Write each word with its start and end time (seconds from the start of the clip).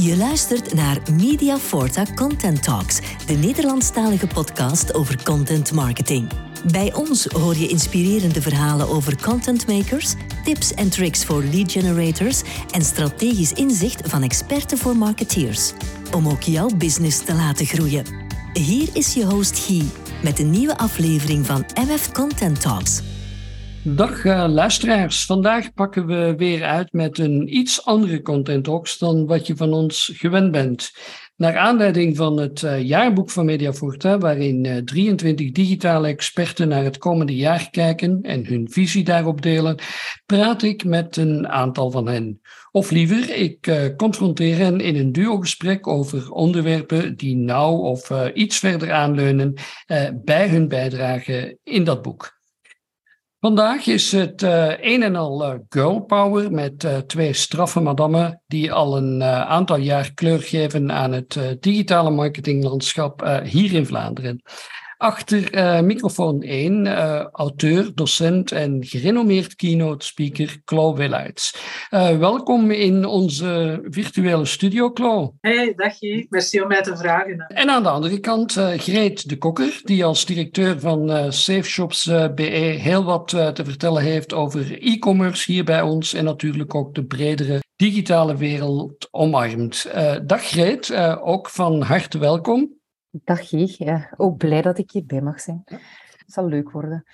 Je 0.00 0.16
luistert 0.16 0.74
naar 0.74 0.98
Media 1.12 1.58
Forta 1.58 2.04
Content 2.14 2.62
Talks, 2.62 3.00
de 3.26 3.32
Nederlandstalige 3.32 4.26
podcast 4.26 4.94
over 4.94 5.22
content 5.22 5.72
marketing. 5.72 6.28
Bij 6.72 6.94
ons 6.94 7.24
hoor 7.24 7.56
je 7.56 7.68
inspirerende 7.68 8.42
verhalen 8.42 8.88
over 8.88 9.22
contentmakers, 9.22 10.14
tips 10.44 10.74
en 10.74 10.90
tricks 10.90 11.24
voor 11.24 11.42
lead 11.42 11.72
generators 11.72 12.42
en 12.70 12.82
strategisch 12.82 13.52
inzicht 13.52 14.08
van 14.08 14.22
experten 14.22 14.78
voor 14.78 14.96
marketeers. 14.96 15.72
Om 16.14 16.28
ook 16.28 16.42
jouw 16.42 16.68
business 16.76 17.24
te 17.24 17.34
laten 17.34 17.66
groeien. 17.66 18.04
Hier 18.52 18.88
is 18.92 19.14
je 19.14 19.24
host 19.24 19.58
Guy 19.58 19.84
met 20.22 20.38
een 20.38 20.50
nieuwe 20.50 20.78
aflevering 20.78 21.46
van 21.46 21.64
MF 21.74 22.12
Content 22.12 22.60
Talks. 22.60 23.02
Dag 23.94 24.24
uh, 24.24 24.46
luisteraars. 24.48 25.24
Vandaag 25.24 25.72
pakken 25.74 26.06
we 26.06 26.34
weer 26.36 26.64
uit 26.64 26.92
met 26.92 27.18
een 27.18 27.56
iets 27.56 27.84
andere 27.84 28.22
content 28.22 28.64
talks 28.64 28.98
dan 28.98 29.26
wat 29.26 29.46
je 29.46 29.56
van 29.56 29.72
ons 29.72 30.12
gewend 30.14 30.50
bent. 30.50 30.92
Naar 31.36 31.56
aanleiding 31.56 32.16
van 32.16 32.38
het 32.38 32.62
uh, 32.62 32.82
jaarboek 32.82 33.30
van 33.30 33.44
Mediaforta, 33.44 34.18
waarin 34.18 34.64
uh, 34.64 34.76
23 34.76 35.50
digitale 35.50 36.08
experten 36.08 36.68
naar 36.68 36.84
het 36.84 36.98
komende 36.98 37.36
jaar 37.36 37.70
kijken 37.70 38.22
en 38.22 38.46
hun 38.46 38.70
visie 38.70 39.04
daarop 39.04 39.42
delen, 39.42 39.78
praat 40.26 40.62
ik 40.62 40.84
met 40.84 41.16
een 41.16 41.48
aantal 41.48 41.90
van 41.90 42.08
hen. 42.08 42.40
Of 42.70 42.90
liever, 42.90 43.34
ik 43.34 43.92
confronteer 43.96 44.56
hen 44.56 44.80
in 44.80 44.96
een 44.96 45.12
duo-gesprek 45.12 45.86
over 45.86 46.30
onderwerpen 46.30 47.16
die 47.16 47.36
nauw 47.36 47.76
of 47.76 48.10
iets 48.34 48.58
verder 48.58 48.92
aanleunen 48.92 49.54
bij 50.24 50.48
hun 50.48 50.68
bijdrage 50.68 51.58
in 51.62 51.84
dat 51.84 52.02
boek. 52.02 52.37
Vandaag 53.40 53.86
is 53.86 54.12
het 54.12 54.42
uh, 54.42 54.72
een 54.80 55.02
en 55.02 55.16
al 55.16 55.52
uh, 55.52 55.58
girl 55.68 56.00
power 56.00 56.52
met 56.52 56.84
uh, 56.84 56.96
twee 56.96 57.32
straffe 57.32 57.80
madammen 57.80 58.42
die 58.46 58.72
al 58.72 58.96
een 58.96 59.22
aantal 59.22 59.76
jaar 59.76 60.14
kleur 60.14 60.40
geven 60.40 60.92
aan 60.92 61.12
het 61.12 61.56
digitale 61.60 62.10
marketinglandschap 62.10 63.40
hier 63.44 63.72
in 63.72 63.86
Vlaanderen. 63.86 64.42
Achter 65.00 65.54
uh, 65.54 65.80
microfoon 65.80 66.42
1, 66.42 66.84
uh, 66.86 67.24
auteur, 67.32 67.94
docent 67.94 68.52
en 68.52 68.84
gerenommeerd 68.84 69.56
keynote 69.56 70.06
speaker 70.06 70.60
Klo 70.64 70.94
Willards. 70.94 71.54
Uh, 71.90 72.18
welkom 72.18 72.70
in 72.70 73.04
onze 73.04 73.80
virtuele 73.82 74.44
studio, 74.44 74.90
Klo. 74.90 75.34
Hey, 75.40 75.72
dag 75.76 76.00
je. 76.00 76.26
Merci 76.28 76.60
om 76.60 76.68
mij 76.68 76.82
te 76.82 76.96
vragen. 76.96 77.46
En 77.48 77.70
aan 77.70 77.82
de 77.82 77.88
andere 77.88 78.18
kant 78.18 78.52
Greet 78.76 79.28
de 79.28 79.38
Kokker, 79.38 79.80
die 79.84 80.04
als 80.04 80.24
directeur 80.24 80.80
van 80.80 81.32
SafeShops 81.32 82.04
BE 82.34 82.42
heel 82.80 83.04
wat 83.04 83.28
te 83.28 83.64
vertellen 83.64 84.02
heeft 84.02 84.34
over 84.34 84.82
e-commerce 84.82 85.52
hier 85.52 85.64
bij 85.64 85.80
ons 85.80 86.14
en 86.14 86.24
natuurlijk 86.24 86.74
ook 86.74 86.94
de 86.94 87.04
bredere 87.04 87.62
digitale 87.76 88.36
wereld 88.36 89.08
omarmt. 89.10 89.90
dag 90.22 90.42
Greet, 90.42 90.94
ook 91.20 91.48
van 91.48 91.82
harte 91.82 92.18
welkom. 92.18 92.77
Dag 93.10 93.48
Guy, 93.48 93.74
ja, 93.78 94.14
ook 94.16 94.36
blij 94.36 94.62
dat 94.62 94.78
ik 94.78 94.90
hierbij 94.90 95.20
mag 95.20 95.40
zijn. 95.40 95.62
Het 95.64 96.32
zal 96.32 96.46
leuk 96.46 96.70
worden. 96.70 97.04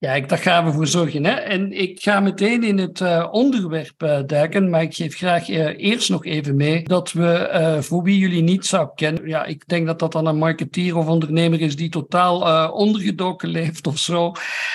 Ja, 0.00 0.12
ik, 0.12 0.28
daar 0.28 0.38
gaan 0.38 0.64
we 0.64 0.72
voor 0.72 0.86
zorgen. 0.86 1.24
Hè? 1.24 1.32
En 1.32 1.72
ik 1.72 2.02
ga 2.02 2.20
meteen 2.20 2.64
in 2.64 2.78
het 2.78 3.00
uh, 3.00 3.28
onderwerp 3.30 4.02
uh, 4.02 4.18
duiken, 4.26 4.70
maar 4.70 4.82
ik 4.82 4.94
geef 4.94 5.16
graag 5.16 5.48
uh, 5.48 5.66
eerst 5.76 6.10
nog 6.10 6.24
even 6.24 6.56
mee 6.56 6.82
dat 6.82 7.12
we, 7.12 7.78
voor 7.80 8.02
wie 8.02 8.18
jullie 8.18 8.42
niet 8.42 8.66
zou 8.66 8.88
kennen, 8.94 9.28
ja, 9.28 9.44
ik 9.44 9.68
denk 9.68 9.86
dat 9.86 9.98
dat 9.98 10.12
dan 10.12 10.26
een 10.26 10.38
marketeer 10.38 10.96
of 10.96 11.06
ondernemer 11.06 11.60
is 11.60 11.76
die 11.76 11.88
totaal 11.88 12.70
ondergedoken 12.72 13.48
leeft 13.58 13.86
of 13.86 13.98
zo, 13.98 14.32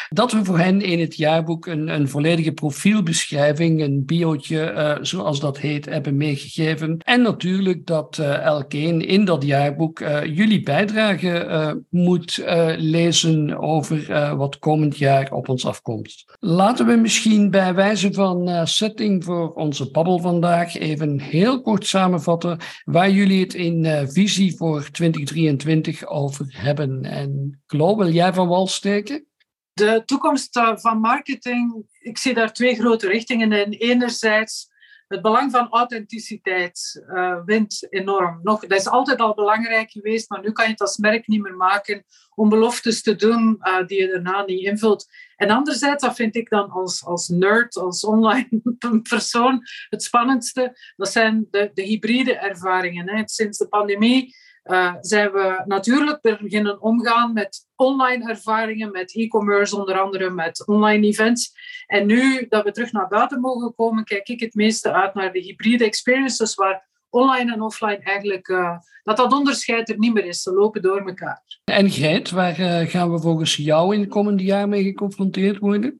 dat 0.09 0.31
we 0.31 0.45
voor 0.45 0.59
hen 0.59 0.81
in 0.81 0.99
het 0.99 1.15
jaarboek 1.15 1.65
een, 1.65 1.87
een 1.87 2.09
volledige 2.09 2.51
profielbeschrijving, 2.51 3.81
een 3.81 4.05
biootje, 4.05 4.99
zoals 5.01 5.39
dat 5.39 5.59
heet, 5.59 5.85
hebben 5.85 6.17
meegegeven. 6.17 6.97
En 6.97 7.21
natuurlijk 7.21 7.85
dat 7.85 8.17
elkeen 8.43 9.07
in 9.07 9.25
dat 9.25 9.43
jaarboek 9.43 9.99
jullie 10.25 10.63
bijdrage 10.63 11.83
moet 11.89 12.43
lezen 12.77 13.57
over 13.59 14.35
wat 14.37 14.59
komend 14.59 14.97
jaar 14.97 15.13
op 15.31 15.49
ons 15.49 15.65
afkomst. 15.65 16.35
Laten 16.39 16.85
we 16.85 16.95
misschien 16.95 17.49
bij 17.49 17.73
wijze 17.73 18.13
van 18.13 18.49
uh, 18.49 18.65
setting 18.65 19.23
voor 19.23 19.53
onze 19.53 19.91
babbel 19.91 20.19
vandaag 20.19 20.75
even 20.75 21.19
heel 21.19 21.61
kort 21.61 21.87
samenvatten 21.87 22.59
waar 22.83 23.09
jullie 23.09 23.43
het 23.43 23.53
in 23.53 23.83
uh, 23.83 24.01
visie 24.05 24.55
voor 24.55 24.91
2023 24.91 26.07
over 26.07 26.45
hebben. 26.49 27.03
En 27.03 27.61
Klo, 27.65 27.97
wil 27.97 28.09
jij 28.09 28.33
van 28.33 28.47
wal 28.47 28.67
steken? 28.67 29.25
De 29.73 30.01
toekomst 30.05 30.55
uh, 30.57 30.71
van 30.75 30.99
marketing, 30.99 31.85
ik 31.99 32.17
zie 32.17 32.33
daar 32.33 32.53
twee 32.53 32.75
grote 32.75 33.07
richtingen 33.07 33.51
in. 33.51 33.71
Enerzijds 33.71 34.67
het 35.07 35.21
belang 35.21 35.51
van 35.51 35.69
authenticiteit 35.69 37.05
uh, 37.07 37.43
wint 37.45 37.87
enorm. 37.89 38.39
Nog, 38.43 38.67
dat 38.67 38.79
is 38.79 38.87
altijd 38.87 39.19
al 39.19 39.33
belangrijk 39.33 39.91
geweest, 39.91 40.29
maar 40.29 40.41
nu 40.41 40.51
kan 40.51 40.65
je 40.65 40.71
het 40.71 40.81
als 40.81 40.97
merk 40.97 41.27
niet 41.27 41.41
meer 41.41 41.55
maken 41.55 42.03
om 42.35 42.49
beloftes 42.49 43.01
te 43.01 43.15
doen 43.15 43.59
uh, 43.61 43.85
die 43.85 44.01
je 44.01 44.07
daarna 44.07 44.45
niet 44.45 44.65
invult. 44.65 45.05
En 45.35 45.49
anderzijds, 45.49 46.03
dat 46.03 46.15
vind 46.15 46.35
ik 46.35 46.49
dan 46.49 46.69
als, 46.69 47.05
als 47.05 47.27
nerd, 47.27 47.75
als 47.75 48.03
online 48.03 48.47
persoon, 49.09 49.61
het 49.89 50.03
spannendste, 50.03 50.77
dat 50.95 51.11
zijn 51.11 51.47
de, 51.51 51.71
de 51.73 51.83
hybride 51.83 52.37
ervaringen. 52.37 53.09
Hè. 53.09 53.21
Sinds 53.25 53.57
de 53.57 53.67
pandemie 53.67 54.35
uh, 54.65 54.93
zijn 55.01 55.31
we 55.31 55.63
natuurlijk 55.65 56.21
beginnen 56.21 56.81
omgaan 56.81 57.33
met 57.33 57.67
online 57.75 58.29
ervaringen, 58.29 58.91
met 58.91 59.15
e-commerce 59.15 59.77
onder 59.77 59.99
andere, 59.99 60.29
met 60.29 60.67
online 60.67 61.07
events. 61.07 61.53
En 61.87 62.05
nu 62.05 62.45
dat 62.49 62.63
we 62.63 62.71
terug 62.71 62.91
naar 62.91 63.07
buiten 63.07 63.39
mogen 63.39 63.75
komen, 63.75 64.03
kijk 64.03 64.27
ik 64.27 64.39
het 64.39 64.53
meeste 64.53 64.91
uit 64.91 65.13
naar 65.13 65.31
de 65.31 65.39
hybride 65.39 65.85
experiences, 65.85 66.55
waar 66.55 66.87
online 67.09 67.53
en 67.53 67.61
offline 67.61 67.99
eigenlijk, 68.03 68.47
uh, 68.47 68.77
dat 69.03 69.17
dat 69.17 69.33
onderscheid 69.33 69.89
er 69.89 69.97
niet 69.97 70.13
meer 70.13 70.25
is. 70.25 70.41
Ze 70.41 70.53
lopen 70.53 70.81
door 70.81 71.07
elkaar. 71.07 71.43
En 71.63 71.89
Grijt, 71.89 72.29
waar 72.29 72.59
uh, 72.59 72.79
gaan 72.79 73.11
we 73.11 73.19
volgens 73.19 73.55
jou 73.55 73.93
in 73.93 73.99
het 73.99 74.09
komende 74.09 74.43
jaar 74.43 74.69
mee 74.69 74.83
geconfronteerd 74.83 75.57
worden? 75.57 75.99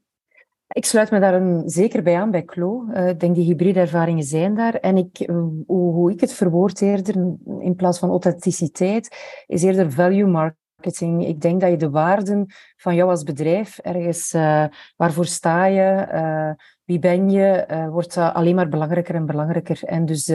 Ik 0.67 0.85
sluit 0.85 1.11
me 1.11 1.19
daar 1.19 1.61
zeker 1.65 2.03
bij 2.03 2.15
aan 2.15 2.31
bij 2.31 2.43
Klo. 2.43 2.85
Uh, 2.89 3.07
ik 3.07 3.19
denk 3.19 3.35
die 3.35 3.45
hybride 3.45 3.79
ervaringen 3.79 4.23
zijn 4.23 4.55
daar. 4.55 4.73
En 4.73 4.97
ik, 4.97 5.17
hoe, 5.27 5.65
hoe, 5.65 6.11
ik 6.11 6.21
het 6.21 6.33
verwoord 6.33 6.81
eerder, 6.81 7.15
in 7.59 7.73
plaats 7.75 7.99
van 7.99 8.09
authenticiteit, 8.09 9.15
is 9.45 9.63
eerder 9.63 9.91
value 9.91 10.27
marketing. 10.27 11.25
Ik 11.25 11.41
denk 11.41 11.61
dat 11.61 11.69
je 11.69 11.77
de 11.77 11.89
waarden 11.89 12.45
van 12.77 12.95
jou 12.95 13.09
als 13.09 13.23
bedrijf 13.23 13.77
ergens, 13.77 14.33
uh, 14.33 14.65
waarvoor 14.95 15.25
sta 15.25 15.65
je, 15.65 16.55
wie 16.83 16.99
ben 16.99 17.29
je, 17.29 17.65
wordt 17.91 18.17
alleen 18.17 18.55
maar 18.55 18.69
belangrijker 18.69 19.15
en 19.15 19.25
belangrijker. 19.25 19.83
En 19.83 20.05
dus 20.05 20.25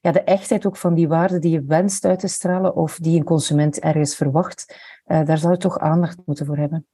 ja, 0.00 0.12
de 0.12 0.22
echtheid 0.22 0.66
ook 0.66 0.76
van 0.76 0.94
die 0.94 1.08
waarden 1.08 1.40
die 1.40 1.52
je 1.52 1.64
wenst 1.64 2.04
uit 2.04 2.18
te 2.18 2.28
stralen 2.28 2.76
of 2.76 2.98
die 2.98 3.18
een 3.18 3.24
consument 3.24 3.80
ergens 3.80 4.16
verwacht, 4.16 4.76
daar 5.04 5.38
zou 5.38 5.52
je 5.52 5.58
toch 5.58 5.78
aandacht 5.78 6.18
moeten 6.24 6.46
voor 6.46 6.56
hebben. 6.56 6.86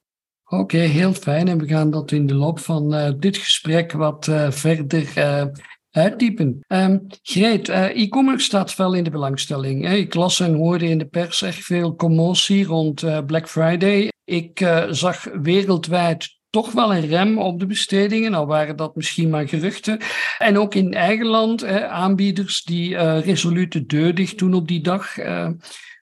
Oké, 0.59 0.79
heel 0.79 1.13
fijn. 1.13 1.49
En 1.49 1.59
we 1.59 1.67
gaan 1.67 1.91
dat 1.91 2.13
in 2.13 2.27
de 2.27 2.35
loop 2.35 2.59
van 2.59 2.95
uh, 2.95 3.11
dit 3.19 3.37
gesprek 3.37 3.93
wat 3.93 4.27
uh, 4.27 4.51
verder 4.51 5.13
uh, 5.19 5.45
uitdiepen. 5.91 6.65
Um, 6.69 7.07
Greet, 7.23 7.69
e-commerce 7.69 8.45
staat 8.45 8.77
wel 8.77 8.95
in 8.95 9.05
de 9.05 9.11
belangstelling. 9.11 9.85
Hè? 9.85 9.95
Ik 9.95 10.15
las 10.15 10.41
en 10.41 10.55
hoorde 10.55 10.89
in 10.89 10.99
de 10.99 11.07
pers 11.07 11.43
echt 11.43 11.65
veel 11.65 11.95
commotie 11.95 12.65
rond 12.65 13.27
Black 13.27 13.49
Friday. 13.49 14.13
Ik 14.25 14.69
zag 14.91 15.25
wereldwijd 15.43 16.39
toch 16.51 16.73
wel 16.73 16.95
een 16.95 17.07
rem 17.07 17.39
op 17.39 17.61
de 17.61 17.67
bestedingen, 17.67 18.35
al 18.35 18.47
waren 18.47 18.77
dat 18.77 18.97
misschien 18.97 19.31
maar 19.31 19.49
geruchten. 19.49 19.99
En 20.39 20.59
ook 20.59 20.75
in 20.75 20.95
eigen 20.95 21.27
land, 21.27 21.65
aanbieders 21.89 22.63
die 22.63 22.97
resoluut 23.19 23.73
de 23.73 23.87
deur 23.87 24.15
dicht 24.15 24.39
doen 24.39 24.55
op 24.55 24.69
die 24.69 24.81
dag. 24.81 25.17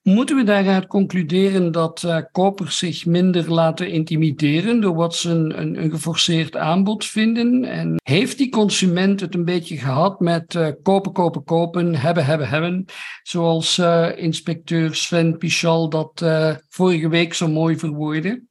Moeten 0.03 0.37
we 0.37 0.43
daaruit 0.43 0.87
concluderen 0.87 1.73
dat 1.73 2.03
uh, 2.03 2.19
kopers 2.33 2.79
zich 2.79 3.07
minder 3.07 3.53
laten 3.53 3.91
intimideren 3.91 4.81
door 4.81 4.95
wat 4.95 5.15
ze 5.15 5.31
een, 5.31 5.83
een, 5.83 5.91
geforceerd 5.91 6.57
aanbod 6.57 7.05
vinden? 7.05 7.65
En 7.65 7.95
heeft 8.03 8.39
die 8.39 8.49
consument 8.49 9.21
het 9.21 9.35
een 9.35 9.45
beetje 9.45 9.77
gehad 9.77 10.21
met 10.21 10.55
uh, 10.55 10.69
kopen, 10.83 11.13
kopen, 11.13 11.45
kopen, 11.45 11.95
hebben, 11.95 12.25
hebben, 12.25 12.49
hebben? 12.49 12.85
Zoals 13.23 13.79
uh, 13.79 14.09
inspecteur 14.17 14.95
Sven 14.95 15.39
Pichal 15.39 15.89
dat 15.89 16.25
vorige 16.69 17.09
week 17.09 17.35
zo 17.35 17.49
mooi 17.49 17.79
verwoordde? 17.79 18.43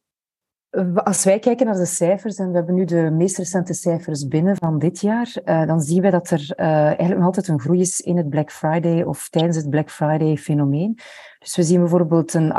Als 0.93 1.23
wij 1.23 1.39
kijken 1.39 1.65
naar 1.65 1.75
de 1.75 1.85
cijfers, 1.85 2.35
en 2.35 2.49
we 2.49 2.55
hebben 2.55 2.75
nu 2.75 2.85
de 2.85 3.09
meest 3.11 3.37
recente 3.37 3.73
cijfers 3.73 4.27
binnen 4.27 4.55
van 4.55 4.79
dit 4.79 4.99
jaar, 4.99 5.33
uh, 5.45 5.65
dan 5.65 5.81
zien 5.81 6.01
wij 6.01 6.11
dat 6.11 6.29
er 6.29 6.53
uh, 6.57 6.65
eigenlijk 6.67 7.15
nog 7.15 7.25
altijd 7.25 7.47
een 7.47 7.59
groei 7.59 7.79
is 7.79 7.99
in 7.99 8.17
het 8.17 8.29
Black 8.29 8.51
Friday 8.51 9.01
of 9.01 9.29
tijdens 9.29 9.55
het 9.55 9.69
Black 9.69 9.89
Friday 9.89 10.37
fenomeen. 10.37 10.99
Dus 11.39 11.55
we 11.55 11.63
zien 11.63 11.79
bijvoorbeeld 11.79 12.33
een 12.33 12.53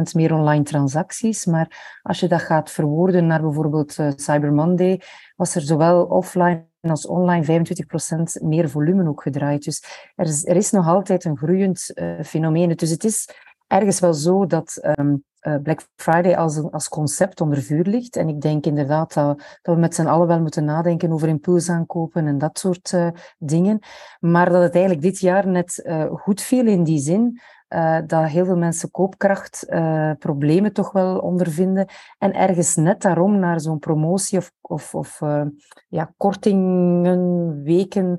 18% 0.00 0.12
meer 0.12 0.34
online 0.34 0.62
transacties, 0.62 1.46
maar 1.46 2.00
als 2.02 2.20
je 2.20 2.28
dat 2.28 2.40
gaat 2.40 2.70
verwoorden 2.70 3.26
naar 3.26 3.40
bijvoorbeeld 3.40 3.98
uh, 3.98 4.10
Cyber 4.16 4.52
Monday, 4.52 5.00
was 5.36 5.54
er 5.54 5.62
zowel 5.62 6.04
offline 6.04 6.66
als 6.80 7.06
online 7.06 7.64
25% 8.40 8.42
meer 8.42 8.70
volume 8.70 9.08
ook 9.08 9.22
gedraaid. 9.22 9.64
Dus 9.64 9.84
er 10.44 10.56
is 10.56 10.70
nog 10.70 10.88
altijd 10.88 11.24
een 11.24 11.36
groeiend 11.36 11.92
fenomeen. 12.22 12.76
Dus 12.76 12.90
het 12.90 13.04
is 13.04 13.28
ergens 13.72 14.00
wel 14.00 14.14
zo 14.14 14.46
dat 14.46 14.76
ehm, 14.76 15.16
eh, 15.38 15.56
Black 15.62 15.88
Friday 15.96 16.36
als, 16.36 16.62
als 16.70 16.88
concept 16.88 17.40
onder 17.40 17.62
vuur 17.62 17.84
ligt. 17.84 18.16
En 18.16 18.28
ik 18.28 18.40
denk 18.40 18.66
inderdaad 18.66 19.14
dat, 19.14 19.58
dat 19.62 19.74
we 19.74 19.80
met 19.80 19.94
z'n 19.94 20.06
allen 20.06 20.26
wel 20.26 20.40
moeten 20.40 20.64
nadenken 20.64 21.12
over 21.12 21.28
impulsaankopen 21.28 22.26
en 22.26 22.38
dat 22.38 22.58
soort 22.58 22.92
uh, 22.92 23.08
dingen. 23.38 23.78
Maar 24.20 24.50
dat 24.50 24.62
het 24.62 24.72
eigenlijk 24.74 25.02
dit 25.04 25.18
jaar 25.18 25.48
net 25.48 25.82
uh, 25.84 26.04
goed 26.10 26.40
viel 26.40 26.66
in 26.66 26.84
die 26.84 26.98
zin 26.98 27.40
uh, 27.74 27.98
dat 28.06 28.24
heel 28.24 28.44
veel 28.44 28.56
mensen 28.56 28.90
koopkrachtproblemen 28.90 30.64
uh, 30.64 30.70
toch 30.70 30.92
wel 30.92 31.18
ondervinden. 31.18 31.86
En 32.18 32.32
ergens 32.32 32.76
net 32.76 33.02
daarom 33.02 33.38
naar 33.38 33.60
zo'n 33.60 33.78
promotie 33.78 34.38
of, 34.38 34.52
of, 34.60 34.94
of 34.94 35.20
uh, 35.20 35.42
ja, 35.88 36.12
kortingen, 36.16 37.62
weken 37.62 38.18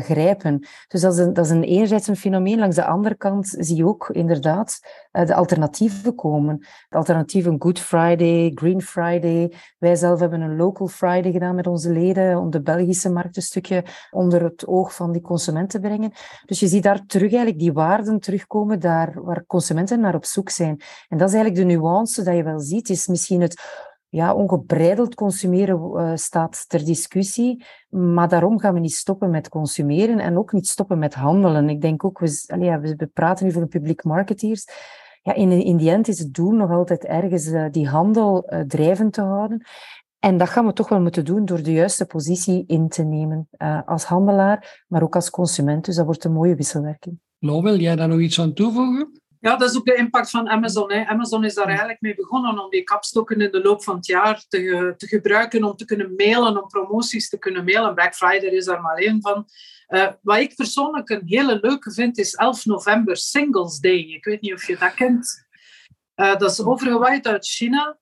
grijpen. 0.00 0.66
Dus 0.88 1.00
dat 1.00 1.12
is, 1.12 1.18
een, 1.18 1.32
dat 1.32 1.44
is 1.44 1.50
een 1.50 1.62
enerzijds 1.62 2.08
een 2.08 2.16
fenomeen. 2.16 2.58
Langs 2.58 2.76
de 2.76 2.84
andere 2.84 3.14
kant 3.14 3.54
zie 3.58 3.76
je 3.76 3.86
ook 3.86 4.08
inderdaad 4.08 4.80
de 5.10 5.34
alternatieven 5.34 6.14
komen. 6.14 6.58
De 6.88 6.96
alternatieven 6.96 7.56
Good 7.58 7.78
Friday, 7.78 8.50
Green 8.54 8.82
Friday. 8.82 9.52
Wij 9.78 9.96
zelf 9.96 10.20
hebben 10.20 10.40
een 10.40 10.56
Local 10.56 10.86
Friday 10.86 11.32
gedaan 11.32 11.54
met 11.54 11.66
onze 11.66 11.92
leden 11.92 12.38
om 12.38 12.50
de 12.50 12.62
Belgische 12.62 13.10
markt 13.10 13.36
een 13.36 13.42
stukje 13.42 13.84
onder 14.10 14.42
het 14.42 14.66
oog 14.66 14.94
van 14.94 15.12
die 15.12 15.22
consumenten 15.22 15.80
te 15.80 15.88
brengen. 15.88 16.12
Dus 16.46 16.60
je 16.60 16.66
ziet 16.66 16.82
daar 16.82 17.06
terug 17.06 17.28
eigenlijk 17.30 17.58
die 17.58 17.72
waarden 17.72 18.20
terugkomen 18.20 18.80
daar 18.80 19.22
waar 19.22 19.46
consumenten 19.46 20.00
naar 20.00 20.14
op 20.14 20.24
zoek 20.24 20.50
zijn. 20.50 20.80
En 21.08 21.18
dat 21.18 21.28
is 21.28 21.34
eigenlijk 21.34 21.68
de 21.68 21.74
nuance 21.74 22.22
dat 22.22 22.36
je 22.36 22.42
wel 22.42 22.60
ziet, 22.60 22.88
is 22.88 23.06
misschien 23.06 23.40
het 23.40 23.88
ja, 24.10 24.34
ongebreideld 24.34 25.14
consumeren 25.14 25.90
uh, 25.94 26.12
staat 26.14 26.68
ter 26.68 26.84
discussie, 26.84 27.64
maar 27.88 28.28
daarom 28.28 28.58
gaan 28.58 28.74
we 28.74 28.80
niet 28.80 28.94
stoppen 28.94 29.30
met 29.30 29.48
consumeren 29.48 30.18
en 30.18 30.38
ook 30.38 30.52
niet 30.52 30.68
stoppen 30.68 30.98
met 30.98 31.14
handelen. 31.14 31.68
Ik 31.68 31.80
denk 31.80 32.04
ook, 32.04 32.18
we, 32.18 32.44
allee, 32.46 32.78
we 32.78 33.06
praten 33.06 33.46
nu 33.46 33.52
voor 33.52 33.62
de 33.62 33.68
public 33.68 34.04
marketeers, 34.04 34.66
ja, 35.22 35.34
in, 35.34 35.50
in 35.50 35.76
die 35.76 35.90
end 35.90 36.08
is 36.08 36.18
het 36.18 36.34
doel 36.34 36.50
nog 36.50 36.70
altijd 36.70 37.04
ergens 37.04 37.46
uh, 37.46 37.64
die 37.70 37.88
handel 37.88 38.52
uh, 38.52 38.60
drijvend 38.60 39.12
te 39.12 39.22
houden. 39.22 39.66
En 40.18 40.36
dat 40.36 40.48
gaan 40.48 40.66
we 40.66 40.72
toch 40.72 40.88
wel 40.88 41.00
moeten 41.00 41.24
doen 41.24 41.44
door 41.44 41.62
de 41.62 41.72
juiste 41.72 42.06
positie 42.06 42.64
in 42.66 42.88
te 42.88 43.02
nemen 43.02 43.48
als 43.84 44.04
handelaar, 44.04 44.84
maar 44.88 45.02
ook 45.02 45.14
als 45.14 45.30
consument. 45.30 45.84
Dus 45.84 45.96
dat 45.96 46.04
wordt 46.04 46.24
een 46.24 46.32
mooie 46.32 46.54
wisselwerking. 46.54 47.18
Wil 47.38 47.78
jij 47.78 47.96
daar 47.96 48.08
nog 48.08 48.20
iets 48.20 48.40
aan 48.40 48.52
toevoegen? 48.52 49.19
Ja, 49.40 49.56
dat 49.56 49.70
is 49.70 49.76
ook 49.76 49.84
de 49.84 49.94
impact 49.94 50.30
van 50.30 50.48
Amazon. 50.48 50.92
Hè. 50.92 51.04
Amazon 51.06 51.44
is 51.44 51.54
daar 51.54 51.66
eigenlijk 51.66 52.00
mee 52.00 52.14
begonnen 52.14 52.58
om 52.58 52.70
die 52.70 52.82
kapstokken 52.82 53.40
in 53.40 53.50
de 53.50 53.62
loop 53.62 53.82
van 53.82 53.96
het 53.96 54.06
jaar 54.06 54.44
te, 54.48 54.94
te 54.96 55.06
gebruiken 55.06 55.64
om 55.64 55.76
te 55.76 55.84
kunnen 55.84 56.14
mailen, 56.16 56.62
om 56.62 56.68
promoties 56.68 57.28
te 57.28 57.38
kunnen 57.38 57.64
mailen. 57.64 57.94
Black 57.94 58.14
Friday 58.14 58.50
is 58.50 58.64
daar 58.64 58.80
maar 58.80 58.96
één 58.96 59.20
van. 59.20 59.46
Uh, 59.88 60.08
wat 60.22 60.38
ik 60.38 60.54
persoonlijk 60.54 61.08
een 61.08 61.22
hele 61.24 61.58
leuke 61.60 61.92
vind, 61.92 62.18
is 62.18 62.34
11 62.34 62.64
november, 62.64 63.16
Singles 63.16 63.78
Day. 63.78 63.98
Ik 63.98 64.24
weet 64.24 64.40
niet 64.40 64.52
of 64.52 64.66
je 64.66 64.76
dat 64.76 64.94
kent. 64.94 65.46
Uh, 66.16 66.36
dat 66.36 66.50
is 66.50 66.62
overgewaaid 66.62 67.26
uit 67.26 67.46
China. 67.46 67.98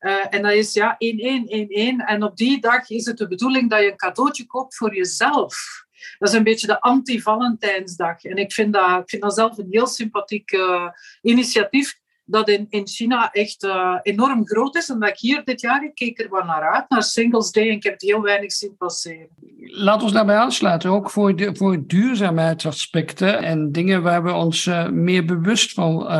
Uh, 0.00 0.34
en 0.34 0.42
dat 0.42 0.52
is 0.52 0.72
ja 0.72 0.96
1111. 0.98 2.08
En 2.08 2.22
op 2.22 2.36
die 2.36 2.60
dag 2.60 2.90
is 2.90 3.06
het 3.06 3.18
de 3.18 3.28
bedoeling 3.28 3.70
dat 3.70 3.80
je 3.80 3.90
een 3.90 3.96
cadeautje 3.96 4.46
koopt 4.46 4.76
voor 4.76 4.94
jezelf. 4.94 5.84
Dat 6.18 6.28
is 6.28 6.34
een 6.34 6.42
beetje 6.42 6.66
de 6.66 6.80
anti-Valentijnsdag. 6.80 8.24
En 8.24 8.36
ik 8.36 8.52
vind, 8.52 8.72
dat, 8.72 9.00
ik 9.00 9.08
vind 9.08 9.22
dat 9.22 9.34
zelf 9.34 9.58
een 9.58 9.66
heel 9.70 9.86
sympathiek 9.86 10.52
uh, 10.52 10.88
initiatief 11.22 12.00
dat 12.24 12.48
in, 12.48 12.66
in 12.68 12.86
China 12.86 13.30
echt 13.30 13.64
uh, 13.64 13.98
enorm 14.02 14.46
groot 14.46 14.76
is. 14.76 14.88
En 14.88 15.00
dat 15.00 15.08
ik 15.08 15.18
hier 15.18 15.44
dit 15.44 15.60
jaar, 15.60 15.84
ik 15.84 15.94
keek 15.94 16.20
er 16.20 16.30
wel 16.30 16.44
naar 16.44 16.72
uit, 16.72 16.84
naar 16.88 17.02
Singles 17.02 17.50
Day, 17.50 17.68
en 17.68 17.74
ik 17.74 17.82
heb 17.82 17.92
het 17.92 18.02
heel 18.02 18.22
weinig 18.22 18.52
zien 18.52 18.76
passeren. 18.76 19.28
Laat 19.58 20.02
ons 20.02 20.12
daarbij 20.12 20.36
aansluiten, 20.36 20.90
ook 20.90 21.10
voor, 21.10 21.36
de, 21.36 21.56
voor 21.56 21.86
duurzaamheidsaspecten 21.86 23.38
en 23.38 23.72
dingen 23.72 24.02
waar 24.02 24.22
we 24.22 24.32
ons 24.32 24.66
uh, 24.66 24.88
meer 24.88 25.24
bewust 25.24 25.72
van 25.72 26.12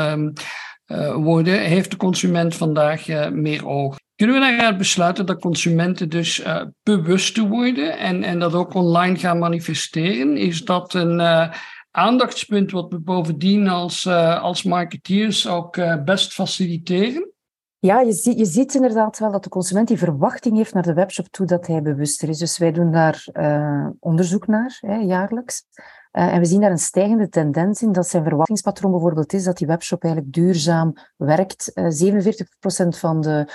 uh, 0.87 1.15
worden, 1.15 1.61
heeft 1.61 1.91
de 1.91 1.97
consument 1.97 2.55
vandaag 2.55 3.07
meer 3.31 3.67
oog. 3.67 3.97
Kunnen 4.23 4.41
we 4.41 4.47
daaruit 4.47 4.79
besluiten 4.79 5.27
dat 5.27 5.41
consumenten 5.41 6.09
dus 6.09 6.41
uh, 6.41 6.63
bewuster 6.83 7.49
worden 7.49 7.99
en, 7.99 8.23
en 8.23 8.39
dat 8.39 8.55
ook 8.55 8.75
online 8.75 9.19
gaan 9.19 9.39
manifesteren? 9.39 10.37
Is 10.37 10.65
dat 10.65 10.95
een 10.95 11.21
uh, 11.21 11.53
aandachtspunt 11.91 12.71
wat 12.71 12.93
we 12.93 12.99
bovendien 12.99 13.69
als, 13.69 14.05
uh, 14.05 14.43
als 14.43 14.63
marketeers 14.63 15.49
ook 15.49 16.05
best 16.05 16.33
faciliteren? 16.33 17.31
Ja, 17.79 18.01
je, 18.01 18.13
zie, 18.13 18.39
je 18.39 18.45
ziet 18.45 18.75
inderdaad 18.75 19.19
wel 19.19 19.33
dat 19.33 19.45
de 19.45 19.49
consument 19.49 19.89
die 19.89 19.99
verwachting 19.99 20.57
heeft 20.57 20.75
naar 20.75 20.83
de 20.83 20.95
webshop 20.95 21.27
toe 21.29 21.47
dat 21.47 21.67
hij 21.67 21.83
bewuster 21.83 22.29
is. 22.29 22.39
Dus 22.39 22.59
wij 22.59 22.73
doen 22.73 22.93
daar 22.93 23.27
onderzoek 23.99 24.47
naar, 24.47 24.79
hè, 24.81 24.97
jaarlijks. 24.97 25.65
En 26.13 26.39
we 26.39 26.45
zien 26.45 26.61
daar 26.61 26.71
een 26.71 26.79
stijgende 26.79 27.29
tendens 27.29 27.83
in 27.83 27.93
dat 27.93 28.09
zijn 28.09 28.25
verwachtingspatroon 28.25 28.91
bijvoorbeeld 28.91 29.33
is 29.33 29.45
dat 29.45 29.57
die 29.57 29.67
webshop 29.67 30.03
eigenlijk 30.03 30.35
duurzaam 30.35 30.93
werkt. 31.17 31.71
Uh, 31.75 31.85
47% 31.85 32.99
van 32.99 33.21
de 33.21 33.47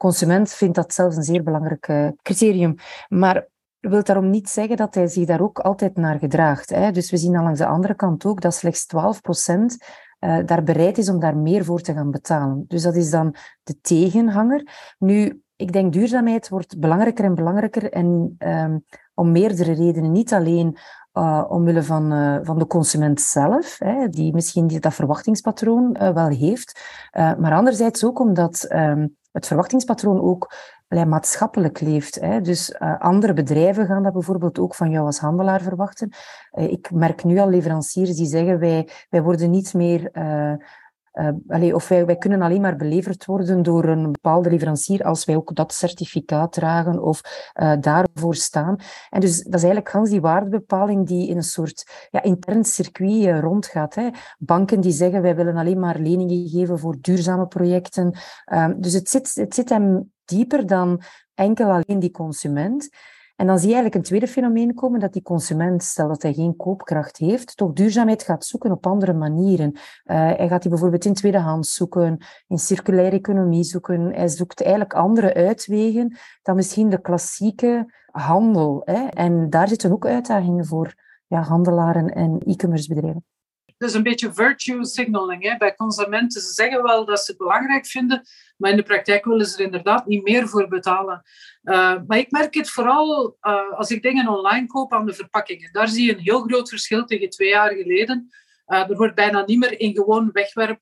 consument 0.00 0.52
vindt 0.52 0.74
dat 0.74 0.94
zelfs 0.94 1.16
een 1.16 1.22
zeer 1.22 1.42
belangrijk 1.42 1.88
eh, 1.88 2.08
criterium. 2.22 2.74
Maar 3.08 3.48
wil 3.80 4.02
daarom 4.02 4.30
niet 4.30 4.48
zeggen 4.48 4.76
dat 4.76 4.94
hij 4.94 5.06
zich 5.06 5.26
daar 5.26 5.40
ook 5.40 5.58
altijd 5.58 5.96
naar 5.96 6.18
gedraagt. 6.18 6.70
Hè? 6.70 6.90
Dus 6.90 7.10
we 7.10 7.16
zien 7.16 7.32
langs 7.32 7.58
de 7.58 7.66
andere 7.66 7.94
kant 7.94 8.24
ook 8.24 8.40
dat 8.40 8.54
slechts 8.54 8.86
12 8.86 9.20
procent 9.20 9.76
uh, 10.20 10.38
daar 10.46 10.62
bereid 10.62 10.98
is 10.98 11.08
om 11.08 11.20
daar 11.20 11.36
meer 11.36 11.64
voor 11.64 11.80
te 11.80 11.92
gaan 11.92 12.10
betalen. 12.10 12.64
Dus 12.68 12.82
dat 12.82 12.96
is 12.96 13.10
dan 13.10 13.34
de 13.62 13.80
tegenhanger. 13.80 14.94
Nu, 14.98 15.42
ik 15.56 15.72
denk 15.72 15.92
duurzaamheid 15.92 16.48
wordt 16.48 16.78
belangrijker 16.78 17.24
en 17.24 17.34
belangrijker 17.34 17.92
en 17.92 18.36
um, 18.38 18.84
om 19.14 19.32
meerdere 19.32 19.72
redenen. 19.72 20.12
Niet 20.12 20.32
alleen 20.32 20.76
uh, 21.12 21.44
omwille 21.48 21.82
van, 21.82 22.10
van 22.44 22.58
de 22.58 22.66
consument 22.66 23.20
zelf, 23.20 23.78
hè, 23.78 24.08
die 24.08 24.34
misschien 24.34 24.66
dat 24.66 24.94
verwachtingspatroon 24.94 25.92
wel 25.92 26.28
heeft, 26.28 26.80
maar 27.12 27.52
anderzijds 27.52 28.04
ook 28.04 28.20
omdat 28.20 28.66
um, 28.72 29.18
het 29.32 29.46
verwachtingspatroon 29.46 30.20
ook 30.20 30.54
maatschappelijk 30.88 31.80
leeft. 31.80 32.20
Hè. 32.20 32.40
Dus 32.40 32.70
uh, 32.70 33.00
andere 33.00 33.32
bedrijven 33.32 33.86
gaan 33.86 34.02
dat 34.02 34.12
bijvoorbeeld 34.12 34.58
ook 34.58 34.74
van 34.74 34.90
jou 34.90 35.06
als 35.06 35.18
handelaar 35.18 35.60
verwachten. 35.60 36.10
Uh, 36.52 36.70
ik 36.70 36.90
merk 36.90 37.24
nu 37.24 37.38
al 37.38 37.48
leveranciers 37.48 38.16
die 38.16 38.26
zeggen 38.26 38.58
wij, 38.58 38.88
wij 39.10 39.22
worden 39.22 39.50
niet 39.50 39.74
meer 39.74 40.10
allee, 41.48 41.74
of 41.74 41.88
wij, 41.88 42.16
kunnen 42.16 42.42
alleen 42.42 42.60
maar 42.60 42.76
beleverd 42.76 43.24
worden 43.24 43.62
door 43.62 43.84
een 43.84 44.12
bepaalde 44.12 44.50
leverancier 44.50 45.04
als 45.04 45.24
wij 45.24 45.36
ook 45.36 45.54
dat 45.54 45.72
certificaat 45.72 46.52
dragen 46.52 47.02
of 47.02 47.20
uh, 47.60 47.72
daarvoor 47.80 48.34
staan. 48.34 48.76
En 49.10 49.20
dus 49.20 49.36
dat 49.36 49.54
is 49.54 49.62
eigenlijk 49.62 49.88
gans 49.88 50.10
die 50.10 50.20
waardebepaling 50.20 51.06
die 51.06 51.28
in 51.28 51.36
een 51.36 51.42
soort 51.42 52.08
ja, 52.10 52.22
intern 52.22 52.64
circuit 52.64 53.24
uh, 53.24 53.40
rondgaat. 53.40 53.94
Hè. 53.94 54.08
Banken 54.38 54.80
die 54.80 54.92
zeggen 54.92 55.22
wij 55.22 55.36
willen 55.36 55.56
alleen 55.56 55.80
maar 55.80 55.98
leningen 55.98 56.48
geven 56.48 56.78
voor 56.78 56.96
duurzame 57.00 57.46
projecten. 57.46 58.18
dus 58.76 58.92
het 58.92 59.08
zit, 59.08 59.34
het 59.34 59.54
zit 59.54 59.68
hem 59.68 60.12
dieper 60.24 60.66
dan 60.66 61.02
enkel 61.34 61.70
alleen 61.70 61.98
die 61.98 62.10
consument. 62.10 62.88
En 63.40 63.46
dan 63.46 63.58
zie 63.58 63.68
je 63.68 63.74
eigenlijk 63.74 63.94
een 63.94 64.08
tweede 64.08 64.26
fenomeen 64.26 64.74
komen, 64.74 65.00
dat 65.00 65.12
die 65.12 65.22
consument, 65.22 65.82
stel 65.82 66.08
dat 66.08 66.22
hij 66.22 66.32
geen 66.32 66.56
koopkracht 66.56 67.16
heeft, 67.16 67.56
toch 67.56 67.72
duurzaamheid 67.72 68.22
gaat 68.22 68.44
zoeken 68.44 68.70
op 68.70 68.86
andere 68.86 69.12
manieren. 69.12 69.72
Uh, 69.72 69.80
hij 70.04 70.48
gaat 70.48 70.62
die 70.62 70.70
bijvoorbeeld 70.70 71.04
in 71.04 71.14
tweedehands 71.14 71.74
zoeken, 71.74 72.18
in 72.48 72.58
circulaire 72.58 73.16
economie 73.16 73.64
zoeken. 73.64 74.14
Hij 74.14 74.28
zoekt 74.28 74.62
eigenlijk 74.62 74.94
andere 74.94 75.34
uitwegen 75.34 76.16
dan 76.42 76.56
misschien 76.56 76.88
de 76.88 77.00
klassieke 77.00 77.94
handel. 78.10 78.82
Hè? 78.84 79.06
En 79.06 79.50
daar 79.50 79.68
zitten 79.68 79.92
ook 79.92 80.06
uitdagingen 80.06 80.66
voor 80.66 80.94
ja, 81.26 81.42
handelaren 81.42 82.08
en 82.08 82.38
e-commerce 82.38 82.94
bedrijven. 82.94 83.24
Is 83.80 83.94
een 83.94 84.02
beetje 84.02 84.34
virtue 84.34 84.84
signaling 84.84 85.42
hè, 85.42 85.56
bij 85.56 85.74
consumenten. 85.74 86.40
Ze 86.40 86.52
zeggen 86.52 86.82
wel 86.82 87.04
dat 87.04 87.20
ze 87.20 87.30
het 87.30 87.40
belangrijk 87.40 87.86
vinden, 87.86 88.22
maar 88.56 88.70
in 88.70 88.76
de 88.76 88.82
praktijk 88.82 89.24
willen 89.24 89.46
ze 89.46 89.58
er 89.58 89.64
inderdaad 89.64 90.06
niet 90.06 90.22
meer 90.22 90.48
voor 90.48 90.68
betalen. 90.68 91.22
Uh, 91.62 91.96
maar 92.06 92.18
ik 92.18 92.30
merk 92.30 92.54
het 92.54 92.70
vooral 92.70 93.36
uh, 93.42 93.72
als 93.72 93.90
ik 93.90 94.02
dingen 94.02 94.28
online 94.28 94.66
koop 94.66 94.92
aan 94.92 95.06
de 95.06 95.14
verpakkingen. 95.14 95.72
Daar 95.72 95.88
zie 95.88 96.06
je 96.06 96.12
een 96.12 96.22
heel 96.22 96.40
groot 96.40 96.68
verschil 96.68 97.04
tegen 97.04 97.30
twee 97.30 97.48
jaar 97.48 97.70
geleden. 97.70 98.28
Uh, 98.66 98.90
er 98.90 98.96
wordt 98.96 99.14
bijna 99.14 99.44
niet 99.46 99.58
meer 99.58 99.80
in 99.80 99.94
gewoon 99.94 100.30
wegwerp 100.32 100.78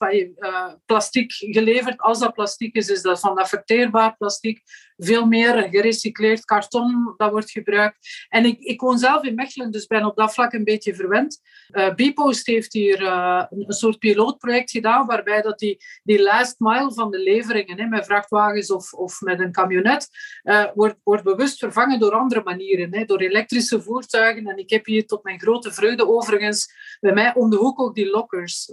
plastic 0.86 1.32
geleverd. 1.32 2.00
Als 2.00 2.18
dat 2.18 2.34
plastic 2.34 2.74
is, 2.74 2.88
is 2.88 3.02
dat 3.02 3.20
van 3.20 3.36
dat 3.36 3.48
verteerbaar 3.48 4.16
plastic 4.16 4.62
veel 4.98 5.26
meer 5.26 5.68
gerecycleerd 5.70 6.44
karton 6.44 7.14
dat 7.16 7.30
wordt 7.30 7.50
gebruikt. 7.50 8.26
En 8.28 8.44
ik, 8.44 8.58
ik 8.60 8.80
woon 8.80 8.98
zelf 8.98 9.22
in 9.22 9.34
Mechelen, 9.34 9.70
dus 9.70 9.86
ben 9.86 10.04
op 10.04 10.16
dat 10.16 10.34
vlak 10.34 10.52
een 10.52 10.64
beetje 10.64 10.94
verwend. 10.94 11.40
Uh, 11.70 11.94
Bpost 11.94 12.46
heeft 12.46 12.72
hier 12.72 13.00
uh, 13.00 13.44
een, 13.50 13.72
soort 13.72 13.98
pilootproject 13.98 14.70
gedaan, 14.70 15.06
waarbij 15.06 15.42
dat 15.42 15.58
die, 15.58 15.84
die 16.02 16.22
last 16.22 16.54
mile 16.58 16.92
van 16.92 17.10
de 17.10 17.18
leveringen, 17.18 17.78
hè, 17.78 17.86
met 17.86 18.06
vrachtwagens 18.06 18.70
of, 18.70 18.92
of 18.92 19.20
met 19.20 19.40
een 19.40 19.52
camionet, 19.52 20.08
uh, 20.42 20.64
wordt, 20.74 20.96
wordt 21.02 21.24
bewust 21.24 21.58
vervangen 21.58 21.98
door 21.98 22.12
andere 22.12 22.42
manieren, 22.42 22.94
hè, 22.94 23.04
door 23.04 23.20
elektrische 23.20 23.82
voertuigen. 23.82 24.46
En 24.46 24.58
ik 24.58 24.70
heb 24.70 24.86
hier 24.86 25.06
tot 25.06 25.22
mijn 25.24 25.40
grote 25.40 25.72
vreugde 25.72 26.08
overigens 26.08 26.72
bij 27.00 27.12
mij 27.12 27.34
om 27.34 27.50
de 27.50 27.56
hoek 27.56 27.80
ook 27.80 27.94
die 27.94 28.10
lockers. 28.10 28.72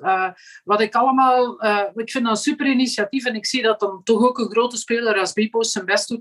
wat 0.63 0.81
ik 0.81 0.95
allemaal, 0.95 1.63
ik 1.95 2.11
vind 2.11 2.23
dat 2.23 2.37
een 2.37 2.43
super 2.43 2.65
initiatief 2.65 3.25
en 3.25 3.35
ik 3.35 3.45
zie 3.45 3.61
dat 3.61 3.79
dan 3.79 4.03
toch 4.03 4.21
ook 4.21 4.39
een 4.39 4.51
grote 4.51 4.77
speler 4.77 5.19
als 5.19 5.33
Bpost 5.33 5.71
zijn 5.71 5.85
best 5.85 6.07
doet 6.07 6.14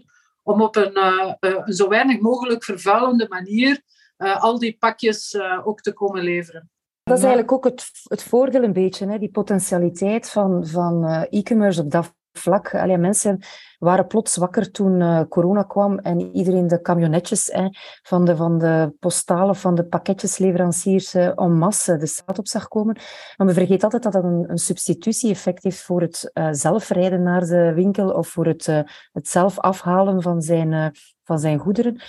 om 0.45 0.63
op 0.63 0.77
een, 0.77 0.97
uh, 0.99 1.33
een 1.41 1.73
zo 1.73 1.89
weinig 1.89 2.21
mogelijk 2.21 2.65
vervuilende 2.65 3.27
manier 3.29 3.83
uh, 4.19 4.43
al 4.43 4.59
die 4.59 4.77
pakjes 4.79 5.33
uh, 5.33 5.67
ook 5.67 5.81
te 5.81 5.93
komen 5.93 6.23
leveren. 6.23 6.71
Dat 7.03 7.19
is 7.19 7.25
eigenlijk 7.25 7.53
ook 7.53 7.65
het, 7.65 7.91
het 8.03 8.23
voordeel 8.23 8.63
een 8.63 8.73
beetje, 8.73 9.07
hè? 9.07 9.19
die 9.19 9.31
potentialiteit 9.31 10.31
van, 10.31 10.67
van 10.67 11.05
uh, 11.05 11.23
e-commerce 11.31 11.81
op 11.81 11.91
dat 11.91 12.15
vlak. 12.38 12.73
Mensen 12.99 13.38
waren 13.79 14.07
plots 14.07 14.37
wakker 14.37 14.71
toen 14.71 15.00
uh, 15.00 15.21
corona 15.29 15.62
kwam 15.62 15.99
en 15.99 16.21
iedereen 16.21 16.67
de 16.67 16.81
camionetjes 16.81 17.50
van, 18.03 18.25
de, 18.25 18.37
van 18.37 18.59
de 18.59 18.95
postalen, 19.00 19.57
van 19.57 19.75
de 19.75 19.85
pakketjesleveranciers 19.85 21.14
uh, 21.14 21.41
en 21.41 21.59
masse 21.59 21.97
de 21.97 22.07
straat 22.07 22.38
op 22.38 22.49
zag 22.49 22.69
komen. 22.69 22.97
Maar 23.37 23.47
we 23.47 23.53
vergeten 23.53 23.83
altijd 23.83 24.03
dat 24.03 24.12
dat 24.12 24.25
een, 24.25 24.45
een 24.50 24.59
substitutie-effect 24.59 25.62
heeft 25.62 25.83
voor 25.83 26.00
het 26.00 26.31
uh, 26.35 26.49
zelf 26.50 26.88
rijden 26.88 27.23
naar 27.23 27.47
de 27.47 27.73
winkel 27.75 28.11
of 28.11 28.29
voor 28.29 28.47
het, 28.47 28.67
het 29.12 29.29
zelf 29.29 29.59
afhalen 29.59 30.23
van 30.23 30.43
zijn, 30.43 30.95
van 31.23 31.38
zijn 31.38 31.59
goederen. 31.59 32.03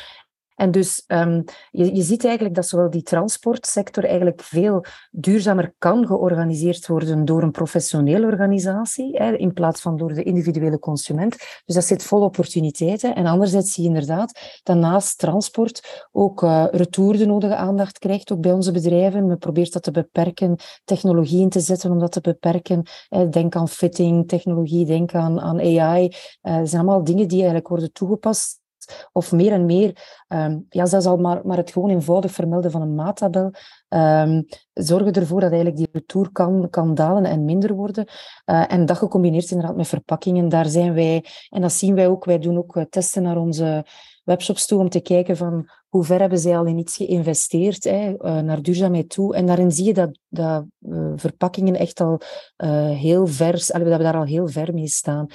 En 0.56 0.72
dus 0.72 1.04
um, 1.08 1.44
je, 1.72 2.02
ziet 2.02 2.26
eigenlijk 2.26 2.56
dat 2.56 2.68
zowel 2.68 2.90
die 2.90 3.02
transportsector 3.02 4.04
eigenlijk 4.04 4.42
veel 4.42 4.86
duurzamer 5.12 5.74
kan 5.78 6.08
georganiseerd 6.08 6.88
worden 6.88 7.26
door 7.26 7.44
een 7.44 7.52
professionele 7.52 8.26
organisatie, 8.26 9.18
hè, 9.18 9.36
in 9.36 9.54
plaats 9.54 9.82
van 9.82 9.98
door 9.98 10.14
de 10.14 10.24
individuele 10.24 10.80
consument. 10.80 11.38
Dus 11.66 11.76
dat 11.76 11.84
zit 11.84 12.04
vol 12.04 12.22
opportuniteiten. 12.22 13.16
En 13.16 13.26
anderzijds 13.26 13.74
zie 13.74 13.84
je 13.84 13.90
inderdaad 13.90 14.60
dat 14.64 14.78
naast 14.78 15.18
transport 15.18 16.08
ook 16.12 16.44
uh, 16.44 16.66
retour 16.72 17.18
de 17.18 17.26
nodige 17.26 17.56
aandacht 17.56 18.00
krijgt, 18.00 18.32
ook 18.32 18.42
bij 18.42 18.52
onze 18.52 18.72
bedrijven. 18.72 19.28
Men 19.28 19.38
probeert 19.38 19.74
dat 19.74 19.84
te 19.84 19.92
beperken, 19.92 20.56
technologie 20.84 21.42
in 21.42 21.50
te 21.50 21.60
zetten 21.60 21.92
om 21.92 22.00
dat 22.00 22.12
te 22.12 22.22
beperken. 22.22 22.84
Denk 23.30 23.56
aan 23.56 23.70
fitting, 23.70 24.28
technologie, 24.28 24.86
denk 24.86 25.14
aan, 25.14 25.42
aan 25.42 25.60
AI. 25.60 26.04
Uh, 26.42 26.58
dat 26.58 26.70
zijn 26.70 26.82
allemaal 26.82 27.04
dingen 27.04 27.28
die 27.28 27.38
eigenlijk 27.38 27.68
worden 27.68 27.92
toegepast 27.92 28.64
of 29.12 29.32
meer 29.32 29.52
en 29.52 29.66
meer, 29.66 30.24
um, 30.28 30.66
ja, 30.70 30.86
zelfs 30.86 31.06
al 31.06 31.18
maar, 31.18 31.42
maar 31.44 31.58
het 31.58 31.72
gewoon 31.72 31.90
eenvoudig 31.90 32.32
vermelden 32.32 32.72
van 32.72 32.82
een 32.82 32.96
maattabel, 32.96 33.52
um, 33.90 34.46
zorgen 34.74 35.14
ervoor 35.14 35.42
dat 35.42 35.52
eigenlijk 35.52 35.78
die 35.78 35.90
retour 35.92 36.32
kan, 36.32 36.70
kan 36.70 36.94
dalen 36.94 37.26
en 37.26 37.46
minder 37.46 37.74
worden. 37.74 38.08
Uh, 38.46 38.72
en 38.72 38.86
dat 38.86 38.98
gecombineerd 38.98 39.52
inderdaad 39.52 39.76
met 39.76 39.88
verpakkingen, 39.88 40.50
daar 40.50 40.66
zijn 40.66 40.94
wij, 40.94 41.26
en 41.50 41.62
dat 41.62 41.72
zien 41.72 41.96
wij 41.96 42.08
ook, 42.08 42.26
wij 42.26 42.40
doen 42.40 42.58
ook 42.58 42.76
eh, 42.76 42.84
testen 42.90 43.24
naar 43.24 43.38
onze 43.38 43.86
webshops 44.26 44.66
toe 44.66 44.80
om 44.80 44.90
te 44.90 45.00
kijken 45.00 45.38
van 45.38 45.70
hoe 45.96 46.04
ver 46.04 46.20
hebben 46.20 46.40
zij 46.40 46.58
al 46.58 46.66
in 46.66 46.78
iets 46.78 46.96
geïnvesteerd, 46.96 47.84
hè, 47.84 48.10
uh, 48.10 48.40
naar 48.40 48.62
duurzaamheid 48.62 49.10
toe. 49.10 49.36
En 49.36 49.46
daarin 49.46 49.72
zie 49.72 49.86
je 49.86 49.94
dat, 49.94 50.20
dat 50.30 50.66
uh, 50.82 51.12
verpakkingen 51.16 51.76
echt 51.76 52.00
al 52.00 52.20
uh, 52.58 52.90
heel 52.90 53.28
ver, 53.28 53.52
dat 53.52 53.82
we 53.82 53.98
daar 53.98 54.16
al 54.16 54.26
heel 54.26 54.48
ver 54.48 54.74
mee 54.74 54.88
staan. 54.88 55.28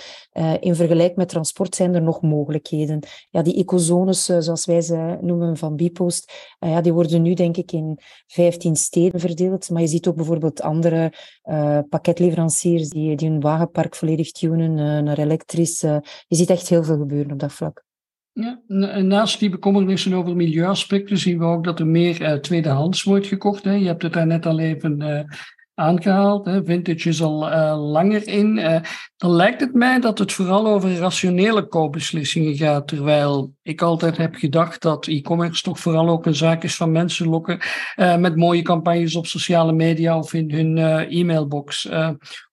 in 0.61 0.75
vergelijking 0.75 1.17
met 1.17 1.29
transport 1.29 1.75
zijn 1.75 1.95
er 1.95 2.03
nog 2.03 2.23
mogelijkheden. 2.23 3.01
Ja, 3.31 3.43
die 3.43 3.55
ecozones, 3.55 4.25
zoals 4.25 4.67
wij 4.67 4.81
ze 4.81 5.19
noemen 5.21 5.57
van 5.57 5.77
Bipost, 5.77 6.33
ja, 6.59 6.81
die 6.81 6.93
worden 6.93 7.23
nu 7.23 7.35
denk 7.35 7.57
ik 7.57 7.73
in 7.73 7.99
15 8.27 8.77
steden 8.77 9.21
verdeeld. 9.21 9.71
Maar 9.71 9.83
je 9.83 9.89
ziet 9.89 10.07
ook 10.07 10.17
bijvoorbeeld 10.17 10.63
andere 10.63 11.13
pakketleveranciers 11.89 12.89
die, 12.89 13.17
die 13.17 13.29
hun 13.29 13.41
wagenpark 13.41 13.95
volledig 13.95 14.33
tunen 14.33 15.05
naar 15.05 15.19
elektrisch. 15.19 15.81
je 15.81 16.03
ziet 16.29 16.51
echt 16.51 16.69
heel 16.69 16.85
veel 16.85 16.99
gebeuren 16.99 17.33
op 17.33 17.39
dat 17.39 17.53
vlak. 17.53 17.89
Ja, 18.33 18.61
naast 19.03 19.39
die 19.39 19.51
bekommernissen 19.51 20.13
over 20.13 20.37
milieuaspecten 20.37 21.19
zien 21.19 21.39
we 21.39 21.45
ook 21.45 21.65
dat 21.65 21.81
er 21.81 21.87
meer 21.87 22.23
uh, 22.23 22.33
tweedehands 22.33 23.03
wordt 23.03 23.27
gekocht. 23.27 23.65
Hè. 23.65 23.73
Je 23.73 23.87
hebt 23.87 24.03
het 24.03 24.13
daar 24.13 24.27
net 24.27 24.47
al 24.47 24.59
even 24.59 25.01
uh, 25.01 25.21
aangehaald. 25.81 26.45
Hè. 26.45 26.65
Vintage 26.65 27.09
is 27.09 27.23
al 27.23 27.53
uh, 27.53 27.91
langer 27.93 28.27
in. 28.29 28.57
Uh, 28.57 28.81
dan 29.17 29.31
lijkt 29.31 29.61
het 29.61 29.75
mij 29.75 30.01
dat 30.01 30.19
het 30.19 30.33
vooral 30.33 30.67
over 30.67 30.97
rationele 30.97 31.67
koopbeslissingen 31.67 32.57
gaat. 32.57 32.89
Terwijl 32.89 33.55
ik 33.63 33.83
altijd 33.83 34.17
heb 34.17 34.35
gedacht 34.35 34.83
dat 34.83 35.07
e-commerce 35.07 35.63
toch 35.63 35.79
vooral 35.79 36.09
ook 36.09 36.27
een 36.27 36.35
zaak 36.35 36.63
is 36.63 36.77
van 36.77 36.93
mensen 36.93 37.29
lokken 37.29 37.59
uh, 37.97 38.17
met 38.17 38.37
mooie 38.37 38.63
campagnes 38.63 39.17
op 39.17 39.27
sociale 39.27 39.73
media 39.73 40.19
of 40.19 40.33
in 40.33 40.51
hun 40.53 40.79
e-mailbox. 41.09 41.89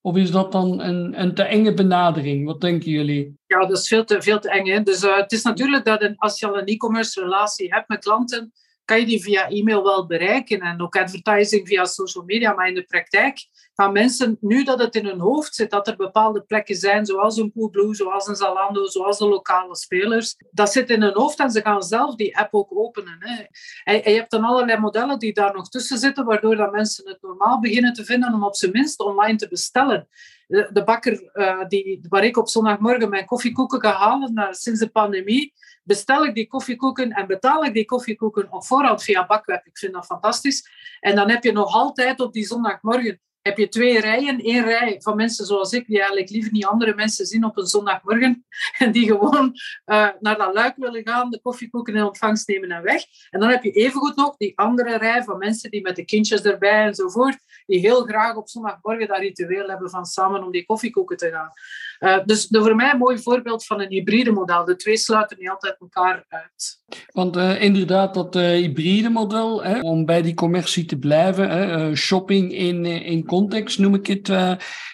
of 0.02 0.16
is 0.16 0.32
dat 0.32 0.52
dan 0.52 0.82
een, 0.82 1.22
een 1.22 1.34
te 1.34 1.44
enge 1.44 1.74
benadering? 1.74 2.46
Wat 2.46 2.62
denken 2.62 2.92
jullie? 2.92 3.36
Ja, 3.48 3.60
dat 3.60 3.78
is 3.78 3.88
veel 3.88 4.04
te, 4.04 4.22
veel 4.22 4.40
te 4.40 4.52
eng. 4.52 4.68
Hè? 4.68 4.82
Dus 4.82 5.02
het 5.02 5.32
is 5.32 5.44
natuurlijk 5.44 5.86
dat 5.86 6.14
als 6.18 6.40
je 6.40 6.48
al 6.48 6.58
een 6.58 6.66
e-commerce 6.66 7.22
relatie 7.22 7.74
hebt 7.74 7.88
met 7.88 8.00
klanten 8.00 8.52
kan 8.88 9.00
je 9.00 9.06
die 9.06 9.22
via 9.22 9.50
e-mail 9.50 9.84
wel 9.84 10.06
bereiken 10.06 10.60
en 10.60 10.82
ook 10.82 10.96
advertising 10.96 11.68
via 11.68 11.86
social 11.86 12.24
media. 12.24 12.54
Maar 12.54 12.68
in 12.68 12.76
de 12.76 12.84
praktijk 12.84 13.48
gaan 13.80 13.92
mensen, 13.92 14.38
nu 14.42 14.64
dat 14.64 14.80
het 14.80 14.96
in 14.96 15.06
hun 15.06 15.20
hoofd 15.20 15.56
zit, 15.56 15.70
dat 15.70 15.88
er 15.88 15.96
bepaalde 15.96 16.42
plekken 16.42 16.76
zijn, 16.76 17.06
zoals 17.06 17.38
een 17.38 17.52
Coolblue, 17.54 17.96
zoals 17.96 18.28
een 18.28 18.36
Zalando, 18.36 18.86
zoals 18.86 19.18
de 19.18 19.28
lokale 19.28 19.76
spelers, 19.76 20.36
dat 20.52 20.72
zit 20.72 20.90
in 20.90 21.02
hun 21.02 21.14
hoofd 21.14 21.40
en 21.40 21.52
ze 21.52 21.62
gaan 21.62 21.84
zelf 21.84 22.16
die 22.16 22.38
app 22.38 22.54
ook 22.54 22.78
openen. 22.78 23.18
Hè. 23.20 23.44
En, 23.84 24.12
je 24.12 24.18
hebt 24.18 24.32
dan 24.32 24.44
allerlei 24.44 24.80
modellen 24.80 25.20
die 25.20 25.34
daar 25.34 25.54
nog 25.54 25.70
tussen 25.70 25.98
zitten, 25.98 26.26
waardoor 26.26 26.56
dat 26.56 26.72
mensen 26.72 27.10
het 27.10 27.22
normaal 27.22 27.60
beginnen 27.60 27.94
te 27.94 28.06
vinden 28.06 28.34
om 28.34 28.44
op 28.44 28.56
zijn 28.56 28.72
minst 28.72 29.00
online 29.00 29.38
te 29.38 29.48
bestellen. 29.48 30.08
De, 30.48 30.84
bakker 30.86 31.30
uh, 31.34 31.68
die, 31.68 32.00
waar 32.10 32.24
ik 32.24 32.38
op 32.38 32.50
zondagmorgen 32.50 33.10
mijn 33.10 33.26
koffiekoeken 33.26 33.82
ga 33.82 33.92
halen 33.92 34.32
uh, 34.36 34.48
sinds 34.52 34.80
de 34.80 34.90
pandemie, 34.90 35.54
bestel 35.84 36.26
ik 36.26 36.36
die 36.36 36.48
koffiekoeken 36.48 37.12
en 37.12 37.28
betaal 37.28 37.64
ik 37.64 37.74
die 37.74 37.86
koffiekoeken 37.86 38.52
op 38.52 38.66
voorhand 38.66 39.04
via 39.04 39.26
Bakweb. 39.26 39.66
Ik 39.66 39.78
vind 39.78 39.94
dat 39.94 40.06
fantastisch. 40.06 40.70
En 41.00 41.16
dan 41.16 41.30
heb 41.30 41.44
je 41.44 41.52
nog 41.52 41.74
altijd 41.74 42.20
op 42.20 42.34
die 42.34 42.46
zondagmorgen 42.46 43.22
heb 43.42 43.58
je 43.58 43.68
twee 43.68 44.00
rijen. 44.00 44.48
Eén 44.48 44.64
rij 44.64 44.96
van 45.00 45.16
mensen 45.16 45.46
zoals 45.46 45.72
ik, 45.72 45.88
die 45.88 45.98
eigenlijk 45.98 46.30
liever 46.30 46.52
niet 46.52 46.66
andere 46.66 46.96
mensen 46.96 47.26
zien 47.26 47.44
op 47.44 47.58
een 47.58 47.66
zondagmorgen. 47.66 48.46
En 48.78 48.92
die 48.92 49.06
gewoon 49.06 49.56
uh, 49.86 50.10
naar 50.20 50.38
dat 50.38 50.54
luik 50.54 50.76
willen 50.76 51.08
gaan, 51.08 51.30
de 51.30 51.42
koffiekoeken 51.42 51.96
in 51.96 52.04
ontvangst 52.04 52.48
nemen 52.48 52.72
en 52.72 52.84
weg. 52.84 53.04
En 53.30 53.40
dan 53.40 53.50
heb 53.50 53.64
je 53.64 53.72
evengoed 53.72 54.16
nog 54.16 54.38
die 54.38 54.58
andere 54.58 54.98
rij 54.98 55.24
van 55.24 55.38
mensen 55.38 55.72
die 55.72 55.82
met 55.82 55.96
de 55.96 56.06
kindjes 56.06 56.42
erbij 56.42 56.86
enzovoort, 56.86 57.38
die 57.66 57.80
heel 57.80 58.04
graag 58.04 58.36
op 58.36 58.50
zondagmorgen 58.50 59.08
dat 59.08 59.18
ritueel 59.18 59.68
hebben 59.68 59.90
van 59.90 60.06
samen 60.06 60.44
om 60.44 60.52
die 60.52 60.66
koffiekoeken 60.66 61.18
te 61.18 61.30
gaan. 61.30 61.52
Uh, 62.00 62.18
dus 62.26 62.48
voor 62.50 62.76
mij 62.76 62.92
een 62.92 62.98
mooi 62.98 63.18
voorbeeld 63.18 63.66
van 63.66 63.82
een 63.82 63.90
hybride 63.90 64.32
model. 64.32 64.66
De 64.66 64.76
twee 64.76 64.98
sluiten 64.98 65.38
niet 65.40 65.50
altijd 65.50 65.76
elkaar 65.80 66.26
uit. 66.30 66.82
Want 67.12 67.38
uh, 67.38 67.62
inderdaad, 67.62 68.14
dat 68.14 68.36
uh, 68.36 68.44
hybride 68.44 69.10
model, 69.10 69.64
hè, 69.64 69.80
om 69.80 70.06
bij 70.06 70.22
die 70.22 70.34
commercie 70.34 70.86
te 70.86 70.98
blijven, 70.98 71.50
hè, 71.50 71.96
shopping 71.96 72.54
in, 72.54 72.86
in 72.86 73.26
context 73.26 73.80
noem 73.80 73.94
ik 73.94 74.08
het 74.08 74.32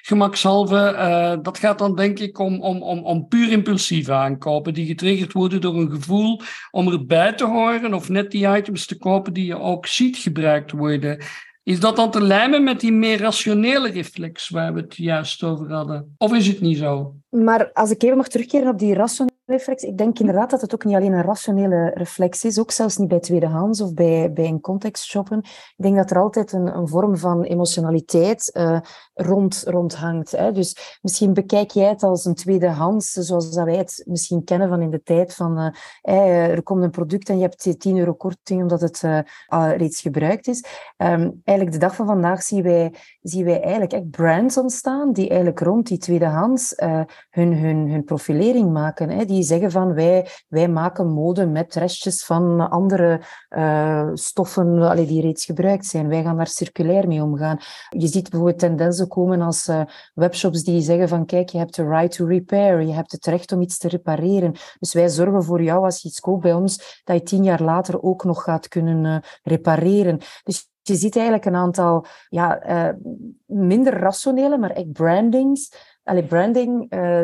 gemakshalve, 0.02 1.40
dat 1.42 1.58
gaat 1.58 1.80
dan 1.80 1.96
denk 1.96 2.20
ik 2.20 2.40
om, 2.40 2.62
om, 2.62 2.82
om, 2.82 3.00
om 3.00 3.28
puur 3.28 3.52
impulsieve 3.52 4.14
aankopen, 4.14 4.74
die 4.74 4.86
getriggerd 4.86 5.34
worden 5.34 5.62
door 5.62 5.76
een 5.76 5.92
gevoel 5.92 6.42
om 6.72 6.92
erbij 6.92 7.34
te 7.34 7.46
horen 7.46 7.94
of 7.94 8.10
net 8.10 8.32
die 8.32 8.48
items 8.48 8.86
te 8.86 8.98
kopen 8.98 9.34
die 9.34 9.46
je 9.46 9.60
ook 9.60 9.88
ziet 9.88 10.18
gebruikt 10.18 10.72
worden. 10.72 11.24
Is 11.64 11.80
dat 11.80 11.96
dan 11.96 12.12
te 12.12 12.22
lijmen 12.22 12.64
met 12.64 12.80
die 12.80 12.92
meer 12.92 13.20
rationele 13.20 13.90
reflex 13.90 14.50
waar 14.50 14.74
we 14.74 14.80
het 14.80 14.96
juist 14.96 15.44
over 15.44 15.72
hadden? 15.72 16.16
Of 16.18 16.34
is 16.34 16.48
het 16.48 16.62
niet 16.62 16.78
zo? 16.78 17.16
Maar 17.30 17.72
als 17.72 17.92
ik 17.92 18.04
even 18.04 18.18
mag 18.18 18.28
terugkeren 18.28 18.68
op 18.68 18.80
die 18.80 18.94
rationele 18.94 19.34
reflex, 19.54 19.84
ik 19.84 19.98
denk 19.98 20.20
inderdaad 20.20 20.50
dat 20.50 20.62
het 20.62 20.74
ook 20.74 20.84
niet 20.84 20.96
alleen 20.96 21.14
een 21.14 21.22
rationele 21.22 21.92
reflex 21.94 22.44
is, 22.44 22.60
ook 22.60 22.72
zelfs 22.72 22.98
niet 22.98 23.08
bij 23.08 23.20
tweedehands 23.20 23.82
of 23.82 23.94
bij, 23.94 24.34
bij 24.34 24.46
een 24.46 24.62
context 24.62 25.06
shoppen. 25.06 25.38
Ik 25.38 25.74
denk 25.76 25.96
dat 25.96 26.12
er 26.12 26.20
altijd 26.20 26.52
een, 26.52 26.78
een 26.78 26.88
vorm 26.88 27.18
van 27.18 27.44
emotionaliteit 27.44 28.52
uh, 28.54 28.80
rond, 29.14 29.64
rond 29.68 29.96
hangt. 29.96 30.32
Hè. 30.32 30.52
Dus 30.52 31.00
misschien 31.02 31.34
bekijk 31.34 31.72
jij 31.72 31.90
het 31.90 32.04
als 32.04 32.26
een 32.26 32.36
tweedehands, 32.36 33.12
zoals 33.12 33.52
dat 33.52 33.66
wij 33.66 33.76
het 33.76 34.04
misschien 34.06 34.44
kennen 34.44 34.70
van 34.70 34.82
in 34.82 34.90
de 34.90 35.04
tijd 35.04 35.34
van 35.34 35.74
uh, 36.04 36.48
er 36.48 36.64
komt 36.64 36.84
een 36.84 36.92
product 36.92 37.30
en 37.30 37.36
je 37.36 37.42
hebt 37.42 37.80
10 37.80 37.98
euro 37.98 38.14
korting 38.14 38.62
omdat 38.62 38.82
het 38.82 39.02
uh, 39.06 39.20
reeds 39.78 40.02
gebruikt 40.02 40.48
is. 40.48 40.66
Um, 40.98 41.42
eigenlijk 41.44 41.72
de 41.72 41.86
dag 41.86 41.96
van 41.96 42.06
vandaag 42.06 42.42
zien 42.42 42.64
wij, 42.64 42.94
zien 43.22 43.46
wij 43.46 43.62
eigenlijk 43.62 43.94
echt 43.94 44.10
brands 44.10 44.58
ontstaan 44.58 45.14
die 45.14 45.28
eigenlijk 45.28 45.60
rond 45.60 45.88
die 45.88 45.98
tweedehands 45.98 46.74
hun, 47.30 47.58
hun, 47.58 47.90
hun 47.90 48.04
profilering 48.04 48.72
maken. 48.72 49.10
Hè, 49.10 49.26
die 49.26 49.43
zeggen 49.44 49.72
van 49.72 49.94
wij, 49.94 50.28
wij 50.48 50.68
maken 50.68 51.12
mode 51.12 51.46
met 51.46 51.76
restjes 51.76 52.26
van 52.26 52.70
andere 52.70 53.22
uh, 53.50 54.10
stoffen 54.14 54.82
allee, 54.82 55.06
die 55.06 55.22
reeds 55.22 55.46
gebruikt 55.46 55.86
zijn. 55.86 56.08
Wij 56.08 56.24
gaan 56.24 56.38
daar 56.38 56.48
circulair 56.48 57.08
mee 57.08 57.24
omgaan. 57.24 57.60
Je 57.90 58.08
ziet 58.08 58.30
bijvoorbeeld 58.30 58.60
tendensen 58.60 59.08
komen 59.08 59.42
als 59.42 59.68
uh, 59.68 59.82
webshops 60.14 60.64
die 60.64 60.82
zeggen 60.82 61.08
van 61.08 61.26
kijk, 61.26 61.50
je 61.50 61.58
hebt 61.58 61.76
de 61.76 61.88
right 61.88 62.12
to 62.12 62.26
repair, 62.26 62.82
je 62.82 62.94
hebt 62.94 63.12
het 63.12 63.26
recht 63.26 63.52
om 63.52 63.62
iets 63.62 63.78
te 63.78 63.88
repareren. 63.88 64.56
Dus 64.80 64.94
wij 64.94 65.10
zorgen 65.10 65.44
voor 65.44 65.64
jou 65.64 65.84
als 65.84 66.02
je 66.02 66.08
iets 66.08 66.20
koopt 66.20 66.42
bij 66.42 66.54
ons, 66.54 67.02
dat 67.04 67.16
je 67.16 67.24
tien 67.24 67.44
jaar 67.44 67.62
later 67.62 68.02
ook 68.02 68.24
nog 68.24 68.44
gaat 68.44 68.68
kunnen 68.68 69.06
uh, 69.06 69.18
repareren. 69.44 70.20
Dus 70.44 70.72
je 70.82 70.96
ziet 70.96 71.16
eigenlijk 71.16 71.46
een 71.46 71.56
aantal 71.56 72.06
ja, 72.30 72.62
minder 73.46 74.00
rationele, 74.00 74.58
maar 74.58 74.70
echt 74.70 74.92
brandings 74.92 75.93
allee, 76.04 76.24
branding, 76.24 76.94
uh, 76.94 77.22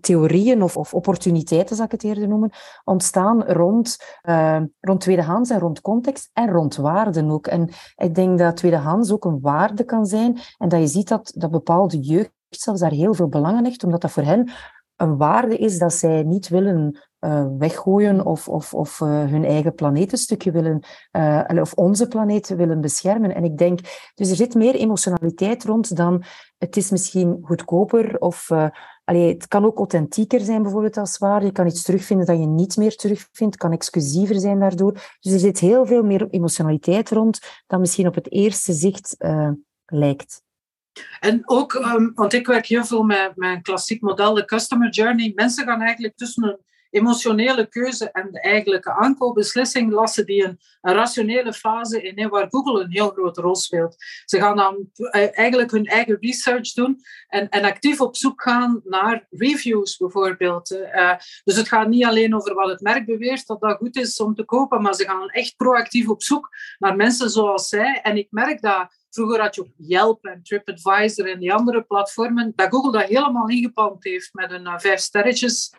theorieën 0.00 0.62
of, 0.62 0.94
opportuniteiten, 0.94 1.76
zal 1.76 1.84
ik 1.84 1.90
het 1.90 2.04
eerder 2.04 2.28
noemen, 2.28 2.50
ontstaan 2.84 3.42
rond, 3.42 3.96
uh, 4.22 4.60
rond 4.80 5.00
tweedehands 5.00 5.50
en 5.50 5.58
rond 5.58 5.80
context 5.80 6.30
en 6.32 6.50
rond 6.50 6.76
waarden 6.76 7.30
ook. 7.30 7.46
En 7.46 7.68
ik 7.96 8.14
denk 8.14 8.38
dat 8.38 8.56
tweedehands 8.56 9.12
ook 9.12 9.24
een 9.24 9.40
waarde 9.40 9.84
kan 9.84 10.06
zijn 10.06 10.38
en 10.58 10.68
dat 10.68 10.80
je 10.80 10.86
ziet 10.86 11.08
dat, 11.08 11.32
dat 11.36 11.50
bepaalde 11.50 11.98
jeugd 11.98 12.32
zelfs 12.48 12.80
daar 12.80 12.90
heel 12.90 13.14
veel 13.14 13.28
belang 13.28 13.56
aan 13.56 13.64
hecht, 13.64 13.84
omdat 13.84 14.00
dat 14.00 14.10
voor 14.10 14.22
hen 14.22 14.50
een 15.00 15.16
waarde 15.16 15.56
is 15.56 15.78
dat 15.78 15.92
zij 15.92 16.22
niet 16.22 16.48
willen 16.48 16.98
uh, 17.20 17.46
weggooien 17.58 18.26
of, 18.26 18.48
of, 18.48 18.74
of 18.74 19.00
uh, 19.00 19.08
hun 19.08 19.44
eigen 19.44 19.74
planeet 19.74 20.12
een 20.12 20.18
stukje 20.18 20.50
willen, 20.50 20.82
uh, 21.12 21.44
of 21.60 21.72
onze 21.72 22.08
planeet 22.08 22.48
willen 22.48 22.80
beschermen. 22.80 23.34
En 23.34 23.44
ik 23.44 23.58
denk, 23.58 23.80
dus 24.14 24.30
er 24.30 24.36
zit 24.36 24.54
meer 24.54 24.74
emotionaliteit 24.74 25.64
rond 25.64 25.96
dan 25.96 26.22
het 26.58 26.76
is 26.76 26.90
misschien 26.90 27.38
goedkoper 27.42 28.18
of 28.18 28.50
allee, 29.04 29.32
het 29.32 29.48
kan 29.48 29.64
ook 29.64 29.76
authentieker 29.76 30.40
zijn 30.40 30.62
bijvoorbeeld 30.62 30.96
als 30.96 31.18
waar. 31.18 31.44
Je 31.44 31.52
kan 31.52 31.66
iets 31.66 31.82
terugvinden 31.82 32.26
dat 32.26 32.38
je 32.38 32.46
niet 32.46 32.76
meer 32.76 32.96
terugvindt, 32.96 33.56
kan 33.56 33.72
exclusiever 33.72 34.40
zijn 34.40 34.58
daardoor. 34.58 34.92
Dus 35.20 35.32
er 35.32 35.38
zit 35.38 35.58
heel 35.58 35.86
veel 35.86 36.02
meer 36.02 36.28
emotionaliteit 36.30 37.10
rond 37.10 37.38
dan 37.66 37.80
misschien 37.80 38.06
op 38.06 38.14
het 38.14 38.32
eerste 38.32 38.72
zicht 38.72 39.16
lijkt. 39.86 40.42
En 41.20 41.42
ook, 41.44 41.74
um, 41.74 42.12
want 42.14 42.32
ik 42.32 42.46
werk 42.46 42.66
heel 42.66 42.84
veel 42.84 43.02
met, 43.02 43.32
een 43.34 43.62
klassiek 43.62 44.00
model, 44.00 44.34
de 44.34 44.44
customer 44.44 44.90
journey. 44.90 45.32
Mensen 45.34 45.64
gaan 45.64 45.80
eigenlijk 45.80 46.16
tussen 46.16 46.60
emotionele 46.90 47.66
keuze 47.66 48.10
en 48.10 48.28
de 48.30 48.40
eigenlijke 48.40 48.92
aankoopbeslissing 48.92 49.92
lassen 49.92 50.26
die 50.26 50.44
een, 50.44 50.58
rationele 50.82 51.52
fase 51.52 52.02
in, 52.02 52.28
waar 52.28 52.46
Google 52.50 52.82
een 52.82 52.90
heel 52.90 53.10
grote 53.10 53.40
rol 53.40 53.54
speelt. 53.54 53.96
Ze 54.24 54.38
gaan 54.38 54.56
dan 54.56 54.90
eh, 54.94 55.38
eigenlijk 55.38 55.70
hun 55.70 55.86
eigen 55.86 56.16
research 56.20 56.72
doen 56.72 57.00
en, 57.28 57.48
en 57.48 57.64
actief 57.64 58.00
op 58.00 58.16
zoek 58.16 58.42
gaan 58.42 58.80
naar 58.84 59.26
reviews 59.30 59.96
bijvoorbeeld. 59.96 60.70
Uh, 60.70 61.16
dus 61.44 61.56
het 61.56 61.68
gaat 61.68 61.88
niet 61.88 62.04
alleen 62.04 62.34
over 62.34 62.54
wat 62.54 62.68
het 62.68 62.80
merk 62.80 63.06
beweert 63.06 63.46
dat 63.46 63.60
dat 63.60 63.76
goed 63.76 63.96
is 63.96 64.20
om 64.20 64.34
te 64.34 64.44
kopen, 64.44 64.82
maar 64.82 64.94
ze 64.94 65.04
gaan 65.04 65.28
echt 65.28 65.56
proactief 65.56 66.08
op 66.08 66.22
zoek 66.22 66.48
naar 66.78 66.96
mensen 66.96 67.30
zoals 67.30 67.68
zij. 67.68 68.00
En 68.02 68.16
ik 68.16 68.26
merk 68.30 68.62
dat 68.62 68.98
Vroeger 69.10 69.40
had 69.40 69.54
je 69.54 69.60
ook 69.60 69.72
Yelp 69.76 70.24
en 70.24 70.42
TripAdvisor 70.42 71.30
en 71.30 71.38
die 71.38 71.52
andere 71.52 71.82
platformen, 71.82 72.52
dat 72.54 72.70
Google 72.70 72.92
dat 72.92 73.08
helemaal 73.08 73.48
ingepalmd 73.48 74.04
heeft 74.04 74.34
met 74.34 74.50
een 74.50 74.66
uh, 74.66 74.78
vijf 74.78 75.00
sterretjes 75.00 75.72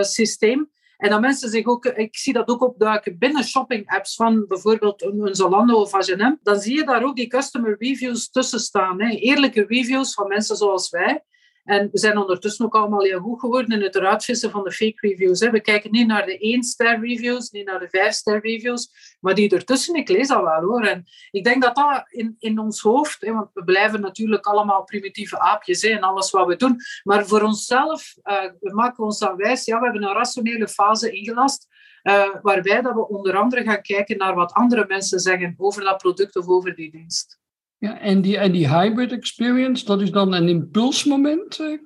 systeem. 0.00 0.70
En 0.96 1.10
dat 1.10 1.20
mensen 1.20 1.50
zich 1.50 1.66
ook, 1.66 1.84
ik 1.84 2.16
zie 2.16 2.32
dat 2.32 2.48
ook 2.48 2.62
opduiken 2.62 3.18
binnen 3.18 3.44
shopping 3.44 3.88
apps 3.88 4.14
van 4.14 4.46
bijvoorbeeld 4.48 5.02
een 5.02 5.34
Zalando 5.34 5.80
of 5.80 5.92
H&M. 5.92 6.36
Dan 6.42 6.60
zie 6.60 6.76
je 6.76 6.84
daar 6.84 7.04
ook 7.04 7.16
die 7.16 7.26
customer 7.26 7.76
reviews 7.78 8.30
tussen 8.30 8.60
staan. 8.60 9.02
Hè. 9.02 9.08
Eerlijke 9.08 9.64
reviews 9.68 10.14
van 10.14 10.28
mensen 10.28 10.56
zoals 10.56 10.90
wij. 10.90 11.24
En 11.66 11.88
we 11.92 11.98
zijn 11.98 12.18
ondertussen 12.18 12.64
ook 12.64 12.74
allemaal 12.74 13.02
heel 13.02 13.20
goed 13.20 13.40
geworden 13.40 13.78
in 13.78 13.82
het 13.82 13.94
eruit 13.94 14.24
vissen 14.24 14.50
van 14.50 14.64
de 14.64 14.72
fake 14.72 15.08
reviews. 15.08 15.40
Hè. 15.40 15.50
We 15.50 15.60
kijken 15.60 15.90
niet 15.90 16.06
naar 16.06 16.26
de 16.26 16.58
1-ster 16.58 17.00
reviews, 17.00 17.50
niet 17.50 17.66
naar 17.66 17.78
de 17.78 17.86
5-ster 17.86 18.40
reviews, 18.40 18.90
maar 19.20 19.34
die 19.34 19.54
ertussen, 19.54 19.94
ik 19.94 20.08
lees 20.08 20.28
dat 20.28 20.42
wel 20.42 20.60
hoor. 20.60 20.84
En 20.84 21.04
ik 21.30 21.44
denk 21.44 21.62
dat 21.62 21.76
dat 21.76 22.04
in, 22.08 22.36
in 22.38 22.58
ons 22.58 22.80
hoofd, 22.80 23.20
hè, 23.20 23.32
want 23.32 23.50
we 23.52 23.64
blijven 23.64 24.00
natuurlijk 24.00 24.46
allemaal 24.46 24.84
primitieve 24.84 25.38
aapjes 25.38 25.82
hè, 25.82 25.88
in 25.88 26.02
alles 26.02 26.30
wat 26.30 26.46
we 26.46 26.56
doen, 26.56 26.76
maar 27.02 27.26
voor 27.26 27.42
onszelf, 27.42 28.14
uh, 28.22 28.42
we 28.60 28.74
maken 28.74 29.04
ons 29.04 29.18
dan 29.18 29.36
wijs, 29.36 29.64
ja, 29.64 29.78
we 29.78 29.84
hebben 29.84 30.02
een 30.02 30.14
rationele 30.14 30.68
fase 30.68 31.10
ingelast, 31.10 31.66
uh, 32.02 32.34
waarbij 32.42 32.80
dat 32.80 32.94
we 32.94 33.08
onder 33.08 33.36
andere 33.36 33.62
gaan 33.62 33.82
kijken 33.82 34.18
naar 34.18 34.34
wat 34.34 34.52
andere 34.52 34.84
mensen 34.88 35.20
zeggen 35.20 35.54
over 35.56 35.84
dat 35.84 35.98
product 35.98 36.36
of 36.36 36.46
over 36.46 36.74
die 36.74 36.90
dienst. 36.90 37.38
Ja, 37.78 38.00
en 38.00 38.20
die, 38.20 38.38
en 38.38 38.52
die 38.52 38.68
hybrid 38.68 39.12
experience, 39.12 39.84
dat 39.84 40.00
is 40.00 40.10
dan 40.10 40.32
een 40.32 40.48
impulsmoment, 40.48 41.58
uh, 41.58 41.78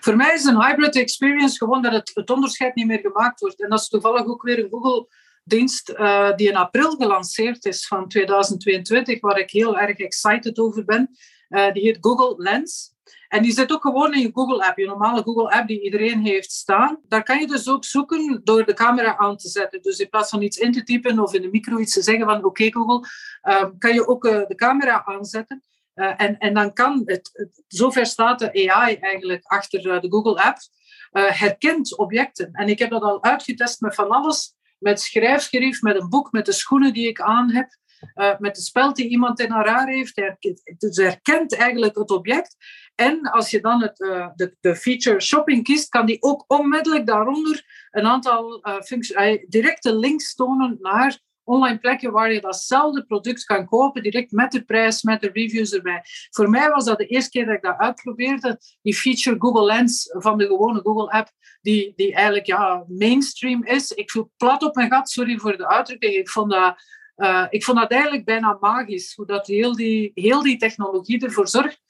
Voor 0.00 0.16
mij 0.16 0.34
is 0.34 0.44
een 0.44 0.62
hybrid 0.62 0.96
experience 0.96 1.56
gewoon 1.56 1.82
dat 1.82 1.92
het, 1.92 2.10
het 2.14 2.30
onderscheid 2.30 2.74
niet 2.74 2.86
meer 2.86 2.98
gemaakt 2.98 3.40
wordt. 3.40 3.62
En 3.62 3.70
dat 3.70 3.80
is 3.80 3.88
toevallig 3.88 4.26
ook 4.26 4.42
weer 4.42 4.58
een 4.58 4.70
Google-dienst 4.70 5.90
uh, 5.90 6.34
die 6.36 6.48
in 6.48 6.56
april 6.56 6.90
gelanceerd 6.90 7.64
is 7.64 7.86
van 7.86 8.08
2022, 8.08 9.20
waar 9.20 9.38
ik 9.38 9.50
heel 9.50 9.78
erg 9.78 9.98
excited 9.98 10.58
over 10.58 10.84
ben. 10.84 11.10
Uh, 11.48 11.72
die 11.72 11.82
heet 11.82 11.98
Google 12.00 12.42
Lens. 12.42 12.94
En 13.30 13.42
die 13.42 13.52
zit 13.52 13.72
ook 13.72 13.82
gewoon 13.82 14.14
in 14.14 14.20
je 14.20 14.30
Google-app, 14.32 14.78
je 14.78 14.86
normale 14.86 15.22
Google-app 15.22 15.68
die 15.68 15.82
iedereen 15.82 16.20
heeft 16.20 16.52
staan. 16.52 17.00
Daar 17.08 17.22
kan 17.22 17.40
je 17.40 17.46
dus 17.46 17.68
ook 17.68 17.84
zoeken 17.84 18.40
door 18.44 18.64
de 18.64 18.74
camera 18.74 19.16
aan 19.16 19.36
te 19.36 19.48
zetten. 19.48 19.82
Dus 19.82 19.98
in 19.98 20.08
plaats 20.08 20.30
van 20.30 20.42
iets 20.42 20.56
in 20.56 20.72
te 20.72 20.82
typen 20.82 21.18
of 21.18 21.34
in 21.34 21.42
de 21.42 21.48
micro 21.50 21.78
iets 21.78 21.92
te 21.92 22.02
zeggen 22.02 22.26
van 22.26 22.44
oké 22.44 22.72
Google, 22.72 23.08
um, 23.42 23.78
kan 23.78 23.94
je 23.94 24.06
ook 24.06 24.24
uh, 24.24 24.46
de 24.46 24.54
camera 24.54 25.04
aanzetten. 25.04 25.62
Uh, 25.94 26.12
en, 26.16 26.38
en 26.38 26.54
dan 26.54 26.72
kan 26.72 27.02
het, 27.04 27.50
zover 27.66 28.06
staat 28.06 28.38
de 28.38 28.70
AI 28.70 28.94
eigenlijk 28.94 29.44
achter 29.44 29.86
uh, 29.86 30.00
de 30.00 30.10
Google-app, 30.10 30.58
herkent 31.12 31.96
objecten. 31.96 32.52
En 32.52 32.68
ik 32.68 32.78
heb 32.78 32.90
dat 32.90 33.02
al 33.02 33.22
uitgetest 33.22 33.80
met 33.80 33.94
van 33.94 34.08
alles, 34.08 34.54
met 34.78 35.00
schrijfschrift, 35.00 35.82
met 35.82 36.00
een 36.00 36.08
boek, 36.08 36.32
met 36.32 36.46
de 36.46 36.52
schoenen 36.52 36.92
die 36.92 37.08
ik 37.08 37.20
aan 37.20 37.50
heb. 37.50 37.78
Uh, 38.14 38.38
met 38.38 38.54
de 38.54 38.60
speld 38.60 38.96
die 38.96 39.08
iemand 39.08 39.40
in 39.40 39.50
haar 39.50 39.68
haar 39.68 39.88
heeft. 39.88 40.22
Dus 40.78 40.96
herkent 40.96 41.56
eigenlijk 41.56 41.96
het 41.96 42.10
object. 42.10 42.56
En 42.94 43.20
als 43.20 43.50
je 43.50 43.60
dan 43.60 43.82
het, 43.82 44.00
uh, 44.00 44.28
de, 44.34 44.56
de, 44.60 44.76
feature 44.76 45.20
shopping 45.20 45.64
kiest, 45.64 45.88
kan 45.88 46.06
die 46.06 46.22
ook 46.22 46.44
onmiddellijk 46.46 47.06
daaronder 47.06 47.64
een 47.90 48.06
aantal 48.06 48.62
uh, 48.68 49.36
directe 49.48 49.94
links 49.94 50.34
tonen 50.34 50.76
naar 50.80 51.20
online 51.50 51.78
plekken 51.78 52.12
waar 52.12 52.32
je 52.32 52.40
datzelfde 52.40 53.04
product 53.04 53.44
kan 53.44 53.66
kopen, 53.66 54.02
direct 54.02 54.32
met 54.32 54.52
de 54.52 54.64
prijs, 54.64 55.02
met 55.02 55.20
de 55.20 55.30
reviews 55.32 55.72
erbij. 55.72 56.04
Voor 56.30 56.50
mij 56.50 56.68
was 56.68 56.84
dat 56.84 56.98
de 56.98 57.06
eerste 57.06 57.30
keer 57.30 57.46
dat 57.46 57.54
ik 57.54 57.62
dat 57.62 57.76
uitprobeerde, 57.76 58.60
die 58.82 58.94
feature 58.94 59.36
Google 59.38 59.64
Lens 59.64 60.08
van 60.18 60.38
de 60.38 60.46
gewone 60.46 60.80
Google 60.80 61.10
app, 61.10 61.30
die, 61.62 61.92
die 61.96 62.14
eigenlijk 62.14 62.46
ja, 62.46 62.84
mainstream 62.88 63.64
is. 63.64 63.90
Ik 63.90 64.10
viel 64.10 64.32
plat 64.36 64.62
op 64.62 64.74
mijn 64.74 64.90
gat, 64.90 65.10
sorry 65.10 65.38
voor 65.38 65.56
de 65.56 65.68
uitdrukking. 65.68 66.14
Ik 66.14 66.30
vond 66.30 66.50
dat 66.50 66.82
uh, 67.20 67.46
ik 67.50 67.64
vond 67.64 67.78
dat 67.78 67.90
eigenlijk 67.90 68.24
bijna 68.24 68.56
magisch, 68.60 69.14
hoe 69.14 69.26
dat 69.26 69.46
heel 69.46 69.76
die, 69.76 70.10
heel 70.14 70.42
die 70.42 70.56
technologie 70.56 71.24
ervoor 71.24 71.48
zorgt 71.48 71.80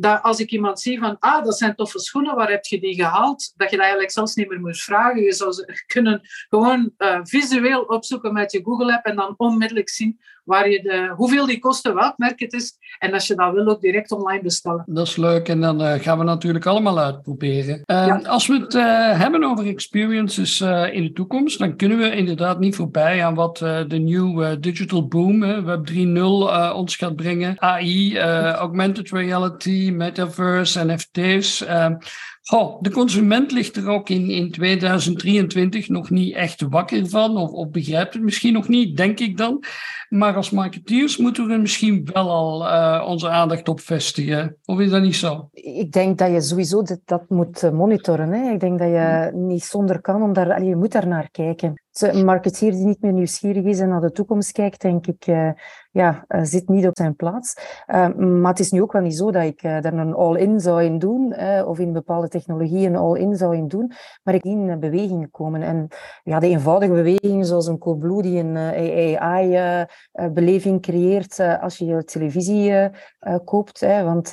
dat 0.00 0.22
als 0.22 0.40
ik 0.40 0.50
iemand 0.50 0.80
zie 0.80 0.98
van, 0.98 1.16
ah, 1.18 1.44
dat 1.44 1.58
zijn 1.58 1.74
toffe 1.74 1.98
schoenen, 1.98 2.34
waar 2.34 2.50
heb 2.50 2.64
je 2.64 2.80
die 2.80 2.94
gehaald? 2.94 3.52
Dat 3.56 3.70
je 3.70 3.76
dat 3.76 3.84
eigenlijk 3.84 4.12
zelfs 4.12 4.34
niet 4.34 4.48
meer 4.48 4.60
moet 4.60 4.80
vragen. 4.80 5.22
Je 5.22 5.32
zou 5.32 5.52
ze 5.52 5.82
kunnen 5.86 6.20
gewoon 6.48 6.92
uh, 6.98 7.20
visueel 7.22 7.82
opzoeken 7.82 8.32
met 8.32 8.52
je 8.52 8.62
Google-app 8.62 9.06
en 9.06 9.16
dan 9.16 9.34
onmiddellijk 9.36 9.88
zien 9.88 10.20
waar 10.48 10.70
je 10.70 10.82
de, 10.82 11.12
hoeveel 11.16 11.46
die 11.46 11.58
kosten, 11.58 11.94
welk 11.94 12.14
merk 12.16 12.40
het 12.40 12.52
is. 12.52 12.76
En 12.98 13.12
als 13.12 13.26
je 13.26 13.34
dat 13.34 13.52
wil, 13.52 13.66
ook 13.66 13.80
direct 13.80 14.12
online 14.12 14.42
bestellen. 14.42 14.82
Dat 14.86 15.06
is 15.06 15.16
leuk 15.16 15.48
en 15.48 15.60
dan 15.60 15.82
uh, 15.82 15.92
gaan 15.92 16.18
we 16.18 16.24
natuurlijk 16.24 16.66
allemaal 16.66 16.98
uitproberen. 16.98 17.82
Uh, 17.86 18.24
Als 18.24 18.46
we 18.46 18.54
het 18.54 18.74
uh, 18.74 19.20
hebben 19.20 19.44
over 19.44 19.66
experiences 19.66 20.60
in 20.92 21.02
de 21.02 21.12
toekomst, 21.12 21.58
dan 21.58 21.76
kunnen 21.76 21.98
we 21.98 22.16
inderdaad 22.16 22.58
niet 22.58 22.76
voorbij 22.76 23.24
aan 23.24 23.34
wat 23.34 23.58
de 23.58 23.98
nieuwe 23.98 24.60
digital 24.60 25.06
boom, 25.06 25.40
Web 25.64 25.90
3.0, 25.90 26.74
ons 26.74 26.96
gaat 26.96 27.16
brengen. 27.16 27.60
AI, 27.60 28.18
augmented 28.18 29.10
reality, 29.10 29.90
metaverse, 29.94 30.84
NFT's. 30.84 31.64
De 32.80 32.90
consument 32.92 33.52
ligt 33.52 33.76
er 33.76 33.88
ook 33.88 34.08
in, 34.08 34.30
in 34.30 34.50
2023 34.50 35.88
nog 35.88 36.10
niet 36.10 36.34
echt 36.34 36.62
wakker 36.68 37.08
van, 37.08 37.36
of, 37.36 37.50
of 37.50 37.70
begrijpt 37.70 38.14
het 38.14 38.22
misschien 38.22 38.52
nog 38.52 38.68
niet, 38.68 38.96
denk 38.96 39.20
ik 39.20 39.36
dan. 39.36 39.64
Maar 40.08 40.34
als 40.34 40.50
marketeers 40.50 41.16
moeten 41.16 41.46
we 41.46 41.56
misschien 41.56 42.08
wel 42.12 42.30
al 42.30 42.62
uh, 42.62 43.04
onze 43.08 43.28
aandacht 43.28 43.68
op 43.68 43.80
vestigen. 43.80 44.56
Of 44.64 44.80
is 44.80 44.90
dat 44.90 45.02
niet 45.02 45.16
zo? 45.16 45.48
Ik 45.52 45.92
denk 45.92 46.18
dat 46.18 46.30
je 46.30 46.40
sowieso 46.40 46.82
dat, 46.82 47.00
dat 47.04 47.28
moet 47.28 47.62
eh, 47.62 47.70
monitoren. 47.70 48.32
Hè. 48.32 48.52
Ik 48.52 48.60
denk 48.60 48.78
dat 48.78 48.88
je 48.88 49.30
niet 49.34 49.64
zonder 49.64 50.00
kan, 50.00 50.22
om 50.22 50.32
daar, 50.32 50.64
je 50.64 50.76
moet 50.76 50.92
daar 50.92 51.06
naar 51.06 51.28
kijken. 51.30 51.82
Een 52.00 52.24
marketeer 52.24 52.70
die 52.70 52.84
niet 52.84 53.02
meer 53.02 53.12
nieuwsgierig 53.12 53.64
is 53.64 53.80
en 53.80 53.88
naar 53.88 54.00
de 54.00 54.12
toekomst 54.12 54.52
kijkt, 54.52 54.80
denk 54.80 55.06
ik, 55.06 55.26
uh, 55.26 55.50
ja, 55.90 56.24
uh, 56.28 56.40
zit 56.42 56.68
niet 56.68 56.86
op 56.86 56.96
zijn 56.96 57.16
plaats. 57.16 57.54
Maar 58.16 58.50
het 58.50 58.58
is 58.58 58.70
nu 58.70 58.82
ook 58.82 58.92
wel 58.92 59.02
niet 59.02 59.16
zo 59.16 59.30
dat 59.30 59.42
ik 59.42 59.62
daar 59.62 59.92
een 59.92 60.14
all-in 60.14 60.60
zou 60.60 60.84
in 60.84 60.98
doen, 60.98 61.34
of 61.66 61.78
in 61.78 61.92
bepaalde 61.92 62.28
technologieën 62.28 62.96
all-in 62.96 63.36
zou 63.36 63.56
in 63.56 63.68
doen, 63.68 63.92
maar 64.22 64.34
ik 64.34 64.44
in 64.44 64.80
bewegingen 64.80 65.30
komen. 65.30 65.62
En 65.62 65.88
ja, 66.22 66.38
de 66.38 66.46
eenvoudige 66.46 66.92
bewegingen, 66.92 67.44
zoals 67.44 67.66
een 67.66 67.78
Coolblue 67.78 68.22
die 68.22 68.38
een 68.38 68.56
AI-beleving 69.18 70.82
creëert 70.82 71.40
als 71.60 71.78
je 71.78 71.84
je 71.84 72.04
televisie 72.04 72.90
koopt. 73.44 73.80
Want 73.80 74.32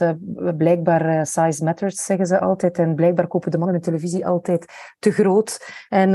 blijkbaar 0.58 1.26
size 1.26 1.64
matters, 1.64 2.06
zeggen 2.06 2.26
ze 2.26 2.40
altijd. 2.40 2.78
En 2.78 2.96
blijkbaar 2.96 3.28
kopen 3.28 3.52
de 3.52 3.58
mannen 3.58 3.76
de 3.76 3.84
televisie 3.84 4.28
altijd 4.28 4.66
te 5.00 5.12
groot. 5.12 5.60
En 5.90 6.10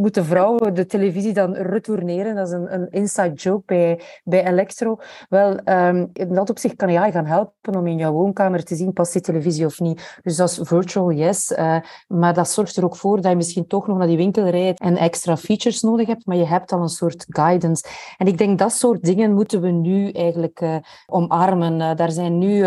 moeten 0.00 0.24
vrouwen 0.24 0.74
de 0.74 0.86
televisie 0.90 1.32
dan 1.32 1.54
retourneren. 1.54 2.34
Dat 2.34 2.46
is 2.46 2.52
een, 2.52 2.74
een 2.74 2.90
inside 2.90 3.32
joke 3.32 3.62
bij, 3.66 4.00
bij 4.24 4.46
Electro. 4.46 4.98
Wel, 5.28 5.60
um, 5.64 6.10
in 6.12 6.34
dat 6.34 6.50
opzicht 6.50 6.76
kan 6.76 6.96
AI 6.96 7.12
gaan 7.12 7.26
helpen 7.26 7.76
om 7.76 7.86
in 7.86 7.96
jouw 7.96 8.12
woonkamer 8.12 8.64
te 8.64 8.74
zien, 8.74 8.92
past 8.92 9.12
die 9.12 9.22
televisie 9.22 9.66
of 9.66 9.80
niet. 9.80 10.18
Dus 10.22 10.36
dat 10.36 10.50
is 10.50 10.58
virtual, 10.62 11.12
yes. 11.12 11.50
Uh, 11.50 11.76
maar 12.08 12.34
dat 12.34 12.50
zorgt 12.50 12.76
er 12.76 12.84
ook 12.84 12.96
voor 12.96 13.20
dat 13.20 13.30
je 13.30 13.36
misschien 13.36 13.66
toch 13.66 13.86
nog 13.86 13.98
naar 13.98 14.06
die 14.06 14.16
winkel 14.16 14.48
rijdt 14.48 14.80
en 14.80 14.96
extra 14.96 15.36
features 15.36 15.82
nodig 15.82 16.06
hebt, 16.06 16.26
maar 16.26 16.36
je 16.36 16.46
hebt 16.46 16.72
al 16.72 16.80
een 16.80 16.88
soort 16.88 17.26
guidance. 17.28 17.84
En 18.16 18.26
ik 18.26 18.38
denk 18.38 18.58
dat 18.58 18.72
soort 18.72 19.02
dingen 19.02 19.32
moeten 19.32 19.60
we 19.60 19.70
nu 19.70 20.10
eigenlijk 20.10 20.60
uh, 20.60 20.76
omarmen. 21.06 21.80
Uh, 21.80 21.94
daar 21.94 22.10
zijn 22.10 22.38
nu 22.38 22.64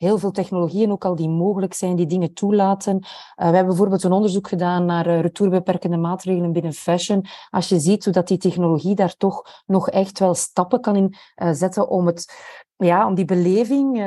heel 0.00 0.18
veel 0.18 0.30
technologieën 0.30 0.90
ook 0.90 1.04
al 1.04 1.14
die 1.14 1.28
mogelijk 1.28 1.74
zijn, 1.74 1.96
die 1.96 2.06
dingen 2.06 2.32
toelaten. 2.32 2.94
Uh, 2.94 3.00
we 3.36 3.44
hebben 3.44 3.66
bijvoorbeeld 3.66 4.02
een 4.02 4.12
onderzoek 4.12 4.48
gedaan 4.48 4.84
naar 4.84 5.06
uh, 5.06 5.20
retourbeperkende 5.20 5.96
maatregelen 5.96 6.52
binnen 6.52 6.72
fashion. 6.72 7.24
Als 7.50 7.68
je 7.68 7.78
ziet 7.80 8.04
hoe 8.04 8.12
dat 8.12 8.28
die 8.28 8.38
technologie 8.38 8.94
daar 8.94 9.16
toch 9.16 9.62
nog 9.66 9.90
echt 9.90 10.18
wel 10.18 10.34
stappen 10.34 10.80
kan 10.80 10.96
in 10.96 11.14
uh, 11.42 11.50
zetten 11.52 11.88
om, 11.88 12.06
het, 12.06 12.32
ja, 12.76 13.06
om 13.06 13.14
die 13.14 13.24
beleving 13.24 14.02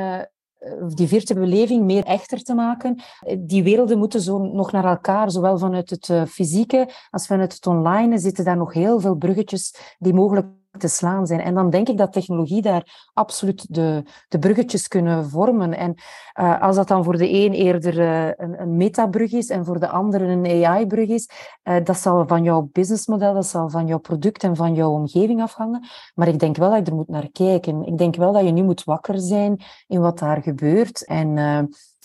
die 0.86 1.08
virtuele 1.08 1.44
beleving 1.44 1.84
meer 1.84 2.04
echter 2.04 2.42
te 2.42 2.54
maken. 2.54 3.02
Die 3.38 3.62
werelden 3.62 3.98
moeten 3.98 4.20
zo 4.20 4.38
nog 4.38 4.72
naar 4.72 4.84
elkaar, 4.84 5.30
zowel 5.30 5.58
vanuit 5.58 5.90
het 5.90 6.28
fysieke 6.28 6.88
als 7.10 7.26
vanuit 7.26 7.52
het 7.52 7.66
online. 7.66 8.18
zitten 8.18 8.44
daar 8.44 8.56
nog 8.56 8.72
heel 8.72 9.00
veel 9.00 9.14
bruggetjes 9.14 9.94
die 9.98 10.14
mogelijk 10.14 10.46
te 10.78 10.88
slaan 10.88 11.26
zijn. 11.26 11.40
En 11.40 11.54
dan 11.54 11.70
denk 11.70 11.88
ik 11.88 11.98
dat 11.98 12.12
technologie 12.12 12.62
daar 12.62 13.08
absoluut 13.12 13.74
de, 13.74 14.02
de 14.28 14.38
bruggetjes 14.38 14.88
kunnen 14.88 15.28
vormen. 15.28 15.76
En 15.76 15.94
uh, 16.40 16.62
als 16.62 16.76
dat 16.76 16.88
dan 16.88 17.04
voor 17.04 17.16
de 17.16 17.32
een 17.32 17.52
eerder 17.52 17.98
uh, 17.98 18.26
een, 18.26 18.60
een 18.60 18.76
metabrug 18.76 19.32
is 19.32 19.48
en 19.48 19.64
voor 19.64 19.80
de 19.80 19.88
andere 19.88 20.24
een 20.24 20.64
AI-brug 20.64 21.08
is, 21.08 21.30
uh, 21.64 21.76
dat 21.84 21.98
zal 21.98 22.26
van 22.26 22.42
jouw 22.42 22.68
businessmodel, 22.72 23.34
dat 23.34 23.46
zal 23.46 23.70
van 23.70 23.86
jouw 23.86 23.98
product 23.98 24.42
en 24.42 24.56
van 24.56 24.74
jouw 24.74 24.90
omgeving 24.90 25.42
afhangen. 25.42 25.86
Maar 26.14 26.28
ik 26.28 26.38
denk 26.38 26.56
wel 26.56 26.70
dat 26.70 26.78
je 26.78 26.84
er 26.84 26.96
moet 26.96 27.08
naar 27.08 27.28
kijken. 27.32 27.86
Ik 27.86 27.98
denk 27.98 28.16
wel 28.16 28.32
dat 28.32 28.44
je 28.44 28.52
nu 28.52 28.62
moet 28.62 28.84
wakker 28.84 29.18
zijn 29.18 29.62
in 29.86 30.00
wat 30.00 30.18
daar 30.18 30.42
gebeurt. 30.42 31.04
En, 31.04 31.38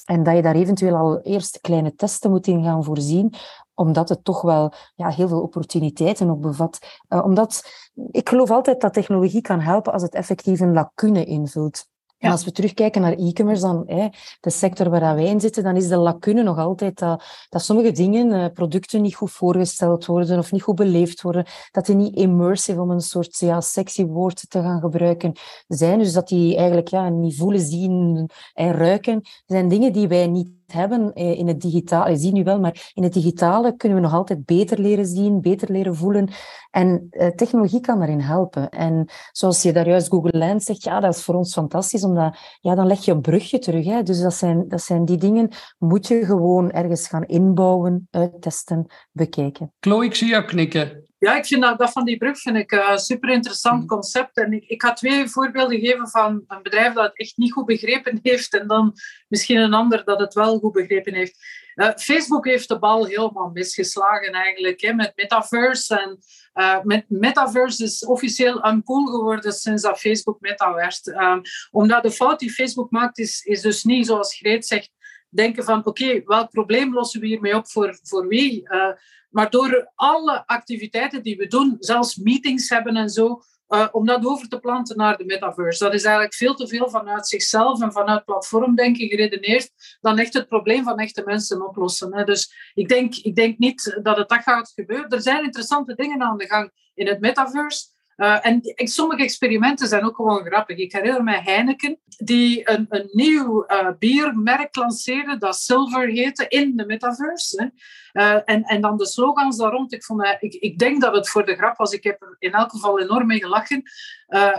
en 0.05 0.23
dat 0.23 0.35
je 0.35 0.41
daar 0.41 0.55
eventueel 0.55 0.95
al 0.95 1.21
eerst 1.21 1.59
kleine 1.61 1.95
testen 1.95 2.29
moet 2.29 2.47
in 2.47 2.63
gaan 2.63 2.83
voorzien, 2.83 3.33
omdat 3.79 4.09
het 4.09 4.23
toch 4.23 4.41
wel 4.41 4.73
ja, 4.95 5.09
heel 5.09 5.27
veel 5.27 5.41
opportuniteiten 5.41 6.29
ook 6.29 6.41
bevat. 6.41 6.79
Uh, 7.09 7.23
omdat 7.23 7.63
ik 8.11 8.29
geloof 8.29 8.51
altijd 8.51 8.81
dat 8.81 8.93
technologie 8.93 9.41
kan 9.41 9.59
helpen 9.59 9.93
als 9.93 10.01
het 10.01 10.13
effectief 10.13 10.59
een 10.59 10.73
lacune 10.73 11.25
invult. 11.25 11.87
En 12.17 12.31
als 12.31 12.45
we 12.45 12.51
terugkijken 12.51 13.01
naar 13.01 13.13
e-commerce, 13.13 13.61
dan 13.61 13.83
hè, 13.87 14.07
de 14.39 14.49
sector 14.49 14.89
waar 14.89 15.15
wij 15.15 15.25
in 15.25 15.39
zitten, 15.39 15.63
dan 15.63 15.75
is 15.75 15.87
de 15.87 15.97
lacune 15.97 16.43
nog 16.43 16.57
altijd 16.57 16.99
dat, 16.99 17.23
dat 17.49 17.63
sommige 17.63 17.91
dingen, 17.91 18.31
eh, 18.31 18.53
producten 18.53 19.01
niet 19.01 19.15
goed 19.15 19.31
voorgesteld 19.31 20.05
worden 20.05 20.37
of 20.37 20.51
niet 20.51 20.61
goed 20.61 20.75
beleefd 20.75 21.21
worden, 21.21 21.45
dat 21.71 21.85
die 21.85 21.95
niet 21.95 22.15
immersive, 22.15 22.81
om 22.81 22.91
een 22.91 23.01
soort 23.01 23.37
ja, 23.37 23.61
sexy 23.61 24.05
woord 24.05 24.49
te 24.49 24.61
gaan 24.61 24.79
gebruiken, 24.79 25.31
zijn. 25.67 25.99
Dus 25.99 26.13
dat 26.13 26.27
die 26.27 26.55
eigenlijk 26.55 26.87
ja, 26.87 27.09
niet 27.09 27.37
voelen, 27.37 27.61
zien 27.61 28.29
en 28.53 28.71
ruiken. 28.71 29.13
Dat 29.13 29.23
zijn 29.45 29.67
dingen 29.67 29.93
die 29.93 30.07
wij 30.07 30.27
niet 30.27 30.58
hebben 30.71 31.13
eh, 31.13 31.37
in 31.37 31.47
het 31.47 31.61
digitale. 31.61 32.09
Je 32.09 32.17
ziet 32.17 32.33
nu 32.33 32.43
wel, 32.43 32.59
maar 32.59 32.91
in 32.93 33.03
het 33.03 33.13
digitale 33.13 33.75
kunnen 33.75 33.97
we 33.97 34.03
nog 34.03 34.13
altijd 34.13 34.45
beter 34.45 34.79
leren 34.79 35.05
zien, 35.05 35.41
beter 35.41 35.71
leren 35.71 35.95
voelen. 35.95 36.29
En 36.71 37.07
eh, 37.09 37.27
technologie 37.27 37.79
kan 37.81 37.99
daarin 37.99 38.19
helpen. 38.19 38.69
En 38.69 39.09
zoals 39.31 39.61
je 39.61 39.73
daar 39.73 39.87
juist 39.87 40.09
Google 40.09 40.37
Lens 40.37 40.65
zegt, 40.65 40.83
ja, 40.83 40.99
dat 40.99 41.15
is 41.15 41.23
voor 41.23 41.35
ons 41.35 41.53
fantastisch, 41.53 42.03
omdat 42.03 42.37
ja, 42.61 42.75
dan 42.75 42.87
leg 42.87 43.05
je 43.05 43.11
een 43.11 43.21
brugje 43.21 43.59
terug. 43.59 43.85
Hè. 43.85 44.03
Dus 44.03 44.21
dat 44.21 44.33
zijn, 44.33 44.67
dat 44.67 44.81
zijn 44.81 45.05
die 45.05 45.17
dingen, 45.17 45.49
moet 45.77 46.07
je 46.07 46.25
gewoon 46.25 46.71
ergens 46.71 47.07
gaan 47.07 47.25
inbouwen, 47.25 48.07
uittesten, 48.11 48.85
bekijken. 49.11 49.73
Chloe, 49.79 50.05
ik 50.05 50.15
zie 50.15 50.29
jou 50.29 50.43
knikken. 50.43 51.08
Ja, 51.19 51.35
ik 51.35 51.45
vind 51.45 51.61
dat, 51.61 51.77
dat 51.77 51.91
van 51.91 52.05
die 52.05 52.17
brug 52.17 52.39
vind 52.39 52.55
ik 52.55 52.71
een 52.71 52.99
super 52.99 53.29
interessant 53.29 53.81
mm. 53.81 53.87
concept. 53.87 54.37
En 54.37 54.53
ik, 54.53 54.63
ik 54.67 54.81
ga 54.81 54.93
twee 54.93 55.27
voorbeelden 55.27 55.79
geven 55.79 56.09
van 56.09 56.43
een 56.47 56.63
bedrijf 56.63 56.93
dat 56.93 57.03
het 57.03 57.17
echt 57.17 57.37
niet 57.37 57.51
goed 57.51 57.65
begrepen 57.65 58.19
heeft 58.23 58.53
en 58.53 58.67
dan 58.67 58.93
misschien 59.27 59.57
een 59.57 59.73
ander 59.73 60.03
dat 60.03 60.19
het 60.19 60.33
wel 60.33 60.59
goed 60.59 60.73
begrepen 60.73 61.13
heeft. 61.13 61.37
Uh, 61.75 61.89
Facebook 61.95 62.45
heeft 62.45 62.67
de 62.67 62.79
bal 62.79 63.05
helemaal 63.05 63.49
misgeslagen 63.53 64.33
eigenlijk 64.33 64.81
hè, 64.81 64.93
met 64.93 65.11
metaverse. 65.15 65.99
En 65.99 66.19
uh, 66.53 66.83
met 66.83 67.05
metaverse 67.07 67.83
is 67.83 68.05
officieel 68.05 68.67
uncool 68.67 69.05
geworden 69.05 69.53
sinds 69.53 69.81
dat 69.81 69.99
Facebook 69.99 70.39
meta 70.39 70.73
werd. 70.73 71.07
Um, 71.07 71.41
omdat 71.71 72.03
de 72.03 72.11
fout 72.11 72.39
die 72.39 72.51
Facebook 72.51 72.91
maakt 72.91 73.19
is, 73.19 73.41
is 73.41 73.61
dus 73.61 73.83
niet 73.83 74.05
zoals 74.05 74.35
Greet 74.35 74.67
zegt 74.67 74.91
denken 75.29 75.63
van 75.63 75.85
oké, 75.85 76.21
welk 76.25 76.49
probleem 76.49 76.93
lossen 76.93 77.21
we 77.21 77.27
hiermee 77.27 77.55
op 77.55 77.69
voor, 77.69 77.99
voor 78.03 78.27
wie? 78.27 78.61
Uh, 78.63 78.91
maar 79.29 79.49
door 79.49 79.91
alle 79.95 80.47
activiteiten 80.47 81.23
die 81.23 81.37
we 81.37 81.47
doen, 81.47 81.75
zelfs 81.79 82.15
meetings 82.15 82.69
hebben 82.69 82.95
en 82.95 83.09
zo, 83.09 83.41
uh, 83.69 83.87
om 83.91 84.05
dat 84.05 84.25
over 84.25 84.47
te 84.47 84.59
planten 84.59 84.97
naar 84.97 85.17
de 85.17 85.25
metaverse. 85.25 85.83
Dat 85.83 85.93
is 85.93 86.03
eigenlijk 86.03 86.33
veel 86.33 86.55
te 86.55 86.67
veel 86.67 86.89
vanuit 86.89 87.27
zichzelf 87.27 87.81
en 87.81 87.91
vanuit 87.91 88.25
platformdenken 88.25 89.07
geredeneerd 89.07 89.71
dan 90.01 90.17
echt 90.17 90.33
het 90.33 90.47
probleem 90.47 90.83
van 90.83 90.99
echte 90.99 91.23
mensen 91.25 91.67
oplossen. 91.67 92.15
Hè. 92.15 92.23
Dus 92.23 92.71
ik 92.73 92.87
denk, 92.87 93.15
ik 93.15 93.35
denk 93.35 93.57
niet 93.57 93.99
dat 94.01 94.17
het 94.17 94.29
dat 94.29 94.43
gaat 94.43 94.71
gebeuren. 94.75 95.09
Er 95.09 95.21
zijn 95.21 95.43
interessante 95.43 95.95
dingen 95.95 96.21
aan 96.21 96.37
de 96.37 96.47
gang 96.47 96.71
in 96.93 97.07
het 97.07 97.19
metaverse. 97.19 97.87
Uh, 98.19 98.45
en 98.45 98.61
sommige 98.75 99.23
experimenten 99.23 99.87
zijn 99.87 100.03
ook 100.03 100.15
gewoon 100.15 100.45
grappig. 100.45 100.77
Ik 100.77 100.91
herinner 100.91 101.23
me 101.23 101.41
Heineken, 101.41 101.99
die 102.17 102.69
een, 102.69 102.85
een 102.89 103.09
nieuw 103.11 103.65
uh, 103.67 103.89
biermerk 103.99 104.75
lanceerde 104.75 105.37
dat 105.37 105.55
Silver 105.55 106.07
heette 106.07 106.45
in 106.47 106.75
de 106.75 106.85
metaverse. 106.85 107.71
Uh, 108.13 108.37
en, 108.45 108.63
en 108.63 108.81
dan 108.81 108.97
de 108.97 109.07
slogans 109.07 109.57
daar 109.57 109.71
rond. 109.71 109.93
Ik, 109.93 110.03
vond, 110.03 110.37
ik, 110.39 110.53
ik 110.53 110.79
denk 110.79 111.01
dat 111.01 111.15
het 111.15 111.29
voor 111.29 111.45
de 111.45 111.55
grap 111.55 111.77
was. 111.77 111.91
Ik 111.91 112.03
heb 112.03 112.21
er 112.21 112.35
in 112.39 112.51
elk 112.51 112.71
geval 112.71 112.99
enorm 112.99 113.27
mee 113.27 113.39
gelachen. 113.39 113.83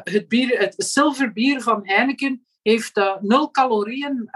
het, 0.04 0.28
bier, 0.28 0.58
het 0.58 0.74
Silver 0.76 1.32
bier 1.32 1.62
van 1.62 1.80
Heineken 1.82 2.46
heeft 2.62 3.00
nul 3.20 3.50
calorieën, 3.50 4.30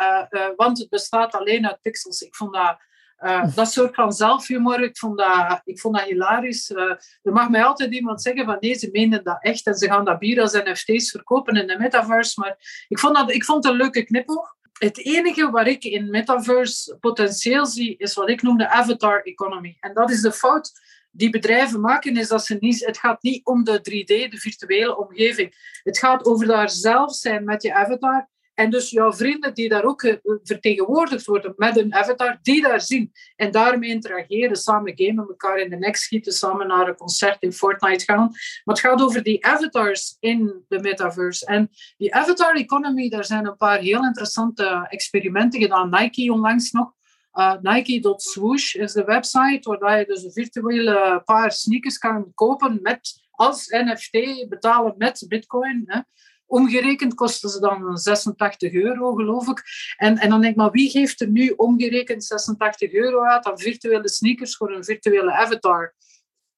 want 0.56 0.78
het 0.78 0.88
bestaat 0.88 1.34
alleen 1.34 1.66
uit 1.66 1.80
pixels. 1.82 2.20
Ik 2.20 2.34
vond 2.34 2.54
dat 2.54 2.76
uh, 3.24 3.54
dat 3.54 3.72
soort 3.72 3.94
van 3.94 4.12
zelfhumor, 4.12 4.82
ik 4.82 4.98
vond 4.98 5.18
dat, 5.18 5.60
ik 5.64 5.80
vond 5.80 5.96
dat 5.96 6.04
hilarisch. 6.04 6.70
Uh, 6.70 6.82
er 7.22 7.32
mag 7.32 7.48
mij 7.48 7.64
altijd 7.64 7.92
iemand 7.92 8.22
zeggen 8.22 8.44
van 8.44 8.56
nee, 8.60 8.74
ze 8.74 8.88
menen 8.92 9.24
dat 9.24 9.37
echt 9.40 9.66
en 9.66 9.74
ze 9.74 9.87
gaan 9.87 10.04
dat 10.04 10.18
bier 10.18 10.40
als 10.40 10.52
NFT's 10.52 11.10
verkopen 11.10 11.56
in 11.56 11.66
de 11.66 11.78
metaverse. 11.78 12.40
Maar 12.40 12.84
ik 12.88 12.98
vond, 12.98 13.16
dat, 13.16 13.30
ik 13.30 13.44
vond 13.44 13.64
het 13.64 13.72
een 13.72 13.78
leuke 13.78 14.04
knippel. 14.04 14.46
Het 14.78 15.04
enige 15.04 15.50
waar 15.50 15.66
ik 15.66 15.84
in 15.84 16.10
metaverse 16.10 16.96
potentieel 17.00 17.66
zie, 17.66 17.96
is 17.96 18.14
wat 18.14 18.28
ik 18.28 18.42
noem 18.42 18.56
de 18.56 18.68
avatar 18.68 19.20
economy. 19.22 19.76
En 19.80 19.94
dat 19.94 20.10
is 20.10 20.20
de 20.20 20.32
fout 20.32 20.72
die 21.10 21.30
bedrijven 21.30 21.80
maken, 21.80 22.16
is 22.16 22.28
dat 22.28 22.44
ze 22.44 22.56
niet, 22.60 22.87
het 22.87 22.98
gaat 22.98 23.22
niet 23.22 23.46
om 23.46 23.64
de 23.64 23.78
3D, 23.78 24.30
de 24.30 24.38
virtuele 24.38 24.96
omgeving. 24.98 25.80
Het 25.82 25.98
gaat 25.98 26.24
over 26.24 26.46
daar 26.46 26.70
zelf 26.70 27.14
zijn 27.14 27.44
met 27.44 27.62
je 27.62 27.74
avatar 27.74 28.28
en 28.55 28.71
dus 28.71 28.90
jouw 28.90 29.12
vrienden 29.12 29.55
die 29.55 29.69
daar 29.69 29.85
ook 29.85 30.03
eh, 30.03 30.17
vertegenwoordigd 30.43 31.27
worden 31.27 31.55
met 31.57 31.77
een 31.77 31.95
avatar, 31.95 32.38
die 32.43 32.62
daar 32.62 32.81
zien 32.81 33.12
en 33.37 33.51
daarmee 33.51 33.90
interageren, 33.90 34.57
samen 34.57 34.93
gamen, 34.97 35.29
elkaar 35.29 35.59
in 35.59 35.71
de 35.71 35.77
nek 35.77 35.97
schieten, 35.97 36.33
samen 36.33 36.67
naar 36.67 36.88
een 36.88 36.97
concert 36.97 37.43
in 37.43 37.53
Fortnite 37.53 38.05
gaan. 38.05 38.29
Maar 38.64 38.75
het 38.75 38.81
gaat 38.81 39.03
over 39.03 39.23
die 39.23 39.47
avatars 39.47 40.17
in 40.21 40.64
de 40.69 40.81
metaverse. 40.81 41.47
En 41.47 41.71
die 41.97 42.14
avatar 42.14 42.55
economy, 42.55 43.09
daar 43.09 43.25
zijn 43.25 43.47
een 43.47 43.57
paar 43.57 43.79
heel 43.79 44.05
interessante 44.05 44.87
experimenten 44.88 45.61
gedaan. 45.61 45.90
Nike 45.90 46.33
onlangs 46.33 46.71
nog. 46.71 46.93
Uh, 47.33 47.55
Nike.swoosh 47.61 48.75
is 48.75 48.93
de 48.93 49.05
website 49.05 49.77
waar 49.79 49.99
je 49.99 50.05
dus 50.07 50.23
een 50.23 50.33
virtuele 50.33 51.23
paar 51.25 51.53
sneakers 51.53 51.99
kan 51.99 52.33
kopen 52.35 52.79
met 52.83 53.23
als 53.31 53.67
NFT 53.69 54.49
betalen 54.49 54.95
met 54.97 55.25
bitcoin. 55.29 55.83
Hè. 55.87 56.01
Omgerekend 56.46 57.14
kosten 57.14 57.50
ze 57.50 57.61
dan 57.61 57.96
86 57.96 58.72
euro, 58.72 59.14
geloof 59.14 59.48
ik. 59.48 59.62
En, 59.96 60.18
en 60.18 60.28
dan 60.30 60.40
denk 60.40 60.52
ik, 60.52 60.59
maar 60.59 60.70
wie 60.70 60.90
geeft 60.90 61.20
er 61.20 61.28
nu 61.28 61.48
omgerekend 61.48 62.24
86 62.24 62.92
euro 62.92 63.22
uit 63.22 63.44
aan 63.44 63.59
virtuele 63.59 64.09
sneakers 64.09 64.57
voor 64.57 64.72
een 64.72 64.85
virtuele 64.85 65.33
avatar? 65.33 65.94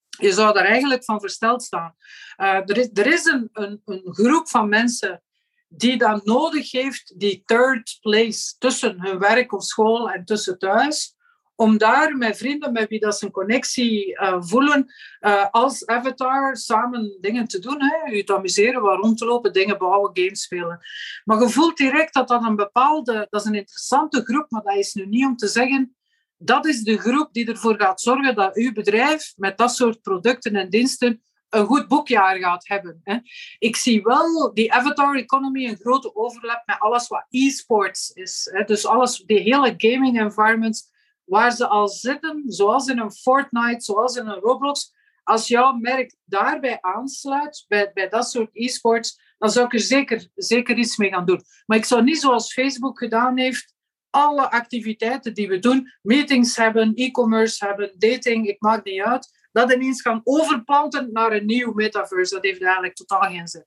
Je 0.08 0.32
zou 0.32 0.52
daar 0.52 0.64
eigenlijk 0.64 1.04
van 1.04 1.20
versteld 1.20 1.62
staan. 1.62 1.94
Uh, 2.36 2.46
er 2.48 2.76
is, 2.78 2.88
er 2.92 3.06
is 3.06 3.24
een, 3.24 3.48
een, 3.52 3.82
een 3.84 4.02
groep 4.04 4.48
van 4.48 4.68
mensen 4.68 5.22
die 5.68 5.98
dan 5.98 6.20
nodig 6.24 6.70
heeft, 6.70 7.20
die 7.20 7.42
third 7.44 7.98
place 8.00 8.54
tussen 8.58 9.00
hun 9.00 9.18
werk 9.18 9.52
of 9.52 9.64
school 9.64 10.10
en 10.10 10.24
tussen 10.24 10.58
thuis 10.58 11.15
om 11.56 11.78
daar 11.78 12.16
met 12.16 12.36
vrienden 12.36 12.72
met 12.72 12.88
wie 12.88 13.00
dat 13.00 13.18
ze 13.18 13.24
een 13.24 13.30
connectie 13.30 14.12
uh, 14.12 14.36
voelen, 14.38 14.92
uh, 15.20 15.46
als 15.50 15.86
avatar 15.86 16.56
samen 16.56 17.18
dingen 17.20 17.46
te 17.46 17.58
doen. 17.58 17.82
Hè. 17.82 18.10
Je 18.10 18.24
te 18.24 18.36
amuseren, 18.36 18.80
rond 18.80 19.18
te 19.18 19.24
lopen, 19.24 19.52
dingen 19.52 19.78
bouwen, 19.78 20.10
games 20.12 20.42
spelen. 20.42 20.80
Maar 21.24 21.40
je 21.40 21.48
voelt 21.48 21.76
direct 21.76 22.14
dat 22.14 22.28
dat 22.28 22.42
een 22.42 22.56
bepaalde, 22.56 23.26
dat 23.30 23.40
is 23.40 23.46
een 23.46 23.54
interessante 23.54 24.24
groep, 24.24 24.50
maar 24.50 24.62
dat 24.62 24.76
is 24.76 24.94
nu 24.94 25.06
niet 25.06 25.24
om 25.24 25.36
te 25.36 25.48
zeggen, 25.48 25.96
dat 26.36 26.66
is 26.66 26.82
de 26.82 26.98
groep 26.98 27.32
die 27.32 27.46
ervoor 27.48 27.80
gaat 27.80 28.00
zorgen 28.00 28.34
dat 28.34 28.56
uw 28.56 28.72
bedrijf 28.72 29.32
met 29.36 29.58
dat 29.58 29.74
soort 29.74 30.02
producten 30.02 30.56
en 30.56 30.70
diensten 30.70 31.22
een 31.48 31.66
goed 31.66 31.88
boekjaar 31.88 32.38
gaat 32.38 32.68
hebben. 32.68 33.00
Hè. 33.02 33.18
Ik 33.58 33.76
zie 33.76 34.02
wel 34.02 34.54
die 34.54 34.72
avatar 34.72 35.16
economy 35.16 35.66
een 35.66 35.76
grote 35.76 36.14
overlap 36.14 36.62
met 36.66 36.78
alles 36.78 37.08
wat 37.08 37.26
e-sports 37.28 38.10
is. 38.10 38.48
Hè. 38.52 38.64
Dus 38.64 38.86
alles, 38.86 39.22
die 39.26 39.40
hele 39.40 39.74
gaming 39.76 40.20
environments 40.20 40.94
waar 41.26 41.52
ze 41.52 41.66
al 41.66 41.88
zitten, 41.88 42.42
zoals 42.46 42.86
in 42.86 42.98
een 42.98 43.12
Fortnite, 43.12 43.80
zoals 43.84 44.16
in 44.16 44.26
een 44.26 44.40
Roblox, 44.40 44.94
als 45.22 45.48
jouw 45.48 45.72
merk 45.72 46.14
daarbij 46.24 46.78
aansluit, 46.80 47.64
bij, 47.68 47.90
bij 47.94 48.08
dat 48.08 48.30
soort 48.30 48.50
e-sports, 48.52 49.20
dan 49.38 49.50
zou 49.50 49.66
ik 49.66 49.72
er 49.72 49.80
zeker, 49.80 50.28
zeker 50.34 50.76
iets 50.76 50.96
mee 50.96 51.10
gaan 51.10 51.26
doen. 51.26 51.42
Maar 51.66 51.76
ik 51.76 51.84
zou 51.84 52.02
niet 52.02 52.20
zoals 52.20 52.52
Facebook 52.52 52.98
gedaan 52.98 53.38
heeft, 53.38 53.74
alle 54.10 54.50
activiteiten 54.50 55.34
die 55.34 55.48
we 55.48 55.58
doen, 55.58 55.92
meetings 56.02 56.56
hebben, 56.56 56.94
e-commerce 56.94 57.66
hebben, 57.66 57.94
dating, 57.98 58.48
ik 58.48 58.60
maak 58.60 58.84
niet 58.84 59.02
uit, 59.02 59.48
dat 59.52 59.72
ineens 59.72 60.02
gaan 60.02 60.20
overplanten 60.24 61.12
naar 61.12 61.32
een 61.32 61.46
nieuw 61.46 61.72
metaverse. 61.72 62.34
Dat 62.34 62.44
heeft 62.44 62.62
eigenlijk 62.62 62.94
totaal 62.94 63.30
geen 63.30 63.48
zin. 63.48 63.64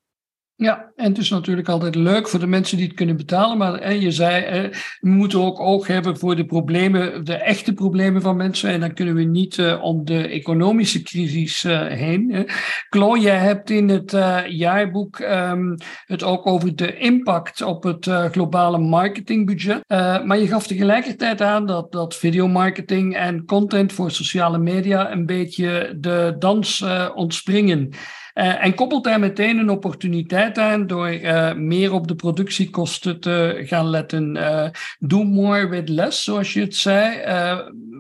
Ja, 0.60 0.92
en 0.96 1.06
het 1.06 1.18
is 1.18 1.30
natuurlijk 1.30 1.70
altijd 1.70 1.96
leuk 1.96 2.28
voor 2.28 2.40
de 2.40 2.48
mensen 2.48 2.78
die 2.78 2.86
het 2.88 2.96
kunnen 2.96 3.18
betalen. 3.18 3.58
Maar 3.58 3.94
je 3.94 4.12
zei, 4.12 4.70
we 5.00 5.10
moeten 5.10 5.40
ook 5.40 5.60
oog 5.60 5.88
hebben 5.88 6.18
voor 6.18 6.36
de 6.36 6.46
problemen, 6.46 7.26
de 7.26 7.34
echte 7.34 7.74
problemen 7.74 8.22
van 8.22 8.36
mensen. 8.36 8.70
En 8.70 8.80
dan 8.80 8.94
kunnen 8.94 9.16
we 9.16 9.24
niet 9.24 9.58
uh, 9.58 9.84
om 9.84 10.06
de 10.06 10.28
economische 10.28 11.02
crisis 11.02 11.64
uh, 11.64 11.88
heen. 11.88 12.48
Chloe, 12.90 13.20
jij 13.20 13.38
hebt 13.38 13.70
in 13.70 13.90
het 13.90 14.14
uh, 14.14 14.40
jaarboek 14.48 15.20
um, 15.20 15.78
het 16.06 16.24
ook 16.24 16.48
over 16.48 16.76
de 16.76 16.98
impact 16.98 17.62
op 17.62 17.84
het 17.84 18.10
globale 18.32 18.78
marketingbudget. 18.78 19.84
maar 20.26 20.40
je 20.40 20.48
gaf 20.48 20.68
tegelijkertijd 20.68 21.42
aan 21.42 21.66
dat, 21.66 21.92
dat 21.92 22.16
videomarketing 22.16 23.16
en 23.16 23.46
content 23.46 23.94
voor 23.94 24.12
sociale 24.12 24.58
media 24.58 25.12
een 25.12 25.26
beetje 25.26 25.96
de 26.00 26.36
dans 26.40 26.86
ontspringen. 27.16 27.94
Uh, 28.40 28.66
en 28.66 28.76
koppelt 28.76 29.04
daar 29.04 29.20
meteen 29.20 29.58
een 29.58 29.70
opportuniteit 29.70 30.58
aan 30.58 30.88
door 30.88 31.14
uh, 31.14 31.54
meer 31.54 31.94
op 31.94 32.08
de 32.08 32.16
productiekosten 32.16 33.20
te 33.20 33.62
gaan 33.66 33.90
letten. 33.90 34.36
Uh, 34.36 34.70
do 35.00 35.24
more 35.24 35.68
with 35.68 35.90
less, 35.90 36.24
zoals 36.24 36.54
je 36.54 36.62
het 36.62 36.76
zei. 36.76 37.24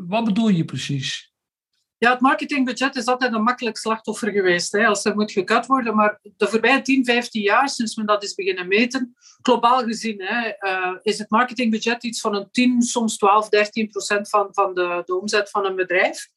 wat 0.07 0.23
bedoel 0.23 0.49
je 0.49 0.65
precies? 0.65 1.33
Ja, 1.97 2.11
het 2.11 2.19
marketingbudget 2.19 2.95
is 2.95 3.05
altijd 3.05 3.33
een 3.33 3.43
makkelijk 3.43 3.77
slachtoffer 3.77 4.31
geweest 4.31 4.71
hè, 4.71 4.85
als 4.85 5.05
er 5.05 5.15
moet 5.15 5.31
gekut 5.31 5.65
worden. 5.65 5.95
Maar 5.95 6.19
de 6.37 6.47
voorbije 6.47 6.81
10, 6.81 7.05
15 7.05 7.41
jaar, 7.41 7.69
sinds 7.69 7.95
men 7.95 8.05
dat 8.05 8.23
is 8.23 8.33
beginnen 8.33 8.67
meten, 8.67 9.15
globaal 9.41 9.83
gezien, 9.83 10.21
hè, 10.21 10.51
is 11.01 11.17
het 11.17 11.29
marketingbudget 11.29 12.03
iets 12.03 12.21
van 12.21 12.35
een 12.35 12.47
10, 12.51 12.81
soms 12.81 13.17
12, 13.17 13.49
13 13.49 13.87
procent 13.89 14.29
van, 14.29 14.47
van 14.51 14.73
de, 14.73 15.01
de 15.05 15.19
omzet 15.19 15.49
van 15.49 15.65
een 15.65 15.75
bedrijf. 15.75 16.27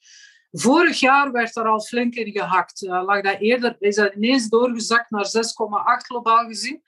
Vorig 0.53 1.01
jaar 1.01 1.33
werd 1.33 1.57
er 1.57 1.67
al 1.67 1.81
flink 1.81 2.15
in 2.15 2.33
gehakt. 2.33 2.83
Uh, 2.83 3.03
lag 3.05 3.21
dat 3.21 3.41
eerder, 3.41 3.77
is 3.79 3.97
dat 3.97 4.15
ineens 4.15 4.49
doorgezakt 4.49 5.11
naar 5.11 5.27
6,8 5.27 6.07
globaal 6.07 6.47
gezien. 6.47 6.83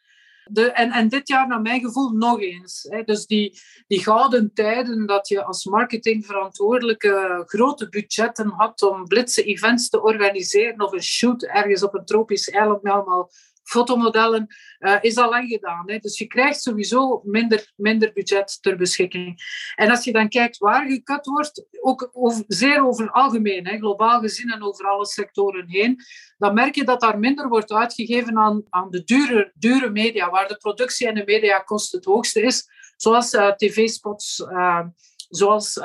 De, 0.44 0.72
en, 0.72 0.90
en 0.90 1.09
dit 1.09 1.29
jaar, 1.29 1.48
naar 1.48 1.61
mijn 1.61 1.81
gevoel, 1.81 2.11
nog 2.11 2.40
eens. 2.40 2.87
Hè. 2.88 3.03
Dus 3.03 3.27
die, 3.27 3.59
die 3.87 4.03
gouden 4.03 4.50
tijden 4.55 5.07
dat 5.07 5.29
je 5.29 5.44
als 5.44 5.64
marketingverantwoordelijke 5.64 7.42
grote 7.46 7.88
budgetten 7.88 8.48
had 8.48 8.83
om 8.83 9.05
blitse 9.05 9.42
events 9.42 9.88
te 9.88 10.03
organiseren 10.03 10.81
of 10.81 10.92
een 10.92 11.03
shoot 11.03 11.42
ergens 11.42 11.83
op 11.83 11.94
een 11.94 12.05
tropisch 12.05 12.50
eiland 12.50 12.83
met 12.83 12.92
allemaal 12.92 13.31
fotomodellen, 13.64 14.46
uh, 14.79 14.96
is 15.00 15.16
al 15.16 15.31
lang 15.31 15.48
gedaan. 15.48 15.90
Hè. 15.90 15.98
Dus 15.98 16.18
je 16.18 16.27
krijgt 16.27 16.62
sowieso 16.62 17.20
minder, 17.24 17.72
minder 17.77 18.12
budget 18.12 18.62
ter 18.62 18.77
beschikking. 18.77 19.42
En 19.74 19.90
als 19.90 20.05
je 20.05 20.12
dan 20.12 20.29
kijkt 20.29 20.59
waar 20.59 20.87
gekut 20.87 21.27
wordt, 21.27 21.66
ook 21.81 22.11
zeer 22.46 22.87
over 22.87 23.11
algemeen, 23.11 23.66
hè, 23.66 23.79
globaal 23.79 24.20
gezien 24.20 24.50
en 24.50 24.62
over 24.62 24.87
alle 24.87 25.07
sectoren 25.07 25.68
heen, 25.68 26.00
dan 26.38 26.55
merk 26.55 26.74
je 26.74 26.85
dat 26.85 27.00
daar 27.00 27.18
minder 27.18 27.48
wordt 27.48 27.72
uitgegeven 27.72 28.38
aan, 28.38 28.62
aan 28.70 28.90
de 28.90 29.05
dure, 29.05 29.53
dure 29.55 29.90
media, 29.90 30.31
waar 30.31 30.48
de 30.48 30.57
productie 30.57 31.07
en 31.07 31.14
de 31.14 31.22
mediakost 31.27 31.92
het 31.92 32.05
hoogste 32.05 32.42
is, 32.42 32.68
zoals 32.96 33.33
uh, 33.33 33.50
tv-spots. 33.50 34.38
Uh, 34.38 34.81
zoals 35.29 35.81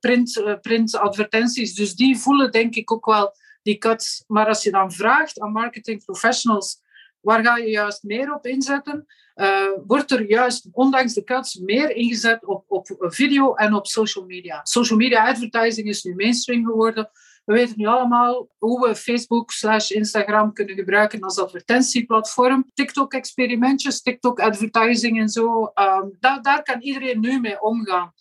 print, 0.00 0.58
print 0.60 0.96
advertenties. 0.96 1.74
Dus 1.74 1.94
die 1.94 2.18
voelen 2.18 2.50
denk 2.50 2.74
ik 2.74 2.92
ook 2.92 3.06
wel 3.06 3.34
die 3.62 3.78
cuts. 3.78 4.24
Maar 4.26 4.46
als 4.46 4.62
je 4.62 4.70
dan 4.70 4.92
vraagt 4.92 5.40
aan 5.40 5.52
marketing 5.52 6.04
professionals 6.04 6.80
Waar 7.24 7.44
ga 7.44 7.56
je 7.56 7.70
juist 7.70 8.02
meer 8.02 8.34
op 8.34 8.46
inzetten? 8.46 9.06
Uh, 9.34 9.68
wordt 9.86 10.10
er 10.10 10.28
juist, 10.28 10.68
ondanks 10.72 11.14
de 11.14 11.24
cuts, 11.24 11.54
meer 11.54 11.90
ingezet 11.90 12.44
op, 12.44 12.64
op 12.68 12.86
video 12.98 13.54
en 13.54 13.74
op 13.74 13.86
social 13.86 14.24
media? 14.24 14.60
Social 14.62 14.98
media 14.98 15.28
advertising 15.28 15.88
is 15.88 16.02
nu 16.02 16.14
mainstream 16.14 16.64
geworden. 16.64 17.10
We 17.44 17.52
weten 17.52 17.74
nu 17.76 17.86
allemaal 17.86 18.48
hoe 18.58 18.88
we 18.88 18.94
Facebook 18.94 19.50
slash 19.50 19.90
Instagram 19.90 20.52
kunnen 20.52 20.74
gebruiken 20.74 21.20
als 21.20 21.38
advertentieplatform. 21.38 22.70
TikTok-experimentjes, 22.74 24.02
TikTok-advertising 24.02 25.20
en 25.20 25.28
zo. 25.28 25.62
Um, 25.62 26.16
daar, 26.20 26.42
daar 26.42 26.62
kan 26.62 26.80
iedereen 26.80 27.20
nu 27.20 27.40
mee 27.40 27.62
omgaan. 27.62 28.12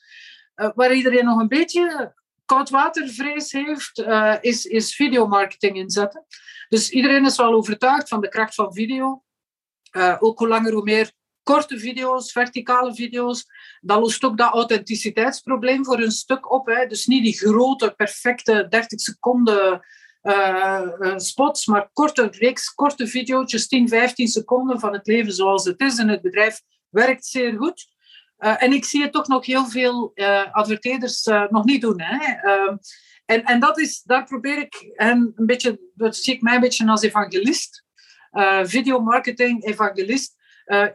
Uh, 0.56 0.70
waar 0.76 0.94
iedereen 0.94 1.26
nog 1.26 1.40
een 1.40 1.48
beetje 1.48 2.14
koudwatervrees 2.54 3.52
heeft, 3.52 4.00
uh, 4.00 4.36
is, 4.42 4.66
is 4.66 4.96
videomarketing 4.96 5.76
inzetten. 5.76 6.26
Dus 6.70 6.90
iedereen 6.90 7.26
is 7.26 7.38
wel 7.38 7.54
overtuigd 7.54 8.08
van 8.08 8.22
de 8.22 8.30
kracht 8.30 8.56
van 8.56 8.74
video. 8.74 9.24
Uh, 9.92 10.16
ook 10.20 10.40
hoe 10.40 10.48
langer 10.48 10.74
hoe 10.74 10.84
meer 10.84 11.12
korte 11.44 11.80
video's, 11.80 12.32
verticale 12.32 12.96
video's. 12.96 13.46
Dat 13.82 14.00
lost 14.00 14.24
ook 14.24 14.38
dat 14.38 14.54
authenticiteitsprobleem 14.54 15.86
voor 15.86 16.00
een 16.00 16.12
stuk 16.12 16.52
op. 16.52 16.68
Hè. 16.68 16.86
Dus 16.86 17.06
niet 17.06 17.24
die 17.24 17.38
grote, 17.38 17.94
perfecte 17.98 18.68
30 18.70 19.00
seconden 19.00 19.86
uh, 20.24 21.18
spots, 21.18 21.66
maar 21.66 21.90
korte 21.94 22.28
reeks, 22.32 22.74
korte 22.74 23.08
video's, 23.08 23.68
10, 23.68 23.88
15 23.88 24.28
seconden 24.28 24.80
van 24.80 24.94
het 24.94 25.08
leven 25.08 25.34
zoals 25.34 25.66
het 25.66 25.82
is. 25.82 25.98
En 25.98 26.08
het 26.08 26.22
bedrijf 26.22 26.62
werkt 26.90 27.26
zeer 27.26 27.58
goed. 27.58 27.93
Uh, 28.40 28.64
en 28.64 28.74
ik 28.74 28.86
zie 28.86 29.02
het 29.02 29.12
toch 29.12 29.28
nog 29.28 29.46
heel 29.46 29.66
veel 29.66 30.14
adverteerders 30.52 31.24
nog 31.50 31.64
niet 31.64 31.82
doen. 31.82 32.02
Hè. 32.02 32.34
Ehm, 32.34 32.76
en, 33.26 33.44
en 33.44 33.60
dat 33.60 33.80
is, 33.80 34.02
daar 34.02 34.24
probeer 34.24 34.58
ik 34.58 34.92
hen 34.94 35.32
een 35.36 35.46
beetje, 35.46 35.80
dat 35.96 36.16
zie 36.16 36.34
ik 36.34 36.42
mij 36.42 36.56
een 36.56 36.62
beetje 36.62 36.88
als 36.88 37.02
evangelist, 37.02 37.84
uh, 38.32 38.60
videomarketing 38.64 39.66
evangelist. 39.66 40.42
Uh, 40.66 40.88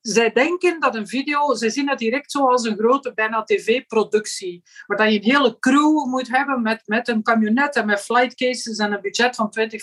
zij 0.00 0.32
denken 0.32 0.80
dat 0.80 0.94
een 0.94 1.06
video, 1.06 1.54
zij 1.54 1.70
zien 1.70 1.88
het 1.88 1.98
direct 1.98 2.30
zo 2.30 2.48
als 2.48 2.64
een 2.64 2.76
grote, 2.76 3.14
bijna 3.14 3.42
tv-productie. 3.42 4.62
Waar 4.86 4.98
dat 4.98 5.12
je 5.12 5.16
een 5.18 5.30
hele 5.30 5.58
crew 5.58 6.04
moet 6.06 6.28
hebben 6.28 6.62
met, 6.62 6.82
met 6.84 7.08
een 7.08 7.22
camionet 7.22 7.76
en 7.76 7.86
met 7.86 8.00
flight 8.00 8.34
cases 8.34 8.78
en 8.78 8.92
een 8.92 9.00
budget 9.00 9.34
van 9.34 9.50
20, 9.50 9.82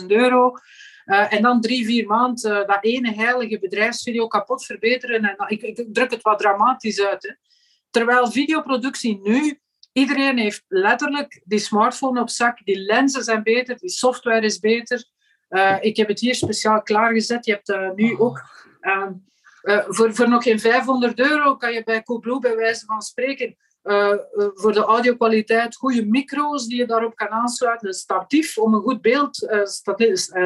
50.000 0.00 0.06
euro. 0.06 0.52
Uh, 1.06 1.32
en 1.32 1.42
dan 1.42 1.60
drie, 1.60 1.84
vier 1.84 2.06
maanden 2.06 2.52
uh, 2.52 2.66
dat 2.66 2.84
ene 2.84 3.12
heilige 3.12 3.58
bedrijfsvideo 3.58 4.26
kapot 4.26 4.64
verbeteren. 4.64 5.24
En, 5.24 5.44
ik, 5.48 5.62
ik, 5.62 5.86
druk 5.92 6.10
het 6.10 6.22
wat 6.22 6.38
dramatisch 6.38 7.00
uit. 7.00 7.22
Hè. 7.22 7.34
Terwijl 7.90 8.30
videoproductie 8.30 9.20
nu 9.22 9.60
Iedereen 9.92 10.38
heeft 10.38 10.64
letterlijk 10.68 11.42
die 11.44 11.58
smartphone 11.58 12.20
op 12.20 12.30
zak. 12.30 12.64
Die 12.64 12.78
lenzen 12.78 13.24
zijn 13.24 13.42
beter, 13.42 13.78
die 13.78 13.90
software 13.90 14.40
is 14.40 14.58
beter. 14.58 15.04
Uh, 15.50 15.76
ik 15.80 15.96
heb 15.96 16.08
het 16.08 16.20
hier 16.20 16.34
speciaal 16.34 16.82
klaargezet. 16.82 17.44
Je 17.44 17.52
hebt 17.52 17.68
uh, 17.68 17.90
nu 17.94 18.18
ook... 18.18 18.42
Uh, 18.80 19.08
voor, 19.86 20.14
voor 20.14 20.28
nog 20.28 20.42
geen 20.42 20.60
500 20.60 21.18
euro 21.18 21.56
kan 21.56 21.72
je 21.72 21.84
bij 21.84 22.02
Coolblue 22.02 22.38
bij 22.38 22.56
wijze 22.56 22.86
van 22.86 23.02
spreken... 23.02 23.56
voor 24.54 24.72
de 24.72 24.84
audiokwaliteit 24.86 25.76
goede 25.76 26.06
micro's 26.06 26.66
die 26.66 26.78
je 26.78 26.86
daarop 26.86 27.16
kan 27.16 27.28
aansluiten. 27.28 27.88
Een 27.88 27.94
statief 27.94 28.58
om 28.58 28.74
een 28.74 28.80
goed 28.80 29.00
beeld, 29.00 29.48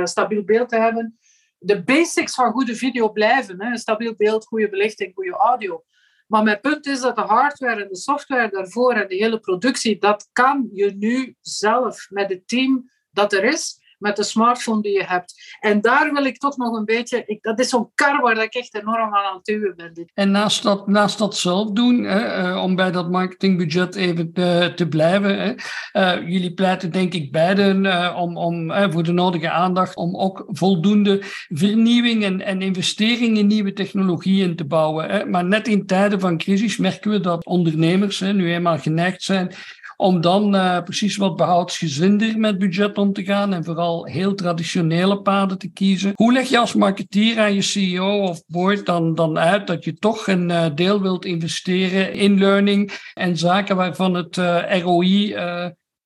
stabiel 0.03 0.45
beeld 0.45 0.69
te 0.69 0.77
hebben. 0.77 1.19
De 1.59 1.83
basics 1.83 2.35
van 2.35 2.53
goede 2.53 2.75
video 2.75 3.13
blijven. 3.13 3.63
Hè. 3.63 3.77
Stabiel 3.77 4.15
beeld, 4.17 4.47
goede 4.47 4.69
belichting, 4.69 5.15
goede 5.15 5.33
audio. 5.33 5.85
Maar 6.27 6.43
mijn 6.43 6.61
punt 6.61 6.87
is 6.87 7.01
dat 7.01 7.17
de 7.17 7.23
hardware 7.23 7.83
en 7.83 7.89
de 7.89 7.97
software 7.97 8.51
daarvoor 8.51 8.93
en 8.93 9.09
de 9.09 9.15
hele 9.15 9.41
productie, 9.41 9.99
dat 9.99 10.29
kan 10.33 10.69
je 10.73 10.95
nu 10.97 11.37
zelf 11.41 12.07
met 12.11 12.31
het 12.31 12.49
team 12.49 12.91
dat 13.11 13.33
er 13.33 13.45
is 13.45 13.81
met 13.99 14.17
de 14.17 14.23
smartphone 14.23 14.83
die 14.83 14.93
je 14.93 15.05
hebt. 15.05 15.57
En 15.61 15.81
daar 15.81 16.13
wil 16.13 16.25
ik 16.25 16.39
toch 16.39 16.57
nog 16.57 16.77
een 16.77 16.85
beetje... 16.85 17.23
Ik, 17.27 17.43
dat 17.43 17.61
is 17.61 17.69
zo'n 17.69 17.91
kar 17.95 18.21
waar 18.21 18.43
ik 18.43 18.55
echt 18.55 18.75
enorm 18.75 19.15
aan 19.15 19.25
aan 19.25 19.35
het 19.35 19.45
duwen 19.45 19.75
ben. 19.77 20.11
En 20.15 20.31
naast 20.31 20.63
dat, 20.63 20.87
naast 20.87 21.19
dat 21.19 21.37
zelf 21.37 21.71
doen, 21.71 22.05
hè, 22.05 22.51
uh, 22.51 22.63
om 22.63 22.75
bij 22.75 22.91
dat 22.91 23.11
marketingbudget 23.11 23.95
even 23.95 24.33
te, 24.33 24.73
te 24.75 24.89
blijven, 24.89 25.39
hè, 25.39 25.55
uh, 25.93 26.29
jullie 26.29 26.55
pleiten 26.55 26.93
denk 26.93 27.15
ik 27.15 27.33
beiden 27.33 27.85
uh, 27.85 28.17
om, 28.19 28.37
om, 28.37 28.73
voor 28.93 29.03
de 29.03 29.13
nodige 29.13 29.51
aandacht 29.51 29.97
om 29.97 30.17
ook 30.17 30.45
voldoende 30.49 31.23
vernieuwing 31.49 32.25
en, 32.25 32.41
en 32.41 32.63
investering 32.63 33.39
in 33.39 33.47
nieuwe 33.47 33.73
technologieën 33.73 34.57
te 34.57 34.65
bouwen. 34.65 35.11
Hè. 35.11 35.25
Maar 35.25 35.45
net 35.45 35.69
in 35.69 35.87
tijden 35.87 36.21
van 36.21 36.39
crisis 36.39 36.77
merken 36.77 37.11
we 37.11 37.21
dat 37.21 37.45
ondernemers 37.45 38.21
nu 38.21 38.53
eenmaal 38.53 38.79
geneigd 38.79 39.23
zijn 39.23 39.55
om 39.97 40.21
dan 40.21 40.55
uh, 40.55 40.83
precies 40.83 41.17
wat 41.17 41.37
behoudsgezinder 41.37 42.39
met 42.39 42.59
budget 42.59 42.99
om 42.99 43.13
te 43.13 43.25
gaan 43.25 43.53
en 43.53 43.65
vooral 43.65 44.05
heel 44.05 44.35
traditionele 44.35 45.23
paden 45.23 45.59
te 45.59 45.73
kiezen. 45.73 46.13
Hoe 46.15 46.33
leg 46.33 46.49
je 46.49 46.59
als 46.59 46.75
marketeer 46.75 47.39
aan 47.39 47.55
je 47.55 47.63
CEO 47.63 48.19
of 48.19 48.43
board 48.47 48.87
dan, 48.87 49.15
dan 49.15 49.39
uit 49.39 49.67
dat 49.67 49.85
je 49.85 49.95
toch 49.95 50.27
een 50.27 50.51
uh, 50.51 50.67
deel 50.75 51.03
wilt 51.03 51.25
investeren 51.25 52.13
in 52.13 52.39
learning 52.39 52.93
en 53.15 53.37
zaken 53.37 53.77
waarvan 53.77 54.15
het 54.15 54.37
uh, 54.37 54.81
ROI 54.81 55.35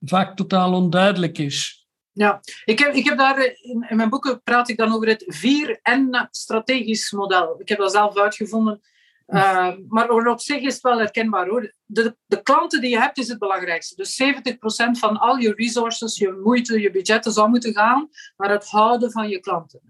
vaak 0.00 0.36
totaal 0.36 0.72
onduidelijk 0.72 1.38
is? 1.38 1.80
Ja, 2.12 2.40
ik 2.64 2.78
heb, 2.78 2.94
ik 2.94 3.04
heb 3.04 3.18
daar 3.18 3.38
in, 3.38 3.86
in, 3.88 3.96
mijn 3.96 4.08
boeken 4.08 4.42
praat 4.42 4.68
ik 4.68 4.76
dan 4.76 4.94
over 4.94 5.08
het 5.08 5.24
4N-strategisch 5.24 7.12
model. 7.12 7.60
Ik 7.60 7.68
heb 7.68 7.78
dat 7.78 7.92
zelf 7.92 8.18
uitgevonden 8.18 8.80
uh, 9.30 9.72
maar 9.88 10.08
op 10.08 10.40
zich 10.40 10.60
is 10.60 10.72
het 10.74 10.82
wel 10.82 10.98
herkenbaar 10.98 11.48
hoor. 11.48 11.74
De, 11.84 12.16
de 12.26 12.42
klanten 12.42 12.80
die 12.80 12.90
je 12.90 12.98
hebt 12.98 13.18
is 13.18 13.28
het 13.28 13.38
belangrijkste. 13.38 13.94
Dus 13.94 14.22
70% 14.22 14.98
van 14.98 15.16
al 15.16 15.36
je 15.36 15.54
resources, 15.54 16.18
je 16.18 16.40
moeite, 16.42 16.80
je 16.80 16.90
budgetten 16.90 17.32
zou 17.32 17.48
moeten 17.48 17.72
gaan 17.72 18.08
naar 18.36 18.50
het 18.50 18.68
houden 18.68 19.12
van 19.12 19.28
je 19.28 19.40
klanten. 19.40 19.80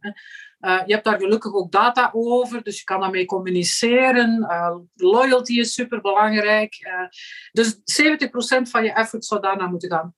Uh, 0.60 0.80
je 0.86 0.92
hebt 0.92 1.04
daar 1.04 1.18
gelukkig 1.18 1.52
ook 1.54 1.72
data 1.72 2.10
over, 2.12 2.62
dus 2.62 2.78
je 2.78 2.84
kan 2.84 3.00
daarmee 3.00 3.24
communiceren. 3.24 4.38
Uh, 4.40 4.76
loyalty 4.94 5.58
is 5.58 5.74
super 5.74 6.00
belangrijk. 6.00 6.76
dus 7.52 7.74
70% 7.74 7.76
van 8.62 8.84
je 8.84 8.92
effort 8.92 9.24
zou 9.24 9.40
daarna 9.40 9.66
moeten 9.66 9.90
gaan. 9.90 10.12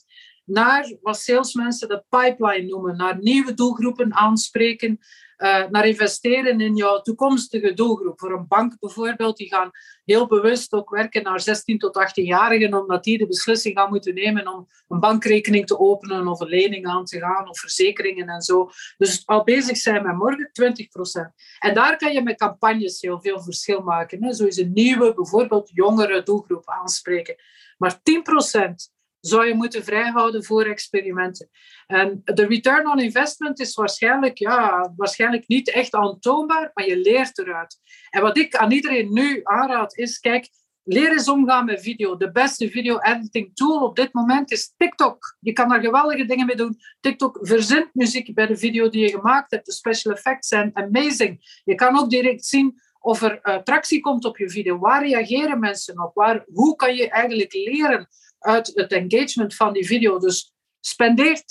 20% 0.00 0.24
naar 0.44 0.96
wat 1.00 1.18
salesmensen 1.18 1.88
de 1.88 2.04
pipeline 2.08 2.66
noemen, 2.66 2.96
naar 2.96 3.18
nieuwe 3.18 3.54
doelgroepen 3.54 4.14
aanspreken. 4.14 4.98
Uh, 5.44 5.64
naar 5.70 5.86
investeren 5.86 6.60
in 6.60 6.76
jouw 6.76 7.00
toekomstige 7.00 7.74
doelgroep. 7.74 8.20
Voor 8.20 8.32
een 8.32 8.46
bank 8.48 8.78
bijvoorbeeld, 8.78 9.36
die 9.36 9.48
gaan 9.48 9.70
heel 10.04 10.26
bewust 10.26 10.72
ook 10.72 10.90
werken 10.90 11.22
naar 11.22 11.40
16 11.40 11.78
tot 11.78 11.98
18-jarigen, 11.98 12.74
omdat 12.74 13.04
die 13.04 13.18
de 13.18 13.26
beslissing 13.26 13.78
gaan 13.78 13.90
moeten 13.90 14.14
nemen 14.14 14.54
om 14.54 14.66
een 14.88 15.00
bankrekening 15.00 15.66
te 15.66 15.78
openen 15.78 16.28
of 16.28 16.40
een 16.40 16.48
lening 16.48 16.86
aan 16.86 17.04
te 17.04 17.18
gaan 17.18 17.48
of 17.48 17.58
verzekeringen 17.58 18.28
en 18.28 18.42
zo. 18.42 18.70
Dus 18.96 19.22
al 19.26 19.44
bezig 19.44 19.76
zijn 19.76 20.02
met 20.02 20.16
morgen 20.16 20.50
20%. 20.52 21.34
En 21.58 21.74
daar 21.74 21.96
kan 21.96 22.12
je 22.12 22.22
met 22.22 22.36
campagnes 22.36 23.00
heel 23.00 23.20
veel 23.20 23.42
verschil 23.42 23.80
maken. 23.80 24.24
Hè. 24.24 24.32
Zo 24.32 24.44
is 24.44 24.56
een 24.56 24.72
nieuwe, 24.72 25.14
bijvoorbeeld 25.14 25.70
jongere 25.72 26.22
doelgroep 26.22 26.68
aanspreken. 26.70 27.34
Maar 27.78 28.00
10% 28.02 28.93
zou 29.26 29.46
je 29.46 29.54
moeten 29.54 29.84
vrijhouden 29.84 30.44
voor 30.44 30.64
experimenten. 30.64 31.48
En 31.86 32.20
de 32.24 32.46
return 32.46 32.90
on 32.90 32.98
investment 32.98 33.60
is 33.60 33.74
waarschijnlijk, 33.74 34.38
ja, 34.38 34.92
waarschijnlijk 34.96 35.48
niet 35.48 35.70
echt 35.70 35.94
aantoonbaar, 35.94 36.70
maar 36.74 36.86
je 36.86 36.96
leert 36.96 37.38
eruit. 37.38 37.80
En 38.10 38.22
wat 38.22 38.38
ik 38.38 38.56
aan 38.56 38.70
iedereen 38.70 39.12
nu 39.12 39.40
aanraad 39.42 39.96
is, 39.96 40.18
kijk, 40.18 40.48
leer 40.82 41.12
eens 41.12 41.28
omgaan 41.28 41.64
met 41.64 41.82
video. 41.82 42.16
De 42.16 42.32
beste 42.32 42.70
video 42.70 42.98
editing 42.98 43.54
tool 43.54 43.82
op 43.82 43.96
dit 43.96 44.12
moment 44.12 44.52
is 44.52 44.74
TikTok. 44.76 45.36
Je 45.40 45.52
kan 45.52 45.68
daar 45.68 45.80
geweldige 45.80 46.24
dingen 46.24 46.46
mee 46.46 46.56
doen. 46.56 46.78
TikTok 47.00 47.38
verzint 47.40 47.94
muziek 47.94 48.34
bij 48.34 48.46
de 48.46 48.56
video 48.56 48.88
die 48.88 49.00
je 49.00 49.10
gemaakt 49.10 49.50
hebt. 49.50 49.66
De 49.66 49.72
special 49.72 50.14
effects 50.14 50.48
zijn 50.48 50.70
amazing. 50.74 51.60
Je 51.64 51.74
kan 51.74 51.98
ook 51.98 52.10
direct 52.10 52.44
zien 52.44 52.80
of 53.00 53.22
er 53.22 53.40
uh, 53.42 53.56
tractie 53.56 54.00
komt 54.00 54.24
op 54.24 54.38
je 54.38 54.50
video. 54.50 54.78
Waar 54.78 55.06
reageren 55.06 55.60
mensen 55.60 56.02
op? 56.02 56.14
Waar, 56.14 56.44
hoe 56.52 56.76
kan 56.76 56.94
je 56.94 57.08
eigenlijk 57.08 57.52
leren 57.52 58.08
uit 58.44 58.70
het 58.74 58.92
engagement 58.92 59.54
van 59.54 59.72
die 59.72 59.86
video. 59.86 60.18
Dus 60.18 60.54
spendeer 60.80 61.36
10% 61.36 61.42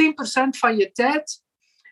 van 0.49 0.77
je 0.77 0.91
tijd 0.91 1.41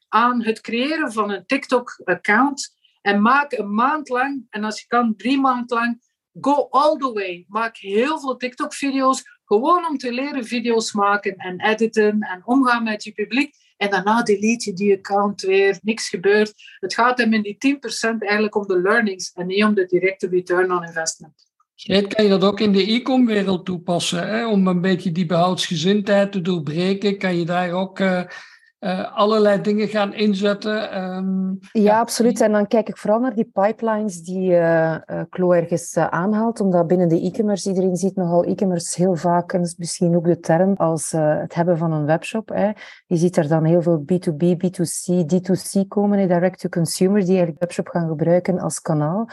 aan 0.07 0.43
het 0.43 0.61
creëren 0.61 1.11
van 1.11 1.31
een 1.31 1.45
TikTok-account 1.45 2.79
en 3.01 3.21
maak 3.21 3.51
een 3.51 3.73
maand 3.73 4.09
lang, 4.09 4.45
en 4.49 4.63
als 4.63 4.81
je 4.81 4.87
kan 4.87 5.15
drie 5.15 5.39
maanden 5.39 5.77
lang, 5.77 6.01
go 6.41 6.67
all 6.69 6.97
the 6.97 7.13
way. 7.13 7.45
Maak 7.47 7.77
heel 7.77 8.19
veel 8.19 8.37
TikTok-video's, 8.37 9.23
gewoon 9.45 9.85
om 9.85 9.97
te 9.97 10.11
leren 10.11 10.45
video's 10.45 10.93
maken 10.93 11.35
en 11.35 11.61
editen 11.61 12.21
en 12.21 12.41
omgaan 12.45 12.83
met 12.83 13.03
je 13.03 13.11
publiek. 13.11 13.55
En 13.77 13.89
daarna 13.89 14.23
delete 14.23 14.69
je 14.69 14.75
die 14.75 14.97
account 14.97 15.41
weer, 15.41 15.79
niks 15.81 16.09
gebeurt. 16.09 16.53
Het 16.79 16.93
gaat 16.93 17.17
hem 17.17 17.33
in 17.33 17.41
die 17.41 17.79
10% 18.15 18.17
eigenlijk 18.17 18.55
om 18.55 18.67
de 18.67 18.81
learnings 18.81 19.31
en 19.31 19.47
niet 19.47 19.63
om 19.63 19.73
de 19.73 19.85
directe 19.85 20.27
return 20.27 20.71
on 20.71 20.83
investment. 20.83 21.50
Kan 21.85 22.23
je 22.23 22.29
dat 22.29 22.43
ook 22.43 22.59
in 22.59 22.71
de 22.71 22.91
e-com-wereld 22.91 23.65
toepassen? 23.65 24.27
Hè? 24.27 24.47
Om 24.47 24.67
een 24.67 24.81
beetje 24.81 25.11
die 25.11 25.25
behoudsgezindheid 25.25 26.31
te 26.31 26.41
doorbreken, 26.41 27.17
kan 27.17 27.35
je 27.35 27.45
daar 27.45 27.71
ook 27.71 27.99
uh, 28.81 28.89
uh, 28.89 29.17
allerlei 29.17 29.61
dingen 29.61 29.87
gaan 29.87 30.13
inzetten? 30.13 31.03
Um, 31.03 31.59
ja, 31.71 31.99
absoluut. 31.99 32.41
En 32.41 32.51
dan 32.51 32.67
kijk 32.67 32.89
ik 32.89 32.97
vooral 32.97 33.19
naar 33.19 33.35
die 33.35 33.49
pipelines 33.53 34.21
die 34.21 34.51
uh, 34.51 34.95
Klo 35.29 35.51
ergens 35.51 35.97
aanhaalt, 35.97 36.59
omdat 36.59 36.87
binnen 36.87 37.09
de 37.09 37.21
e-commerce, 37.21 37.69
iedereen 37.69 37.95
ziet 37.95 38.15
nogal 38.15 38.43
e-commerce 38.43 39.01
heel 39.01 39.15
vaak, 39.15 39.53
en 39.53 39.73
misschien 39.77 40.15
ook 40.15 40.25
de 40.25 40.39
term, 40.39 40.73
als 40.75 41.11
het 41.11 41.53
hebben 41.53 41.77
van 41.77 41.91
een 41.91 42.05
webshop. 42.05 42.49
Hè. 42.49 42.71
Je 43.05 43.15
ziet 43.17 43.37
er 43.37 43.47
dan 43.47 43.63
heel 43.63 43.81
veel 43.81 43.99
B2B, 43.99 44.45
B2C, 44.57 45.25
D2C 45.33 45.87
komen, 45.87 46.27
direct-to-consumer, 46.27 47.19
die 47.19 47.29
eigenlijk 47.29 47.59
webshop 47.59 47.87
gaan 47.87 48.07
gebruiken 48.07 48.59
als 48.59 48.81
kanaal 48.81 49.29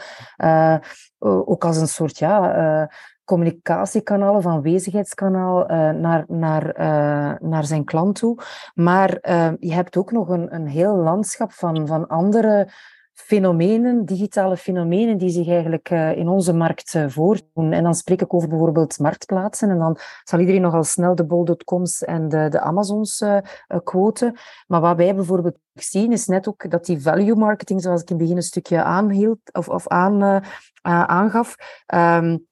ook 1.19 1.65
als 1.65 1.77
een 1.77 1.87
soort 1.87 2.17
ja, 2.17 2.57
uh, 2.57 2.87
communicatiekanaal 3.29 4.35
of 4.35 4.45
aanwezigheidskanaal 4.45 5.61
uh, 5.61 5.89
naar, 5.89 6.25
naar, 6.27 6.79
uh, 6.79 7.49
naar 7.49 7.65
zijn 7.65 7.83
klant 7.83 8.15
toe. 8.15 8.37
Maar 8.73 9.09
je 9.59 9.73
hebt 9.73 9.97
ook 9.97 10.11
nog 10.11 10.29
een, 10.29 10.55
een 10.55 10.67
heel 10.67 10.95
landschap 10.95 11.51
van, 11.51 11.87
van 11.87 12.07
andere 12.07 12.71
fenomenen, 13.13 14.05
digitale 14.05 14.57
fenomenen, 14.57 15.17
die 15.17 15.29
zich 15.29 15.47
eigenlijk 15.47 15.89
in 15.89 16.27
onze 16.27 16.53
markt 16.53 16.95
voordoen. 17.07 17.71
En 17.71 17.83
dan 17.83 17.95
spreek 17.95 18.21
ik 18.21 18.33
over 18.33 18.49
bijvoorbeeld 18.49 18.99
marktplaatsen. 18.99 19.69
En 19.69 19.77
dan 19.77 19.97
zal 20.23 20.39
iedereen 20.39 20.61
nogal 20.61 20.83
snel 20.83 21.15
de 21.15 21.25
bol.coms 21.25 22.03
en 22.03 22.29
de, 22.29 22.47
de 22.49 22.59
Amazons 22.59 23.23
quoten. 23.83 24.35
Maar 24.67 24.81
wat 24.81 24.97
wij 24.97 25.15
bijvoorbeeld 25.15 25.57
zien, 25.73 26.11
is 26.11 26.27
net 26.27 26.47
ook 26.47 26.71
dat 26.71 26.85
die 26.85 27.01
value 27.01 27.35
marketing, 27.35 27.81
zoals 27.81 28.01
ik 28.01 28.09
in 28.09 28.15
het 28.15 28.23
begin 28.23 28.37
een 28.37 28.43
stukje 28.43 28.83
aanhield, 28.83 29.39
of, 29.51 29.69
of 29.69 29.87
aan, 29.87 30.43
aangaf, 30.81 31.55
um, 31.93 32.47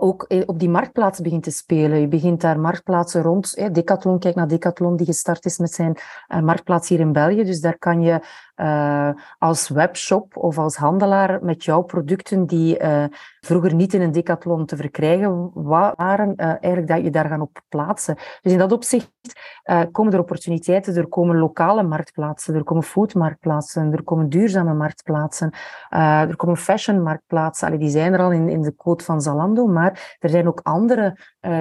ook 0.00 0.26
op 0.46 0.58
die 0.58 0.68
marktplaats 0.68 1.20
begint 1.20 1.42
te 1.42 1.50
spelen. 1.50 2.00
Je 2.00 2.08
begint 2.08 2.40
daar 2.40 2.60
marktplaatsen 2.60 3.22
rond. 3.22 3.74
Decathlon, 3.74 4.18
kijk 4.18 4.34
naar 4.34 4.48
Decathlon, 4.48 4.96
die 4.96 5.06
gestart 5.06 5.44
is 5.44 5.58
met 5.58 5.72
zijn 5.72 5.98
marktplaats 6.44 6.88
hier 6.88 7.00
in 7.00 7.12
België. 7.12 7.44
Dus 7.44 7.60
daar 7.60 7.78
kan 7.78 8.00
je 8.00 8.20
uh, 8.60 9.10
als 9.38 9.68
webshop 9.68 10.36
of 10.36 10.58
als 10.58 10.76
handelaar 10.76 11.44
met 11.44 11.64
jouw 11.64 11.82
producten 11.82 12.46
die 12.46 12.82
uh, 12.82 13.04
vroeger 13.40 13.74
niet 13.74 13.94
in 13.94 14.00
een 14.00 14.12
decathlon 14.12 14.66
te 14.66 14.76
verkrijgen 14.76 15.50
waren, 15.54 16.32
uh, 16.36 16.46
eigenlijk 16.46 16.86
dat 16.86 17.02
je 17.02 17.10
daar 17.10 17.28
gaan 17.28 17.40
op 17.40 17.60
plaatsen. 17.68 18.14
Dus 18.42 18.52
in 18.52 18.58
dat 18.58 18.72
opzicht 18.72 19.12
komen 19.92 20.12
er 20.12 20.18
opportuniteiten, 20.18 20.96
er 20.96 21.08
komen 21.08 21.38
lokale 21.38 21.82
marktplaatsen, 21.82 22.54
er 22.54 22.64
komen 22.64 22.82
foodmarktplaatsen, 22.82 23.92
er 23.92 24.02
komen 24.02 24.28
duurzame 24.28 24.74
marktplaatsen, 24.74 25.52
er 25.88 26.36
komen 26.36 26.56
fashionmarktplaatsen. 26.56 27.66
Allee, 27.66 27.78
die 27.78 27.88
zijn 27.88 28.12
er 28.12 28.20
al 28.20 28.32
in, 28.32 28.48
in 28.48 28.62
de 28.62 28.74
code 28.76 29.04
van 29.04 29.20
Zalando, 29.20 29.66
maar 29.66 30.16
er 30.18 30.28
zijn 30.28 30.48
ook 30.48 30.60
andere 30.62 31.18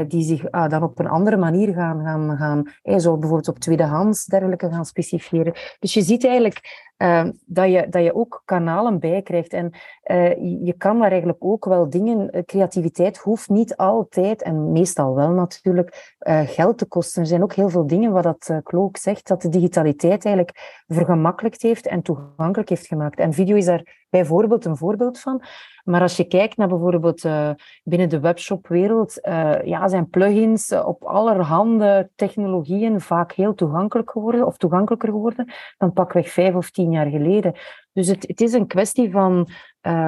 die 0.08 0.24
zich 0.24 0.50
dan 0.50 0.84
op 0.84 1.00
een 1.00 1.08
andere 1.08 1.38
manier 1.38 1.74
gaan, 1.74 2.04
gaan, 2.04 2.38
gaan 2.38 3.00
zo 3.00 3.18
bijvoorbeeld 3.18 3.48
op 3.48 3.60
tweedehands 3.60 4.26
dergelijke 4.26 4.70
gaan 4.70 4.86
specifieren. 4.86 5.54
Dus 5.80 5.94
je 5.94 6.02
ziet 6.02 6.26
eigenlijk 6.26 6.87
uh, 6.98 7.28
dat, 7.46 7.72
je, 7.72 7.88
dat 7.90 8.04
je 8.04 8.16
ook 8.16 8.42
kanalen 8.46 9.00
bijkrijgt. 9.00 9.54
En 9.54 9.72
uh, 10.06 10.66
je 10.66 10.74
kan 10.78 11.00
daar 11.00 11.10
eigenlijk 11.10 11.44
ook 11.44 11.66
wel 11.66 11.90
dingen, 11.90 12.30
eh, 12.30 12.44
creativiteit 12.44 13.18
hoeft 13.18 13.50
niet 13.50 13.76
altijd, 13.76 14.42
en 14.42 14.72
meestal 14.72 15.16
wel 15.16 15.30
natuurlijk, 15.30 16.16
uh, 16.20 16.40
geld 16.46 16.78
te 16.78 16.86
kosten. 16.86 17.22
Er 17.22 17.28
zijn 17.28 17.44
ook 17.44 17.54
heel 17.54 17.70
veel 17.70 17.88
dingen, 17.88 18.12
wat 18.12 18.24
dat 18.24 18.62
Klook 18.64 18.98
zegt, 18.98 19.28
dat 19.28 19.42
de 19.42 19.50
digitaliteit 19.50 20.26
eigenlijk 20.26 20.84
vergemakkelijkt 20.88 21.62
heeft 21.62 21.88
en 21.88 22.02
toegankelijk 22.02 22.70
heeft 22.70 22.88
gemaakt. 22.88 23.20
En 23.20 23.34
video 23.34 23.56
is 23.56 23.66
daar 23.66 24.06
bijvoorbeeld 24.10 24.66
een 24.66 24.78
voorbeeld 24.78 25.20
van. 25.20 25.44
Maar 25.88 26.02
als 26.02 26.18
je 26.18 26.24
kijkt 26.24 26.58
naar 26.58 26.68
bijvoorbeeld 26.68 27.24
uh, 27.24 27.50
binnen 27.84 28.10
de 28.10 28.20
webshopwereld, 28.20 29.20
uh, 29.22 29.64
ja, 29.64 29.88
zijn 29.88 30.10
plugins 30.10 30.72
op 30.72 31.04
allerhande 31.04 32.10
technologieën 32.16 33.02
vaak 33.02 33.32
heel 33.32 33.54
toegankelijk 33.54 34.12
geworden, 34.12 34.46
of 34.46 34.58
toegankelijker 34.58 35.10
geworden 35.10 35.54
dan 35.78 35.94
pakweg 35.94 36.30
vijf 36.30 36.56
of 36.56 36.72
tien 36.72 36.92
jaar 36.92 37.10
geleden. 37.10 37.54
Dus 37.94 38.08
het, 38.08 38.28
het 38.28 38.42
is 38.42 38.54
een 38.54 38.68
kwestie 38.68 39.12
van 39.12 39.48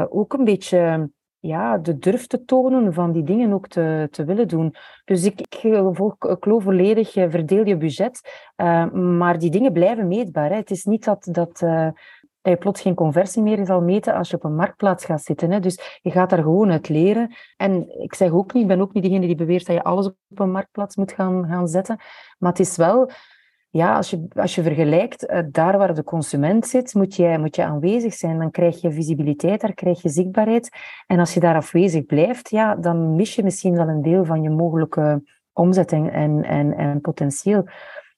ook 0.10 0.34
een 0.34 0.44
beetje 0.44 1.10
ja, 1.40 1.78
de 1.78 1.98
durf 1.98 2.28
te 2.28 2.46
tonen 2.46 2.94
van 2.94 3.12
die 3.12 3.24
dingen 3.24 3.54
ook 3.54 3.68
te, 3.68 4.08
te 4.12 4.24
willen 4.24 4.48
doen. 4.48 4.76
Dus 5.06 5.26
ik, 5.26 5.42
ik, 5.42 5.64
ik 5.64 6.38
geloof 6.40 6.64
volledig, 6.64 7.12
verdeel 7.12 7.66
je 7.66 7.78
budget, 7.78 8.22
maar 8.94 9.40
die 9.40 9.52
dingen 9.52 9.74
blijven 9.74 10.08
meetbaar. 10.08 10.52
Het 10.52 10.72
is 10.72 10.84
niet 10.84 11.04
dat, 11.04 11.28
dat 11.32 11.64
dat 12.42 12.54
je 12.54 12.60
plots 12.60 12.82
geen 12.82 12.96
conversie 12.96 13.42
meer 13.42 13.66
zal 13.66 13.82
meten 13.82 14.14
als 14.14 14.30
je 14.30 14.36
op 14.36 14.44
een 14.44 14.56
marktplaats 14.56 15.06
gaat 15.06 15.24
zitten. 15.24 15.52
Hè. 15.52 15.60
Dus 15.60 16.00
je 16.02 16.12
gaat 16.12 16.30
daar 16.30 16.44
gewoon 16.44 16.72
uit 16.72 16.90
leren. 16.90 17.36
En 17.58 18.02
ik 18.02 18.14
zeg 18.14 18.32
ook 18.32 18.54
niet, 18.54 18.62
ik 18.62 18.68
ben 18.68 18.82
ook 18.82 18.94
niet 18.94 19.04
degene 19.04 19.28
die 19.28 19.36
beweert 19.36 19.66
dat 19.66 19.76
je 19.76 19.84
alles 19.84 20.08
op 20.08 20.40
een 20.40 20.52
marktplaats 20.52 20.96
moet 20.96 21.12
gaan, 21.12 21.48
gaan 21.48 21.68
zetten. 21.68 21.98
Maar 22.38 22.50
het 22.50 22.60
is 22.60 22.76
wel, 22.76 23.10
ja, 23.70 23.96
als 23.96 24.10
je, 24.10 24.28
als 24.36 24.56
je 24.56 24.64
vergelijkt, 24.64 25.30
uh, 25.30 25.40
daar 25.52 25.78
waar 25.78 25.94
de 25.94 26.04
consument 26.04 26.68
zit, 26.68 26.94
moet 26.94 27.16
je, 27.16 27.38
moet 27.40 27.56
je 27.56 27.64
aanwezig 27.64 28.14
zijn. 28.14 28.38
Dan 28.38 28.52
krijg 28.52 28.82
je 28.82 28.92
visibiliteit, 28.92 29.62
daar 29.62 29.74
krijg 29.74 30.02
je 30.02 30.10
zichtbaarheid. 30.10 30.70
En 31.08 31.20
als 31.20 31.34
je 31.34 31.40
daar 31.40 31.56
afwezig 31.56 32.06
blijft, 32.06 32.50
ja, 32.50 32.76
dan 32.76 33.16
mis 33.16 33.36
je 33.36 33.44
misschien 33.44 33.76
wel 33.76 33.88
een 33.88 34.02
deel 34.02 34.26
van 34.26 34.42
je 34.42 34.50
mogelijke 34.50 35.24
omzet 35.54 35.92
en, 35.92 36.44
en, 36.44 36.74
en 36.78 37.02
potentieel. 37.02 37.66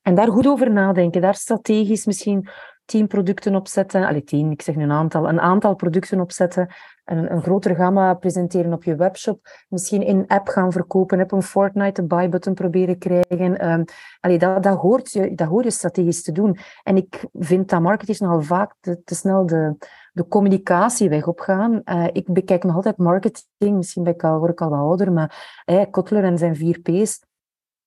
En 0.01 0.15
daar 0.15 0.31
goed 0.31 0.47
over 0.47 0.71
nadenken, 0.71 1.21
daar 1.21 1.35
strategisch 1.35 2.05
misschien 2.05 2.49
tien 2.91 3.07
producten 3.07 3.55
opzetten. 3.55 4.05
Allee, 4.05 4.23
tien, 4.23 4.51
ik 4.51 4.61
zeg 4.61 4.75
nu 4.75 4.83
een 4.83 4.91
aantal. 4.91 5.29
Een 5.29 5.39
aantal 5.39 5.75
producten 5.75 6.19
opzetten. 6.19 6.67
Een, 7.05 7.31
een 7.31 7.41
grotere 7.41 7.75
gamma 7.75 8.13
presenteren 8.13 8.73
op 8.73 8.83
je 8.83 8.95
webshop. 8.95 9.39
Misschien 9.69 10.01
in 10.01 10.27
app 10.27 10.47
gaan 10.47 10.71
verkopen. 10.71 11.19
Heb 11.19 11.31
een 11.31 11.43
Fortnite, 11.43 12.03
buy 12.03 12.29
button 12.29 12.53
proberen 12.53 12.97
krijgen. 12.97 13.69
Um, 13.69 13.83
allee, 14.19 14.37
dat, 14.37 14.63
dat, 14.63 14.77
hoort 14.77 15.11
je, 15.11 15.35
dat 15.35 15.47
hoor 15.47 15.63
je 15.63 15.71
strategisch 15.71 16.23
te 16.23 16.31
doen. 16.31 16.57
En 16.83 16.97
ik 16.97 17.25
vind 17.33 17.69
dat 17.69 17.81
marketeers 17.81 18.19
nogal 18.19 18.41
vaak 18.41 18.75
te, 18.79 19.01
snel 19.05 19.45
de, 19.45 19.75
de 20.11 20.27
communicatieweg 20.27 21.27
opgaan. 21.27 21.81
Uh, 21.85 22.07
ik 22.11 22.33
bekijk 22.33 22.63
nog 22.63 22.75
altijd 22.75 22.97
marketing. 22.97 23.75
Misschien 23.75 24.03
ben 24.03 24.13
ik 24.13 24.23
al, 24.23 24.39
word 24.39 24.51
ik 24.51 24.61
al 24.61 24.69
wat 24.69 24.79
ouder. 24.79 25.11
Maar 25.11 25.61
eh, 25.65 25.85
Kotler 25.91 26.23
en 26.23 26.37
zijn 26.37 26.55
vier 26.55 26.79
P's 26.79 27.19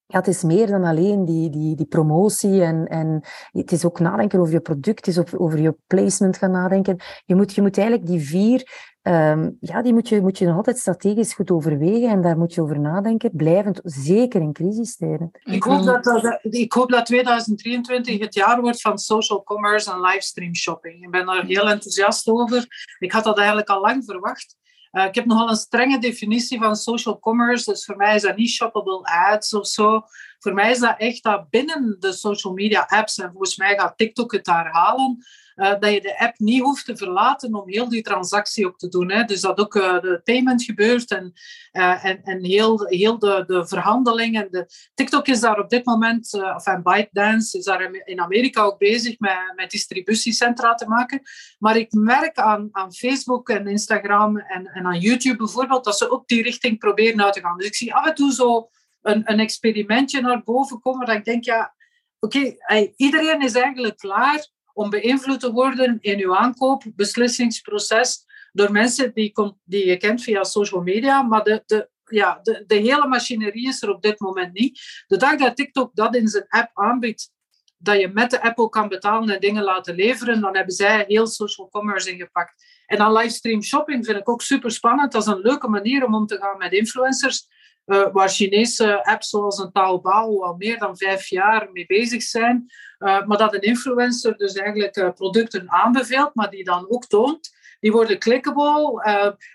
ja, 0.06 0.18
het 0.18 0.26
is 0.26 0.42
meer 0.42 0.66
dan 0.66 0.84
alleen 0.84 1.24
die, 1.24 1.50
die, 1.50 1.76
die 1.76 1.86
promotie 1.86 2.62
en, 2.62 2.86
en 2.86 3.20
het 3.50 3.72
is 3.72 3.84
ook 3.84 4.00
nadenken 4.00 4.40
over 4.40 4.52
je 4.52 4.60
product, 4.60 5.06
het 5.06 5.16
is 5.16 5.36
over 5.36 5.60
je 5.60 5.76
placement 5.86 6.36
gaan 6.36 6.50
nadenken. 6.50 7.00
Je 7.24 7.34
moet, 7.34 7.54
je 7.54 7.62
moet 7.62 7.78
eigenlijk 7.78 8.08
die 8.08 8.20
vier, 8.20 8.92
um, 9.02 9.56
ja, 9.60 9.82
die 9.82 9.92
moet 9.92 10.08
je, 10.08 10.20
moet 10.20 10.38
je 10.38 10.46
nog 10.46 10.56
altijd 10.56 10.78
strategisch 10.78 11.34
goed 11.34 11.50
overwegen 11.50 12.08
en 12.08 12.22
daar 12.22 12.38
moet 12.38 12.54
je 12.54 12.62
over 12.62 12.80
nadenken, 12.80 13.30
blijvend, 13.32 13.80
zeker 13.82 14.40
in 14.40 14.52
crisistijden. 14.52 15.30
Ik 15.42 15.62
hoop 15.62 15.84
dat, 15.84 16.04
dat, 16.04 16.38
ik 16.42 16.72
hoop 16.72 16.90
dat 16.90 17.06
2023 17.06 18.18
het 18.18 18.34
jaar 18.34 18.60
wordt 18.60 18.80
van 18.80 18.98
social 18.98 19.42
commerce 19.42 19.92
en 19.92 20.00
livestream 20.00 20.54
shopping. 20.54 21.02
Ik 21.02 21.10
ben 21.10 21.26
daar 21.26 21.44
heel 21.44 21.68
enthousiast 21.68 22.28
over. 22.28 22.66
Ik 22.98 23.12
had 23.12 23.24
dat 23.24 23.36
eigenlijk 23.36 23.68
al 23.68 23.80
lang 23.80 24.04
verwacht. 24.04 24.56
Uh, 24.94 25.04
ik 25.04 25.14
heb 25.14 25.24
nogal 25.24 25.48
een 25.48 25.56
strenge 25.56 25.98
definitie 25.98 26.58
van 26.58 26.76
social 26.76 27.18
commerce. 27.18 27.70
Dus 27.70 27.84
voor 27.84 27.96
mij 27.96 28.14
is 28.14 28.22
dat 28.22 28.36
niet 28.36 28.50
shoppable 28.50 29.00
ads 29.02 29.54
of 29.54 29.66
zo. 29.66 30.02
Voor 30.38 30.54
mij 30.54 30.70
is 30.70 30.78
dat 30.78 30.94
echt 30.98 31.22
dat 31.22 31.50
binnen 31.50 31.96
de 31.98 32.12
social 32.12 32.52
media 32.52 32.86
apps, 32.88 33.18
en 33.18 33.30
volgens 33.30 33.56
mij 33.56 33.78
gaat 33.78 33.96
TikTok 33.96 34.32
het 34.32 34.44
daar 34.44 34.70
halen, 34.70 35.24
uh, 35.56 35.74
dat 35.78 35.92
je 35.92 36.00
de 36.00 36.18
app 36.18 36.38
niet 36.38 36.62
hoeft 36.62 36.84
te 36.84 36.96
verlaten 36.96 37.54
om 37.54 37.68
heel 37.68 37.88
die 37.88 38.02
transactie 38.02 38.66
ook 38.66 38.78
te 38.78 38.88
doen. 38.88 39.10
Hè. 39.10 39.24
Dus 39.24 39.40
dat 39.40 39.58
ook 39.58 39.74
uh, 39.74 40.00
de 40.00 40.20
payment 40.24 40.62
gebeurt 40.62 41.10
en, 41.10 41.32
uh, 41.72 42.04
en, 42.04 42.22
en 42.22 42.44
heel, 42.44 42.86
heel 42.86 43.18
de, 43.18 43.44
de 43.46 43.68
verhandeling. 43.68 44.36
En 44.36 44.48
de, 44.50 44.66
TikTok 44.94 45.26
is 45.26 45.40
daar 45.40 45.58
op 45.58 45.70
dit 45.70 45.84
moment, 45.84 46.34
of 46.54 46.66
en 46.66 46.82
ByteDance 46.82 47.58
is 47.58 47.64
daar 47.64 47.94
in 48.04 48.20
Amerika 48.20 48.62
ook 48.62 48.78
bezig 48.78 49.18
met, 49.18 49.52
met 49.56 49.70
distributiecentra 49.70 50.74
te 50.74 50.88
maken. 50.88 51.22
Maar 51.58 51.76
ik 51.76 51.92
merk 51.92 52.36
aan, 52.36 52.68
aan 52.72 52.94
Facebook 52.94 53.48
en 53.48 53.66
Instagram 53.66 54.38
en, 54.38 54.66
en 54.66 54.84
aan 54.86 54.98
YouTube 54.98 55.36
bijvoorbeeld 55.36 55.84
dat 55.84 55.98
ze 55.98 56.10
ook 56.10 56.28
die 56.28 56.42
richting 56.42 56.78
proberen 56.78 57.24
uit 57.24 57.32
te 57.32 57.40
gaan. 57.40 57.56
Dus 57.56 57.66
ik 57.66 57.74
zie 57.74 57.94
af 57.94 58.06
en 58.06 58.14
toe 58.14 58.32
zo 58.32 58.68
een, 59.02 59.22
een 59.24 59.40
experimentje 59.40 60.20
naar 60.20 60.42
boven 60.42 60.80
komen 60.80 61.06
dat 61.06 61.16
ik 61.16 61.24
denk, 61.24 61.44
ja, 61.44 61.74
oké, 62.18 62.54
iedereen 62.96 63.42
is 63.42 63.54
eigenlijk 63.54 63.96
klaar 63.96 64.52
om 64.74 64.90
beïnvloed 64.90 65.40
te 65.40 65.52
worden 65.52 65.98
in 66.00 66.18
uw 66.18 66.36
aankoopbeslissingsproces 66.36 68.24
door 68.52 68.72
mensen 68.72 69.14
die, 69.14 69.32
die 69.64 69.86
je 69.86 69.96
kent 69.96 70.22
via 70.22 70.44
social 70.44 70.82
media, 70.82 71.22
maar 71.22 71.42
de, 71.42 71.62
de, 71.66 71.88
ja, 72.04 72.38
de, 72.42 72.64
de 72.66 72.74
hele 72.74 73.08
machinerie 73.08 73.68
is 73.68 73.82
er 73.82 73.90
op 73.90 74.02
dit 74.02 74.20
moment 74.20 74.52
niet. 74.52 75.04
De 75.06 75.16
dag 75.16 75.36
dat 75.36 75.56
TikTok 75.56 75.94
dat 75.94 76.14
in 76.14 76.28
zijn 76.28 76.46
app 76.48 76.70
aanbiedt, 76.72 77.32
dat 77.78 78.00
je 78.00 78.08
met 78.08 78.30
de 78.30 78.42
Apple 78.42 78.68
kan 78.68 78.88
betalen 78.88 79.34
en 79.34 79.40
dingen 79.40 79.62
laten 79.62 79.94
leveren, 79.94 80.40
dan 80.40 80.56
hebben 80.56 80.74
zij 80.74 81.04
heel 81.08 81.26
social 81.26 81.68
commerce 81.68 82.10
ingepakt. 82.10 82.64
En 82.86 82.98
dan 82.98 83.12
livestream 83.12 83.62
shopping 83.62 84.04
vind 84.04 84.18
ik 84.18 84.28
ook 84.28 84.42
super 84.42 84.70
spannend. 84.70 85.12
Dat 85.12 85.22
is 85.22 85.28
een 85.28 85.40
leuke 85.40 85.68
manier 85.68 86.04
om 86.06 86.14
om 86.14 86.26
te 86.26 86.36
gaan 86.36 86.58
met 86.58 86.72
influencers. 86.72 87.46
Uh, 87.86 88.12
waar 88.12 88.28
Chinese 88.28 89.04
apps 89.04 89.28
zoals 89.28 89.58
een 89.58 89.72
Taobao 89.72 90.42
al 90.42 90.54
meer 90.54 90.78
dan 90.78 90.96
vijf 90.96 91.26
jaar 91.26 91.68
mee 91.72 91.86
bezig 91.86 92.22
zijn. 92.22 92.66
Uh, 92.98 93.24
maar 93.26 93.38
dat 93.38 93.54
een 93.54 93.60
influencer 93.60 94.36
dus 94.36 94.52
eigenlijk 94.52 94.96
uh, 94.96 95.10
producten 95.10 95.70
aanbeveelt, 95.70 96.34
maar 96.34 96.50
die 96.50 96.64
dan 96.64 96.86
ook 96.88 97.06
toont. 97.06 97.53
Die 97.84 97.92
worden 97.92 98.18
clickable. 98.18 99.02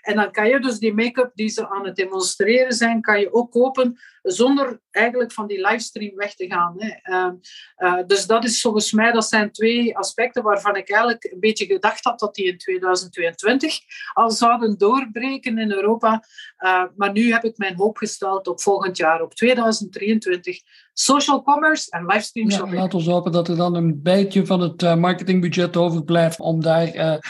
en 0.00 0.14
dan 0.14 0.30
kan 0.30 0.48
je 0.48 0.60
dus 0.60 0.78
die 0.78 0.94
make-up 0.94 1.30
die 1.34 1.48
ze 1.48 1.68
aan 1.68 1.84
het 1.84 1.96
demonstreren 1.96 2.72
zijn, 2.72 3.00
kan 3.00 3.20
je 3.20 3.32
ook 3.32 3.50
kopen 3.50 3.98
zonder 4.22 4.80
eigenlijk 4.90 5.32
van 5.32 5.46
die 5.46 5.66
livestream 5.66 6.16
weg 6.16 6.34
te 6.34 6.46
gaan. 6.46 6.74
Hè. 6.78 6.88
Ehm, 7.02 7.34
uh, 7.78 8.06
dus 8.06 8.26
dat 8.26 8.44
is 8.44 8.60
volgens 8.60 8.92
mij, 8.92 9.12
dat 9.12 9.28
zijn 9.28 9.52
twee 9.52 9.96
aspecten 9.96 10.42
waarvan 10.42 10.76
ik 10.76 10.90
eigenlijk 10.90 11.24
een 11.32 11.40
beetje 11.40 11.66
gedacht 11.66 12.04
had 12.04 12.18
dat 12.18 12.34
die 12.34 12.44
in 12.44 12.58
2022 12.58 13.78
al 14.12 14.30
zouden 14.30 14.78
doorbreken 14.78 15.58
in 15.58 15.72
Europa. 15.72 16.24
Uh, 16.58 16.84
maar 16.96 17.12
nu 17.12 17.32
heb 17.32 17.44
ik 17.44 17.58
mijn 17.58 17.76
hoop 17.76 17.96
gesteld 17.96 18.48
op 18.48 18.60
volgend 18.60 18.96
jaar, 18.96 19.22
op 19.22 19.34
2023. 19.34 20.60
Social 20.92 21.42
commerce 21.42 21.90
en 21.90 22.06
livestream 22.06 22.50
shopping. 22.50 22.74
Ja, 22.74 22.80
laten 22.80 22.98
we 22.98 23.10
hopen 23.10 23.32
dat 23.32 23.48
er 23.48 23.56
dan 23.56 23.74
een 23.74 24.02
beetje 24.02 24.46
van 24.46 24.60
het 24.60 24.98
marketingbudget 24.98 25.76
overblijft 25.76 26.40
om 26.40 26.62
daar 26.62 27.20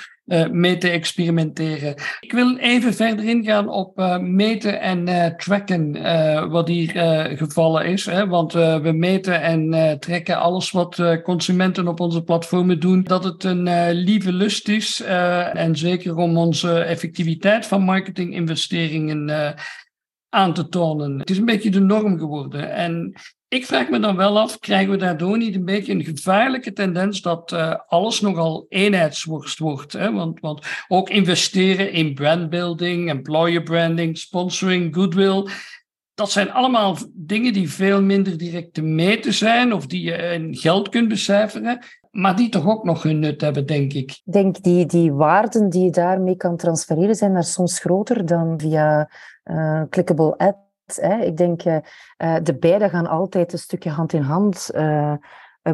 mee 0.50 0.76
te 0.76 0.88
experimenteren. 0.88 1.94
Ik 2.20 2.32
wil 2.32 2.56
even 2.56 2.94
verder 2.94 3.24
ingaan 3.24 3.68
op 3.68 3.98
uh, 3.98 4.18
meten 4.18 4.80
en 4.80 5.08
uh, 5.08 5.26
tracken, 5.26 5.92
wat 6.50 6.68
hier 6.68 6.90
gevallen 7.36 7.86
is. 7.86 8.06
Hè? 8.06 8.26
Want 8.26 8.52
we 8.52 8.92
meten 8.94 9.42
en 9.42 9.96
trekken 10.00 10.38
alles 10.38 10.70
wat 10.70 11.02
consumenten 11.22 11.88
op 11.88 12.00
onze 12.00 12.22
platformen 12.22 12.80
doen. 12.80 13.02
Dat 13.02 13.24
het 13.24 13.44
een 13.44 13.90
lieve 13.90 14.32
lust 14.32 14.68
is. 14.68 15.02
en 15.52 15.76
zeker 15.76 16.16
om 16.16 16.36
onze 16.36 16.78
effectiviteit 16.78 17.66
van 17.66 17.82
marketinginvesteringen 17.82 19.54
aan 20.28 20.54
te 20.54 20.68
tonen. 20.68 21.18
Het 21.18 21.30
is 21.30 21.38
een 21.38 21.44
beetje 21.44 21.70
de 21.70 21.80
norm 21.80 22.18
geworden. 22.18 22.72
En 22.72 23.14
ik 23.50 23.66
vraag 23.66 23.88
me 23.88 23.98
dan 23.98 24.16
wel 24.16 24.38
af, 24.38 24.58
krijgen 24.58 24.90
we 24.90 24.96
daardoor 24.96 25.38
niet 25.38 25.54
een 25.54 25.64
beetje 25.64 25.92
een 25.92 26.04
gevaarlijke 26.04 26.72
tendens 26.72 27.22
dat 27.22 27.52
uh, 27.52 27.74
alles 27.86 28.20
nogal 28.20 28.66
eenheidsworst 28.68 29.58
wordt? 29.58 29.92
Hè? 29.92 30.12
Want, 30.12 30.40
want 30.40 30.66
ook 30.88 31.10
investeren 31.10 31.92
in 31.92 32.14
brandbuilding, 32.14 33.08
employer 33.08 33.62
branding, 33.62 34.18
sponsoring, 34.18 34.94
goodwill, 34.94 35.48
dat 36.14 36.30
zijn 36.30 36.50
allemaal 36.50 36.96
dingen 37.12 37.52
die 37.52 37.70
veel 37.70 38.02
minder 38.02 38.38
direct 38.38 38.74
te 38.74 38.82
meten 38.82 39.32
zijn 39.32 39.72
of 39.72 39.86
die 39.86 40.02
je 40.02 40.16
in 40.16 40.56
geld 40.56 40.88
kunt 40.88 41.08
becijferen, 41.08 41.84
maar 42.10 42.36
die 42.36 42.48
toch 42.48 42.66
ook 42.66 42.84
nog 42.84 43.02
hun 43.02 43.18
nut 43.18 43.40
hebben, 43.40 43.66
denk 43.66 43.92
ik. 43.92 44.10
Ik 44.10 44.32
denk 44.32 44.62
die, 44.62 44.86
die 44.86 45.12
waarden 45.12 45.68
die 45.68 45.84
je 45.84 45.90
daarmee 45.90 46.36
kan 46.36 46.56
transfereren 46.56 47.14
zijn 47.14 47.32
daar 47.32 47.44
soms 47.44 47.78
groter 47.78 48.26
dan 48.26 48.60
via 48.60 49.10
uh, 49.44 49.82
clickable 49.88 50.36
ads 50.36 50.68
ik 50.98 51.36
denk, 51.36 51.64
uh, 51.64 51.76
de 52.42 52.56
beide 52.58 52.88
gaan 52.88 53.06
altijd 53.06 53.52
een 53.52 53.58
stukje 53.58 53.90
hand 53.90 54.12
in 54.12 54.22
hand 54.22 54.70
uh, 54.74 55.14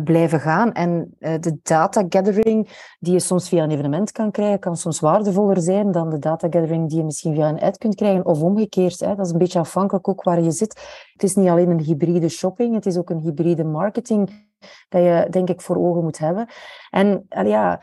blijven 0.05 0.41
gaan. 0.41 0.73
En 0.73 1.17
de 1.19 1.59
data 1.63 2.05
gathering 2.09 2.69
die 2.99 3.13
je 3.13 3.21
soms 3.21 3.49
via 3.49 3.63
een 3.63 3.71
evenement 3.71 4.13
kan 4.13 4.31
krijgen, 4.31 4.59
kan 4.59 4.77
soms 4.77 5.01
waardevoller 5.01 5.61
zijn 5.61 5.93
dan 5.93 6.11
de 6.11 6.19
data 6.19 6.47
gathering 6.51 6.89
die 6.89 6.99
je 6.99 7.05
misschien 7.05 7.35
via 7.35 7.49
een 7.49 7.61
ad 7.61 7.79
kunt 7.79 7.95
krijgen. 7.95 8.25
Of 8.25 8.41
omgekeerd. 8.41 9.01
Hè. 9.01 9.15
Dat 9.15 9.27
is 9.27 9.33
een 9.33 9.39
beetje 9.39 9.59
afhankelijk 9.59 10.09
ook 10.09 10.23
waar 10.23 10.43
je 10.43 10.51
zit. 10.51 11.03
Het 11.13 11.23
is 11.23 11.35
niet 11.35 11.49
alleen 11.49 11.71
een 11.71 11.81
hybride 11.81 12.29
shopping, 12.29 12.75
het 12.75 12.87
is 12.87 12.97
ook 12.97 13.11
een 13.11 13.21
hybride 13.21 13.65
marketing 13.65 14.47
dat 14.89 15.03
je, 15.03 15.27
denk 15.31 15.49
ik, 15.49 15.61
voor 15.61 15.77
ogen 15.77 16.03
moet 16.03 16.19
hebben. 16.19 16.47
En 16.91 17.27
ja 17.29 17.73
eh, 17.73 17.73
eh, 17.73 17.79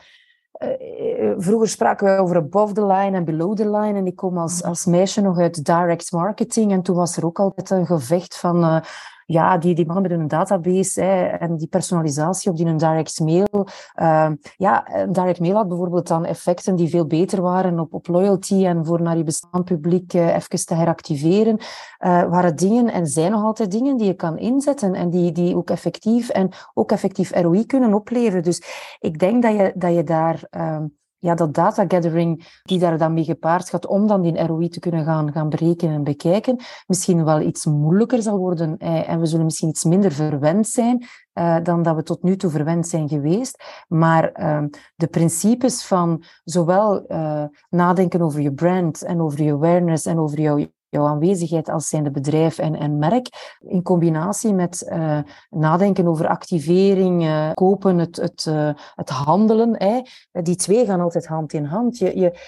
vroeger 1.36 1.68
spraken 1.68 2.06
we 2.06 2.22
over 2.22 2.36
above 2.36 2.72
the 2.72 2.86
line 2.86 3.16
en 3.16 3.24
below 3.24 3.56
the 3.56 3.70
line. 3.70 3.98
En 3.98 4.06
ik 4.06 4.16
kom 4.16 4.38
als, 4.38 4.62
als 4.62 4.84
meisje 4.84 5.20
nog 5.20 5.38
uit 5.38 5.64
direct 5.64 6.12
marketing. 6.12 6.72
En 6.72 6.82
toen 6.82 6.96
was 6.96 7.16
er 7.16 7.24
ook 7.24 7.38
altijd 7.38 7.70
een 7.70 7.86
gevecht 7.86 8.38
van... 8.38 8.82
Ja, 9.26 9.58
die, 9.58 9.74
die 9.74 9.86
mannen 9.86 10.10
met 10.10 10.20
een 10.20 10.28
database 10.28 11.02
hè, 11.02 11.24
en 11.24 11.56
die 11.56 11.68
personalisatie 11.68 12.50
op 12.50 12.56
die 12.56 12.66
een 12.66 12.76
direct 12.76 13.20
mail. 13.20 13.66
Uh, 14.00 14.30
ja, 14.56 14.86
direct 15.08 15.40
mail 15.40 15.54
had 15.54 15.68
bijvoorbeeld 15.68 16.08
dan 16.08 16.24
effecten 16.24 16.76
die 16.76 16.88
veel 16.88 17.06
beter 17.06 17.42
waren 17.42 17.78
op, 17.78 17.94
op 17.94 18.08
loyalty 18.08 18.64
en 18.66 18.84
voor 18.84 19.02
naar 19.02 19.16
je 19.16 19.24
bestaand 19.24 19.64
publiek 19.64 20.14
uh, 20.14 20.34
even 20.34 20.66
te 20.66 20.74
heractiveren. 20.74 21.58
Uh, 21.58 22.22
waren 22.22 22.56
dingen 22.56 22.92
en 22.92 23.06
zijn 23.06 23.30
nog 23.30 23.42
altijd 23.42 23.70
dingen 23.70 23.96
die 23.96 24.06
je 24.06 24.14
kan 24.14 24.38
inzetten 24.38 24.94
en 24.94 25.10
die, 25.10 25.32
die 25.32 25.56
ook 25.56 25.70
effectief 25.70 26.28
en 26.28 26.52
ook 26.74 26.92
effectief 26.92 27.30
ROI 27.34 27.66
kunnen 27.66 27.94
opleveren. 27.94 28.42
Dus 28.42 28.62
ik 28.98 29.18
denk 29.18 29.42
dat 29.42 29.52
je, 29.52 29.72
dat 29.74 29.94
je 29.94 30.04
daar... 30.04 30.42
Ehm, 30.50 30.84
ja, 31.24 31.34
dat 31.34 31.54
data 31.54 31.84
gathering 31.88 32.60
die 32.62 32.78
daar 32.78 32.98
dan 32.98 33.14
mee 33.14 33.24
gepaard 33.24 33.68
gaat 33.68 33.86
om 33.86 34.06
dan 34.06 34.22
die 34.22 34.46
ROI 34.46 34.68
te 34.68 34.80
kunnen 34.80 35.04
gaan, 35.04 35.32
gaan 35.32 35.48
berekenen 35.48 35.94
en 35.94 36.04
bekijken, 36.04 36.56
misschien 36.86 37.24
wel 37.24 37.40
iets 37.40 37.64
moeilijker 37.64 38.22
zal 38.22 38.38
worden. 38.38 38.78
Eh, 38.78 39.08
en 39.08 39.20
we 39.20 39.26
zullen 39.26 39.44
misschien 39.44 39.68
iets 39.68 39.84
minder 39.84 40.12
verwend 40.12 40.68
zijn 40.68 41.06
uh, 41.34 41.56
dan 41.62 41.82
dat 41.82 41.96
we 41.96 42.02
tot 42.02 42.22
nu 42.22 42.36
toe 42.36 42.50
verwend 42.50 42.88
zijn 42.88 43.08
geweest. 43.08 43.84
Maar 43.88 44.40
uh, 44.40 44.64
de 44.96 45.06
principes 45.06 45.84
van 45.84 46.22
zowel 46.44 47.04
uh, 47.08 47.44
nadenken 47.68 48.20
over 48.20 48.40
je 48.40 48.52
brand 48.52 49.02
en 49.02 49.20
over 49.20 49.42
je 49.42 49.52
awareness 49.52 50.06
en 50.06 50.18
over 50.18 50.40
jouw 50.40 50.66
jouw 50.94 51.06
aanwezigheid 51.06 51.68
als 51.68 51.88
zijnde 51.88 52.10
bedrijf 52.10 52.58
en, 52.58 52.74
en 52.74 52.98
merk, 52.98 53.58
in 53.60 53.82
combinatie 53.82 54.54
met 54.54 54.86
uh, 54.88 55.18
nadenken 55.50 56.06
over 56.06 56.28
activering, 56.28 57.22
uh, 57.22 57.50
kopen, 57.52 57.98
het, 57.98 58.16
het, 58.16 58.46
uh, 58.48 58.70
het 58.94 59.10
handelen. 59.10 59.82
Hè. 59.82 60.00
Die 60.42 60.56
twee 60.56 60.84
gaan 60.84 61.00
altijd 61.00 61.26
hand 61.26 61.52
in 61.52 61.64
hand. 61.64 61.98
Je, 61.98 62.18
je, 62.18 62.38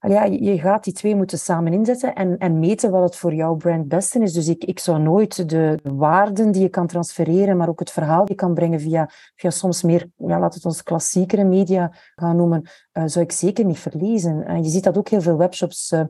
ja, 0.00 0.24
je 0.24 0.58
gaat 0.58 0.84
die 0.84 0.92
twee 0.92 1.16
moeten 1.16 1.38
samen 1.38 1.72
inzetten 1.72 2.14
en, 2.14 2.38
en 2.38 2.58
meten 2.58 2.90
wat 2.90 3.02
het 3.02 3.16
voor 3.16 3.34
jouw 3.34 3.54
brand 3.54 3.88
beste 3.88 4.18
is. 4.18 4.32
Dus 4.32 4.48
ik, 4.48 4.64
ik 4.64 4.78
zou 4.78 4.98
nooit 4.98 5.48
de 5.48 5.78
waarden 5.82 6.52
die 6.52 6.62
je 6.62 6.68
kan 6.68 6.86
transfereren, 6.86 7.56
maar 7.56 7.68
ook 7.68 7.78
het 7.78 7.90
verhaal 7.90 8.24
die 8.24 8.34
je 8.34 8.40
kan 8.40 8.54
brengen 8.54 8.80
via, 8.80 9.10
via 9.34 9.50
soms 9.50 9.82
meer, 9.82 10.10
ja, 10.16 10.38
we 10.38 10.44
het 10.44 10.64
ons 10.64 10.82
klassiekere 10.82 11.44
media 11.44 11.92
gaan 12.14 12.36
noemen, 12.36 12.62
uh, 12.92 13.02
zou 13.06 13.24
ik 13.24 13.32
zeker 13.32 13.64
niet 13.64 13.78
verliezen. 13.78 14.46
En 14.46 14.62
je 14.62 14.68
ziet 14.68 14.84
dat 14.84 14.98
ook 14.98 15.08
heel 15.08 15.20
veel 15.20 15.36
webshops, 15.36 15.92
uh, 15.92 16.02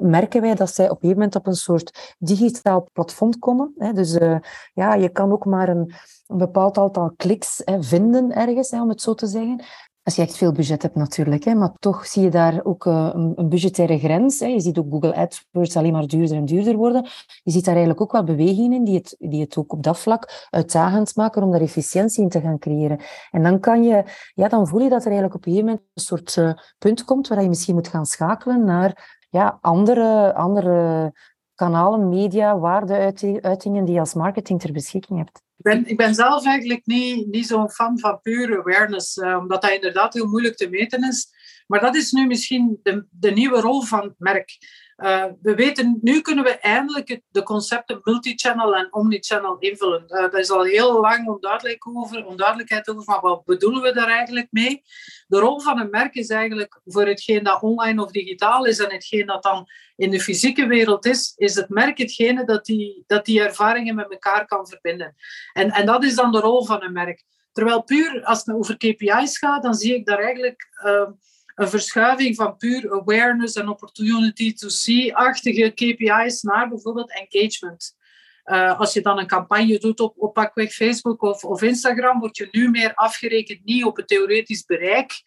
merken 0.00 0.40
wij 0.40 0.54
dat 0.54 0.74
zij 0.74 0.90
op 0.90 1.02
een 1.02 1.08
moment 1.08 1.34
op 1.34 1.46
een 1.46 1.54
soort 1.54 2.14
digitaal 2.18 2.88
platform 2.92 3.38
komen. 3.38 3.72
Hè. 3.76 3.92
Dus 3.92 4.14
uh, 4.14 4.38
ja, 4.74 4.94
je 4.94 5.08
kan 5.08 5.32
ook 5.32 5.44
maar 5.44 5.68
een, 5.68 5.92
een 6.26 6.38
bepaald 6.38 6.78
aantal 6.78 7.12
kliks 7.16 7.62
hè, 7.64 7.82
vinden 7.82 8.32
ergens, 8.32 8.70
om 8.70 8.88
het 8.88 9.02
zo 9.02 9.14
te 9.14 9.26
zeggen. 9.26 9.64
Als 10.06 10.16
je 10.16 10.22
echt 10.22 10.36
veel 10.36 10.52
budget 10.52 10.82
hebt 10.82 10.94
natuurlijk. 10.94 11.44
Hè, 11.44 11.54
maar 11.54 11.72
toch 11.78 12.06
zie 12.06 12.22
je 12.22 12.30
daar 12.30 12.64
ook 12.64 12.84
uh, 12.84 13.10
een, 13.12 13.32
een, 13.36 13.48
budgettaire 13.48 13.98
grens. 13.98 14.40
Hè. 14.40 14.46
Je 14.46 14.60
ziet 14.60 14.78
ook 14.78 14.90
Google 14.90 15.14
AdWords 15.14 15.76
alleen 15.76 15.92
maar 15.92 16.06
duurder 16.06 16.36
en 16.36 16.44
duurder 16.44 16.76
worden. 16.76 17.02
Je 17.42 17.50
ziet 17.50 17.64
daar 17.64 17.74
eigenlijk 17.74 18.02
ook 18.02 18.12
wel 18.12 18.24
bewegingen 18.24 18.72
in 18.72 18.84
die 18.84 18.94
het, 18.94 19.16
die 19.18 19.40
het 19.40 19.56
ook 19.56 19.72
op 19.72 19.82
dat 19.82 19.98
vlak 19.98 20.46
uitdagend 20.50 21.16
maken 21.16 21.42
om 21.42 21.50
daar 21.50 21.60
efficiëntie 21.60 22.22
in 22.22 22.28
te 22.28 22.40
gaan 22.40 22.58
creëren. 22.58 23.00
En 23.30 23.42
dan 23.42 23.60
kan 23.60 23.82
je, 23.82 24.04
ja, 24.34 24.48
dan 24.48 24.68
voel 24.68 24.80
je 24.80 24.88
dat 24.88 25.00
er 25.00 25.06
eigenlijk 25.06 25.34
op 25.34 25.46
een 25.46 25.52
gegeven 25.52 25.70
moment 25.70 25.88
een 25.94 26.02
soort 26.02 26.36
uh, 26.36 26.52
punt 26.78 27.04
komt 27.04 27.28
waar 27.28 27.42
je 27.42 27.48
misschien 27.48 27.74
moet 27.74 27.88
gaan 27.88 28.06
schakelen 28.06 28.64
naar 28.64 29.20
ja, 29.30 29.58
andere, 29.60 30.34
andere 30.34 31.12
kanalen, 31.54 32.08
media, 32.08 32.58
waardeuitingen 32.58 33.84
die 33.84 33.94
je 33.94 34.00
als 34.00 34.14
marketing 34.14 34.60
ter 34.60 34.72
beschikking 34.72 35.18
hebt. 35.18 35.45
Ik 35.56 35.62
ben, 35.62 35.86
ik 35.86 35.96
ben 35.96 36.14
zelf 36.14 36.46
eigenlijk 36.46 36.86
niet, 36.86 37.26
niet 37.26 37.46
zo'n 37.46 37.70
fan 37.70 37.98
van 37.98 38.20
pure 38.20 38.58
awareness, 38.58 39.16
uh, 39.16 39.36
omdat 39.38 39.62
dat 39.62 39.70
inderdaad 39.70 40.14
heel 40.14 40.26
moeilijk 40.26 40.56
te 40.56 40.68
meten 40.68 41.08
is. 41.08 41.28
Maar 41.66 41.80
dat 41.80 41.94
is 41.94 42.12
nu 42.12 42.26
misschien 42.26 42.80
de, 42.82 43.06
de 43.10 43.30
nieuwe 43.30 43.60
rol 43.60 43.82
van 43.82 44.02
het 44.02 44.14
merk. 44.18 44.58
Uh, 44.96 45.24
we 45.42 45.54
weten, 45.54 45.98
nu 46.02 46.20
kunnen 46.20 46.44
we 46.44 46.58
eindelijk 46.58 47.20
de 47.28 47.42
concepten 47.42 48.00
multichannel 48.02 48.76
en 48.76 48.92
omnichannel 48.92 49.56
invullen. 49.58 50.04
Uh, 50.08 50.20
dat 50.20 50.34
is 50.34 50.50
al 50.50 50.62
heel 50.62 51.00
lang 51.00 51.28
onduidelijk 51.28 51.88
over, 51.88 52.26
onduidelijkheid 52.26 52.88
over, 52.88 53.04
maar 53.06 53.20
wat 53.20 53.44
bedoelen 53.44 53.82
we 53.82 53.92
daar 53.92 54.08
eigenlijk 54.08 54.46
mee? 54.50 54.82
De 55.26 55.38
rol 55.38 55.60
van 55.60 55.80
een 55.80 55.90
merk 55.90 56.14
is 56.14 56.28
eigenlijk 56.28 56.80
voor 56.84 57.06
hetgeen 57.06 57.44
dat 57.44 57.62
online 57.62 58.02
of 58.02 58.10
digitaal 58.10 58.64
is 58.64 58.78
en 58.78 58.92
hetgeen 58.92 59.26
dat 59.26 59.42
dan 59.42 59.66
in 59.96 60.10
de 60.10 60.20
fysieke 60.20 60.66
wereld 60.66 61.06
is, 61.06 61.32
is 61.36 61.54
het 61.54 61.68
merk 61.68 61.98
hetgene 61.98 62.44
dat 62.44 62.64
die, 62.64 63.04
dat 63.06 63.24
die 63.24 63.42
ervaringen 63.42 63.94
met 63.94 64.10
elkaar 64.10 64.46
kan 64.46 64.66
verbinden. 64.66 65.14
En, 65.52 65.70
en 65.70 65.86
dat 65.86 66.04
is 66.04 66.14
dan 66.14 66.32
de 66.32 66.40
rol 66.40 66.64
van 66.64 66.82
een 66.82 66.92
merk. 66.92 67.24
Terwijl 67.52 67.82
puur 67.82 68.24
als 68.24 68.44
het 68.44 68.54
over 68.54 68.76
KPI's 68.76 69.38
gaat, 69.38 69.62
dan 69.62 69.74
zie 69.74 69.94
ik 69.94 70.06
daar 70.06 70.18
eigenlijk... 70.18 70.66
Uh, 70.84 71.08
een 71.56 71.68
verschuiving 71.68 72.36
van 72.36 72.56
puur 72.56 72.92
awareness 72.92 73.54
en 73.54 73.68
opportunity 73.68 74.54
to 74.54 74.68
see-achtige 74.68 75.70
KPI's 75.70 76.42
naar 76.42 76.68
bijvoorbeeld 76.68 77.12
engagement. 77.12 77.96
Uh, 78.44 78.78
als 78.78 78.92
je 78.92 79.00
dan 79.00 79.18
een 79.18 79.26
campagne 79.26 79.78
doet 79.78 80.00
op, 80.00 80.14
op 80.16 80.34
pakweg 80.34 80.72
Facebook 80.72 81.22
of, 81.22 81.44
of 81.44 81.62
Instagram, 81.62 82.18
word 82.18 82.36
je 82.36 82.48
nu 82.50 82.70
meer 82.70 82.94
afgerekend 82.94 83.64
niet 83.64 83.84
op 83.84 83.96
het 83.96 84.08
theoretisch 84.08 84.64
bereik, 84.64 85.22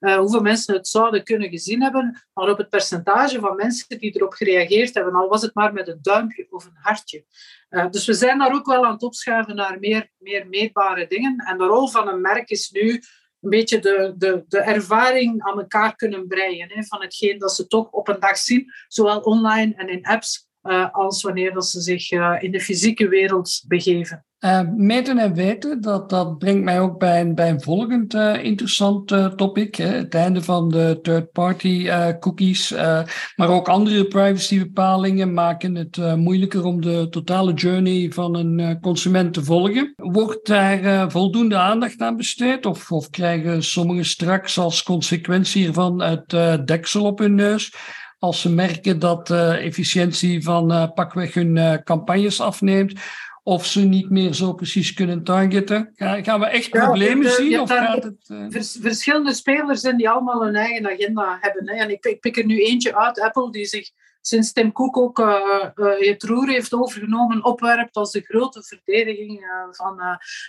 uh, 0.00 0.16
hoeveel 0.16 0.40
mensen 0.40 0.74
het 0.74 0.88
zouden 0.88 1.24
kunnen 1.24 1.48
gezien 1.48 1.82
hebben, 1.82 2.22
maar 2.34 2.48
op 2.48 2.58
het 2.58 2.68
percentage 2.68 3.40
van 3.40 3.56
mensen 3.56 3.98
die 3.98 4.16
erop 4.16 4.32
gereageerd 4.32 4.94
hebben, 4.94 5.14
al 5.14 5.28
was 5.28 5.42
het 5.42 5.54
maar 5.54 5.72
met 5.72 5.88
een 5.88 5.98
duimpje 6.02 6.46
of 6.50 6.64
een 6.64 6.76
hartje. 6.80 7.24
Uh, 7.70 7.90
dus 7.90 8.06
we 8.06 8.14
zijn 8.14 8.38
daar 8.38 8.54
ook 8.54 8.66
wel 8.66 8.84
aan 8.84 8.92
het 8.92 9.02
opschuiven 9.02 9.56
naar 9.56 9.78
meer, 9.78 10.10
meer 10.18 10.46
meetbare 10.48 11.06
dingen. 11.06 11.36
En 11.36 11.58
de 11.58 11.64
rol 11.64 11.88
van 11.88 12.08
een 12.08 12.20
merk 12.20 12.50
is 12.50 12.70
nu 12.70 13.02
een 13.44 13.50
beetje 13.50 13.78
de, 13.78 14.14
de, 14.16 14.44
de 14.48 14.58
ervaring 14.58 15.42
aan 15.42 15.58
elkaar 15.58 15.96
kunnen 15.96 16.26
breien. 16.26 16.70
Hè, 16.72 16.84
van 16.84 17.02
hetgeen 17.02 17.38
dat 17.38 17.54
ze 17.54 17.66
toch 17.66 17.90
op 17.90 18.08
een 18.08 18.20
dag 18.20 18.36
zien, 18.36 18.72
zowel 18.88 19.20
online 19.20 19.74
en 19.74 19.88
in 19.88 20.04
apps, 20.04 20.48
uh, 20.62 20.94
als 20.94 21.22
wanneer 21.22 21.62
ze 21.62 21.80
zich 21.80 22.10
uh, 22.10 22.36
in 22.40 22.50
de 22.50 22.60
fysieke 22.60 23.08
wereld 23.08 23.64
begeven. 23.66 24.24
Uh, 24.44 24.60
meten 24.76 25.18
en 25.18 25.34
weten, 25.34 25.80
dat, 25.80 26.10
dat 26.10 26.38
brengt 26.38 26.64
mij 26.64 26.80
ook 26.80 26.98
bij 26.98 27.20
een, 27.20 27.34
bij 27.34 27.60
volgend 27.60 28.14
uh, 28.14 28.44
interessant 28.44 29.12
uh, 29.12 29.26
topic. 29.26 29.74
Hè, 29.74 29.86
het 29.86 30.14
einde 30.14 30.42
van 30.42 30.68
de 30.68 30.98
third-party 31.02 31.88
cookies, 32.20 32.74
maar 33.36 33.48
ook 33.48 33.68
andere 33.68 34.04
privacybepalingen 34.04 35.32
maken 35.32 35.74
het 35.74 36.16
moeilijker 36.16 36.64
om 36.64 36.80
de 36.80 37.06
totale 37.10 37.52
journey 37.52 38.10
van 38.12 38.34
een 38.34 38.80
consument 38.80 39.34
te 39.34 39.44
volgen. 39.44 39.92
Wordt 39.96 40.46
daar 40.46 41.10
voldoende 41.10 41.56
aandacht 41.56 42.00
aan 42.00 42.16
besteed 42.16 42.66
of, 42.66 42.92
of 42.92 43.10
krijgen 43.10 43.62
sommigen 43.62 44.04
straks 44.04 44.58
als 44.58 44.82
consequentie 44.82 45.62
hiervan 45.62 46.02
het 46.02 46.36
deksel 46.66 47.04
op 47.04 47.18
hun 47.18 47.34
neus? 47.34 47.74
Als 48.18 48.40
ze 48.40 48.50
merken 48.50 48.98
dat 48.98 49.26
de 49.26 49.46
efficiëntie 49.46 50.42
van 50.42 50.92
pakweg 50.94 51.34
hun 51.34 51.80
campagnes 51.84 52.40
afneemt, 52.40 53.00
of 53.46 53.66
ze 53.66 53.80
niet 53.80 54.10
meer 54.10 54.34
zo 54.34 54.52
precies 54.52 54.94
kunnen 54.94 55.24
targeten? 55.24 55.92
Gaan 55.96 56.40
we 56.40 56.46
echt 56.46 56.70
problemen 56.70 57.30
zien? 57.30 57.60
Of 57.60 57.70
gaat 57.70 58.02
het, 58.02 58.28
uh... 58.28 58.46
Verschillende 58.80 59.34
spelers 59.34 59.80
zijn 59.80 59.96
die 59.96 60.10
allemaal 60.10 60.44
hun 60.44 60.54
eigen 60.54 60.86
agenda 60.86 61.38
hebben. 61.40 61.68
Hè. 61.68 61.74
En 61.74 61.90
ik, 61.90 62.04
ik, 62.04 62.20
pik 62.20 62.36
er 62.36 62.44
nu 62.44 62.64
eentje 62.64 62.96
uit, 62.96 63.20
Apple, 63.20 63.50
die 63.50 63.64
zich 63.64 63.90
sinds 64.20 64.52
Tim 64.52 64.72
Cook 64.72 64.96
ook 64.96 65.18
uh, 65.18 65.26
uh, 65.74 65.98
het 65.98 66.22
roer 66.22 66.48
heeft 66.48 66.74
overgenomen, 66.74 67.44
opwerpt 67.44 67.96
als 67.96 68.12
de 68.12 68.20
grote 68.20 68.62
verdediging 68.62 69.44
van 69.70 70.00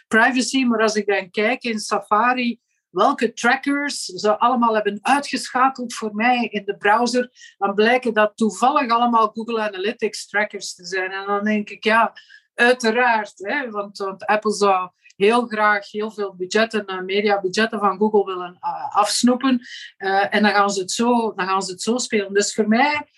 privacy. 0.07 0.63
Maar 0.63 0.81
als 0.81 0.95
ik 0.95 1.07
dan 1.07 1.29
kijk 1.29 1.63
in 1.63 1.79
Safari, 1.79 2.59
welke 2.89 3.33
trackers 3.33 4.05
ze 4.05 4.39
allemaal 4.39 4.73
hebben 4.73 4.99
uitgeschakeld 5.01 5.93
voor 5.93 6.13
mij 6.13 6.47
in 6.47 6.65
de 6.65 6.77
browser, 6.77 7.29
dan 7.57 7.73
blijken 7.73 8.13
dat 8.13 8.31
toevallig 8.35 8.91
allemaal 8.91 9.31
Google 9.33 9.61
Analytics 9.61 10.27
trackers 10.27 10.73
te 10.73 10.85
zijn. 10.85 11.11
En 11.11 11.25
dan 11.25 11.43
denk 11.43 11.69
ik, 11.69 11.83
ja, 11.83 12.13
Uiteraard, 12.55 13.33
hè, 13.35 13.69
want, 13.69 13.97
want, 13.97 14.25
Apple 14.25 14.53
zou 14.53 14.89
heel 15.15 15.45
graag 15.45 15.91
heel 15.91 16.11
veel 16.11 16.35
budgetten, 16.35 16.83
uh, 16.87 17.01
mediabudgetten 17.01 17.79
van 17.79 17.97
Google 17.97 18.25
willen 18.25 18.57
uh, 18.61 18.95
afsnoepen. 18.95 19.61
Uh, 19.97 20.33
en 20.35 20.43
dan 20.43 20.51
gaan, 20.51 20.69
ze 20.69 20.81
het 20.81 20.91
zo, 20.91 21.33
dan 21.33 21.47
gaan 21.47 21.61
ze 21.61 21.71
het 21.71 21.81
zo 21.81 21.97
spelen. 21.97 22.33
Dus 22.33 22.53
voor 22.53 22.67
mij, 22.67 23.09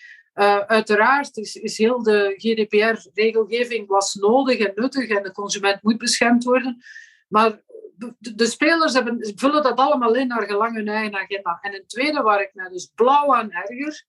uiteraard, 0.66 1.36
is, 1.36 1.54
is 1.54 1.78
heel 1.78 2.02
de 2.02 2.34
GDPR-regelgeving 2.36 3.86
was 3.86 4.14
nodig 4.14 4.58
en 4.58 4.72
nuttig 4.74 5.08
en 5.08 5.22
de 5.22 5.32
consument 5.32 5.82
moet 5.82 5.98
beschermd 5.98 6.44
worden. 6.44 6.82
Maar 7.28 7.60
de, 7.98 8.34
de 8.34 8.46
spelers 8.46 8.92
hebben, 8.92 9.32
vullen 9.36 9.62
dat 9.62 9.78
allemaal 9.78 10.14
in 10.14 10.26
naar 10.26 10.46
gelang 10.46 10.76
hun 10.76 10.88
eigen 10.88 11.18
agenda. 11.18 11.58
En 11.60 11.74
een 11.74 11.86
tweede 11.86 12.22
waar 12.22 12.40
ik 12.40 12.50
mij 12.54 12.68
dus 12.68 12.92
blauw 12.94 13.34
aan 13.34 13.52
erger, 13.52 14.04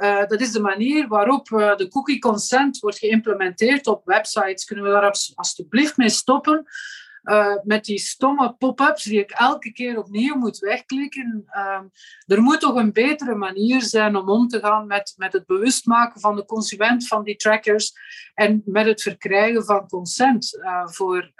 uh, 0.00 0.26
dat 0.26 0.40
is 0.40 0.52
de 0.52 0.60
manier 0.60 1.08
waarop 1.08 1.50
uh, 1.50 1.76
de 1.76 1.88
cookie 1.88 2.18
consent 2.18 2.78
wordt 2.78 2.98
geïmplementeerd 2.98 3.86
op 3.86 4.04
websites. 4.04 4.64
Kunnen 4.64 4.84
we 4.84 4.90
daar 4.90 5.14
alsjeblieft 5.34 5.96
mee 5.96 6.08
stoppen? 6.08 6.66
Uh, 7.22 7.54
met 7.64 7.84
die 7.84 7.98
stomme 7.98 8.54
pop-ups 8.58 9.02
die 9.02 9.20
ik 9.20 9.30
elke 9.30 9.72
keer 9.72 9.98
opnieuw 9.98 10.34
moet 10.34 10.58
wegklikken. 10.58 11.44
Uh, 11.46 11.80
er 12.26 12.42
moet 12.42 12.60
toch 12.60 12.74
een 12.74 12.92
betere 12.92 13.34
manier 13.34 13.82
zijn 13.82 14.16
om 14.16 14.28
om 14.28 14.48
te 14.48 14.58
gaan 14.58 14.86
met, 14.86 15.14
met 15.16 15.32
het 15.32 15.46
bewust 15.46 15.86
maken 15.86 16.20
van 16.20 16.36
de 16.36 16.44
consument 16.44 17.06
van 17.06 17.24
die 17.24 17.36
trackers 17.36 17.92
en 18.34 18.62
met 18.64 18.86
het 18.86 19.02
verkrijgen 19.02 19.64
van 19.64 19.88
consent 19.88 20.58
voor 20.84 21.32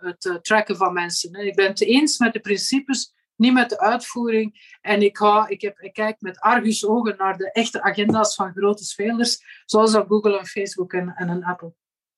het 0.00 0.38
tracken 0.42 0.76
van 0.76 0.92
mensen. 0.92 1.46
Ik 1.46 1.54
ben 1.54 1.68
het 1.68 1.82
eens 1.82 2.18
met 2.18 2.32
de 2.32 2.40
principes 2.40 3.15
niet 3.36 3.52
met 3.52 3.68
de 3.68 3.78
uitvoering. 3.78 4.76
En 4.80 5.02
ik, 5.02 5.16
ga, 5.16 5.48
ik, 5.48 5.60
heb, 5.60 5.78
ik 5.78 5.92
kijk 5.92 6.20
met 6.20 6.40
argusogen 6.40 6.96
ogen 6.96 7.14
naar 7.18 7.36
de 7.36 7.52
echte 7.52 7.82
agenda's 7.82 8.34
van 8.34 8.52
grote 8.52 8.84
spelers, 8.84 9.62
zoals 9.64 9.94
Google 9.94 10.38
en 10.38 10.46
Facebook 10.46 10.92
en, 10.92 11.14
en 11.16 11.44
Apple. 11.44 11.72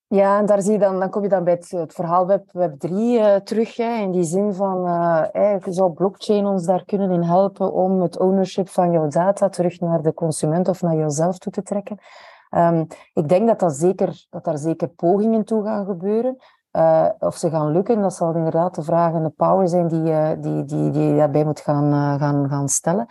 Ja, 0.07 0.39
en 0.39 0.47
daar 0.47 0.63
zie 0.63 0.73
je 0.73 0.79
dan, 0.79 0.99
dan 0.99 1.11
kom 1.11 1.23
je 1.23 1.29
dan 1.29 1.45
bij 1.45 1.63
het, 1.69 1.95
verhaal 1.95 2.27
Web, 2.27 2.53
Web 2.53 2.79
3 2.79 3.19
uh, 3.19 3.37
terug. 3.37 3.77
Hè, 3.77 4.01
in 4.01 4.11
die 4.11 4.25
zin 4.25 4.55
van, 4.55 4.87
uh, 4.87 5.57
zou 5.65 5.93
blockchain 5.93 6.47
ons 6.47 6.65
daar 6.65 6.85
kunnen 6.85 7.11
in 7.11 7.23
helpen 7.23 7.73
om 7.73 8.03
het 8.03 8.19
ownership 8.19 8.69
van 8.69 8.93
jouw 8.93 9.09
data 9.09 9.49
terug 9.49 9.81
naar 9.81 10.03
de 10.03 10.15
consument 10.15 10.69
of 10.69 10.83
naar 10.83 10.97
jezelf 10.97 11.39
toe 11.39 11.53
te 11.53 11.63
trekken? 11.63 11.99
Um, 12.51 12.87
ik 13.13 13.29
denk 13.29 13.47
dat, 13.47 13.59
dat, 13.59 13.77
zeker, 13.77 14.27
dat 14.31 14.45
daar 14.45 14.59
zeker 14.59 14.89
pogingen 14.89 15.45
toe 15.45 15.65
gaan 15.65 15.87
gebeuren. 15.87 16.37
Uh, 16.79 17.09
of 17.19 17.37
ze 17.37 17.51
gaan 17.51 17.73
lukken, 17.73 18.01
dat 18.01 18.15
zal 18.15 18.35
inderdaad 18.35 18.75
de 18.75 18.83
vraag 18.83 19.13
en 19.13 19.23
de 19.23 19.33
power 19.37 19.69
zijn 19.69 19.89
die, 19.89 20.03
uh, 20.03 20.31
die, 20.39 20.65
die, 20.65 20.91
die 20.91 21.03
je 21.03 21.17
daarbij 21.17 21.45
moet 21.45 21.61
gaan, 21.61 21.85
uh, 21.85 22.15
gaan, 22.21 22.49
gaan 22.49 22.69
stellen. 22.69 23.07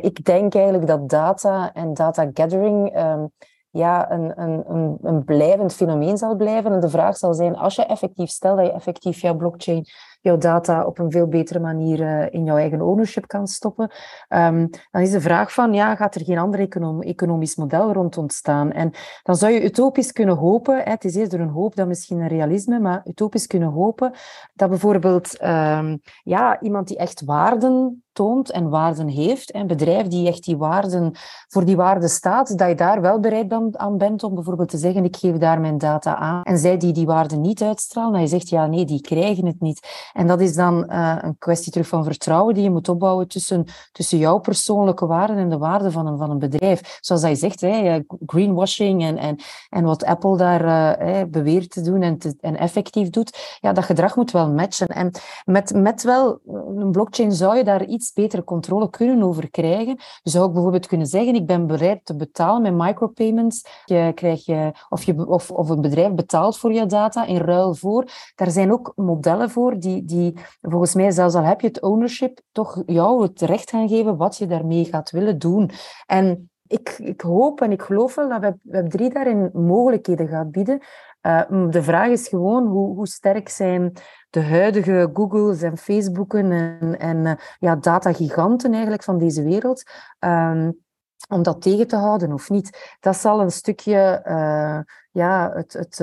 ik 0.00 0.24
denk 0.24 0.54
eigenlijk 0.54 0.86
dat 0.86 1.08
data 1.08 1.72
en 1.72 1.94
data 1.94 2.30
gathering 2.32 2.98
um, 2.98 3.30
ja, 3.70 4.10
een, 4.10 4.40
een, 4.42 4.98
een, 5.02 5.24
blijvend 5.24 5.74
fenomeen 5.74 6.16
zal 6.16 6.36
blijven. 6.36 6.72
En 6.72 6.80
de 6.80 6.88
vraag 6.88 7.16
zal 7.16 7.34
zijn, 7.34 7.56
als 7.56 7.74
je 7.74 7.84
effectief, 7.84 8.30
stel 8.30 8.56
dat 8.56 8.66
je 8.66 8.72
effectief 8.72 9.20
jouw 9.20 9.36
blockchain 9.36 9.86
jouw 10.24 10.36
data 10.36 10.84
op 10.84 10.98
een 10.98 11.10
veel 11.10 11.26
betere 11.26 11.60
manier 11.60 12.00
uh, 12.00 12.26
in 12.30 12.44
jouw 12.44 12.56
eigen 12.56 12.80
ownership 12.80 13.26
kan 13.26 13.46
stoppen, 13.46 13.90
um, 14.28 14.70
dan 14.90 15.02
is 15.02 15.10
de 15.10 15.20
vraag 15.20 15.52
van, 15.52 15.74
ja, 15.74 15.96
gaat 15.96 16.14
er 16.14 16.24
geen 16.24 16.38
ander 16.38 16.60
econom 16.60 17.02
economisch 17.02 17.56
model 17.56 17.92
rond 17.92 18.16
ontstaan? 18.16 18.72
En 18.72 18.90
dan 19.22 19.36
zou 19.36 19.52
je 19.52 19.64
utopisch 19.64 20.12
kunnen 20.12 20.36
hopen, 20.36 20.82
het 20.82 21.04
is 21.04 21.14
eerder 21.14 21.40
een 21.40 21.48
hoop 21.48 21.76
dan 21.76 21.88
misschien 21.88 22.20
een 22.20 22.28
realisme, 22.28 22.78
maar 22.80 23.02
utopisch 23.04 23.46
kunnen 23.46 23.68
hopen 23.68 24.12
dat 24.54 24.68
bijvoorbeeld 24.68 25.42
um, 25.42 26.00
ja, 26.22 26.60
iemand 26.60 26.88
die 26.88 26.96
echt 26.96 27.24
waarden 27.24 28.03
toont 28.14 28.50
en 28.50 28.68
waarden 28.68 29.08
heeft, 29.08 29.54
een 29.54 29.66
bedrijf 29.66 30.06
die 30.06 30.28
echt 30.28 30.44
die 30.44 30.56
waarden, 30.56 31.12
voor 31.48 31.64
die 31.64 31.76
waarden 31.76 32.08
staat, 32.08 32.58
dat 32.58 32.68
je 32.68 32.74
daar 32.74 33.00
wel 33.00 33.20
bereid 33.20 33.52
aan 33.72 33.98
bent 33.98 34.22
om 34.22 34.34
bijvoorbeeld 34.34 34.68
te 34.68 34.78
zeggen, 34.78 35.04
ik 35.04 35.16
geef 35.16 35.36
daar 35.36 35.60
mijn 35.60 35.78
data 35.78 36.16
aan. 36.16 36.42
En 36.42 36.58
zij 36.58 36.76
die 36.76 36.92
die 36.92 37.06
waarden 37.06 37.40
niet 37.40 37.62
uitstralen, 37.62 38.12
dat 38.12 38.20
je 38.20 38.26
zegt, 38.28 38.48
ja 38.48 38.66
nee, 38.66 38.84
die 38.84 39.00
krijgen 39.00 39.46
het 39.46 39.60
niet. 39.60 40.10
En 40.12 40.26
dat 40.26 40.40
is 40.40 40.54
dan 40.54 40.86
uh, 40.88 41.16
een 41.20 41.38
kwestie 41.38 41.72
terug 41.72 41.88
van 41.88 42.04
vertrouwen 42.04 42.54
die 42.54 42.62
je 42.62 42.70
moet 42.70 42.88
opbouwen 42.88 43.28
tussen, 43.28 43.64
tussen 43.92 44.18
jouw 44.18 44.38
persoonlijke 44.38 45.06
waarden 45.06 45.36
en 45.36 45.48
de 45.48 45.58
waarden 45.58 45.92
van 45.92 46.06
een, 46.06 46.18
van 46.18 46.30
een 46.30 46.38
bedrijf. 46.38 46.98
Zoals 47.00 47.22
hij 47.22 47.34
zegt, 47.34 47.60
hè, 47.60 48.00
greenwashing 48.26 49.02
en, 49.02 49.16
en, 49.16 49.36
en 49.68 49.84
wat 49.84 50.04
Apple 50.04 50.36
daar 50.36 50.62
uh, 51.08 51.22
beweert 51.28 51.70
te 51.70 51.80
doen 51.80 52.02
en, 52.02 52.18
en 52.40 52.56
effectief 52.56 53.10
doet, 53.10 53.58
ja, 53.60 53.72
dat 53.72 53.84
gedrag 53.84 54.16
moet 54.16 54.30
wel 54.30 54.50
matchen. 54.50 54.86
En 54.86 55.10
met, 55.44 55.74
met 55.74 56.02
wel 56.02 56.40
een 56.76 56.90
blockchain 56.90 57.32
zou 57.32 57.56
je 57.56 57.64
daar 57.64 57.84
iets 57.84 58.03
iets 58.04 58.12
betere 58.12 58.44
controle 58.44 58.90
kunnen 58.90 59.22
over 59.22 59.50
krijgen. 59.50 59.96
Je 60.22 60.30
zou 60.30 60.44
ook 60.44 60.52
bijvoorbeeld 60.52 60.86
kunnen 60.86 61.06
zeggen, 61.06 61.34
ik 61.34 61.46
ben 61.46 61.66
bereid 61.66 62.04
te 62.04 62.16
betalen 62.16 62.62
met 62.62 62.86
micropayments. 62.86 63.82
Je 63.84 64.12
krijg 64.14 64.44
je, 64.44 64.72
of, 64.88 65.02
je, 65.02 65.26
of, 65.26 65.50
of 65.50 65.68
een 65.68 65.80
bedrijf 65.80 66.12
betaalt 66.12 66.58
voor 66.58 66.72
je 66.72 66.86
data 66.86 67.26
in 67.26 67.36
ruil 67.36 67.74
voor. 67.74 68.04
Daar 68.34 68.50
zijn 68.50 68.72
ook 68.72 68.92
modellen 68.96 69.50
voor 69.50 69.78
die, 69.78 70.04
die 70.04 70.34
volgens 70.60 70.94
mij, 70.94 71.10
zelfs 71.10 71.34
al 71.34 71.42
heb 71.42 71.60
je 71.60 71.66
het 71.66 71.82
ownership, 71.82 72.40
toch 72.52 72.82
jou 72.86 73.22
het 73.22 73.40
recht 73.40 73.70
gaan 73.70 73.88
geven 73.88 74.16
wat 74.16 74.36
je 74.36 74.46
daarmee 74.46 74.84
gaat 74.84 75.10
willen 75.10 75.38
doen. 75.38 75.70
En 76.06 76.50
ik, 76.66 76.88
ik 76.98 77.20
hoop 77.20 77.60
en 77.60 77.72
ik 77.72 77.82
geloof 77.82 78.14
wel 78.14 78.28
dat 78.28 78.40
Web, 78.40 78.56
Web 78.62 78.90
3 78.90 79.10
daarin 79.10 79.50
mogelijkheden 79.52 80.28
gaat 80.28 80.50
bieden. 80.50 80.82
Uh, 81.26 81.70
de 81.70 81.82
vraag 81.82 82.08
is 82.08 82.28
gewoon 82.28 82.66
hoe, 82.66 82.94
hoe 82.94 83.06
sterk 83.06 83.48
zijn 83.48 83.92
de 84.30 84.42
huidige 84.42 85.10
Googles 85.12 85.62
en 85.62 85.78
Facebooken 85.78 86.52
en, 86.52 86.98
en 86.98 87.16
uh, 87.16 87.32
ja, 87.58 87.76
datagiganten 87.76 88.72
eigenlijk 88.72 89.02
van 89.02 89.18
deze 89.18 89.42
wereld. 89.42 89.82
Um, 90.18 90.82
om 91.28 91.42
dat 91.42 91.62
tegen 91.62 91.86
te 91.86 91.96
houden 91.96 92.32
of 92.32 92.50
niet. 92.50 92.96
Dat 93.00 93.16
zal 93.16 93.40
een 93.40 93.50
stukje 93.50 94.22
uh, 94.26 94.78
ja, 95.10 95.50
het, 95.54 95.72
het, 95.72 95.96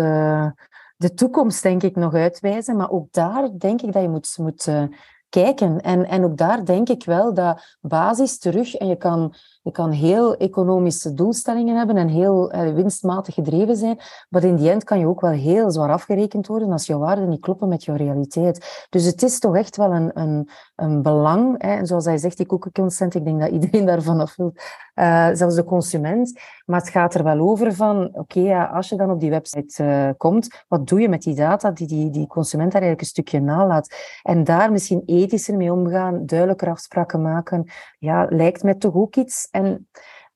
de 0.95 1.13
toekomst, 1.13 1.63
denk 1.63 1.83
ik, 1.83 1.95
nog 1.95 2.13
uitwijzen. 2.13 2.75
Maar 2.75 2.89
ook 2.89 3.07
daar 3.11 3.49
denk 3.57 3.81
ik 3.81 3.93
dat 3.93 4.01
je 4.01 4.09
moet, 4.09 4.37
moet 4.37 4.69
kijken. 5.29 5.81
En, 5.81 6.07
en 6.07 6.23
ook 6.23 6.37
daar 6.37 6.65
denk 6.65 6.89
ik 6.89 7.05
wel 7.05 7.33
dat 7.33 7.77
basis 7.81 8.39
terug, 8.39 8.75
en 8.75 8.87
je 8.87 8.95
kan 8.95 9.35
je 9.61 9.71
kan 9.71 9.91
heel 9.91 10.35
economische 10.35 11.13
doelstellingen 11.13 11.77
hebben 11.77 11.97
en 11.97 12.07
heel 12.07 12.51
eh, 12.51 12.73
winstmatig 12.73 13.33
gedreven 13.33 13.75
zijn, 13.75 13.99
maar 14.29 14.43
in 14.43 14.55
die 14.55 14.69
end 14.69 14.83
kan 14.83 14.99
je 14.99 15.07
ook 15.07 15.21
wel 15.21 15.31
heel 15.31 15.71
zwaar 15.71 15.91
afgerekend 15.91 16.47
worden 16.47 16.71
als 16.71 16.85
jouw 16.85 16.99
waarden 16.99 17.29
niet 17.29 17.41
kloppen 17.41 17.67
met 17.67 17.83
jouw 17.83 17.95
realiteit. 17.95 18.85
Dus 18.89 19.05
het 19.05 19.23
is 19.23 19.39
toch 19.39 19.55
echt 19.55 19.77
wel 19.77 19.91
een, 19.91 20.19
een, 20.19 20.49
een 20.81 21.01
belang. 21.01 21.61
Hè. 21.61 21.73
En 21.73 21.87
zoals 21.87 22.05
hij 22.05 22.17
zegt, 22.17 22.37
die 22.37 22.71
consent, 22.71 23.15
ik 23.15 23.25
denk 23.25 23.39
dat 23.39 23.49
iedereen 23.49 23.85
daarvan 23.91 24.19
af 24.19 24.35
wil, 24.35 24.53
uh, 24.95 25.29
zelfs 25.33 25.55
de 25.55 25.63
consument. 25.63 26.39
Maar 26.65 26.79
het 26.79 26.89
gaat 26.89 27.13
er 27.13 27.23
wel 27.23 27.39
over 27.39 27.73
van, 27.73 28.09
oké, 28.13 28.39
ja, 28.39 28.65
als 28.65 28.89
je 28.89 28.95
dan 28.95 29.11
op 29.11 29.19
die 29.19 29.29
website 29.29 29.83
uh, 29.83 30.09
komt, 30.17 30.63
wat 30.67 30.87
doe 30.87 31.01
je 31.01 31.09
met 31.09 31.21
die 31.21 31.35
data 31.35 31.71
die 31.71 31.87
die, 31.87 32.09
die 32.09 32.27
consument 32.27 32.71
daar 32.71 32.81
eigenlijk 32.81 33.01
een 33.01 33.23
stukje 33.23 33.39
nalaat? 33.39 33.95
En 34.23 34.43
daar 34.43 34.71
misschien 34.71 35.03
ethischer 35.05 35.57
mee 35.57 35.73
omgaan, 35.73 36.25
duidelijker 36.25 36.69
afspraken 36.69 37.21
maken, 37.21 37.71
ja, 37.99 38.25
lijkt 38.29 38.63
mij 38.63 38.75
toch 38.75 38.93
ook 38.93 39.15
iets 39.15 39.47
en 39.51 39.87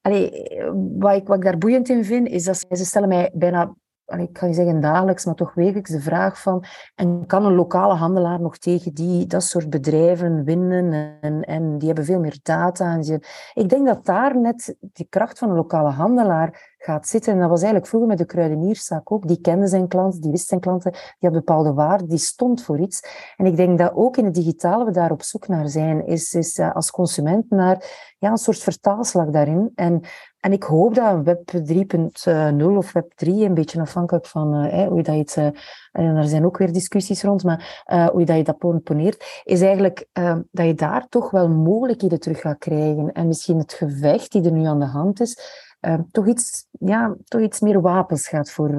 allee, 0.01 0.49
wat, 0.97 1.15
ik, 1.15 1.27
wat 1.27 1.41
daar 1.41 1.57
boeiend 1.57 1.89
in 1.89 2.05
vind, 2.05 2.27
is 2.27 2.43
dat 2.43 2.65
ze, 2.69 2.85
stellen 2.85 3.07
mij 3.07 3.31
bijna 3.33 3.75
ik 4.05 4.33
kan 4.33 4.47
niet 4.47 4.55
zeggen 4.55 4.81
dagelijks, 4.81 5.25
maar 5.25 5.35
toch 5.35 5.53
wekelijks 5.53 5.89
de 5.89 5.99
vraag 5.99 6.41
van, 6.41 6.63
en 6.95 7.25
kan 7.25 7.45
een 7.45 7.55
lokale 7.55 7.93
handelaar 7.93 8.41
nog 8.41 8.57
tegen 8.57 8.93
die, 8.93 9.27
dat 9.27 9.43
soort 9.43 9.69
bedrijven 9.69 10.43
winnen 10.43 11.17
en, 11.21 11.41
en 11.41 11.77
die 11.77 11.87
hebben 11.87 12.05
veel 12.05 12.19
meer 12.19 12.39
data. 12.43 12.93
En 12.93 13.21
ik 13.53 13.69
denk 13.69 13.87
dat 13.87 14.05
daar 14.05 14.37
net 14.37 14.75
die 14.79 15.07
kracht 15.09 15.37
van 15.37 15.49
een 15.49 15.55
lokale 15.55 15.89
handelaar 15.89 16.74
gaat 16.85 17.07
zitten. 17.07 17.33
En 17.33 17.39
dat 17.39 17.49
was 17.49 17.61
eigenlijk 17.61 17.89
vroeger 17.89 18.09
met 18.09 18.17
de 18.17 18.25
kruidenierszaak 18.25 19.11
ook. 19.11 19.27
Die 19.27 19.41
kende 19.41 19.67
zijn 19.67 19.87
klanten, 19.87 20.21
die 20.21 20.31
wist 20.31 20.47
zijn 20.47 20.59
klanten, 20.59 20.91
die 20.91 21.29
had 21.29 21.31
bepaalde 21.31 21.73
waarde, 21.73 22.05
die 22.05 22.17
stond 22.17 22.63
voor 22.63 22.79
iets. 22.79 23.33
En 23.37 23.45
ik 23.45 23.55
denk 23.55 23.77
dat 23.77 23.91
ook 23.93 24.17
in 24.17 24.25
het 24.25 24.33
digitale 24.33 24.85
we 24.85 24.91
daar 24.91 25.11
op 25.11 25.21
zoek 25.21 25.47
naar 25.47 25.69
zijn, 25.69 26.05
is, 26.05 26.33
is 26.33 26.57
uh, 26.57 26.75
als 26.75 26.91
consument 26.91 27.49
naar 27.49 27.85
ja, 28.17 28.31
een 28.31 28.37
soort 28.37 28.59
vertaalslag 28.59 29.29
daarin. 29.29 29.71
En 29.75 30.01
en 30.39 30.51
ik 30.51 30.63
hoop 30.63 30.95
dat 30.95 31.23
Web 31.23 31.51
3.0 31.51 32.65
of 32.65 32.91
Web 32.91 33.11
3, 33.15 33.45
een 33.45 33.53
beetje 33.53 33.81
afhankelijk 33.81 34.25
van 34.25 34.65
uh, 34.65 34.87
hoe 34.87 34.97
je 34.97 35.03
dat 35.03 35.15
het, 35.15 35.35
uh, 35.35 35.45
en 35.91 36.15
er 36.15 36.27
zijn 36.27 36.45
ook 36.45 36.57
weer 36.57 36.73
discussies 36.73 37.23
rond, 37.23 37.43
maar 37.43 37.83
hoe 38.11 38.19
je 38.19 38.25
dat, 38.25 38.37
je 38.37 38.43
dat 38.43 38.83
poneert, 38.83 39.41
is 39.43 39.61
eigenlijk 39.61 40.07
dat 40.51 40.65
je 40.65 40.73
daar 40.73 41.07
toch 41.09 41.31
wel 41.31 41.49
mogelijkheden 41.49 42.19
terug 42.19 42.39
gaat 42.39 42.57
krijgen. 42.57 43.11
En 43.11 43.27
misschien 43.27 43.57
het 43.57 43.73
gevecht 43.73 44.31
die 44.31 44.43
er 44.43 44.51
nu 44.51 44.65
aan 44.65 44.79
de 44.79 44.85
hand 44.85 45.21
is, 45.21 45.64
toch, 46.11 46.27
iets, 46.27 46.67
ja, 46.71 47.15
toch 47.23 47.41
iets 47.41 47.59
meer 47.59 47.81
wapens 47.81 48.27
gaat 48.27 48.51
voor, 48.51 48.69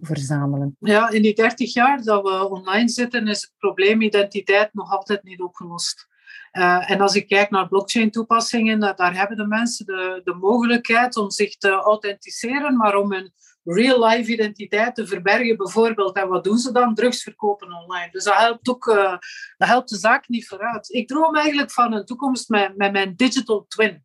verzamelen. 0.00 0.76
Ja, 0.78 1.10
in 1.10 1.22
die 1.22 1.34
30 1.34 1.72
jaar 1.72 2.02
dat 2.02 2.22
we 2.22 2.48
online 2.48 2.88
zitten, 2.88 3.26
is 3.26 3.40
het 3.40 3.52
probleem 3.58 4.00
identiteit 4.00 4.74
nog 4.74 4.90
altijd 4.90 5.22
niet 5.22 5.40
opgelost. 5.40 6.08
Uh, 6.52 6.90
en 6.90 7.00
als 7.00 7.14
ik 7.14 7.28
kijk 7.28 7.50
naar 7.50 7.68
blockchain-toepassingen, 7.68 8.80
daar 8.80 9.16
hebben 9.16 9.36
de 9.36 9.46
mensen 9.46 9.86
de, 9.86 10.20
de 10.24 10.34
mogelijkheid 10.34 11.16
om 11.16 11.30
zich 11.30 11.56
te 11.56 11.70
authenticeren, 11.70 12.76
maar 12.76 12.96
om 12.96 13.12
hun 13.12 13.32
real-life 13.64 14.32
identiteit 14.32 14.94
te 14.94 15.06
verbergen, 15.06 15.56
bijvoorbeeld. 15.56 16.16
En 16.16 16.28
wat 16.28 16.44
doen 16.44 16.58
ze 16.58 16.72
dan? 16.72 16.94
Drugs 16.94 17.22
verkopen 17.22 17.72
online. 17.72 18.08
Dus 18.10 18.24
dat 18.24 18.34
helpt 18.34 18.68
ook 18.68 18.86
uh, 18.86 19.16
dat 19.56 19.68
helpt 19.68 19.88
de 19.88 19.96
zaak 19.96 20.28
niet 20.28 20.46
vooruit. 20.46 20.92
Ik 20.92 21.08
droom 21.08 21.36
eigenlijk 21.36 21.70
van 21.70 21.92
een 21.92 22.04
toekomst 22.04 22.48
met, 22.48 22.76
met 22.76 22.92
mijn 22.92 23.16
digital 23.16 23.64
twin. 23.68 24.04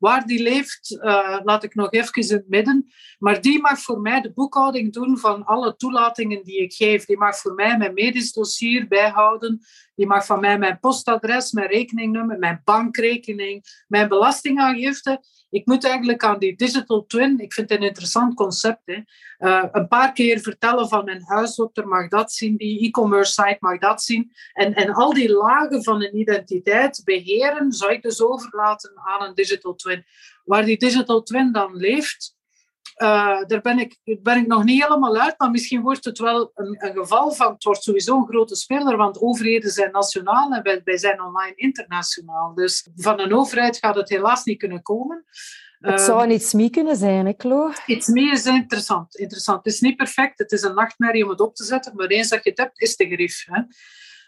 Waar 0.00 0.26
die 0.26 0.42
leeft, 0.42 0.90
uh, 0.90 1.38
laat 1.42 1.62
ik 1.62 1.74
nog 1.74 1.90
even 1.90 2.12
in 2.12 2.36
het 2.36 2.48
midden. 2.48 2.86
Maar 3.18 3.40
die 3.40 3.60
mag 3.60 3.78
voor 3.78 4.00
mij 4.00 4.20
de 4.20 4.32
boekhouding 4.32 4.92
doen 4.92 5.18
van 5.18 5.44
alle 5.44 5.76
toelatingen 5.76 6.44
die 6.44 6.62
ik 6.62 6.72
geef. 6.72 7.04
Die 7.04 7.18
mag 7.18 7.36
voor 7.36 7.54
mij 7.54 7.76
mijn 7.76 7.94
medisch 7.94 8.32
dossier 8.32 8.88
bijhouden. 8.88 9.60
Die 10.00 10.08
mag 10.08 10.26
van 10.26 10.40
mij 10.40 10.58
mijn 10.58 10.78
postadres, 10.78 11.52
mijn 11.52 11.68
rekeningnummer, 11.68 12.38
mijn 12.38 12.60
bankrekening, 12.64 13.64
mijn 13.88 14.08
belastingaangifte. 14.08 15.22
Ik 15.50 15.66
moet 15.66 15.84
eigenlijk 15.84 16.24
aan 16.24 16.38
die 16.38 16.56
digital 16.56 17.06
twin, 17.06 17.38
ik 17.38 17.52
vind 17.52 17.70
het 17.70 17.80
een 17.80 17.86
interessant 17.86 18.34
concept, 18.34 18.80
hè, 18.84 19.02
uh, 19.38 19.64
een 19.72 19.88
paar 19.88 20.12
keer 20.12 20.40
vertellen 20.40 20.88
van 20.88 21.04
mijn 21.04 21.22
huisdokter 21.24 21.88
mag 21.88 22.08
dat 22.08 22.32
zien, 22.32 22.56
die 22.56 22.86
e-commerce 22.86 23.32
site 23.32 23.56
mag 23.58 23.78
dat 23.78 24.02
zien. 24.02 24.32
En, 24.52 24.74
en 24.74 24.92
al 24.92 25.12
die 25.12 25.32
lagen 25.32 25.84
van 25.84 26.02
een 26.02 26.18
identiteit 26.18 27.00
beheren, 27.04 27.72
zou 27.72 27.92
ik 27.92 28.02
dus 28.02 28.22
overlaten 28.22 28.92
aan 28.94 29.28
een 29.28 29.34
digital 29.34 29.74
twin. 29.74 30.04
Waar 30.44 30.64
die 30.64 30.78
digital 30.78 31.22
twin 31.22 31.52
dan 31.52 31.76
leeft, 31.76 32.36
uh, 33.02 33.42
daar 33.46 33.60
ben 33.60 33.78
ik, 33.78 33.98
ben 34.22 34.36
ik 34.36 34.46
nog 34.46 34.64
niet 34.64 34.82
helemaal 34.82 35.16
uit, 35.16 35.34
maar 35.38 35.50
misschien 35.50 35.80
wordt 35.80 36.04
het 36.04 36.18
wel 36.18 36.50
een, 36.54 36.76
een, 36.78 36.94
geval 36.94 37.32
van, 37.32 37.52
het 37.52 37.64
wordt 37.64 37.82
sowieso 37.82 38.16
een 38.16 38.26
grote 38.26 38.56
speler, 38.56 38.96
want 38.96 39.20
overheden 39.20 39.70
zijn 39.70 39.90
nationaal 39.90 40.52
en 40.52 40.62
wij, 40.62 40.80
wij 40.84 40.96
zijn 40.96 41.22
online 41.22 41.54
internationaal. 41.54 42.54
Dus 42.54 42.88
van 42.96 43.20
een 43.20 43.34
overheid 43.34 43.76
gaat 43.76 43.94
het 43.94 44.08
helaas 44.08 44.44
niet 44.44 44.58
kunnen 44.58 44.82
komen. 44.82 45.24
Het 45.78 46.00
zou 46.00 46.22
een 46.22 46.30
iets 46.30 46.52
mee 46.52 46.70
kunnen 46.70 46.96
zijn, 46.96 47.26
ik 47.26 47.40
geloof. 47.40 47.86
Iets 47.86 48.08
mee 48.08 48.30
is 48.30 48.46
interessant, 48.46 49.16
interessant. 49.16 49.64
Het 49.64 49.72
is 49.74 49.80
niet 49.80 49.96
perfect, 49.96 50.38
het 50.38 50.52
is 50.52 50.62
een 50.62 50.74
nachtmerrie 50.74 51.24
om 51.24 51.30
het 51.30 51.40
op 51.40 51.54
te 51.54 51.64
zetten, 51.64 51.96
maar 51.96 52.06
eens 52.06 52.28
dat 52.28 52.44
je 52.44 52.50
het 52.50 52.58
hebt, 52.58 52.80
is 52.80 52.94
het 52.96 53.08
gerief. 53.08 53.44
Hè. 53.46 53.62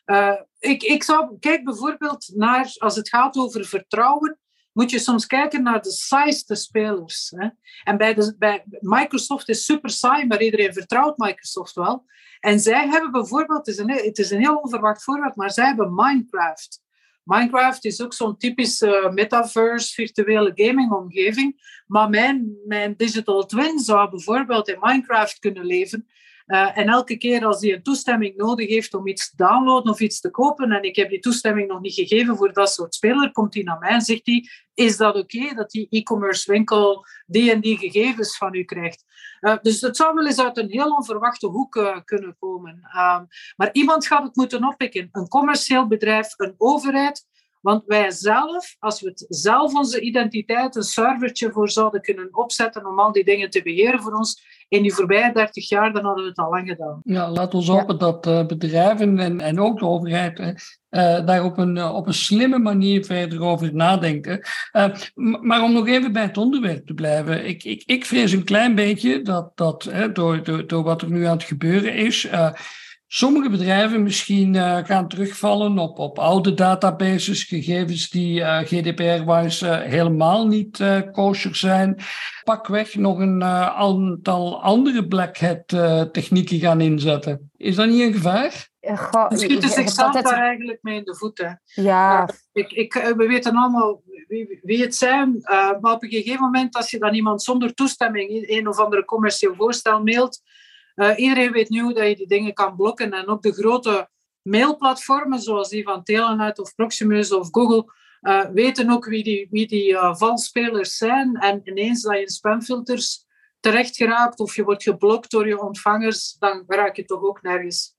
Uh, 0.07 0.41
ik, 0.59 0.83
ik 0.83 1.03
zou, 1.03 1.39
kijk 1.39 1.65
bijvoorbeeld 1.65 2.31
naar, 2.35 2.75
als 2.79 2.97
het 2.97 3.09
gaat 3.09 3.37
over 3.37 3.65
vertrouwen, 3.65 4.39
moet 4.73 4.91
je 4.91 4.99
soms 4.99 5.27
kijken 5.27 5.63
naar 5.63 5.83
de 5.83 5.91
saaiste 5.91 6.55
spelers. 6.55 7.33
Hè. 7.37 7.49
En 7.85 7.97
bij, 7.97 8.15
de, 8.15 8.35
bij 8.39 8.65
Microsoft 8.81 9.49
is 9.49 9.65
super 9.65 9.91
saai, 9.91 10.27
maar 10.27 10.43
iedereen 10.43 10.73
vertrouwt 10.73 11.17
Microsoft 11.17 11.75
wel. 11.75 12.05
En 12.41 12.61
zij 12.61 12.89
hebben 12.89 13.11
bijvoorbeeld, 13.11 13.67
het 13.67 13.77
is 13.77 13.79
een, 13.79 13.91
het 13.91 14.19
is 14.19 14.31
een 14.31 14.41
heel 14.41 14.57
onverwacht 14.57 15.05
voorbeeld, 15.05 15.37
maar 15.37 15.51
zij 15.51 15.67
hebben 15.67 15.95
Minecraft. 15.95 16.81
Minecraft 17.25 17.85
is 17.85 18.03
ook 18.03 18.15
zo'n 18.15 18.37
typische 18.37 19.11
metaverse, 19.15 19.95
virtuele 19.95 20.53
gaming-omgeving. 20.55 21.81
Maar 21.87 22.09
mijn, 22.09 22.57
mijn 22.67 22.95
digital 22.97 23.47
twin 23.47 23.79
zou 23.79 24.11
bijvoorbeeld 24.11 24.69
in 24.69 24.79
Minecraft 24.81 25.39
kunnen 25.39 25.65
leven. 25.65 26.07
Uh, 26.47 26.79
en 26.79 26.89
elke 26.89 27.17
keer 27.17 27.45
als 27.45 27.61
hij 27.61 27.73
een 27.73 27.83
toestemming 27.83 28.37
nodig 28.37 28.69
heeft 28.69 28.95
om 28.95 29.07
iets 29.07 29.31
te 29.31 29.37
downloaden 29.37 29.93
of 29.93 30.01
iets 30.01 30.21
te 30.21 30.31
kopen, 30.31 30.73
en 30.73 30.83
ik 30.83 30.97
heb 30.97 31.09
die 31.09 31.19
toestemming 31.19 31.69
nog 31.69 31.81
niet 31.81 31.95
gegeven 31.95 32.37
voor 32.37 32.53
dat 32.53 32.73
soort 32.73 32.95
speler, 32.95 33.33
komt 33.33 33.55
hij 33.55 33.63
naar 33.63 33.79
mij 33.79 33.91
en 33.91 34.01
zegt 34.01 34.27
hij, 34.27 34.49
is 34.75 34.97
dat 34.97 35.17
oké 35.17 35.55
dat 35.55 35.71
die 35.71 35.87
e-commerce 35.91 36.53
winkel 36.53 37.05
die 37.27 37.53
en 37.53 37.61
die 37.61 37.79
gegevens 37.79 38.37
van 38.37 38.55
u 38.55 38.65
krijgt? 38.65 39.05
Uh, 39.41 39.57
dus 39.63 39.81
het 39.81 39.97
zou 39.97 40.15
wel 40.15 40.27
eens 40.27 40.41
uit 40.41 40.57
een 40.57 40.71
heel 40.71 40.91
onverwachte 40.91 41.47
hoek 41.47 41.77
uh, 41.77 41.99
kunnen 42.05 42.37
komen. 42.39 42.73
Um, 42.73 43.27
maar 43.57 43.69
iemand 43.73 44.07
gaat 44.07 44.23
het 44.23 44.37
moeten 44.37 44.65
oppikken. 44.65 45.09
Een 45.13 45.29
commercieel 45.29 45.87
bedrijf, 45.87 46.35
een 46.37 46.55
overheid, 46.57 47.27
want 47.63 47.83
wij 47.87 48.11
zelf, 48.11 48.77
als 48.79 49.01
we 49.01 49.09
het 49.09 49.25
zelf 49.29 49.75
onze 49.75 50.01
identiteit, 50.01 50.77
een 50.77 50.83
servertje 50.83 51.51
voor 51.51 51.71
zouden 51.71 52.01
kunnen 52.01 52.29
opzetten 52.37 52.87
om 52.87 53.01
al 53.01 53.13
die 53.13 53.25
dingen 53.25 53.51
te 53.51 53.63
beheren 53.63 54.03
voor 54.03 54.13
ons, 54.13 54.51
in 54.69 54.83
die 54.83 54.95
voorbije 54.95 55.33
30 55.33 55.69
jaar, 55.69 55.93
dan 55.93 56.05
hadden 56.05 56.23
we 56.23 56.29
het 56.29 56.39
al 56.39 56.51
lang 56.51 56.69
gedaan. 56.69 57.01
Ja, 57.05 57.31
laat 57.31 57.55
ons 57.55 57.69
hopen 57.69 57.99
dat 57.99 58.27
uh, 58.27 58.47
bedrijven 58.47 59.19
en, 59.19 59.41
en 59.41 59.61
ook 59.61 59.79
de 59.79 59.85
overheid 59.85 60.39
uh, 60.39 60.55
daar 61.27 61.45
op 61.45 61.59
een, 61.59 61.85
op 61.85 62.07
een 62.07 62.15
slimme 62.15 62.59
manier 62.59 63.05
verder 63.05 63.43
over 63.43 63.75
nadenken. 63.75 64.41
Maar 65.41 65.63
om 65.63 65.73
nog 65.73 65.89
even 65.89 66.13
bij 66.13 66.23
het 66.23 66.37
onderwerp 66.37 66.87
te 66.87 66.95
blijven. 66.95 67.47
Ik, 67.47 67.65
ik, 67.65 67.83
ik 67.87 68.07
vrees 68.07 68.33
een 68.33 68.45
klein 68.45 68.75
beetje 68.75 69.23
dat, 69.23 69.53
dat 69.55 69.91
door, 70.13 70.45
door, 70.45 70.67
door 70.67 70.83
wat 70.83 71.03
er 71.03 71.11
nu 71.11 71.25
aan 71.25 71.37
het 71.37 71.45
gebeuren 71.45 71.95
is 71.95 72.29
sommige 73.15 73.51
bedrijven 73.51 74.03
misschien 74.03 74.55
uh, 74.55 74.79
gaan 74.85 75.09
terugvallen 75.09 75.79
op, 75.79 75.99
op 75.99 76.19
oude 76.19 76.55
databases, 76.55 77.45
gegevens 77.45 78.11
die 78.11 78.41
uh, 78.41 78.59
eh, 78.59 78.67
GDPR-wise 78.67 79.67
uh, 79.67 79.81
helemaal 79.81 80.47
niet 80.47 80.85
kosher 81.13 81.57
zijn. 81.57 81.97
Pakweg 82.45 82.95
nog 82.95 83.19
een 83.19 83.45
aantal 83.45 84.63
andere 84.63 85.07
black 85.07 85.39
hat 85.39 85.69
technieken 86.13 86.59
gaan 86.59 86.81
inzetten. 86.81 87.51
Is 87.57 87.75
dat 87.75 87.89
niet 87.89 88.01
een 88.01 88.13
gevaar? 88.13 88.69
Ga, 88.81 89.31
schieten 89.35 89.69
zichzelf 89.69 90.13
daar 90.13 90.39
eigenlijk 90.39 90.79
mee 90.83 90.97
in 90.97 91.05
de 91.05 91.17
voeten. 91.17 91.63
Ja. 91.65 92.29
ik, 92.53 92.73
ik, 92.73 92.93
we 92.93 93.27
weten 93.27 93.57
allemaal 93.57 94.03
wie, 94.29 94.61
wie 94.63 94.83
het 94.83 94.95
zijn, 94.95 95.35
uh, 95.43 95.71
maar 95.81 95.93
op 95.93 96.03
een 96.03 96.11
gegeven 96.11 96.41
moment, 96.41 96.77
als 96.77 96.91
je 96.91 96.99
dan 96.99 97.15
iemand 97.15 97.43
zonder 97.43 97.75
toestemming 97.75 98.49
een 98.49 98.69
of 98.69 98.79
andere 98.79 99.05
commercieel 99.05 99.55
voorstel 99.55 100.03
mailt, 100.03 100.41
uh, 100.97 101.13
iedereen 101.17 101.53
weet 101.53 101.69
nu 101.69 101.93
dat 101.93 102.09
je 102.09 102.17
die 102.17 102.27
dingen 102.27 102.55
kan 102.55 102.77
blokken. 102.77 103.13
En 103.13 103.27
ook 103.27 103.43
de 103.43 103.53
grote 103.53 104.09
mailplatformen, 104.43 105.41
zoals 105.41 105.69
die 105.69 105.83
van 105.83 106.03
Telenet 106.03 106.59
of 106.59 106.75
Proximus 106.75 107.33
of 107.33 107.49
Google, 107.51 107.93
uh, 108.21 108.45
weten 108.45 108.91
ook 108.91 109.05
wie 109.05 109.23
die, 109.23 109.49
wie 109.51 109.67
die 109.67 109.97
valspelers 109.97 110.97
zijn. 110.97 111.37
En 111.37 111.61
ineens 111.65 112.03
dat 112.03 112.15
je 112.15 112.21
in 112.21 112.29
spamfilters 112.29 113.25
terecht 113.61 113.97
geraakt 113.97 114.41
of 114.41 114.57
je 114.57 114.65
wordt 114.65 114.83
geblokt 114.83 115.31
door 115.31 115.49
je 115.49 115.63
ontvangers, 115.63 116.37
dan 116.39 116.65
raak 116.67 116.97
je 116.97 117.05
toch 117.05 117.23
ook 117.23 117.43
nergens. 117.43 117.95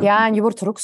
Ja, 0.00 0.26
en 0.26 0.34
je 0.34 0.40
wordt 0.40 0.60
er 0.60 0.68
ook... 0.68 0.78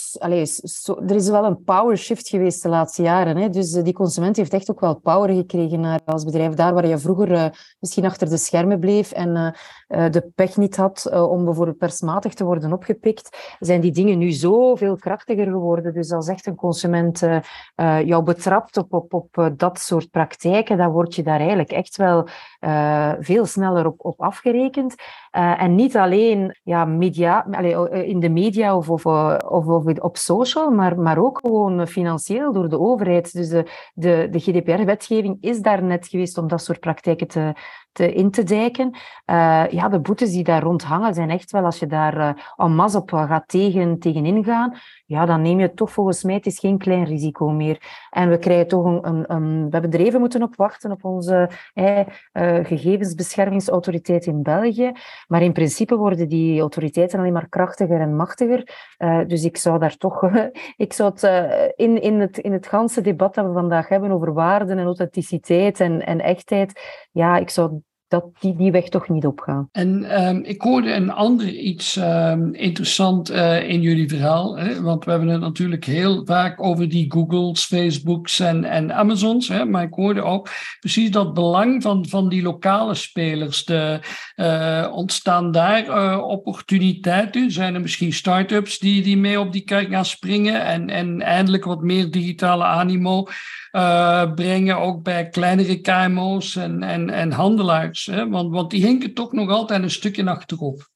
Er 1.08 1.14
is 1.14 1.28
wel 1.28 1.44
een 1.44 1.62
power 1.64 1.96
shift 1.96 2.28
geweest 2.28 2.62
de 2.62 2.68
laatste 2.68 3.02
jaren. 3.02 3.36
Hè? 3.36 3.48
Dus 3.48 3.74
uh, 3.74 3.84
die 3.84 3.92
consument 3.92 4.36
heeft 4.36 4.52
echt 4.52 4.70
ook 4.70 4.80
wel 4.80 4.94
power 4.94 5.34
gekregen 5.34 5.80
naar, 5.80 6.00
als 6.04 6.24
bedrijf. 6.24 6.54
Daar 6.54 6.74
waar 6.74 6.86
je 6.86 6.98
vroeger 6.98 7.30
uh, 7.30 7.46
misschien 7.80 8.04
achter 8.04 8.28
de 8.28 8.36
schermen 8.36 8.80
bleef 8.80 9.12
en 9.12 9.54
uh, 9.88 10.10
de 10.10 10.30
pech 10.34 10.56
niet 10.56 10.76
had 10.76 11.10
om 11.12 11.44
bijvoorbeeld 11.44 11.78
persmatig 11.78 12.34
te 12.34 12.44
worden 12.44 12.72
opgepikt, 12.72 13.56
zijn 13.58 13.80
die 13.80 13.92
dingen 13.92 14.18
nu 14.18 14.30
zoveel 14.30 14.96
krachtiger 14.96 15.46
geworden. 15.46 15.94
Dus 15.94 16.12
als 16.12 16.28
echt 16.28 16.46
een 16.46 16.54
consument 16.54 17.22
jou 18.04 18.22
betrapt 18.22 18.76
op, 18.76 19.14
op, 19.14 19.52
dat 19.56 19.78
soort 19.78 20.10
praktijken, 20.10 20.76
dan 20.76 20.90
word 20.90 21.14
je 21.14 21.22
daar 21.22 21.38
eigenlijk 21.38 21.70
echt 21.70 21.96
wel 21.96 22.28
veel 23.20 23.46
sneller 23.46 23.86
op, 23.86 24.04
op 24.04 24.20
afgerekend. 24.20 24.94
en 25.30 25.74
niet 25.74 25.96
alleen 25.96 26.58
ja, 26.62 26.84
media, 26.84 27.46
in 27.90 28.20
de 28.20 28.30
media 28.30 28.76
of 28.76 28.88
of, 29.06 29.66
of 29.66 29.84
op 29.84 30.16
social, 30.16 30.70
maar, 30.70 30.98
maar 30.98 31.18
ook 31.18 31.38
gewoon 31.38 31.86
financieel 31.86 32.52
door 32.52 32.68
de 32.68 32.78
overheid. 32.78 33.32
Dus 33.32 33.48
de, 33.48 33.70
de, 33.94 34.28
de 34.30 34.38
GDPR-wetgeving 34.38 35.36
is 35.40 35.60
daar 35.60 35.82
net 35.82 36.08
geweest 36.08 36.38
om 36.38 36.48
dat 36.48 36.62
soort 36.62 36.80
praktijken 36.80 37.26
te, 37.26 37.54
te, 37.96 38.12
in 38.12 38.30
te 38.30 38.42
dijken. 38.42 38.90
Uh, 39.26 39.64
ja, 39.70 39.88
de 39.88 40.00
boetes 40.00 40.30
die 40.30 40.44
daar 40.44 40.62
rond 40.62 40.82
hangen 40.82 41.14
zijn 41.14 41.30
echt 41.30 41.50
wel, 41.50 41.64
als 41.64 41.78
je 41.78 41.86
daar 41.86 42.16
uh, 42.16 42.32
en 42.56 42.94
op 42.94 43.10
gaat 43.10 43.48
tegen, 43.48 43.98
tegen 43.98 44.26
ingaan, 44.26 44.76
ja, 45.06 45.26
dan 45.26 45.42
neem 45.42 45.60
je 45.60 45.74
toch 45.74 45.90
volgens 45.90 46.22
mij, 46.22 46.34
het 46.34 46.46
is 46.46 46.58
geen 46.58 46.78
klein 46.78 47.04
risico 47.04 47.50
meer. 47.50 48.06
En 48.10 48.28
we 48.28 48.38
krijgen 48.38 48.68
toch 48.68 48.84
een, 48.84 49.24
een, 49.34 49.64
we 49.64 49.78
hebben 49.78 49.90
er 49.90 50.06
even 50.06 50.20
moeten 50.20 50.42
op 50.42 50.56
wachten 50.56 50.90
op 50.90 51.04
onze 51.04 51.50
eh, 51.74 52.00
gegevensbeschermingsautoriteit 52.62 54.26
in 54.26 54.42
België. 54.42 54.92
Maar 55.26 55.42
in 55.42 55.52
principe 55.52 55.96
worden 55.96 56.28
die 56.28 56.60
autoriteiten 56.60 57.18
alleen 57.18 57.32
maar 57.32 57.48
krachtiger 57.48 58.00
en 58.00 58.16
machtiger. 58.16 58.94
Dus 59.26 59.44
ik 59.44 59.56
zou 59.56 59.78
daar 59.78 59.96
toch, 59.96 60.30
ik 60.76 60.92
zou 60.92 61.12
het 61.14 61.22
in, 61.76 62.02
in 62.02 62.20
het, 62.20 62.38
in 62.38 62.52
het 62.52 62.66
ganse 62.66 63.00
debat 63.00 63.34
dat 63.34 63.46
we 63.46 63.52
vandaag 63.52 63.88
hebben 63.88 64.10
over 64.10 64.32
waarden 64.32 64.78
en 64.78 64.84
authenticiteit 64.84 65.80
en, 65.80 66.06
en 66.06 66.20
echtheid, 66.20 66.80
ja, 67.12 67.36
ik 67.36 67.50
zou 67.50 67.80
dat 68.08 68.24
die, 68.40 68.56
die 68.56 68.70
weg 68.70 68.88
toch 68.88 69.08
niet 69.08 69.26
opgaan. 69.26 69.68
En 69.72 70.20
um, 70.26 70.42
ik 70.44 70.60
hoorde 70.62 70.92
een 70.92 71.10
ander 71.10 71.48
iets 71.48 71.96
um, 71.96 72.54
interessant 72.54 73.30
uh, 73.30 73.68
in 73.68 73.80
jullie 73.80 74.08
verhaal. 74.08 74.58
Hè? 74.58 74.82
Want 74.82 75.04
we 75.04 75.10
hebben 75.10 75.28
het 75.28 75.40
natuurlijk 75.40 75.84
heel 75.84 76.24
vaak 76.24 76.62
over 76.62 76.88
die 76.88 77.12
Googles, 77.12 77.64
Facebooks 77.64 78.40
en, 78.40 78.64
en 78.64 78.94
Amazons. 78.94 79.48
Hè? 79.48 79.64
Maar 79.64 79.82
ik 79.82 79.94
hoorde 79.94 80.22
ook 80.22 80.48
precies 80.80 81.10
dat 81.10 81.34
belang 81.34 81.82
van, 81.82 82.06
van 82.08 82.28
die 82.28 82.42
lokale 82.42 82.94
spelers. 82.94 83.64
De, 83.64 84.00
uh, 84.36 84.92
ontstaan 84.92 85.50
daar 85.50 85.86
uh, 85.86 86.22
opportuniteiten? 86.22 87.50
Zijn 87.50 87.74
er 87.74 87.80
misschien 87.80 88.12
start-ups 88.12 88.78
die, 88.78 89.02
die 89.02 89.16
mee 89.16 89.40
op 89.40 89.52
die 89.52 89.64
kijk 89.64 89.90
gaan 89.90 90.04
springen 90.04 90.64
en, 90.64 90.90
en 90.90 91.22
eindelijk 91.22 91.64
wat 91.64 91.82
meer 91.82 92.10
digitale 92.10 92.64
animo 92.64 93.26
brengen, 94.34 94.80
ook 94.80 95.02
bij 95.02 95.28
kleinere 95.28 95.80
KMO's 95.80 96.56
en, 96.56 96.82
en, 96.82 97.10
en 97.10 97.32
handelaars? 97.32 98.06
Hè? 98.06 98.28
Want, 98.28 98.52
want 98.52 98.70
die 98.70 98.84
hinken 98.84 99.14
toch 99.14 99.32
nog 99.32 99.50
altijd 99.50 99.82
een 99.82 99.90
stukje 99.90 100.26
achterop. 100.26 100.88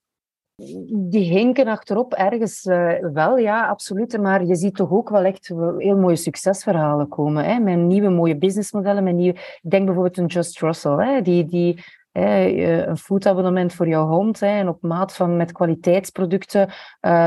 Die 0.90 1.32
hinken 1.32 1.66
achterop 1.66 2.14
ergens 2.14 2.64
uh, 2.64 2.92
wel, 3.12 3.38
ja, 3.38 3.66
absoluut. 3.66 4.20
Maar 4.20 4.44
je 4.44 4.54
ziet 4.54 4.74
toch 4.74 4.90
ook 4.90 5.08
wel 5.08 5.22
echt 5.22 5.48
heel 5.78 5.96
mooie 5.96 6.16
succesverhalen 6.16 7.08
komen. 7.08 7.44
Hè? 7.44 7.58
Met 7.58 7.76
nieuwe 7.78 8.08
mooie 8.08 8.36
businessmodellen. 8.36 9.04
Met 9.04 9.14
nieuwe... 9.14 9.38
Ik 9.38 9.70
denk 9.70 9.84
bijvoorbeeld 9.84 10.18
een 10.18 10.26
Just 10.26 10.60
Russell, 10.60 10.96
hè? 10.96 11.22
Die, 11.22 11.44
die 11.44 11.84
eh, 12.12 12.86
een 12.86 12.96
foodabonnement 12.96 13.72
voor 13.72 13.88
jouw 13.88 14.06
hond 14.06 14.42
en 14.42 14.68
op 14.68 14.82
maat 14.82 15.14
van 15.14 15.36
met 15.36 15.52
kwaliteitsproducten 15.52 16.68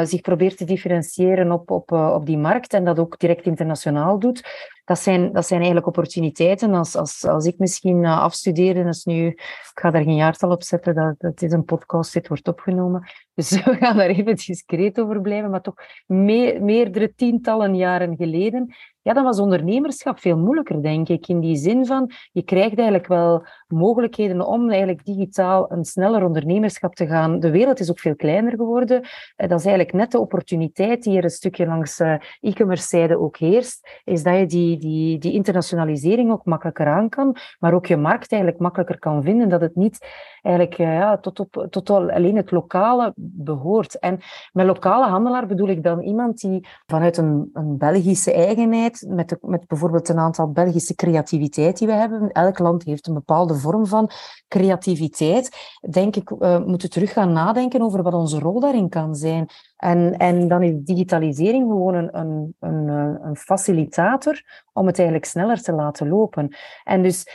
zich 0.03 0.21
probeert 0.21 0.57
te 0.57 0.65
differentiëren 0.65 1.51
op, 1.51 1.71
op, 1.71 1.91
op 1.91 2.25
die 2.25 2.37
markt 2.37 2.73
en 2.73 2.85
dat 2.85 2.99
ook 2.99 3.19
direct 3.19 3.45
internationaal 3.45 4.19
doet 4.19 4.41
dat 4.85 4.99
zijn, 4.99 5.31
dat 5.31 5.45
zijn 5.47 5.59
eigenlijk 5.59 5.87
opportuniteiten. 5.87 6.73
Als, 6.73 6.95
als, 6.95 7.25
als 7.25 7.45
ik 7.45 7.57
misschien 7.57 8.03
uh, 8.03 8.19
afstudeer, 8.19 8.87
is 8.87 9.03
nu, 9.03 9.27
ik 9.27 9.71
ga 9.73 9.91
daar 9.91 10.03
geen 10.03 10.15
jaartal 10.15 10.51
op 10.51 10.63
zetten, 10.63 10.95
dat, 10.95 11.15
dat 11.17 11.41
is 11.41 11.51
een 11.51 11.65
podcast, 11.65 12.13
dit 12.13 12.27
wordt 12.27 12.47
opgenomen. 12.47 13.11
Dus 13.33 13.49
we 13.65 13.75
gaan 13.75 13.97
daar 13.97 14.09
even 14.09 14.35
discreet 14.35 14.99
over 14.99 15.21
blijven, 15.21 15.49
maar 15.49 15.61
toch 15.61 15.75
me, 16.05 16.57
meerdere 16.61 17.13
tientallen 17.13 17.75
jaren 17.75 18.15
geleden 18.15 18.75
ja, 19.03 19.13
dan 19.13 19.23
was 19.23 19.39
ondernemerschap 19.39 20.19
veel 20.19 20.37
moeilijker, 20.37 20.81
denk 20.81 21.09
ik. 21.09 21.27
In 21.27 21.39
die 21.39 21.55
zin 21.55 21.85
van, 21.85 22.11
je 22.31 22.43
krijgt 22.43 22.75
eigenlijk 22.77 23.07
wel 23.07 23.45
mogelijkheden 23.67 24.47
om 24.47 24.69
eigenlijk 24.69 25.05
digitaal 25.05 25.71
een 25.71 25.85
sneller 25.85 26.25
ondernemerschap 26.25 26.95
te 26.95 27.07
gaan. 27.07 27.39
De 27.39 27.51
wereld 27.51 27.79
is 27.79 27.89
ook 27.89 27.99
veel 27.99 28.15
kleiner 28.15 28.51
geworden. 28.51 29.01
Eh, 29.35 29.49
dat 29.49 29.59
is 29.59 29.65
eigenlijk 29.65 29.95
net 29.95 30.11
de 30.11 30.19
opportuniteit 30.19 31.03
die 31.03 31.17
er 31.17 31.23
een 31.23 31.29
stukje 31.29 31.65
langs 31.65 31.99
eh, 31.99 32.13
e-commerce 32.39 32.87
zijde 32.87 33.19
ook 33.19 33.37
heerst, 33.37 34.01
is 34.03 34.23
dat 34.23 34.37
je 34.37 34.45
die, 34.45 34.77
die, 34.77 35.17
die 35.17 35.33
internationalisering 35.33 36.31
ook 36.31 36.45
makkelijker 36.45 36.87
aan 36.87 37.09
kan, 37.09 37.35
maar 37.59 37.73
ook 37.73 37.85
je 37.85 37.97
markt 37.97 38.31
eigenlijk 38.31 38.61
makkelijker 38.61 38.99
kan 38.99 39.23
vinden, 39.23 39.49
dat 39.49 39.61
het 39.61 39.75
niet 39.75 40.07
eigenlijk 40.41 40.77
eh, 40.77 40.93
ja, 40.93 41.17
tot, 41.17 41.39
op, 41.39 41.67
tot 41.69 41.89
alleen 41.89 42.35
het 42.35 42.51
lokale 42.51 43.13
behoort. 43.15 43.99
En 43.99 44.19
met 44.51 44.65
lokale 44.65 45.05
handelaar 45.05 45.47
bedoel 45.47 45.67
ik 45.67 45.83
dan 45.83 46.01
iemand 46.01 46.39
die 46.39 46.67
vanuit 46.85 47.17
een, 47.17 47.49
een 47.53 47.77
Belgische 47.77 48.33
eigenheid, 48.33 48.92
met, 49.01 49.37
met 49.41 49.67
bijvoorbeeld 49.67 50.09
een 50.09 50.19
aantal 50.19 50.51
Belgische 50.51 50.95
creativiteit 50.95 51.77
die 51.77 51.87
we 51.87 51.93
hebben, 51.93 52.31
elk 52.31 52.59
land 52.59 52.83
heeft 52.83 53.07
een 53.07 53.13
bepaalde 53.13 53.55
vorm 53.55 53.85
van 53.85 54.09
creativiteit, 54.47 55.77
denk 55.89 56.15
ik, 56.15 56.29
uh, 56.29 56.65
moeten 56.65 56.89
terug 56.89 57.13
gaan 57.13 57.31
nadenken 57.31 57.81
over 57.81 58.03
wat 58.03 58.13
onze 58.13 58.39
rol 58.39 58.59
daarin 58.59 58.89
kan 58.89 59.15
zijn. 59.15 59.47
En, 59.77 60.17
en 60.17 60.47
dan 60.47 60.63
is 60.63 60.73
digitalisering 60.77 61.67
gewoon 61.67 61.93
een, 61.93 62.17
een, 62.17 62.55
een, 62.59 62.89
eh, 62.89 63.25
een 63.27 63.37
facilitator 63.37 64.41
om 64.73 64.85
het 64.85 64.97
eigenlijk 64.97 65.27
sneller 65.27 65.61
te 65.61 65.73
laten 65.73 66.07
lopen. 66.07 66.55
En 66.83 67.03
dus 67.03 67.25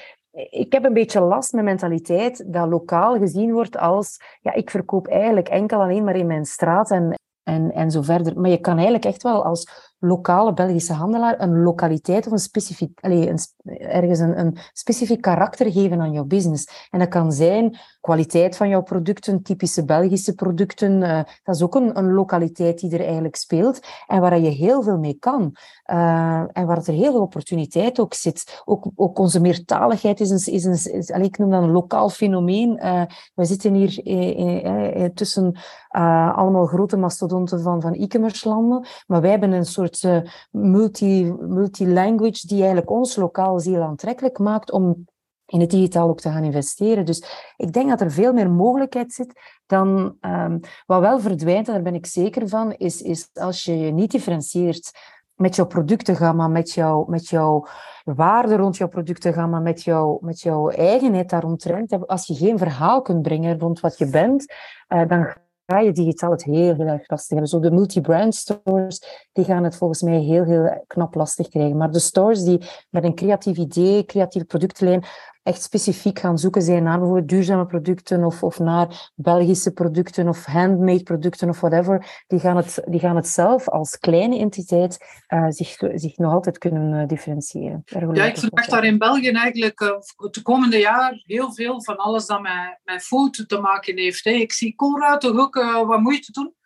ik 0.51 0.73
heb 0.73 0.85
een 0.85 0.93
beetje 0.93 1.21
last 1.21 1.53
met 1.53 1.65
mentaliteit 1.65 2.53
dat 2.53 2.69
lokaal 2.69 3.19
gezien 3.19 3.53
wordt 3.53 3.79
als, 3.79 4.21
ja, 4.41 4.53
ik 4.53 4.71
verkoop 4.71 5.07
eigenlijk 5.07 5.49
enkel 5.49 5.81
alleen 5.81 6.05
maar 6.05 6.17
in 6.17 6.27
mijn 6.27 6.45
straat 6.45 6.91
en, 6.91 7.15
en, 7.43 7.73
en 7.73 7.91
zo 7.91 8.03
verder. 8.03 8.41
Maar 8.41 8.51
je 8.51 8.61
kan 8.61 8.75
eigenlijk 8.75 9.05
echt 9.05 9.23
wel 9.23 9.45
als 9.45 9.88
lokale 9.99 10.53
Belgische 10.53 10.93
handelaar 10.93 11.41
een 11.41 11.63
lokaliteit 11.63 12.27
of 12.27 12.33
een 12.33 12.39
specifiek, 12.39 12.99
allez, 13.01 13.27
een, 13.27 13.79
ergens 13.79 14.19
een, 14.19 14.39
een 14.39 14.59
specifiek 14.73 15.21
karakter 15.21 15.73
geven 15.73 16.01
aan 16.01 16.13
jouw 16.13 16.25
business. 16.25 16.89
En 16.91 16.99
dat 16.99 17.09
kan 17.09 17.33
zijn 17.33 17.79
kwaliteit 18.09 18.57
van 18.57 18.69
jouw 18.69 18.83
producten, 18.83 19.43
typische 19.43 19.85
Belgische 19.85 20.35
producten. 20.35 21.03
Uh, 21.03 21.21
dat 21.43 21.55
is 21.55 21.63
ook 21.63 21.75
een, 21.75 21.99
een, 21.99 22.13
lokaliteit 22.13 22.81
die 22.81 22.93
er 22.93 23.05
eigenlijk 23.05 23.37
speelt 23.37 23.81
en 24.07 24.21
waar 24.21 24.39
je 24.39 24.51
heel 24.51 24.83
veel 24.83 24.99
mee 24.99 25.17
kan. 25.19 25.57
Uh, 25.87 26.45
en 26.53 26.67
waar 26.67 26.77
er 26.77 26.93
heel 26.93 27.13
veel 27.13 27.21
opportuniteit 27.21 28.01
ook 28.01 28.15
zit. 28.15 28.63
Ook, 28.65 28.87
ook 28.95 29.19
onze 29.19 29.41
meertaligheid 29.41 30.21
is 30.21 30.31
een, 30.31 30.55
is 30.55 30.65
een 30.65 30.93
is, 30.99 31.09
ik 31.09 31.39
noem 31.39 31.51
dat 31.51 31.63
een 31.63 31.71
lokaal 31.71 32.09
fenomeen. 32.09 32.81
Uh, 32.85 33.03
we 33.35 33.45
zitten 33.45 33.75
hier 33.75 35.13
tussen 35.15 35.57
allemaal 35.89 36.67
grote 36.67 36.97
mastodonten 36.97 37.61
van, 37.61 37.81
van 37.81 37.93
e-commerce 37.93 38.49
landen, 38.49 38.87
maar 39.07 39.21
wij 39.21 39.31
hebben 39.31 39.53
een 39.53 39.65
soort 39.65 39.89
soort 39.97 40.29
multi, 40.51 41.33
multi-language 41.41 42.47
die 42.47 42.59
eigenlijk 42.59 42.91
ons 42.91 43.17
lokaal 43.17 43.61
zeer 43.61 43.81
aantrekkelijk 43.83 44.39
maakt 44.39 44.71
om 44.71 45.07
in 45.49 45.61
het 45.61 45.71
digitaal 45.71 46.09
ook 46.09 46.21
te 46.21 46.31
gaan 46.31 46.45
investeren. 46.45 47.05
Dus 47.05 47.53
ik 47.57 47.73
denk 47.73 47.89
dat 47.89 48.01
er 48.01 48.11
veel 48.11 48.33
meer 48.33 48.51
mogelijkheid 48.51 49.13
zit 49.13 49.33
dan 49.67 50.17
um, 50.21 50.61
wat 50.87 51.01
wel 51.01 51.21
verdwijnt, 51.21 51.67
en 51.67 51.73
daar 51.75 51.83
ben 51.83 51.95
ik 51.95 52.07
zeker 52.07 52.49
van, 52.49 52.73
is, 52.73 53.03
is 53.03 53.29
als 53.33 53.65
je 53.65 53.79
je 53.79 53.91
niet 53.91 54.11
differentieert 54.11 54.91
met 55.35 55.57
jouw 55.57 55.67
productengamma, 55.67 56.49
met, 56.49 56.73
jouw 56.73 57.05
met 57.09 57.29
jouw 57.29 57.67
waarde 58.05 58.57
rond 58.57 58.77
jouw 58.77 58.89
productengamma, 58.89 59.59
met, 59.59 59.83
jouw 59.83 60.19
met 60.21 60.41
jouw 60.41 60.69
eigenheid 60.69 61.31
daaromtrent. 61.31 62.07
Als 62.09 62.27
je 62.27 62.35
geen 62.35 62.59
verhaal 62.59 63.03
kunt 63.03 63.23
brengen 63.23 63.59
rond 63.59 63.81
wat 63.81 63.99
je 63.99 64.11
bent, 64.11 64.55
uh, 64.89 65.09
dan 65.09 65.33
ga 65.67 65.79
je 65.79 65.93
digitaal 65.93 66.31
het 66.31 66.45
heel, 66.45 66.75
heel 66.75 66.87
erg 66.87 67.09
lastig 67.11 67.29
hebben. 67.29 67.49
Zo 67.49 67.61
de 67.61 67.71
multi-brand 67.71 68.35
stores, 68.35 69.27
die 69.33 69.45
gaan 69.45 69.65
het 69.65 69.77
volgens 69.77 70.03
mij 70.03 70.19
heel, 70.19 70.45
heel 70.45 70.85
knap 70.87 71.15
lastig 71.15 71.49
krijgen. 71.49 71.77
Maar 71.77 71.91
de 71.91 71.99
stores 71.99 72.45
die 72.45 72.61
met 72.91 73.05
een 73.05 73.15
creatief 73.15 73.57
idee, 73.57 74.05
creatieve 74.05 74.47
productlijn, 74.47 75.05
echt 75.49 75.63
specifiek 75.63 76.19
gaan 76.19 76.39
zoeken 76.39 76.63
zijn 76.63 76.83
naar 76.83 76.99
bijvoorbeeld 76.99 77.29
duurzame 77.29 77.67
producten 77.67 78.25
of, 78.25 78.43
of 78.43 78.59
naar 78.59 79.11
Belgische 79.15 79.73
producten 79.73 80.29
of 80.29 80.45
handmade 80.45 81.03
producten 81.03 81.49
of 81.49 81.61
whatever, 81.61 82.23
die 82.27 82.39
gaan 82.39 82.57
het, 82.57 82.83
die 82.87 83.01
gaan 83.01 83.17
het 83.17 83.29
zelf 83.29 83.69
als 83.69 83.99
kleine 83.99 84.39
entiteit 84.39 84.99
uh, 85.29 85.47
zich, 85.49 85.77
zich 85.95 86.17
nog 86.17 86.33
altijd 86.33 86.59
kunnen 86.59 87.01
uh, 87.01 87.07
differentiëren. 87.07 87.83
Ja, 88.13 88.25
ik 88.25 88.39
verwacht 88.39 88.71
daar 88.71 88.85
in 88.85 88.99
België 88.99 89.31
eigenlijk 89.31 89.81
uh, 89.81 89.91
het 90.17 90.43
komende 90.43 90.79
jaar 90.79 91.23
heel 91.27 91.53
veel 91.53 91.83
van 91.83 91.97
alles 91.97 92.27
dat 92.27 92.41
met, 92.41 92.79
met 92.85 93.03
food 93.03 93.45
te 93.47 93.59
maken 93.59 93.99
heeft. 93.99 94.25
Hè. 94.25 94.31
Ik 94.31 94.53
zie 94.53 94.75
Colruyt 94.75 95.21
toch 95.21 95.39
ook 95.39 95.55
wat 95.87 96.01
moeite 96.01 96.33
doen 96.33 96.57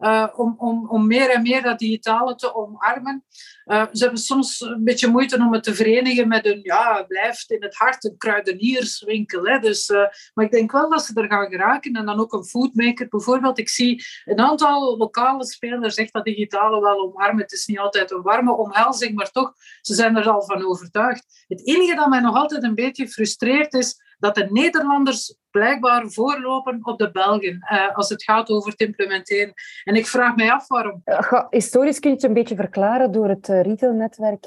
uh, 0.00 0.26
om, 0.36 0.54
om, 0.58 0.88
om 0.88 1.06
meer 1.06 1.30
en 1.30 1.42
meer 1.42 1.62
dat 1.62 1.78
digitale 1.78 2.34
te 2.34 2.54
omarmen. 2.54 3.24
Uh, 3.66 3.86
ze 3.92 4.02
hebben 4.02 4.20
soms 4.20 4.60
een 4.60 4.84
beetje 4.84 5.08
moeite 5.08 5.36
om 5.36 5.52
het 5.52 5.62
te 5.62 5.74
verenigen 5.74 6.28
met 6.28 6.46
een, 6.46 6.60
ja, 6.62 7.02
blijft 7.02 7.50
in 7.50 7.62
het 7.62 7.74
hart 7.74 8.04
een 8.04 8.16
kruidenierswinkel. 8.16 9.46
Hè. 9.46 9.58
Dus, 9.58 9.88
uh, 9.88 10.06
maar 10.34 10.44
ik 10.44 10.50
denk 10.50 10.72
wel 10.72 10.90
dat 10.90 11.04
ze 11.04 11.20
er 11.20 11.28
gaan 11.28 11.50
geraken. 11.50 11.92
En 11.92 12.06
dan 12.06 12.20
ook 12.20 12.32
een 12.32 12.44
foodmaker 12.44 13.08
bijvoorbeeld. 13.08 13.58
Ik 13.58 13.68
zie 13.68 14.04
een 14.24 14.40
aantal 14.40 14.96
lokale 14.96 15.46
spelers 15.46 15.96
echt 15.96 16.12
dat 16.12 16.24
digitale 16.24 16.80
wel 16.80 17.00
omarmen. 17.00 17.42
Het 17.42 17.52
is 17.52 17.66
niet 17.66 17.78
altijd 17.78 18.10
een 18.10 18.22
warme 18.22 18.52
omhelzing, 18.52 19.14
maar 19.14 19.30
toch, 19.30 19.52
ze 19.80 19.94
zijn 19.94 20.16
er 20.16 20.30
al 20.30 20.42
van 20.42 20.66
overtuigd. 20.66 21.44
Het 21.48 21.66
enige 21.66 21.94
dat 21.94 22.08
mij 22.08 22.20
nog 22.20 22.36
altijd 22.36 22.62
een 22.62 22.74
beetje 22.74 23.08
frustreert 23.08 23.74
is 23.74 24.08
dat 24.20 24.34
de 24.34 24.46
Nederlanders 24.50 25.38
blijkbaar 25.50 26.08
voorlopen 26.08 26.78
op 26.82 26.98
de 26.98 27.10
Belgen 27.10 27.66
uh, 27.72 27.96
als 27.96 28.08
het 28.08 28.22
gaat 28.22 28.50
over 28.50 28.70
het 28.70 28.80
implementeren. 28.80 29.52
En 29.84 29.94
ik 29.94 30.06
vraag 30.06 30.36
mij 30.36 30.52
af 30.52 30.68
waarom. 30.68 31.02
Uh, 31.04 31.42
historisch 31.50 31.98
kun 31.98 32.10
je 32.10 32.16
het 32.16 32.24
een 32.24 32.32
beetje 32.32 32.54
verklaren 32.54 33.12
door 33.12 33.28
het 33.28 33.48
uh, 33.48 33.62
retailnetwerk 33.62 34.46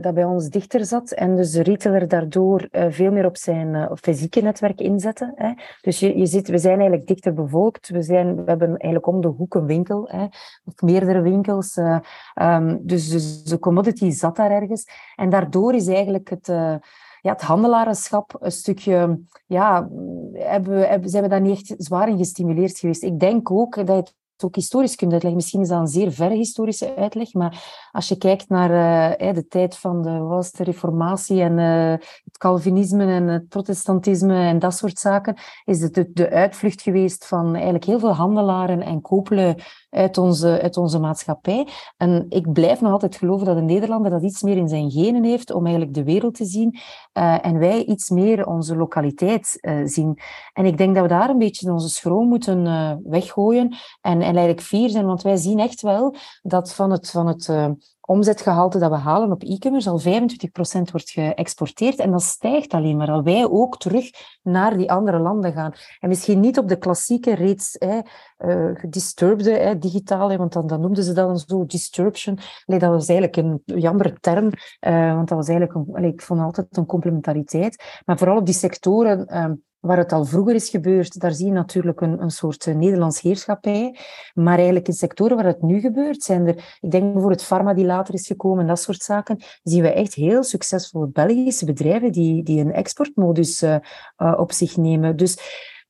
dat 0.00 0.14
bij 0.14 0.24
ons 0.24 0.48
dichter 0.48 0.84
zat 0.84 1.10
en 1.10 1.36
dus 1.36 1.50
de 1.50 1.62
retailer 1.62 2.08
daardoor 2.08 2.68
veel 2.70 3.12
meer 3.12 3.26
op 3.26 3.36
zijn 3.36 3.88
fysieke 4.00 4.40
netwerk 4.40 4.80
inzette. 4.80 5.32
Hè. 5.34 5.52
Dus 5.80 5.98
je, 5.98 6.18
je 6.18 6.26
ziet, 6.26 6.48
we 6.48 6.58
zijn 6.58 6.78
eigenlijk 6.78 7.06
dichter 7.06 7.34
bevolkt. 7.34 7.88
We, 7.88 8.02
zijn, 8.02 8.34
we 8.34 8.42
hebben 8.50 8.68
eigenlijk 8.68 9.06
om 9.06 9.20
de 9.20 9.28
hoek 9.28 9.54
een 9.54 9.66
winkel, 9.66 10.08
hè, 10.10 10.24
of 10.64 10.80
meerdere 10.80 11.20
winkels. 11.20 11.76
Um, 11.76 12.80
dus, 12.86 13.08
dus 13.08 13.44
de 13.44 13.58
commodity 13.58 14.10
zat 14.10 14.36
daar 14.36 14.50
ergens. 14.50 14.86
En 15.16 15.30
daardoor 15.30 15.74
is 15.74 15.86
eigenlijk 15.86 16.30
het 16.30 16.48
ja, 17.24 17.32
het 17.32 17.42
handelarenschap 17.42 18.36
een 18.40 18.52
stukje, 18.52 19.20
ja, 19.46 19.88
hebben, 20.32 20.88
hebben, 20.88 21.10
zijn 21.10 21.22
we 21.22 21.28
daar 21.28 21.40
niet 21.40 21.70
echt 21.70 21.74
zwaar 21.84 22.08
in 22.08 22.18
gestimuleerd 22.18 22.78
geweest. 22.78 23.02
Ik 23.02 23.20
denk 23.20 23.50
ook 23.50 23.86
dat 23.86 23.86
je 23.86 23.92
het 23.92 24.44
ook 24.44 24.54
historisch 24.54 24.96
kunt 24.96 25.12
uitleggen. 25.12 25.40
Misschien 25.40 25.60
is 25.60 25.68
dat 25.68 25.80
een 25.80 25.86
zeer 25.86 26.12
verre 26.12 26.34
historische 26.34 26.96
uitleg, 26.96 27.32
maar 27.32 27.88
als 27.92 28.08
je 28.08 28.16
kijkt 28.16 28.48
naar 28.48 28.70
uh, 29.20 29.34
de 29.34 29.46
tijd 29.46 29.76
van 29.76 30.02
de, 30.02 30.18
was 30.18 30.52
de 30.52 30.64
reformatie 30.64 31.42
en 31.42 31.58
uh, 31.58 31.90
het 32.24 32.38
Calvinisme 32.38 33.06
en 33.06 33.28
het 33.28 33.48
protestantisme 33.48 34.36
en 34.36 34.58
dat 34.58 34.74
soort 34.74 34.98
zaken, 34.98 35.36
is 35.64 35.80
het 35.80 35.94
de, 35.94 36.10
de 36.12 36.30
uitvlucht 36.30 36.82
geweest 36.82 37.26
van 37.26 37.54
eigenlijk 37.54 37.84
heel 37.84 37.98
veel 37.98 38.14
handelaren 38.14 38.80
en 38.80 39.00
kopelen 39.00 39.56
uit 39.94 40.18
onze, 40.18 40.60
uit 40.62 40.76
onze 40.76 40.98
maatschappij. 40.98 41.68
En 41.96 42.26
ik 42.28 42.52
blijf 42.52 42.80
nog 42.80 42.92
altijd 42.92 43.16
geloven 43.16 43.46
dat 43.46 43.56
een 43.56 43.64
Nederlander 43.64 44.10
dat 44.10 44.22
iets 44.22 44.42
meer 44.42 44.56
in 44.56 44.68
zijn 44.68 44.90
genen 44.90 45.24
heeft 45.24 45.52
om 45.52 45.64
eigenlijk 45.64 45.94
de 45.94 46.04
wereld 46.04 46.34
te 46.34 46.44
zien 46.44 46.78
uh, 47.18 47.46
en 47.46 47.58
wij 47.58 47.84
iets 47.84 48.10
meer 48.10 48.46
onze 48.46 48.76
lokaliteit 48.76 49.58
uh, 49.60 49.80
zien. 49.84 50.18
En 50.52 50.64
ik 50.64 50.78
denk 50.78 50.94
dat 50.94 51.02
we 51.02 51.08
daar 51.08 51.30
een 51.30 51.38
beetje 51.38 51.72
onze 51.72 51.88
schroom 51.88 52.28
moeten 52.28 52.66
uh, 52.66 52.92
weggooien 53.04 53.76
en, 54.00 54.12
en 54.12 54.20
eigenlijk 54.20 54.60
fier 54.60 54.88
zijn, 54.88 55.06
want 55.06 55.22
wij 55.22 55.36
zien 55.36 55.58
echt 55.58 55.80
wel 55.80 56.14
dat 56.42 56.74
van 56.74 56.90
het, 56.90 57.10
van 57.10 57.26
het 57.26 57.48
omzetgehalte 58.06 58.78
dat 58.78 58.90
we 58.90 58.96
halen 58.96 59.32
op 59.32 59.42
e-commerce 59.42 59.90
al 59.90 60.00
25% 60.00 60.04
wordt 60.92 61.10
geëxporteerd. 61.10 61.98
En 61.98 62.10
dat 62.10 62.22
stijgt 62.22 62.72
alleen 62.72 62.96
maar 62.96 63.10
al 63.10 63.22
wij 63.22 63.48
ook 63.48 63.78
terug 63.78 64.10
naar 64.42 64.76
die 64.76 64.92
andere 64.92 65.18
landen 65.18 65.52
gaan. 65.52 65.72
En 66.00 66.08
misschien 66.08 66.40
niet 66.40 66.58
op 66.58 66.68
de 66.68 66.76
klassieke, 66.76 67.34
reeds 67.34 67.76
hè, 67.78 68.00
uh, 68.38 68.70
gedisturbde 68.74 69.78
digitale, 69.78 70.36
want 70.36 70.52
dan, 70.52 70.66
dan 70.66 70.80
noemden 70.80 71.04
ze 71.04 71.12
dat 71.12 71.28
een 71.28 71.38
zo, 71.38 71.66
disruption. 71.66 72.38
Nee, 72.66 72.78
dat 72.78 72.90
was 72.90 73.08
eigenlijk 73.08 73.36
een 73.36 73.62
jammer 73.64 74.20
term, 74.20 74.50
uh, 74.80 75.14
want 75.14 75.28
dat 75.28 75.38
was 75.38 75.48
eigenlijk, 75.48 75.88
een, 75.88 76.04
ik 76.04 76.22
vond 76.22 76.40
altijd 76.40 76.76
een 76.76 76.86
complementariteit. 76.86 78.02
Maar 78.04 78.18
vooral 78.18 78.36
op 78.36 78.46
die 78.46 78.54
sectoren... 78.54 79.26
Uh, 79.34 79.50
waar 79.84 79.98
het 79.98 80.12
al 80.12 80.24
vroeger 80.24 80.54
is 80.54 80.68
gebeurd, 80.68 81.20
daar 81.20 81.32
zie 81.32 81.46
je 81.46 81.52
natuurlijk 81.52 82.00
een, 82.00 82.22
een 82.22 82.30
soort 82.30 82.66
uh, 82.66 82.74
Nederlands 82.74 83.20
heerschappij. 83.20 83.98
Maar 84.34 84.56
eigenlijk 84.56 84.88
in 84.88 84.94
sectoren 84.94 85.36
waar 85.36 85.46
het 85.46 85.62
nu 85.62 85.80
gebeurt, 85.80 86.22
zijn 86.22 86.46
er, 86.46 86.78
ik 86.80 86.90
denk 86.90 87.12
bijvoorbeeld 87.12 87.42
Pharma 87.42 87.74
die 87.74 87.84
later 87.84 88.14
is 88.14 88.26
gekomen 88.26 88.60
en 88.60 88.66
dat 88.66 88.80
soort 88.80 89.02
zaken, 89.02 89.42
zien 89.62 89.82
we 89.82 89.92
echt 89.92 90.14
heel 90.14 90.42
succesvolle 90.42 91.08
Belgische 91.08 91.64
bedrijven 91.64 92.12
die, 92.12 92.42
die 92.42 92.60
een 92.60 92.72
exportmodus 92.72 93.62
uh, 93.62 93.76
uh, 94.18 94.34
op 94.36 94.52
zich 94.52 94.76
nemen. 94.76 95.16
Dus 95.16 95.38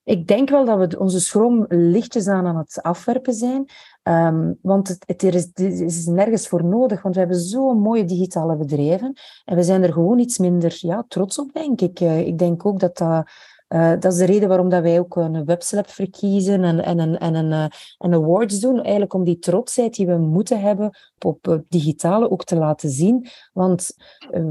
ik 0.04 0.26
denk 0.26 0.50
wel 0.50 0.64
dat 0.64 0.78
we 0.78 0.98
onze 0.98 1.20
schroom 1.20 1.64
lichtjes 1.68 2.28
aan 2.28 2.46
aan 2.46 2.56
het 2.56 2.82
afwerpen 2.82 3.34
zijn. 3.34 3.68
Um, 4.02 4.58
want 4.62 4.88
het, 4.88 5.04
het, 5.06 5.22
is, 5.22 5.80
is 5.80 6.06
nergens 6.06 6.48
voor 6.48 6.64
nodig, 6.64 7.02
want 7.02 7.14
we 7.14 7.20
hebben 7.20 7.40
zo'n 7.40 7.80
mooie 7.80 8.04
digitale 8.04 8.56
bedrijven. 8.56 9.16
En 9.44 9.56
we 9.56 9.62
zijn 9.62 9.82
er 9.82 9.92
gewoon 9.92 10.18
iets 10.18 10.38
minder 10.38 10.76
ja, 10.78 11.04
trots 11.08 11.38
op, 11.38 11.52
denk 11.52 11.80
ik. 11.80 12.00
ik 12.00 12.38
denk 12.38 12.66
ook 12.66 12.80
dat 12.80 12.96
dat 12.96 13.26
uh, 13.74 13.90
dat 13.98 14.12
is 14.12 14.18
de 14.18 14.24
reden 14.24 14.48
waarom 14.48 14.68
dat 14.68 14.82
wij 14.82 14.98
ook 14.98 15.16
een 15.16 15.44
webslab 15.44 15.88
verkiezen 15.88 16.64
en, 16.64 16.84
en, 16.84 16.98
en, 16.98 17.18
en, 17.18 17.34
een, 17.34 17.50
uh, 17.50 17.64
en 17.98 18.14
awards 18.14 18.60
doen. 18.60 18.82
Eigenlijk 18.82 19.14
om 19.14 19.24
die 19.24 19.38
trotsheid 19.38 19.94
die 19.94 20.06
we 20.06 20.16
moeten 20.16 20.60
hebben 20.60 20.96
op 21.24 21.44
het 21.44 21.64
digitale 21.68 22.30
ook 22.30 22.44
te 22.44 22.56
laten 22.56 22.90
zien. 22.90 23.26
Want 23.52 23.94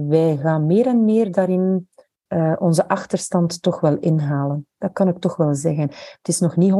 wij 0.07 0.37
gaan 0.37 0.65
meer 0.65 0.87
en 0.87 1.05
meer 1.05 1.31
daarin 1.31 1.87
onze 2.57 2.87
achterstand 2.87 3.61
toch 3.61 3.79
wel 3.79 3.97
inhalen. 3.97 4.67
Dat 4.83 4.93
kan 4.93 5.07
ik 5.07 5.19
toch 5.19 5.35
wel 5.35 5.55
zeggen. 5.55 5.89
Het 6.17 6.27
is 6.27 6.39
nog 6.39 6.55
niet 6.55 6.71
100% 6.71 6.75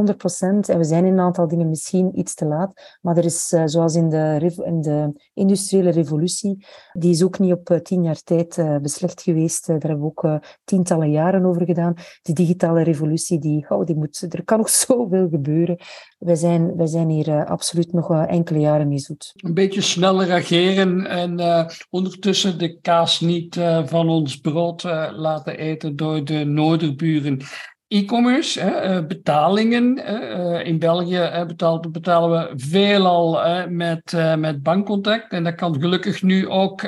en 0.69 0.77
we 0.77 0.83
zijn 0.83 1.05
in 1.05 1.13
een 1.13 1.19
aantal 1.19 1.47
dingen 1.47 1.69
misschien 1.69 2.19
iets 2.19 2.35
te 2.35 2.45
laat. 2.45 2.97
Maar 3.01 3.17
er 3.17 3.25
is, 3.25 3.51
uh, 3.51 3.61
zoals 3.65 3.95
in 3.95 4.09
de, 4.09 4.51
in 4.63 4.81
de 4.81 5.11
industriële 5.33 5.89
revolutie, 5.89 6.65
die 6.93 7.11
is 7.11 7.23
ook 7.23 7.39
niet 7.39 7.53
op 7.53 7.69
uh, 7.69 7.77
tien 7.77 8.03
jaar 8.03 8.21
tijd 8.23 8.57
uh, 8.57 8.77
beslecht 8.77 9.21
geweest. 9.21 9.67
daar 9.67 9.79
hebben 9.79 9.99
we 9.99 10.05
ook 10.05 10.39
tientallen 10.63 11.11
jaren 11.11 11.45
over 11.45 11.65
gedaan. 11.65 11.93
Die 12.21 12.35
digitale 12.35 12.83
revolutie, 12.83 13.39
die, 13.39 13.65
oh, 13.69 13.85
die 13.85 13.95
moet, 13.95 14.25
er 14.29 14.43
kan 14.43 14.57
nog 14.57 14.69
zoveel 14.87 15.27
gebeuren. 15.29 15.77
Wij 16.19 16.35
zijn, 16.35 16.75
wij 16.75 16.87
zijn 16.87 17.09
hier 17.09 17.45
absoluut 17.45 17.93
nog 17.93 18.25
enkele 18.25 18.59
jaren 18.59 18.87
mee 18.87 18.99
zoet. 18.99 19.33
Een 19.35 19.53
beetje 19.53 19.81
sneller 19.81 20.25
reageren 20.25 21.07
en 21.07 21.67
ondertussen 21.89 22.59
de 22.59 22.79
kaas 22.79 23.19
niet 23.19 23.59
van 23.85 24.09
ons 24.09 24.37
brood 24.37 24.83
laten 25.15 25.57
eten 25.57 25.95
door 25.95 26.25
de 26.25 26.43
noorderburen 26.43 27.41
e-commerce, 27.93 28.61
eh, 28.61 29.05
betalingen. 29.05 30.05
Eh, 30.05 30.67
in 30.67 30.79
België 30.79 31.45
betalen, 31.91 32.29
we 32.29 32.53
veelal 32.55 33.39
met, 33.69 34.15
met 34.37 34.63
bankcontact. 34.63 35.31
En 35.31 35.43
dat 35.43 35.55
kan 35.55 35.81
gelukkig 35.81 36.21
nu 36.21 36.49
ook 36.49 36.81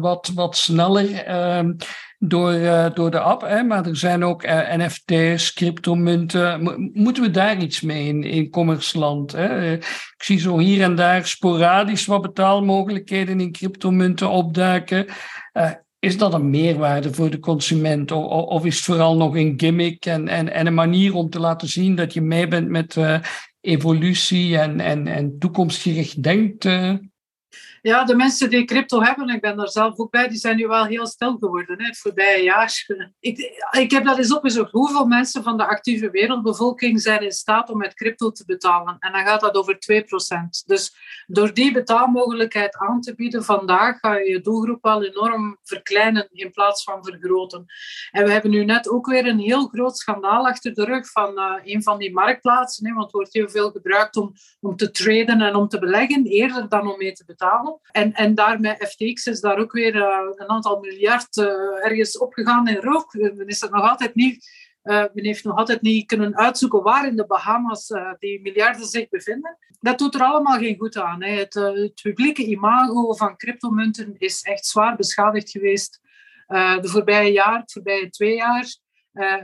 wat, 0.00 0.30
wat 0.34 0.56
sneller 0.56 1.14
ehm, 1.14 1.72
door, 2.18 2.52
door 2.94 3.10
de 3.10 3.18
app. 3.18 3.62
Maar 3.66 3.86
er 3.86 3.96
zijn 3.96 4.24
ook 4.24 4.46
NFT's, 4.76 5.52
cryptomunten. 5.52 6.62
moeten 6.92 7.22
we 7.22 7.30
daar 7.30 7.58
iets 7.58 7.80
mee 7.80 8.06
in, 8.06 8.22
in 8.22 8.50
commerceland? 8.50 9.34
Ik 9.36 10.22
zie 10.22 10.38
zo 10.38 10.58
hier 10.58 10.82
en 10.82 10.94
daar 10.94 11.26
sporadisch 11.26 12.06
wat 12.06 12.22
betaalmogelijkheden 12.22 13.40
in 13.40 13.52
cryptomunten 13.52 14.30
opduiken. 14.30 15.06
Is 16.00 16.18
dat 16.18 16.34
een 16.34 16.50
meerwaarde 16.50 17.14
voor 17.14 17.30
de 17.30 17.38
consument? 17.38 18.12
Of, 18.12 18.64
is 18.64 18.76
het 18.76 18.84
vooral 18.84 19.16
nog 19.16 19.36
een 19.36 19.54
gimmick 19.56 20.06
en, 20.06 20.28
en, 20.28 20.52
en 20.52 20.66
een 20.66 20.74
manier 20.74 21.14
om 21.14 21.30
te 21.30 21.40
laten 21.40 21.68
zien 21.68 21.94
dat 21.94 22.14
je 22.14 22.20
mee 22.20 22.48
bent 22.48 22.68
met 22.68 22.96
uh, 22.96 23.20
evolutie 23.60 24.58
en, 24.58 24.80
en, 24.80 25.06
en 25.06 25.38
toekomstgericht 25.38 26.22
denkt? 26.22 26.64
Uh? 26.64 26.94
Ja, 27.82 28.04
de 28.04 28.14
mensen 28.14 28.50
die 28.50 28.64
crypto 28.64 29.02
hebben, 29.02 29.28
ik 29.28 29.40
ben 29.40 29.56
daar 29.56 29.68
zelf 29.68 29.98
ook 29.98 30.10
bij, 30.10 30.28
die 30.28 30.38
zijn 30.38 30.56
nu 30.56 30.66
wel 30.66 30.84
heel 30.84 31.06
stil 31.06 31.36
geworden 31.38 31.78
hè, 31.78 31.86
het 31.86 31.98
voorbije 31.98 32.42
jaar. 32.42 32.84
Ik, 33.70 33.90
heb 33.90 34.04
dat 34.04 34.18
eens 34.18 34.34
opgezocht. 34.34 34.72
Hoeveel 34.72 35.06
mensen 35.06 35.42
van 35.42 35.56
de 35.56 35.66
actieve 35.66 36.10
wereldbevolking 36.10 37.00
zijn 37.00 37.22
in 37.22 37.32
staat 37.32 37.70
om 37.70 37.78
met 37.78 37.94
crypto 37.94 38.30
te 38.30 38.44
betalen? 38.46 38.96
En 38.98 39.12
dan 39.12 39.26
gaat 39.26 39.40
dat 39.40 39.54
over 39.54 39.74
2%. 39.74 40.64
Dus 40.66 40.94
door 41.26 41.54
die 41.54 41.72
betaalmogelijkheid 41.72 42.76
aan 42.76 43.00
te 43.00 43.14
bieden 43.14 43.44
vandaag, 43.44 43.98
ga 43.98 44.14
je 44.14 44.30
je 44.30 44.40
doelgroep 44.40 44.82
wel 44.82 45.04
enorm 45.04 45.58
verkleinen 45.62 46.28
in 46.32 46.50
plaats 46.50 46.82
van 46.82 47.04
vergroten. 47.04 47.66
En 48.10 48.24
we 48.24 48.30
hebben 48.30 48.50
nu 48.50 48.64
net 48.64 48.88
ook 48.88 49.06
weer 49.06 49.26
een 49.26 49.38
heel 49.38 49.66
groot 49.66 49.98
schandaal 49.98 50.46
achter 50.46 50.74
de 50.74 50.84
rug 50.84 51.10
van 51.10 51.38
uh, 51.38 51.54
een 51.64 51.82
van 51.82 51.98
die 51.98 52.12
marktplaatsen. 52.12 52.86
Hè, 52.86 52.92
want 52.92 53.04
het 53.04 53.14
wordt 53.14 53.32
heel 53.32 53.48
veel 53.48 53.70
gebruikt 53.70 54.16
om, 54.16 54.32
om 54.60 54.76
te 54.76 54.90
traden 54.90 55.40
en 55.40 55.54
om 55.54 55.68
te 55.68 55.78
beleggen, 55.78 56.26
eerder 56.26 56.68
dan 56.68 56.90
om 56.90 56.98
mee 56.98 57.12
te 57.12 57.24
betalen. 57.24 57.69
En, 57.92 58.12
en 58.12 58.34
daarmee 58.34 58.76
FTX 58.76 59.26
is 59.26 59.40
daar 59.40 59.58
ook 59.58 59.72
weer 59.72 59.94
uh, 59.94 60.18
een 60.34 60.48
aantal 60.48 60.80
miljard 60.80 61.36
uh, 61.36 61.46
ergens 61.84 62.18
opgegaan 62.18 62.68
in 62.68 62.76
rook. 62.76 63.14
Men, 63.14 63.46
is 63.46 63.60
nog 63.60 63.88
altijd 63.88 64.14
niet, 64.14 64.50
uh, 64.82 65.04
men 65.12 65.24
heeft 65.24 65.44
nog 65.44 65.56
altijd 65.56 65.82
niet 65.82 66.06
kunnen 66.06 66.36
uitzoeken 66.36 66.82
waar 66.82 67.06
in 67.06 67.16
de 67.16 67.26
Bahamas 67.26 67.86
die 68.18 68.40
miljarden 68.40 68.86
zich 68.86 69.08
bevinden. 69.08 69.58
Dat 69.80 69.98
doet 69.98 70.14
er 70.14 70.22
allemaal 70.22 70.58
geen 70.58 70.78
goed 70.78 70.96
aan. 70.96 71.22
Hè. 71.22 71.30
Het, 71.30 71.54
het 71.54 72.00
publieke 72.02 72.44
imago 72.44 73.14
van 73.14 73.36
cryptomunten 73.36 74.14
is 74.18 74.42
echt 74.42 74.66
zwaar 74.66 74.96
beschadigd 74.96 75.50
geweest 75.50 76.00
de 76.46 76.88
voorbije 76.88 77.32
jaar, 77.32 77.58
de 77.58 77.72
voorbije 77.72 78.10
twee 78.10 78.34
jaar. 78.34 78.76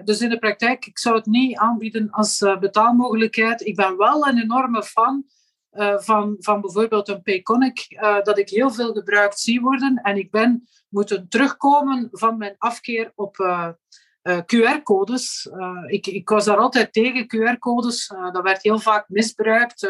dus 0.05 0.21
in 0.21 0.29
de 0.29 0.39
praktijk, 0.39 0.87
ik 0.87 0.99
zou 0.99 1.17
het 1.17 1.27
niet 1.27 1.57
aanbieden 1.57 2.11
als 2.11 2.39
betaalmogelijkheid. 2.61 3.67
Ik 3.67 3.77
ben 3.77 3.97
wel 3.97 4.27
een 4.27 4.43
enorme 4.43 4.83
fan 4.83 5.25
van, 5.97 6.37
van 6.39 6.61
bijvoorbeeld 6.61 7.09
een 7.09 7.23
Payconic, 7.23 7.99
dat 8.23 8.39
ik 8.39 8.49
heel 8.49 8.71
veel 8.71 8.93
gebruikt 8.93 9.41
zie 9.41 9.61
worden. 9.61 10.01
En 10.03 10.17
ik 10.17 10.31
ben 10.31 10.69
moeten 10.89 11.29
terugkomen 11.29 12.09
van 12.13 12.39
mijn 12.39 12.55
afkeer 12.59 13.13
op 13.15 13.39
uh, 13.39 13.69
QR-codes. 14.23 15.51
Ik, 15.87 16.07
ik, 16.07 16.29
was 16.29 16.45
daar 16.45 16.57
altijd 16.57 16.93
tegen, 16.93 17.27
QR-codes. 17.27 18.07
Dat 18.33 18.43
werd 18.43 18.63
heel 18.63 18.79
vaak 18.79 19.09
misbruikt. 19.09 19.89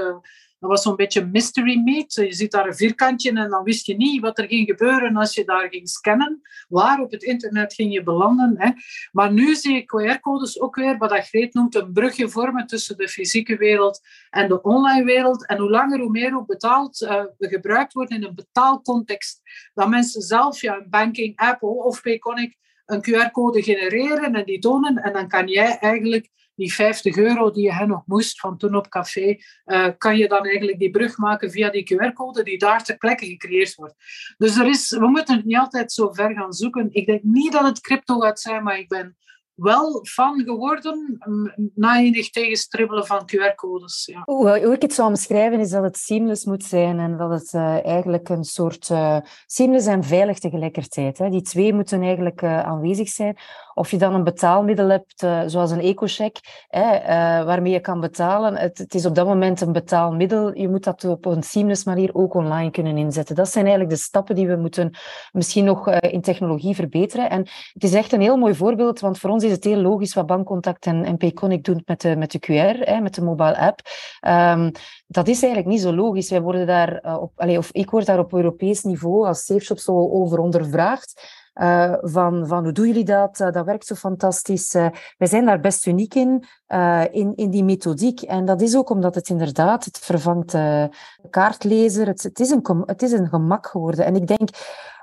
Dat 0.67 0.75
was 0.75 0.85
zo'n 0.85 0.97
beetje 0.97 1.27
mystery 1.27 1.79
meat. 1.79 2.15
Je 2.15 2.33
ziet 2.33 2.51
daar 2.51 2.67
een 2.67 2.75
vierkantje 2.75 3.33
en 3.33 3.51
dan 3.51 3.63
wist 3.63 3.87
je 3.87 3.97
niet 3.97 4.21
wat 4.21 4.39
er 4.39 4.47
ging 4.47 4.67
gebeuren 4.67 5.17
als 5.17 5.35
je 5.35 5.45
daar 5.45 5.69
ging 5.69 5.89
scannen. 5.89 6.41
Waar 6.69 7.01
op 7.01 7.11
het 7.11 7.23
internet 7.23 7.75
ging 7.75 7.93
je 7.93 8.03
belanden. 8.03 8.55
Hè. 8.59 8.71
Maar 9.13 9.33
nu 9.33 9.55
zie 9.55 9.77
ik 9.77 9.93
QR-codes 9.93 10.61
ook 10.61 10.77
weer, 10.77 10.99
wat 10.99 11.11
dat 11.11 11.53
noemt, 11.53 11.75
een 11.75 11.93
brugje 11.93 12.29
vormen 12.29 12.67
tussen 12.67 12.97
de 12.97 13.09
fysieke 13.09 13.57
wereld 13.57 14.01
en 14.31 14.49
de 14.49 14.63
online 14.63 15.05
wereld. 15.05 15.47
En 15.47 15.59
hoe 15.59 15.71
langer, 15.71 16.01
hoe 16.01 16.11
meer 16.11 16.37
ook 16.37 16.47
betaald 16.47 17.07
gebruikt 17.39 17.93
wordt 17.93 18.11
in 18.11 18.25
een 18.25 18.35
betaalcontext. 18.35 19.41
Dat 19.75 19.89
mensen 19.89 20.23
zelf, 20.23 20.61
ja, 20.61 20.77
een 20.77 20.91
banking 20.91 21.37
app 21.37 21.63
of 21.63 22.03
Payconic, 22.03 22.57
een 22.87 23.01
QR-code 23.01 23.63
genereren 23.63 24.35
en 24.35 24.45
die 24.45 24.59
tonen. 24.59 24.97
En 24.97 25.13
dan 25.13 25.29
kan 25.29 25.47
jij 25.47 25.79
eigenlijk 25.79 26.31
die 26.57 26.75
50 26.75 27.17
euro 27.17 27.51
die 27.51 27.63
je 27.63 27.73
hen 27.73 27.89
nog 27.89 28.03
moest 28.07 28.41
van 28.41 28.57
toen 28.57 28.75
op 28.75 28.89
café, 28.89 29.37
uh, 29.67 29.89
kan 29.99 30.17
je 30.17 30.29
dan 30.29 30.45
eigenlijk 30.45 30.79
die 30.79 30.91
brug 30.91 31.17
maken 31.17 31.51
via 31.51 31.71
die 31.71 31.95
QR-code 31.95 32.43
die 32.43 32.59
daar 32.59 32.85
ter 32.85 32.97
plekke 32.97 33.27
gecreëerd 33.27 33.75
wordt. 33.75 33.95
Dus 34.37 34.59
er 34.59 34.67
is, 34.67 34.91
we 34.91 35.09
moeten 35.09 35.37
het 35.37 35.45
niet 35.45 35.57
altijd 35.57 35.93
zo 35.93 36.13
ver 36.13 36.35
gaan 36.35 36.53
zoeken. 36.53 36.89
Ik 36.91 37.07
denk 37.07 37.23
niet 37.23 37.53
dat 37.53 37.65
het 37.65 37.81
crypto 37.81 38.19
gaat 38.19 38.41
zijn, 38.41 38.63
maar 38.63 38.79
ik 38.79 38.89
ben 38.89 39.17
wel 39.57 40.05
fan 40.05 40.43
geworden 40.45 41.19
na 41.75 41.99
enig 41.99 42.31
tegenstribbelen 42.31 43.07
van 43.07 43.31
QR-codes. 43.31 44.07
Ja. 44.13 44.23
Hoe, 44.25 44.73
ik 44.73 44.83
het 44.83 44.93
zou 44.93 45.09
omschrijven 45.09 45.61
is 45.61 45.71
dat 45.71 45.83
het 45.83 45.97
seamless 45.97 46.45
moet 46.45 46.65
zijn 46.65 46.99
en 46.99 47.17
dat 47.17 47.31
het 47.31 47.53
uh, 47.53 47.87
eigenlijk 47.87 48.29
een 48.29 48.45
soort 48.45 48.89
uh, 48.89 49.19
seamless 49.47 49.87
en 49.87 50.05
veilig 50.05 50.39
tegelijkertijd. 50.39 51.19
Hè. 51.19 51.31
Die 51.31 51.43
twee 51.43 51.73
moeten 51.73 52.03
eigenlijk 52.03 52.43
aanwezig 52.43 53.09
zijn. 53.09 53.37
Of 53.79 53.91
je 53.91 53.97
dan 53.97 54.15
een 54.15 54.25
betaalmiddel 54.25 54.89
hebt, 54.89 55.23
uh, 55.23 55.43
zoals 55.47 55.71
een 55.71 55.81
ecocheck, 55.81 56.39
uh, 56.71 56.83
waarmee 57.45 57.73
je 57.73 57.81
kan 57.81 58.01
betalen. 58.01 58.57
Het, 58.57 58.79
het, 58.79 58.95
is 58.95 59.07
op 59.07 59.15
dat 59.15 59.27
moment 59.27 59.61
een 59.61 59.73
betaalmiddel. 59.73 60.59
Je 60.59 60.69
moet 60.69 60.85
dat 60.85 61.05
op 61.05 61.25
een 61.25 61.43
seamless 61.43 61.85
manier 61.85 62.15
ook 62.15 62.35
online 62.35 62.71
kunnen 62.71 62.97
inzetten. 62.97 63.35
Dat 63.35 63.49
zijn 63.49 63.65
eigenlijk 63.65 63.95
de 63.97 64.03
stappen 64.03 64.35
die 64.35 64.47
we 64.47 64.57
moeten 64.57 64.97
misschien 65.33 65.65
nog 65.65 65.89
uh, 65.89 65.97
in 66.01 66.21
technologie 66.21 66.75
verbeteren. 66.75 67.31
En 67.31 67.41
het 67.73 67.85
is 67.85 67.95
echt 67.95 68.13
een 68.13 68.21
heel 68.21 68.37
mooi 68.37 68.55
voorbeeld, 68.55 69.01
want 69.01 69.19
voor 69.19 69.31
ons 69.31 69.45
is 69.45 69.51
het 69.51 69.65
heel 69.65 69.81
logisch 69.81 70.15
wat 70.15 70.27
Bankcontact 70.27 70.87
en, 70.87 71.05
en 71.05 71.17
Payconic 71.17 71.65
doen 71.65 71.83
met 71.85 72.01
de, 72.01 72.17
met 72.17 72.31
de 72.31 72.39
QR, 72.39 73.03
met 73.03 73.15
de 73.15 73.23
mobile 73.23 73.59
app. 73.59 73.81
Um, 74.29 74.71
dat 75.07 75.29
is 75.29 75.43
eigenlijk 75.43 75.73
niet 75.73 75.81
zo 75.81 75.95
logisch. 75.95 76.31
Wij 76.31 76.41
worden 76.41 76.67
daar 76.67 77.19
op, 77.21 77.33
of 77.37 77.73
ik 77.73 77.91
word 77.91 78.07
daar 78.07 78.19
op 78.19 78.33
Europees 78.33 78.83
niveau 78.83 79.27
als 79.27 79.45
SafeShop 79.45 79.79
zo 79.79 80.11
over 80.11 80.39
ondervraagd. 80.39 81.36
Uh, 81.61 81.95
van, 82.01 82.47
van 82.47 82.63
hoe 82.63 82.73
doen 82.73 82.87
jullie 82.87 83.05
dat? 83.05 83.41
Uh, 83.41 83.51
dat 83.51 83.65
werkt 83.65 83.87
zo 83.87 83.95
fantastisch. 83.95 84.75
Uh, 84.75 84.87
wij 85.19 85.29
zijn 85.29 85.45
daar 85.45 85.61
best 85.61 85.87
uniek 85.87 86.15
in, 86.15 86.45
in, 87.11 87.33
in 87.35 87.51
die 87.51 87.65
methodiek. 87.65 88.21
En 88.21 88.45
dat 88.45 88.61
is 88.61 88.77
ook 88.77 88.91
omdat 88.91 89.15
het 89.15 89.29
inderdaad, 89.29 89.85
het 89.85 89.99
vervangt 89.99 90.57
kaartlezer. 91.31 92.07
Het, 92.07 92.23
het, 92.23 92.41
is 92.41 92.51
een, 92.51 92.83
het 92.87 93.03
is 93.03 93.13
een 93.13 93.29
gemak 93.29 93.67
geworden. 93.67 94.05
En 94.05 94.17
ik 94.17 94.27
denk, 94.27 94.49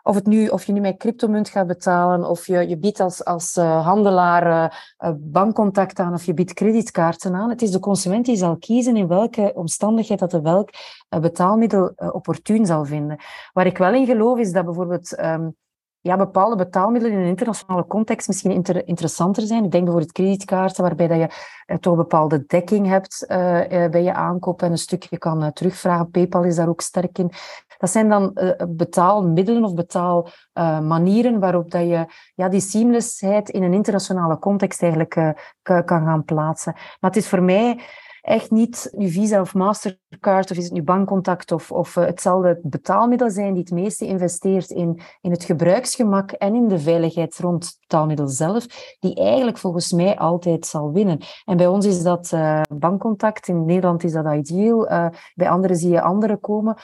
of, 0.03 0.15
het 0.15 0.25
nu, 0.25 0.47
of 0.47 0.65
je 0.65 0.73
nu 0.73 0.79
met 0.79 0.97
cryptomunt 0.97 1.49
gaat 1.49 1.67
betalen, 1.67 2.29
of 2.29 2.47
je, 2.47 2.67
je 2.67 2.77
biedt 2.77 2.99
als, 2.99 3.25
als 3.25 3.55
handelaar 3.55 4.73
bankcontact 5.17 5.99
aan, 5.99 6.13
of 6.13 6.25
je 6.25 6.33
biedt 6.33 6.53
creditkaarten 6.53 7.35
aan. 7.35 7.49
Het 7.49 7.61
is 7.61 7.71
de 7.71 7.79
consument 7.79 8.25
die 8.25 8.37
zal 8.37 8.57
kiezen 8.57 8.95
in 8.95 9.07
welke 9.07 9.51
omstandigheid 9.55 10.19
dat 10.19 10.31
de 10.31 10.41
welk 10.41 10.69
betaalmiddel 11.09 11.93
opportun 11.95 12.65
zal 12.65 12.85
vinden. 12.85 13.17
Waar 13.53 13.65
ik 13.65 13.77
wel 13.77 13.93
in 13.93 14.05
geloof 14.05 14.37
is 14.37 14.51
dat 14.51 14.65
bijvoorbeeld... 14.65 15.19
Um, 15.19 15.55
ja, 16.03 16.17
bepaalde 16.17 16.55
betaalmiddelen 16.55 17.17
in 17.17 17.23
een 17.23 17.29
internationale 17.29 17.87
context 17.87 18.27
misschien 18.27 18.51
inter 18.51 18.87
interessanter 18.87 19.43
zijn. 19.43 19.63
Ik 19.63 19.71
denk 19.71 19.83
bijvoorbeeld 19.83 20.11
kredietkaarten, 20.11 20.83
waarbij 20.83 21.07
dat 21.07 21.17
je 21.17 21.29
uh, 21.67 21.77
toch 21.77 21.91
een 21.91 21.99
bepaalde 21.99 22.43
dekking 22.47 22.87
hebt 22.87 23.25
uh, 23.27 23.37
uh, 23.37 23.89
bij 23.89 24.03
je 24.03 24.13
aankoop 24.13 24.61
en 24.61 24.71
een 24.71 24.77
stukje 24.77 25.17
kan 25.17 25.53
terugvragen. 25.53 26.11
PayPal 26.11 26.43
is 26.43 26.55
daar 26.55 26.69
ook 26.69 26.81
sterk 26.81 27.17
in. 27.17 27.31
Dat 27.77 27.89
zijn 27.89 28.09
dan 28.09 28.37
betaalmiddelen 28.69 29.63
of 29.63 29.73
betaalmanieren 29.73 31.39
waarop 31.39 31.71
dat 31.71 31.81
je 31.81 32.05
ja, 32.35 32.49
die 32.49 32.61
seamlessheid 32.61 33.49
in 33.49 33.63
een 33.63 33.73
internationale 33.73 34.39
context 34.39 34.81
eigenlijk 34.81 35.35
kan 35.61 35.85
gaan 35.85 36.23
plaatsen. 36.23 36.73
Maar 36.73 37.11
het 37.11 37.15
is 37.15 37.27
voor 37.27 37.41
mij 37.41 37.79
echt 38.23 38.51
niet 38.51 38.93
nu 38.95 39.09
Visa 39.09 39.41
of 39.41 39.53
Mastercard 39.53 40.51
of 40.51 40.57
is 40.57 40.63
het 40.63 40.73
nu 40.73 40.83
bankcontact 40.83 41.51
of, 41.51 41.71
of 41.71 41.95
uh, 41.95 42.05
hetzelfde 42.05 42.59
betaalmiddel 42.63 43.29
zijn 43.29 43.53
die 43.53 43.61
het 43.61 43.71
meeste 43.71 44.05
investeert 44.05 44.69
in, 44.69 44.99
in 45.21 45.31
het 45.31 45.43
gebruiksgemak 45.43 46.31
en 46.31 46.55
in 46.55 46.67
de 46.67 46.79
veiligheid 46.79 47.37
rond 47.37 47.65
het 47.65 47.77
betaalmiddel 47.79 48.27
zelf, 48.27 48.65
die 48.99 49.15
eigenlijk 49.15 49.57
volgens 49.57 49.91
mij 49.91 50.17
altijd 50.17 50.65
zal 50.65 50.91
winnen. 50.91 51.19
En 51.45 51.57
bij 51.57 51.67
ons 51.67 51.85
is 51.85 52.03
dat 52.03 52.31
uh, 52.33 52.61
bankcontact, 52.73 53.47
in 53.47 53.65
Nederland 53.65 54.03
is 54.03 54.11
dat 54.11 54.33
ideal, 54.33 54.91
uh, 54.91 55.07
bij 55.35 55.49
anderen 55.49 55.77
zie 55.77 55.91
je 55.91 56.01
andere 56.01 56.37
komen, 56.37 56.77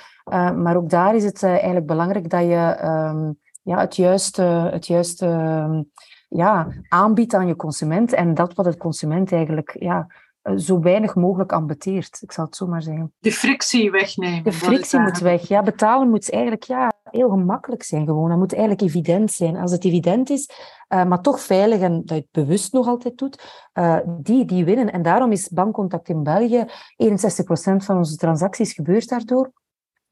maar 0.56 0.76
ook 0.76 0.90
daar 0.90 1.16
is 1.16 1.24
het 1.24 1.44
eigenlijk 1.44 1.86
belangrijk 1.86 2.30
dat 2.30 2.42
je 2.42 2.80
um, 2.84 3.38
ja, 3.62 3.80
het 3.80 3.96
juiste, 3.96 4.42
het 4.72 4.88
juiste 4.88 5.26
um, 5.26 5.90
ja, 6.30 6.68
aanbiedt 6.88 7.34
aan 7.34 7.48
je 7.48 7.56
consument 7.56 8.14
en 8.14 8.34
dat 8.34 8.54
wat 8.54 8.66
het 8.66 8.78
consument 8.78 9.32
eigenlijk 9.32 9.76
ja, 9.80 9.98
eh, 10.00 10.06
zo 10.56 10.80
weinig 10.80 11.16
mogelijk 11.16 11.52
ambeteert. 11.52 12.22
Ik 12.22 12.32
zal 12.32 12.46
het 12.46 12.56
zo 12.56 12.68
maar 12.68 12.82
zeggen. 12.82 13.14
De 13.20 13.32
frictie 13.32 13.92
wegnemen. 13.92 14.44
De 14.44 14.52
frictie 14.52 15.00
moet 15.00 15.20
weg. 15.20 15.48
Ja, 15.48 15.64
betalen 15.64 16.10
moet 16.10 16.32
eigenlijk 16.32 16.64
ja, 16.64 16.92
heel 17.04 17.30
gemakkelijk 17.30 17.84
zijn 17.84 18.06
gewoon. 18.06 18.30
Dat 18.30 18.38
moet 18.38 18.54
eigenlijk 18.54 18.82
evident 18.82 19.32
zijn. 19.32 19.56
Als 19.56 19.72
het 19.72 19.86
evident 19.86 20.30
is, 20.30 20.50
uh, 20.94 21.06
maar 21.06 21.22
toch 21.22 21.40
veilig 21.42 21.80
en 21.80 21.94
dat 22.06 22.10
je 22.10 22.16
het 22.16 22.46
bewust 22.46 22.74
nog 22.74 22.88
altijd 22.88 23.18
doet, 23.18 23.68
uh, 23.74 23.98
die, 24.06 24.46
die 24.46 24.66
winnen. 24.66 24.92
En 24.92 25.02
daarom 25.02 25.32
is 25.32 25.50
bankcontact 25.50 26.10
in 26.10 26.24
België, 26.24 26.66
61% 26.66 26.66
van 27.76 27.98
onze 27.98 28.16
transacties 28.16 28.74
gebeurt 28.74 29.10
daardoor. 29.10 29.52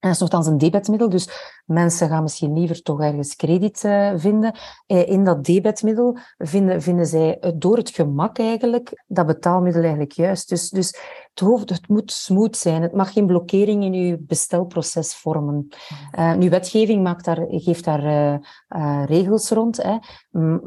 En 0.08 0.28
dat 0.28 0.42
is 0.42 0.48
een 0.48 0.58
debetmiddel, 0.58 1.10
dus 1.10 1.30
mensen 1.66 2.10
gaan 2.10 2.24
misschien 2.24 2.54
liever 2.54 2.82
toch 2.82 3.02
ergens 3.02 3.36
krediet 3.36 3.84
uh, 3.84 4.12
vinden. 4.16 4.58
Uh, 4.88 5.10
in 5.10 5.24
dat 5.24 5.44
debetmiddel 5.44 6.18
vinden, 6.38 6.82
vinden 6.82 7.06
zij 7.06 7.54
door 7.56 7.78
het 7.78 7.90
gemak 7.90 8.40
eigenlijk 8.40 9.04
dat 9.08 9.26
betaalmiddel 9.26 9.82
eigenlijk 9.82 10.12
juist. 10.12 10.50
Dus, 10.50 10.70
dus 10.70 10.98
het, 11.40 11.48
hoofd, 11.48 11.70
het 11.70 11.88
moet 11.88 12.12
smooth 12.12 12.58
zijn. 12.58 12.82
Het 12.82 12.94
mag 12.94 13.14
geen 13.14 13.26
blokkering 13.26 13.84
in 13.84 13.94
uw 13.94 14.18
bestelproces 14.20 15.16
vormen. 15.16 15.68
Uh, 16.20 16.34
uw 16.40 16.50
wetgeving 16.50 17.04
maakt 17.04 17.26
daar, 17.26 17.46
geeft 17.48 17.84
daar 17.84 18.40
regels 19.06 19.50
rond. 19.50 19.84
Hè. 19.84 19.98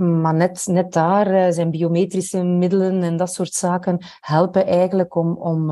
Maar 0.03 0.35
net, 0.35 0.67
net 0.67 0.93
daar 0.93 1.53
zijn 1.53 1.71
biometrische 1.71 2.43
middelen 2.43 3.03
en 3.03 3.17
dat 3.17 3.33
soort 3.33 3.53
zaken 3.53 4.05
helpen 4.21 4.67
eigenlijk 4.67 5.15
om, 5.15 5.37
om 5.37 5.71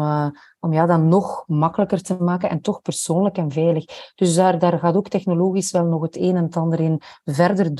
om 0.61 0.73
ja, 0.73 0.87
dat 0.87 1.01
nog 1.01 1.45
makkelijker 1.47 2.03
te 2.03 2.17
maken 2.21 2.51
en 2.51 2.61
toch 2.61 2.83
persoonlijk 2.83 3.37
en 3.37 3.51
veilig. 3.51 4.13
Dus 4.15 4.35
daar, 4.35 4.59
daar 4.59 4.79
gaat 4.79 4.95
ook 4.95 5.09
technologisch 5.09 5.71
wel 5.71 5.85
nog 5.85 6.03
het 6.03 6.17
een 6.17 6.37
en 6.37 6.45
het 6.45 6.57
ander 6.57 6.81
in 6.81 7.01
verder 7.25 7.75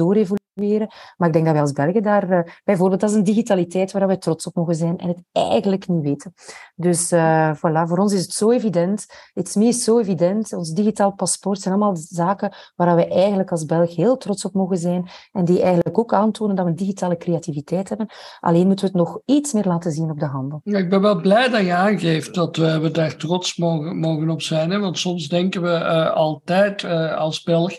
Maar 1.17 1.29
ik 1.29 1.33
denk 1.33 1.45
dat 1.45 1.53
wij 1.55 1.63
als 1.63 1.73
Belgen 1.73 2.03
daar 2.03 2.31
uh, 2.31 2.41
bijvoorbeeld, 2.65 3.01
dat 3.01 3.11
is 3.11 3.17
een 3.17 3.25
digitaliteit 3.25 3.93
waar 3.93 4.07
wij 4.07 4.17
trots 4.17 4.47
op 4.47 4.55
mogen 4.55 4.75
zijn 4.75 4.99
en 4.99 5.09
het 5.09 5.23
eigenlijk 5.33 5.89
niet 5.89 6.03
weten. 6.03 6.35
Dus 6.75 7.13
uh, 7.13 7.55
voilà, 7.57 7.89
voor 7.89 7.99
ons 7.99 8.13
is 8.13 8.23
het 8.23 8.33
zo 8.33 8.51
evident. 8.51 9.07
It's 9.35 9.55
me 9.55 9.65
is 9.65 9.85
zo 9.85 9.99
evident. 9.99 10.53
Ons 10.53 10.71
digitaal 10.71 11.13
paspoort 11.13 11.61
zijn 11.61 11.75
allemaal 11.75 11.97
zaken 11.97 12.53
waar 12.77 12.97
we 12.97 13.09
eigenlijk 13.09 13.51
als 13.51 13.65
Belg 13.65 13.97
heel 13.97 14.17
trots 14.17 14.45
op 14.45 14.53
mogen 14.55 14.77
zijn 14.77 15.09
en 15.33 15.45
die 15.45 15.63
eigenlijk 15.63 15.99
ook 15.99 16.15
aantonen 16.15 16.57
dat 16.57 16.65
we 16.65 16.75
digitale 16.75 17.17
creativiteit 17.17 17.89
hebben. 17.89 18.07
Alleen 18.41 18.67
moeten 18.67 18.85
we 18.85 18.99
het 18.99 19.07
nog 19.07 19.21
iets 19.25 19.53
meer 19.53 19.67
laten 19.67 19.93
zien 19.93 20.11
op 20.11 20.19
de 20.19 20.27
handel. 20.27 20.61
Ja, 20.65 20.79
ik 20.79 20.91
ben 20.91 21.01
wel 21.01 21.21
blij 21.21 21.49
dat 21.49 21.65
je 21.65 21.75
aangeeft 21.75 22.35
dat 22.35 22.57
we 22.57 22.79
we 22.81 22.91
daar 22.91 23.17
trots 23.17 23.57
mogen, 23.57 23.97
mogen 23.97 24.31
op 24.31 24.43
zijn. 24.43 24.71
Hè? 24.71 24.79
Want 24.79 24.99
soms 24.99 25.29
denken 25.29 25.63
we 25.63 25.69
uh, 25.69 26.11
altijd 26.11 26.85
als 27.17 27.43
Belg, 27.43 27.77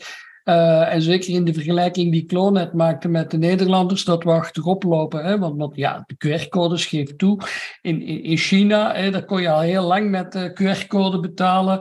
uh, 0.50 0.93
en 0.93 1.02
zeker 1.02 1.30
in 1.34 1.45
de 1.45 1.54
vergelijking 1.54 2.12
die 2.12 2.26
Klo 2.26 2.50
net 2.50 2.74
maakte 2.74 3.08
met 3.08 3.32
de 3.32 3.38
Nederlanders, 3.38 4.04
dat 4.04 4.24
we 4.24 4.30
achterop 4.30 4.84
lopen. 4.84 5.26
Hè? 5.26 5.39
Want, 5.39 5.58
want 5.58 5.76
ja, 5.76 6.06
de 6.08 6.16
QR-codes 6.28 6.86
geeft 6.86 7.18
toe. 7.18 7.39
In, 7.82 8.02
in, 8.02 8.24
in 8.24 8.38
China, 8.38 8.93
hè, 8.93 9.12
daar 9.12 9.26
kon 9.26 9.41
je 9.41 9.50
al 9.50 9.60
heel 9.60 9.84
lang 9.84 10.10
met 10.10 10.32
de 10.32 10.52
QR-code 10.54 11.20
betalen. 11.20 11.80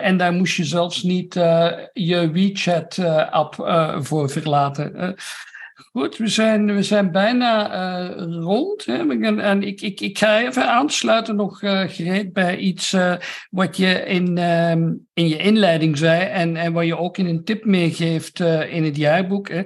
en 0.00 0.16
daar 0.16 0.32
moest 0.32 0.56
je 0.56 0.64
zelfs 0.64 1.02
niet 1.02 1.34
je 1.92 2.30
WeChat-app 2.32 3.54
voor 4.00 4.30
verlaten. 4.30 5.16
Goed, 5.94 6.16
we 6.16 6.28
zijn, 6.28 6.74
we 6.74 6.82
zijn 6.82 7.10
bijna 7.10 7.72
uh, 7.72 8.24
rond. 8.40 8.86
Hè? 8.86 9.20
En 9.40 9.62
ik, 9.62 9.80
ik, 9.80 10.00
ik 10.00 10.18
ga 10.18 10.40
even 10.40 10.68
aansluiten 10.68 11.36
nog 11.36 11.62
uh, 11.62 12.20
bij 12.32 12.56
iets 12.56 12.92
uh, 12.92 13.14
wat 13.50 13.76
je 13.76 14.04
in, 14.04 14.38
ehm, 14.38 14.92
in 15.12 15.28
je 15.28 15.36
inleiding 15.36 15.98
zei 15.98 16.22
en, 16.22 16.56
en 16.56 16.72
wat 16.72 16.86
je 16.86 16.98
ook 16.98 17.18
in 17.18 17.26
een 17.26 17.44
tip 17.44 17.64
meegeeft 17.64 18.40
in 18.70 18.84
het 18.84 18.96
jaarboek. 18.96 19.48
Hè? 19.48 19.62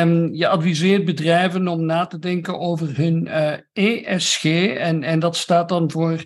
Um, 0.00 0.34
je 0.34 0.48
adviseert 0.48 1.04
bedrijven 1.04 1.68
om 1.68 1.84
na 1.84 2.06
te 2.06 2.18
denken 2.18 2.58
over 2.58 2.96
hun 2.96 3.28
ESG 3.72 4.44
en, 4.76 5.02
en 5.02 5.18
dat 5.18 5.36
staat 5.36 5.68
dan 5.68 5.90
voor 5.90 6.24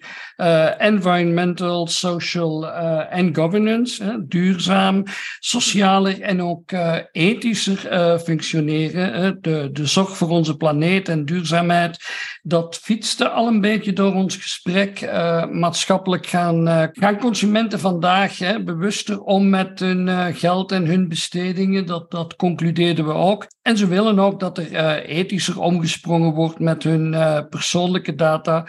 Environmental, 0.78 1.86
Social 1.86 2.70
and 3.10 3.36
Governance. 3.36 4.04
Hè? 4.04 4.26
Duurzaam, 4.26 5.02
socialer 5.38 6.20
en 6.20 6.42
ook 6.42 6.72
ethischer 7.12 8.18
functioneren 8.18 9.11
de, 9.40 9.68
de 9.72 9.86
zorg 9.86 10.16
voor 10.16 10.28
onze 10.28 10.56
planeet 10.56 11.08
en 11.08 11.24
duurzaamheid, 11.24 12.04
dat 12.42 12.78
fietste 12.82 13.28
al 13.28 13.46
een 13.46 13.60
beetje 13.60 13.92
door 13.92 14.14
ons 14.14 14.36
gesprek. 14.36 15.00
Uh, 15.00 15.46
maatschappelijk 15.46 16.26
gaan, 16.26 16.68
uh, 16.68 16.84
gaan 16.92 17.18
consumenten 17.18 17.80
vandaag 17.80 18.38
hè, 18.38 18.62
bewuster 18.62 19.20
om 19.20 19.48
met 19.48 19.78
hun 19.78 20.06
uh, 20.06 20.26
geld 20.32 20.72
en 20.72 20.86
hun 20.86 21.08
bestedingen. 21.08 21.86
Dat, 21.86 22.10
dat 22.10 22.36
concludeerden 22.36 23.06
we 23.06 23.12
ook. 23.12 23.46
En 23.62 23.76
ze 23.76 23.86
willen 23.86 24.18
ook 24.18 24.40
dat 24.40 24.58
er 24.58 25.04
ethischer 25.04 25.60
omgesprongen 25.60 26.32
wordt 26.32 26.58
met 26.58 26.82
hun 26.82 27.10
persoonlijke 27.48 28.14
data. 28.14 28.66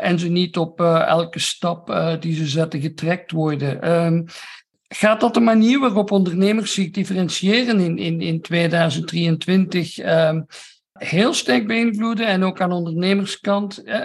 en 0.00 0.18
ze 0.18 0.28
niet 0.28 0.56
op 0.56 0.80
elke 0.80 1.38
stap 1.38 2.16
die 2.20 2.34
ze 2.34 2.46
zetten 2.46 2.80
getrekt 2.80 3.30
worden. 3.30 3.80
Gaat 4.88 5.20
dat 5.20 5.34
de 5.34 5.40
manier 5.40 5.80
waarop 5.80 6.10
ondernemers 6.10 6.74
zich 6.74 6.90
differentiëren 6.90 7.80
in, 7.80 7.98
in, 7.98 8.20
in 8.20 8.40
2023 8.40 9.98
um, 9.98 10.46
heel 10.92 11.34
sterk 11.34 11.66
beïnvloeden 11.66 12.26
en 12.26 12.42
ook 12.42 12.60
aan 12.60 12.72
ondernemerskant? 12.72 13.86
Uh, 13.86 14.00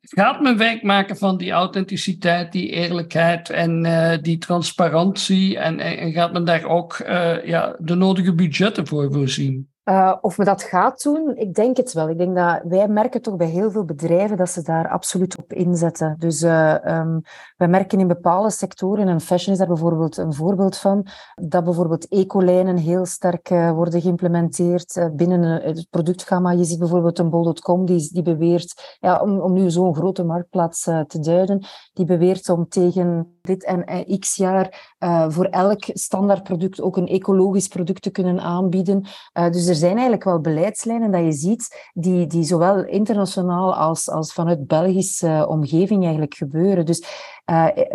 gaat 0.00 0.40
men 0.40 0.56
werk 0.56 0.82
maken 0.82 1.16
van 1.16 1.36
die 1.36 1.50
authenticiteit, 1.50 2.52
die 2.52 2.70
eerlijkheid 2.70 3.50
en 3.50 3.84
uh, 3.84 4.14
die 4.20 4.38
transparantie? 4.38 5.58
En, 5.58 5.80
en, 5.80 6.12
gaat 6.12 6.32
men 6.32 6.44
daar 6.44 6.64
ook 6.64 6.98
uh, 6.98 7.46
ja, 7.46 7.76
de 7.78 7.94
nodige 7.94 8.34
budgetten 8.34 8.86
voor 8.86 9.12
voorzien? 9.12 9.73
Uh, 9.84 10.16
of 10.20 10.38
me 10.38 10.44
dat 10.44 10.62
gaat 10.62 11.02
doen, 11.02 11.36
ik 11.36 11.54
denk 11.54 11.76
het 11.76 11.92
wel. 11.92 12.08
Ik 12.08 12.18
denk 12.18 12.36
dat 12.36 12.60
wij 12.64 12.88
merken 12.88 13.22
toch 13.22 13.36
bij 13.36 13.46
heel 13.46 13.70
veel 13.70 13.84
bedrijven 13.84 14.36
dat 14.36 14.50
ze 14.50 14.62
daar 14.62 14.88
absoluut 14.88 15.38
op 15.38 15.52
inzetten. 15.52 16.16
Dus 16.18 16.42
uh, 16.42 16.74
um, 16.84 17.20
wij 17.56 17.68
merken 17.68 17.98
in 17.98 18.08
bepaalde 18.08 18.50
sectoren, 18.50 19.08
en 19.08 19.20
fashion 19.20 19.52
is 19.52 19.58
daar 19.58 19.68
bijvoorbeeld 19.68 20.16
een 20.16 20.34
voorbeeld 20.34 20.76
van, 20.76 21.06
dat 21.34 21.64
bijvoorbeeld 21.64 22.08
ecolijnen 22.08 22.76
heel 22.76 23.06
sterk 23.06 23.50
uh, 23.50 23.70
worden 23.70 24.00
geïmplementeerd 24.00 25.10
binnen 25.12 25.42
het 25.42 25.86
productgamma. 25.90 26.50
Je 26.50 26.64
ziet 26.64 26.78
bijvoorbeeld 26.78 27.18
een 27.18 27.30
bol.com 27.30 27.86
die, 27.86 28.12
die 28.12 28.22
beweert, 28.22 28.96
ja, 29.00 29.20
om, 29.20 29.40
om 29.40 29.52
nu 29.52 29.70
zo'n 29.70 29.94
grote 29.94 30.24
marktplaats 30.24 30.82
te 30.82 31.18
duiden, 31.20 31.64
die 31.92 32.04
beweert 32.04 32.48
om 32.48 32.68
tegen 32.68 33.33
dit 33.44 33.64
en 33.64 34.06
x 34.18 34.36
jaar 34.36 34.94
voor 35.28 35.44
elk 35.44 35.84
standaardproduct 35.92 36.80
ook 36.80 36.96
een 36.96 37.06
ecologisch 37.06 37.68
product 37.68 38.02
te 38.02 38.10
kunnen 38.10 38.40
aanbieden. 38.40 39.06
dus 39.32 39.66
er 39.66 39.74
zijn 39.74 39.92
eigenlijk 39.92 40.24
wel 40.24 40.40
beleidslijnen 40.40 41.10
dat 41.10 41.24
je 41.24 41.32
ziet 41.32 41.90
die, 41.94 42.26
die 42.26 42.42
zowel 42.42 42.84
internationaal 42.84 43.74
als, 43.74 44.10
als 44.10 44.32
vanuit 44.32 44.66
Belgische 44.66 45.46
omgeving 45.48 46.02
eigenlijk 46.02 46.34
gebeuren. 46.34 46.86
Dus 46.86 47.32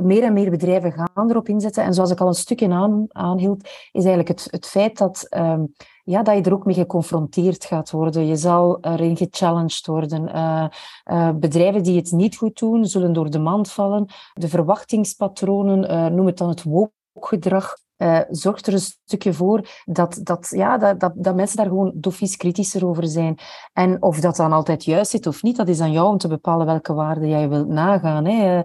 meer 0.02 0.24
en 0.24 0.34
meer 0.34 0.50
bedrijven 0.50 0.92
gaan 0.92 1.30
erop 1.30 1.48
inzetten. 1.48 1.84
En 1.84 1.94
zoals 1.94 2.12
ik 2.12 2.20
al 2.20 2.28
een 2.28 2.34
stukje 2.34 2.70
aan, 2.70 3.06
aanhield, 3.08 3.64
is 3.92 4.06
eigenlijk 4.06 4.28
het, 4.28 4.48
het 4.52 4.66
feit 4.66 4.98
dat, 4.98 5.28
um, 5.38 5.74
ja, 6.10 6.24
dat 6.24 6.36
je 6.36 6.42
er 6.42 6.54
ook 6.54 6.66
mee 6.66 6.76
geconfronteerd 6.76 7.66
gaat 7.66 7.92
worden. 7.92 8.28
Je 8.28 8.36
zal 8.36 8.78
erin 8.82 9.18
gechallenged 9.18 9.86
worden. 9.86 10.30
Uh, 10.36 10.66
uh, 11.12 11.30
bedrijven 11.36 11.84
die 11.84 11.96
het 11.98 12.12
niet 12.12 12.38
goed 12.38 12.60
doen, 12.60 12.86
zullen 12.86 13.14
door 13.14 13.30
de 13.30 13.40
mand 13.40 13.72
vallen. 13.72 14.06
De 14.34 14.48
verwachtingspatronen, 14.48 16.16
noem 16.16 16.26
het 16.26 16.38
dan 16.38 16.50
het 16.50 16.64
woke-gedrag, 16.64 17.76
uh, 17.98 18.20
zorgt 18.30 18.68
er 18.68 18.74
een 18.74 18.80
stukje 18.80 19.34
voor 19.34 19.68
dat, 19.86 20.20
dat, 20.24 20.48
ja, 20.56 20.78
dat, 20.78 21.00
dat, 21.00 21.14
dat 21.16 21.36
mensen 21.36 21.58
daar 21.58 21.66
gewoon 21.66 21.92
dofies 21.96 22.38
kritischer 22.38 22.88
over 22.88 23.08
zijn. 23.08 23.38
En 23.74 24.02
of 24.02 24.20
dat 24.20 24.36
dan 24.36 24.52
altijd 24.52 24.84
juist 24.84 25.12
zit 25.12 25.28
of 25.28 25.44
niet, 25.44 25.58
dat 25.58 25.68
is 25.68 25.80
aan 25.80 25.92
jou 25.92 26.08
om 26.08 26.18
te 26.18 26.28
bepalen 26.28 26.66
welke 26.66 26.94
waarden 26.94 27.30
jij 27.30 27.50
wilt 27.50 27.68
nagaan. 27.68 28.26
Hè. 28.26 28.62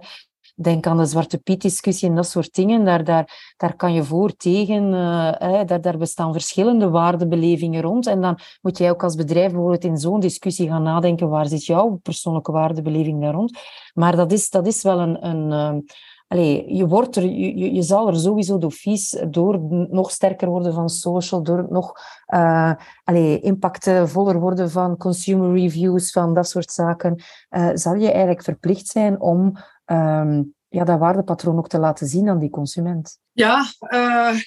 Denk 0.57 0.87
aan 0.87 0.97
de 0.97 1.05
Zwarte 1.05 1.37
Piet-discussie 1.37 2.09
en 2.09 2.15
dat 2.15 2.27
soort 2.27 2.53
dingen. 2.53 2.85
Daar, 2.85 3.03
daar, 3.03 3.53
daar 3.57 3.75
kan 3.75 3.93
je 3.93 4.03
voor, 4.03 4.35
tegen. 4.35 4.83
Uh, 4.83 5.65
daar, 5.65 5.81
daar 5.81 5.97
bestaan 5.97 6.31
verschillende 6.31 6.89
waardebelevingen 6.89 7.81
rond. 7.81 8.07
En 8.07 8.21
dan 8.21 8.39
moet 8.61 8.77
jij 8.77 8.89
ook 8.89 9.03
als 9.03 9.15
bedrijf 9.15 9.51
bijvoorbeeld 9.51 9.83
in 9.83 9.97
zo'n 9.97 10.19
discussie 10.19 10.67
gaan 10.67 10.83
nadenken 10.83 11.29
waar 11.29 11.47
zit 11.47 11.65
jouw 11.65 11.99
persoonlijke 12.03 12.51
waardebeleving 12.51 13.21
daar 13.21 13.33
rond. 13.33 13.59
Maar 13.93 14.15
dat 14.15 14.31
is, 14.31 14.49
dat 14.49 14.67
is 14.67 14.83
wel 14.83 14.99
een, 14.99 15.27
een, 15.27 15.85
Allee, 16.27 16.75
je, 16.75 16.87
wordt 16.87 17.15
er, 17.15 17.23
je, 17.23 17.73
je 17.73 17.81
zal 17.81 18.07
er 18.07 18.15
sowieso 18.15 18.57
dofies 18.57 19.23
door 19.29 19.59
nog 19.89 20.11
sterker 20.11 20.47
worden 20.47 20.73
van 20.73 20.89
social, 20.89 21.43
door 21.43 21.65
nog 21.69 21.93
uh, 22.33 22.71
allee, 23.03 23.39
impactvoller 23.39 24.39
worden 24.39 24.71
van 24.71 24.97
consumer 24.97 25.53
reviews, 25.53 26.11
van 26.11 26.33
dat 26.33 26.47
soort 26.47 26.71
zaken, 26.71 27.23
uh, 27.49 27.69
zal 27.73 27.95
je 27.95 28.11
eigenlijk 28.11 28.43
verplicht 28.43 28.87
zijn 28.87 29.21
om 29.21 29.57
um, 29.85 30.55
ja, 30.75 30.83
dat 30.83 30.99
waardepatroon 30.99 31.57
ook 31.57 31.69
te 31.69 31.79
laten 31.79 32.07
zien 32.07 32.29
aan 32.29 32.39
die 32.39 32.49
consument. 32.49 33.19
Ja, 33.31 33.65
uh, 33.89 34.39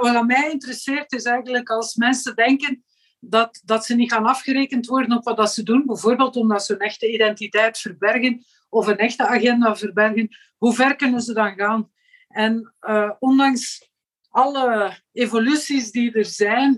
wat 0.00 0.26
mij 0.26 0.50
interesseert 0.50 1.12
is 1.12 1.24
eigenlijk 1.24 1.70
als 1.70 1.94
mensen 1.94 2.34
denken 2.34 2.84
dat, 3.20 3.60
dat 3.64 3.84
ze 3.84 3.94
niet 3.94 4.12
gaan 4.12 4.26
afgerekend 4.26 4.86
worden 4.86 5.16
op 5.16 5.24
wat 5.24 5.36
dat 5.36 5.52
ze 5.52 5.62
doen, 5.62 5.86
bijvoorbeeld 5.86 6.36
omdat 6.36 6.64
ze 6.64 6.72
hun 6.72 6.80
echte 6.80 7.12
identiteit 7.12 7.78
verbergen 7.78 8.44
of 8.68 8.86
een 8.86 8.96
echte 8.96 9.26
agenda 9.26 9.76
verbergen, 9.76 10.28
hoe 10.56 10.74
ver 10.74 10.96
kunnen 10.96 11.20
ze 11.20 11.32
dan 11.32 11.54
gaan? 11.54 11.90
En 12.28 12.74
uh, 12.80 13.10
ondanks 13.18 13.90
alle 14.28 14.98
evoluties 15.12 15.90
die 15.90 16.12
er 16.12 16.24
zijn 16.24 16.74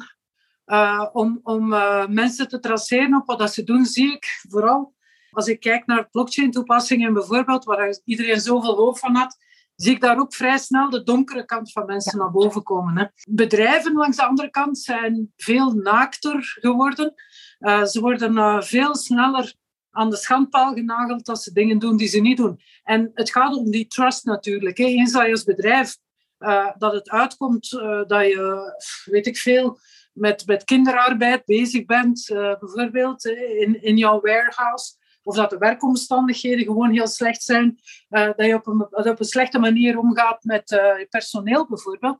uh, 0.66 1.09
om, 1.12 1.40
om 1.42 1.68
mensen 2.09 2.48
te 2.48 2.59
traceren 2.59 3.14
op 3.14 3.26
wat 3.26 3.38
dat 3.38 3.53
ze 3.53 3.64
doen, 3.64 3.84
zie 3.84 4.12
ik 4.12 4.24
vooral, 4.48 4.94
als 5.33 5.47
ik 5.47 5.61
kijk 5.61 5.87
naar 5.87 6.09
blockchain-toepassingen 6.11 7.12
bijvoorbeeld, 7.12 7.64
waar 7.64 8.01
iedereen 8.05 8.41
zoveel 8.41 8.76
hoop 8.76 8.99
van 8.99 9.16
had, 9.16 9.37
zie 9.74 9.93
ik 9.93 10.01
daar 10.01 10.18
ook 10.18 10.35
vrij 10.35 10.59
snel 10.59 10.91
de 10.91 11.03
donkere 11.03 11.45
kant 11.45 11.72
van 11.72 11.87
mensen 11.87 12.18
naar 12.18 12.30
boven 12.30 12.62
komen. 12.62 12.99
Hè. 12.99 13.05
Bedrijven 13.30 13.93
langs 13.93 14.16
de 14.16 14.24
andere 14.24 14.51
kant 14.51 14.78
zijn 14.78 15.33
veel 15.37 15.72
naakter 15.72 16.57
geworden. 16.61 17.14
ze 17.61 17.99
worden 18.01 18.64
veel 18.64 18.97
sneller 18.97 19.55
aan 19.91 20.11
de 20.11 20.16
schandpaal 20.16 20.74
genageld 20.74 21.26
dat 21.26 21.43
ze 21.43 21.53
dingen 21.53 21.78
doen 21.78 21.97
die 21.97 22.09
ze 22.09 22.20
niet 22.20 22.37
doen. 22.37 22.61
En 22.83 23.11
het 23.14 23.30
gaat 23.30 23.57
om 23.57 23.70
die 23.70 23.87
trust 23.87 24.24
natuurlijk. 24.24 24.78
Hè. 24.78 24.85
Eens 24.85 25.12
dat 25.12 25.24
je 25.24 25.30
als 25.30 25.45
bedrijf 25.45 25.97
uh, 26.39 26.70
dat 26.78 26.93
het 26.93 27.11
uitkomt 27.11 27.70
dat 28.07 28.26
je, 28.26 28.74
weet 29.05 29.26
ik 29.26 29.37
veel, 29.37 29.78
met, 30.12 30.47
met 30.47 30.64
kinderarbeid 30.64 31.45
bezig 31.45 31.85
bent, 31.85 32.24
bijvoorbeeld 32.28 33.24
in, 33.24 33.83
in 33.83 33.97
jouw 33.97 34.20
warehouse, 34.20 34.95
of 35.23 35.37
dat 35.37 35.51
de 35.51 35.59
werkomstandigheden 35.59 36.64
gewoon 36.64 36.91
heel 36.91 37.07
slecht 37.07 37.43
zijn, 37.43 37.79
dat 38.09 38.35
je 38.37 38.55
op 38.55 38.66
een, 38.66 38.87
op 38.91 39.18
een 39.18 39.25
slechte 39.25 39.59
manier 39.59 39.99
omgaat 39.99 40.45
met 40.45 40.68
je 40.70 41.07
personeel 41.11 41.66
bijvoorbeeld, 41.66 42.18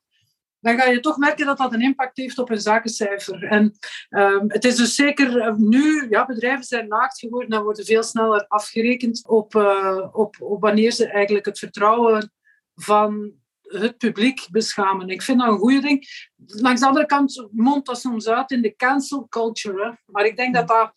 dan 0.63 0.79
ga 0.79 0.85
je 0.85 1.01
toch 1.01 1.17
merken 1.17 1.47
dat 1.47 1.59
dat 1.59 1.73
een 1.73 1.81
impact 1.81 2.17
heeft 2.17 2.39
op 2.39 2.51
een 2.51 2.61
zakencijfer. 2.61 3.45
En 3.45 3.73
um, 4.11 4.45
het 4.47 4.65
is 4.65 4.77
dus 4.77 4.95
zeker 4.95 5.41
eh, 5.41 5.55
nu, 5.55 6.07
ja, 6.09 6.27
bedrijven 6.27 6.65
zijn 6.65 6.89
naakt 6.89 7.19
geworden 7.19 7.51
en 7.51 7.63
worden 7.63 7.85
veel 7.85 8.03
sneller 8.03 8.47
afgerekend 8.49 9.29
op, 9.29 9.55
uh, 9.55 10.09
op, 10.13 10.37
op 10.41 10.61
wanneer 10.61 10.91
ze 10.91 11.07
eigenlijk 11.07 11.47
het 11.47 11.59
vertrouwen 11.59 12.33
van 12.75 13.33
het 13.61 13.99
publiek 13.99 14.47
beschamen. 14.51 15.09
Ik 15.09 15.23
vind 15.23 15.39
dat 15.39 15.49
een 15.49 15.59
goede 15.59 15.81
ding. 15.81 16.07
Langs 16.47 16.81
de 16.81 16.87
andere 16.87 17.07
kant 17.07 17.49
mondt 17.51 17.87
dat 17.87 18.01
soms 18.01 18.29
uit 18.29 18.51
in 18.51 18.63
de 18.63 18.77
cancel 18.77 19.27
culture. 19.29 19.99
Maar 20.07 20.27
ik 20.27 20.37
denk 20.37 20.55
dat 20.55 20.69
dat 20.69 20.95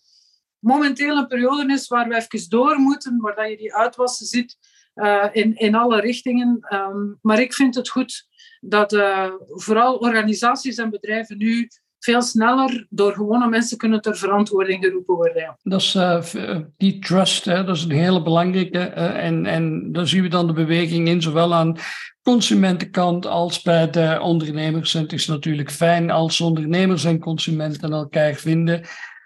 momenteel 0.59 1.17
een 1.17 1.27
periode 1.27 1.73
is 1.73 1.87
waar 1.87 2.07
we 2.07 2.15
even 2.15 2.49
door 2.49 2.77
moeten, 2.77 3.17
waar 3.19 3.49
je 3.49 3.57
die 3.57 3.75
uitwassen 3.75 4.25
ziet 4.25 4.57
uh, 4.95 5.25
in, 5.31 5.55
in 5.55 5.75
alle 5.75 6.01
richtingen. 6.01 6.67
Um, 6.73 7.17
maar 7.21 7.39
ik 7.39 7.53
vind 7.53 7.75
het 7.75 7.89
goed 7.89 8.27
dat 8.59 8.93
uh, 8.93 9.29
vooral 9.47 9.95
organisaties 9.95 10.77
en 10.77 10.89
bedrijven 10.89 11.37
nu 11.37 11.67
veel 11.99 12.21
sneller 12.21 12.87
door 12.89 13.13
gewone 13.13 13.49
mensen 13.49 13.77
kunnen 13.77 14.01
ter 14.01 14.17
verantwoording 14.17 14.83
geroepen 14.83 15.15
worden. 15.15 15.57
Dat 15.63 15.81
is 15.81 15.95
uh, 15.95 16.57
die 16.77 16.99
trust, 16.99 17.45
hè, 17.45 17.63
dat 17.63 17.75
is 17.75 17.83
een 17.83 17.91
hele 17.91 18.23
belangrijke. 18.23 18.79
En, 18.79 19.45
en 19.45 19.91
daar 19.91 20.07
zien 20.07 20.21
we 20.21 20.27
dan 20.27 20.47
de 20.47 20.53
beweging 20.53 21.07
in, 21.07 21.21
zowel 21.21 21.53
aan 21.53 21.77
consumentenkant 22.21 23.25
als 23.25 23.61
bij 23.61 23.89
de 23.89 24.19
ondernemers. 24.21 24.95
En 24.95 25.01
het 25.01 25.13
is 25.13 25.27
natuurlijk 25.27 25.71
fijn 25.71 26.11
als 26.11 26.41
ondernemers 26.41 27.03
en 27.03 27.19
consumenten 27.19 27.91
elkaar 27.91 28.33
vinden. 28.33 28.85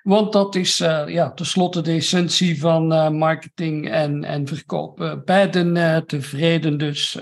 Want 0.09 0.33
dat 0.33 0.55
is 0.55 0.79
uh, 0.79 1.07
ja, 1.07 1.31
tenslotte 1.31 1.81
de 1.81 1.91
essentie 1.91 2.59
van 2.59 2.93
uh, 2.93 3.09
marketing 3.09 3.89
en, 3.89 4.23
en 4.23 4.47
verkoop. 4.47 4.99
Uh, 4.99 5.13
beiden 5.25 6.05
tevreden 6.07 6.77
dus. 6.77 7.15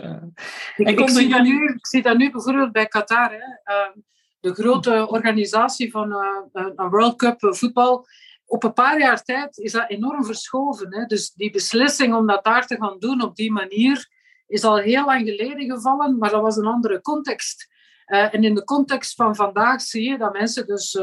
Ik, 0.75 0.99
ik, 0.99 1.09
zie 1.09 1.29
dat 1.29 1.41
nu, 1.41 1.67
ik 1.67 1.88
zie 1.88 2.01
dat 2.01 2.17
nu 2.17 2.31
bijvoorbeeld 2.31 2.71
bij 2.71 2.88
Qatar. 2.88 3.31
Hè. 3.31 3.73
Ehm, 3.73 3.91
de 4.39 4.53
grote 4.53 5.07
organisatie 5.07 5.91
van 5.91 6.11
een 6.53 6.89
World 6.89 7.15
Cup 7.15 7.35
voetbal, 7.39 8.07
op 8.45 8.63
een 8.63 8.73
paar 8.73 8.99
jaar 8.99 9.23
tijd 9.23 9.57
is 9.57 9.71
dat 9.71 9.89
enorm 9.89 10.25
verschoven. 10.25 10.95
Hè? 10.95 11.05
Dus 11.05 11.32
die 11.33 11.51
beslissing 11.51 12.16
om 12.16 12.28
dat 12.28 12.43
daar 12.43 12.67
te 12.67 12.78
gaan 12.79 12.99
doen 12.99 13.21
op 13.21 13.36
die 13.36 13.51
manier 13.51 14.09
is 14.47 14.63
al 14.63 14.78
heel 14.78 15.05
lang 15.05 15.29
geleden 15.29 15.75
gevallen, 15.75 16.17
maar 16.17 16.29
dat 16.29 16.41
was 16.41 16.57
een 16.57 16.66
andere 16.66 17.01
context. 17.01 17.67
En 18.05 18.43
in 18.43 18.55
de 18.55 18.63
context 18.63 19.16
van 19.16 19.36
vandaag 19.36 19.82
zie 19.82 20.09
je 20.09 20.17
dat 20.17 20.33
mensen 20.33 20.67
dus, 20.67 20.99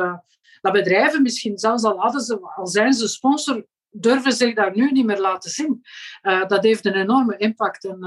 dat 0.65 0.73
bedrijven 0.73 1.23
misschien 1.23 1.59
zelfs 1.59 1.85
al 1.85 1.99
hadden 1.99 2.21
ze, 2.21 2.39
al 2.57 2.67
zijn 2.67 2.93
ze 2.93 3.09
sponsor, 3.09 3.67
durven 3.91 4.33
zich 4.33 4.55
daar 4.55 4.77
nu 4.77 4.91
niet 4.91 5.05
meer 5.05 5.21
laten 5.21 5.51
zien. 5.51 5.83
Uh, 6.23 6.47
dat 6.47 6.63
heeft 6.63 6.85
een 6.85 6.95
enorme 6.95 7.37
impact. 7.37 7.85
En 7.85 7.99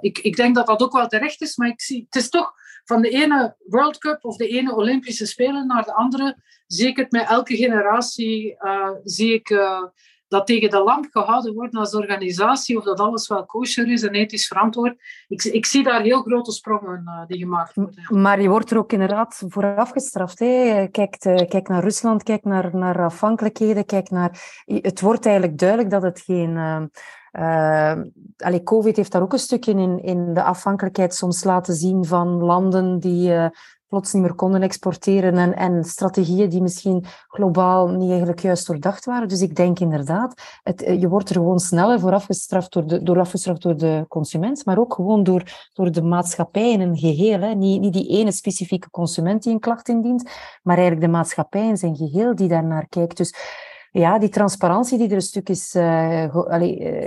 ik, 0.00 0.18
ik 0.18 0.36
denk 0.36 0.54
dat 0.54 0.66
dat 0.66 0.82
ook 0.82 0.92
wel 0.92 1.06
terecht 1.06 1.40
is, 1.40 1.56
maar 1.56 1.68
ik 1.68 1.80
zie, 1.80 2.04
het 2.04 2.22
is 2.22 2.28
toch 2.28 2.52
van 2.84 3.02
de 3.02 3.08
ene 3.08 3.56
World 3.58 3.98
Cup 3.98 4.24
of 4.24 4.36
de 4.36 4.48
ene 4.48 4.74
Olympische 4.74 5.26
Spelen 5.26 5.66
naar 5.66 5.84
de 5.84 5.94
andere, 5.94 6.36
zie 6.66 6.86
ik 6.86 6.96
het 6.96 7.10
met 7.10 7.28
elke 7.28 7.56
generatie, 7.56 8.56
zie 9.04 9.32
ik 9.32 9.48
dat 10.28 10.46
tegen 10.46 10.70
de 10.70 10.82
lamp 10.82 11.06
gehouden 11.10 11.54
wordt 11.54 11.76
als 11.76 11.94
organisatie, 11.94 12.76
of 12.76 12.84
dat 12.84 13.00
alles 13.00 13.28
wel 13.28 13.46
kosher 13.46 13.88
is 13.88 14.02
en 14.02 14.12
ethisch 14.14 14.46
verantwoord. 14.46 14.96
Ik, 15.28 15.44
ik 15.44 15.66
zie 15.66 15.82
daar 15.82 16.02
heel 16.02 16.22
grote 16.22 16.52
sprongen 16.52 17.02
uh, 17.06 17.26
die 17.26 17.38
gemaakt 17.38 17.74
worden. 17.74 18.20
Maar 18.20 18.40
je 18.40 18.48
wordt 18.48 18.70
er 18.70 18.78
ook 18.78 18.92
inderdaad 18.92 19.42
voor 19.48 19.76
afgestraft. 19.76 20.38
Hè? 20.38 20.86
Kijk, 20.90 21.24
uh, 21.24 21.36
kijk 21.36 21.68
naar 21.68 21.82
Rusland, 21.82 22.22
kijk 22.22 22.44
naar, 22.44 22.76
naar 22.76 23.04
afhankelijkheden, 23.04 23.84
kijk 23.84 24.10
naar... 24.10 24.62
Het 24.64 25.00
wordt 25.00 25.26
eigenlijk 25.26 25.58
duidelijk 25.58 25.90
dat 25.90 26.02
het 26.02 26.20
geen... 26.20 26.50
Uh, 27.32 27.92
allee, 28.36 28.62
COVID 28.62 28.96
heeft 28.96 29.12
daar 29.12 29.22
ook 29.22 29.32
een 29.32 29.38
stukje 29.38 29.72
in, 29.72 30.02
in 30.02 30.34
de 30.34 30.42
afhankelijkheid 30.42 31.14
soms 31.14 31.44
laten 31.44 31.74
zien 31.74 32.04
van 32.04 32.28
landen 32.28 32.98
die 32.98 33.30
uh, 33.30 33.46
plots 33.88 34.12
niet 34.12 34.22
meer 34.22 34.34
konden 34.34 34.62
exporteren 34.62 35.36
en, 35.36 35.56
en 35.56 35.84
strategieën 35.84 36.48
die 36.48 36.62
misschien 36.62 37.04
globaal 37.28 37.88
niet 37.88 38.08
eigenlijk 38.08 38.40
juist 38.40 38.66
doordacht 38.66 39.04
waren. 39.04 39.28
Dus 39.28 39.40
ik 39.40 39.56
denk 39.56 39.78
inderdaad, 39.78 40.42
het, 40.62 40.82
eh, 40.82 41.00
je 41.00 41.08
wordt 41.08 41.28
er 41.28 41.34
gewoon 41.34 41.58
sneller 41.58 42.00
voor 42.00 42.12
afgestraft 42.12 42.72
door 42.72 42.86
de, 42.86 43.02
door 43.02 43.26
door 43.62 43.76
de 43.76 44.04
consument, 44.08 44.64
maar 44.64 44.78
ook 44.78 44.94
gewoon 44.94 45.22
door, 45.22 45.68
door 45.72 45.92
de 45.92 46.02
maatschappij 46.02 46.72
in 46.72 46.80
een 46.80 46.96
geheel. 46.96 47.40
Hè. 47.40 47.54
Niet, 47.54 47.80
niet 47.80 47.92
die 47.92 48.08
ene 48.08 48.32
specifieke 48.32 48.90
consument 48.90 49.42
die 49.42 49.52
een 49.52 49.60
klacht 49.60 49.88
indient, 49.88 50.30
maar 50.62 50.76
eigenlijk 50.76 51.06
de 51.06 51.12
maatschappij 51.12 51.68
in 51.68 51.76
zijn 51.76 51.96
geheel 51.96 52.34
die 52.34 52.48
daarnaar 52.48 52.88
kijkt. 52.88 53.16
Dus 53.16 53.34
ja, 53.90 54.18
die 54.18 54.28
transparantie 54.28 54.98
die 54.98 55.08
er 55.08 55.14
een 55.14 55.20
stuk 55.20 55.48
is 55.48 55.74
uh, 55.74 56.24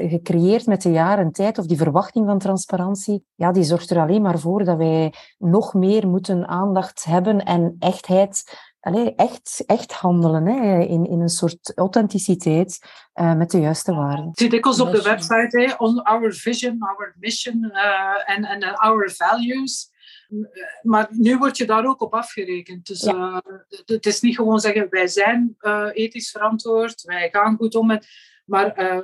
gecreëerd 0.10 0.66
met 0.66 0.82
de 0.82 0.92
jaren 0.92 1.32
tijd, 1.32 1.58
of 1.58 1.66
die 1.66 1.78
verwachting 1.78 2.26
van 2.26 2.40
transparantie, 2.40 3.26
ja, 3.36 3.52
die 3.52 3.64
zorgt 3.64 3.90
er 3.90 4.00
alleen 4.00 4.22
maar 4.22 4.40
voor 4.40 4.64
dat 4.64 4.78
wij 4.78 5.14
nog 5.38 5.74
meer 5.74 6.08
moeten 6.08 6.48
aandacht 6.48 7.04
hebben 7.04 7.44
en 7.44 7.76
echtheid, 7.80 8.44
allee, 8.80 9.16
echt, 9.16 9.64
echt 9.66 9.92
handelen 9.92 10.46
hè, 10.46 10.80
in, 10.80 11.06
in 11.06 11.22
een 11.22 11.30
soort 11.30 11.72
authenticiteit 11.76 12.80
uh, 13.14 13.34
met 13.34 13.52
de 13.52 13.60
juiste 13.60 13.94
waarden. 13.94 14.28
Het 14.28 14.40
zit 14.40 14.52
dikwijls 14.52 14.80
op 14.80 14.92
de 14.92 15.02
website, 15.02 15.60
hè, 15.60 15.74
on 15.78 16.04
our 16.04 16.34
vision, 16.34 16.78
our 16.80 17.16
mission 17.20 17.72
en 18.26 18.42
uh, 18.42 18.52
and 18.52 18.80
our 18.80 19.12
values 19.12 19.91
maar 20.82 21.08
nu 21.12 21.38
word 21.38 21.58
je 21.58 21.66
daar 21.66 21.86
ook 21.86 22.02
op 22.02 22.14
afgerekend. 22.14 22.88
Dus 22.88 23.04
uh, 23.04 23.38
het 23.86 24.06
is 24.06 24.22
niet 24.22 24.36
gewoon 24.36 24.60
zeggen, 24.60 24.88
wij 24.90 25.08
zijn 25.08 25.56
uh, 25.62 25.90
ethisch 25.94 26.32
verantwoord, 26.32 27.02
wij 27.02 27.30
gaan 27.32 27.56
goed 27.56 27.76
om 27.76 27.88
met... 27.88 28.08
Maar 28.46 28.82
uh, 28.82 29.00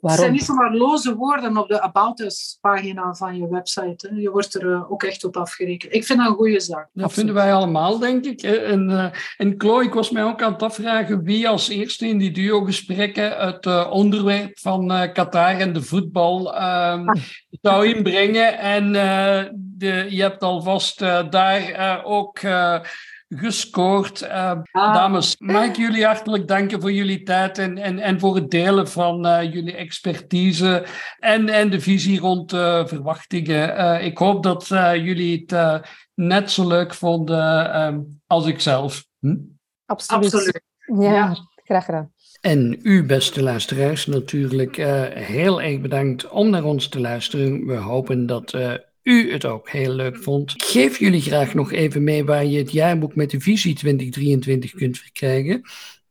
het 0.00 0.18
zijn 0.18 0.32
niet 0.32 0.44
zomaar 0.44 0.74
loze 0.74 1.16
woorden 1.16 1.56
op 1.56 1.68
de 1.68 1.80
About 1.80 2.20
Us 2.20 2.58
pagina 2.60 3.14
van 3.14 3.36
je 3.36 3.48
website. 3.48 4.08
Hè. 4.08 4.16
Je 4.16 4.30
wordt 4.30 4.54
er 4.54 4.90
ook 4.90 5.02
echt 5.02 5.24
op 5.24 5.36
afgerekend. 5.36 5.94
Ik 5.94 6.04
vind 6.04 6.18
dat 6.18 6.28
een 6.28 6.34
goede 6.34 6.60
zaak. 6.60 6.88
Dat 6.92 7.12
vinden 7.12 7.34
wij 7.34 7.54
allemaal, 7.54 7.98
denk 7.98 8.24
ik. 8.24 8.42
En, 8.42 9.12
en 9.36 9.54
Chloe, 9.58 9.84
ik 9.84 9.94
was 9.94 10.10
mij 10.10 10.24
ook 10.24 10.42
aan 10.42 10.52
het 10.52 10.62
afvragen 10.62 11.22
wie 11.22 11.48
als 11.48 11.68
eerste 11.68 12.08
in 12.08 12.18
die 12.18 12.30
duo-gesprekken 12.30 13.36
het 13.36 13.90
onderwerp 13.90 14.58
van 14.58 14.88
Qatar 15.12 15.58
en 15.58 15.72
de 15.72 15.82
voetbal 15.82 16.54
ehm, 16.54 17.08
ah. 17.08 17.20
zou 17.50 17.86
inbrengen. 17.86 18.58
En 18.58 18.92
de, 19.76 20.06
je 20.08 20.22
hebt 20.22 20.42
alvast 20.42 21.02
uh, 21.02 21.30
daar 21.30 21.70
uh, 21.70 22.80
uh, 23.34 23.40
gescoord. 23.40 24.28
Ah. 24.28 24.62
Dames, 24.72 25.36
mag 25.38 25.64
ik 25.64 25.76
jullie 25.76 26.04
hartelijk 26.04 26.48
danken 26.48 26.80
voor 26.80 26.92
jullie 26.92 27.22
tijd 27.22 27.58
en, 27.58 27.78
en, 27.78 27.98
en 27.98 28.20
voor 28.20 28.34
het 28.34 28.50
delen 28.50 28.88
van 28.88 29.20
jullie 29.50 29.76
expertise 29.76 30.86
en, 31.18 31.48
en 31.48 31.70
de 31.70 31.80
visie 31.80 32.20
rond 32.20 32.50
verwachtingen. 32.86 34.04
ik 34.04 34.18
hoop 34.18 34.42
dat 34.42 34.66
jullie 34.68 35.44
het 35.46 35.82
net 36.14 36.50
zo 36.50 36.68
leuk 36.68 36.94
vonden 36.94 37.80
um, 37.82 38.20
als 38.26 38.46
ik 38.46 38.60
zelf. 38.60 39.04
Hm? 39.18 39.36
Absoluut. 39.86 40.24
Absoluut. 40.24 40.62
Ja, 41.00 41.12
ja, 41.12 41.36
graag 41.64 41.84
gedaan. 41.84 42.12
En 42.40 42.78
u, 42.82 43.06
beste 43.06 43.42
luisteraars, 43.42 44.06
natuurlijk 44.06 44.76
uh, 44.76 45.02
heel 45.08 45.62
erg 45.62 45.80
bedankt 45.80 46.28
om 46.28 46.50
naar 46.50 46.64
ons 46.64 46.88
te 46.88 47.00
luisteren. 47.00 47.66
We 47.66 47.76
hopen 47.76 48.26
dat 48.26 48.52
uh, 48.52 48.74
u 49.04 49.32
het 49.32 49.44
ook 49.44 49.70
heel 49.70 49.92
leuk 49.92 50.16
vond. 50.16 50.54
Geef 50.56 50.98
jullie 50.98 51.20
graag 51.20 51.54
nog 51.54 51.72
even 51.72 52.04
mee 52.04 52.24
waar 52.24 52.44
je 52.44 52.58
het 52.58 52.72
jaarboek 52.72 53.14
met 53.14 53.30
de 53.30 53.40
visie 53.40 53.74
2023 53.74 54.72
kunt 54.72 54.98
verkrijgen. 54.98 55.62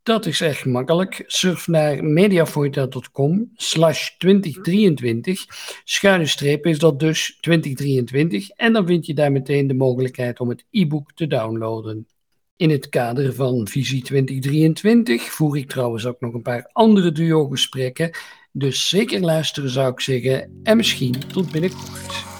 Dat 0.03 0.25
is 0.25 0.41
echt 0.41 0.65
makkelijk. 0.65 1.23
Surf 1.27 1.67
naar 1.67 2.03
mediaforta.com 2.03 3.51
slash 3.55 4.09
2023. 4.17 5.45
Schuine 5.83 6.25
streep 6.25 6.65
is 6.65 6.79
dat 6.79 6.99
dus 6.99 7.37
2023. 7.41 8.49
En 8.49 8.73
dan 8.73 8.85
vind 8.85 9.05
je 9.05 9.13
daar 9.13 9.31
meteen 9.31 9.67
de 9.67 9.73
mogelijkheid 9.73 10.39
om 10.39 10.49
het 10.49 10.65
e-book 10.71 11.11
te 11.13 11.27
downloaden. 11.27 12.07
In 12.55 12.69
het 12.69 12.89
kader 12.89 13.33
van 13.33 13.67
Visie 13.67 14.03
2023 14.03 15.23
voer 15.23 15.57
ik 15.57 15.69
trouwens 15.69 16.05
ook 16.05 16.19
nog 16.19 16.33
een 16.33 16.41
paar 16.41 16.69
andere 16.71 17.11
duo-gesprekken. 17.11 18.11
Dus 18.51 18.89
zeker 18.89 19.19
luisteren 19.19 19.69
zou 19.69 19.91
ik 19.91 19.99
zeggen. 19.99 20.59
En 20.63 20.77
misschien 20.77 21.27
tot 21.27 21.51
binnenkort. 21.51 22.32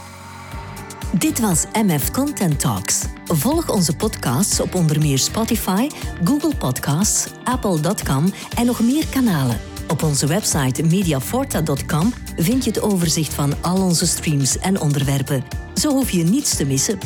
Dit 1.18 1.40
was 1.40 1.66
MF 1.74 2.12
Content 2.12 2.60
Talks. 2.60 3.06
Volg 3.26 3.70
onze 3.70 3.96
podcasts 3.96 4.60
op 4.60 4.76
onder 4.76 5.00
meer 5.00 5.18
Spotify, 5.18 5.90
Google 6.24 6.56
Podcasts, 6.56 7.32
Apple.com 7.44 8.34
en 8.58 8.66
nog 8.66 8.80
meer 8.80 9.08
kanalen. 9.08 9.60
Op 9.88 10.04
onze 10.04 10.28
website 10.28 10.84
mediaforta.com 10.84 12.14
vind 12.38 12.64
je 12.64 12.70
het 12.70 12.82
overzicht 12.82 13.34
van 13.34 13.54
al 13.62 13.82
onze 13.82 14.08
streams 14.08 14.58
en 14.58 14.82
onderwerpen. 14.82 15.44
Zo 15.74 15.92
hoef 15.92 16.10
je 16.10 16.24
niets 16.24 16.56
te 16.56 16.66
missen. 16.66 17.00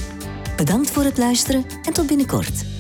Bedankt 0.56 0.92
voor 0.92 1.04
het 1.04 1.18
luisteren 1.18 1.66
en 1.84 1.94
tot 1.94 2.08
binnenkort. 2.08 2.77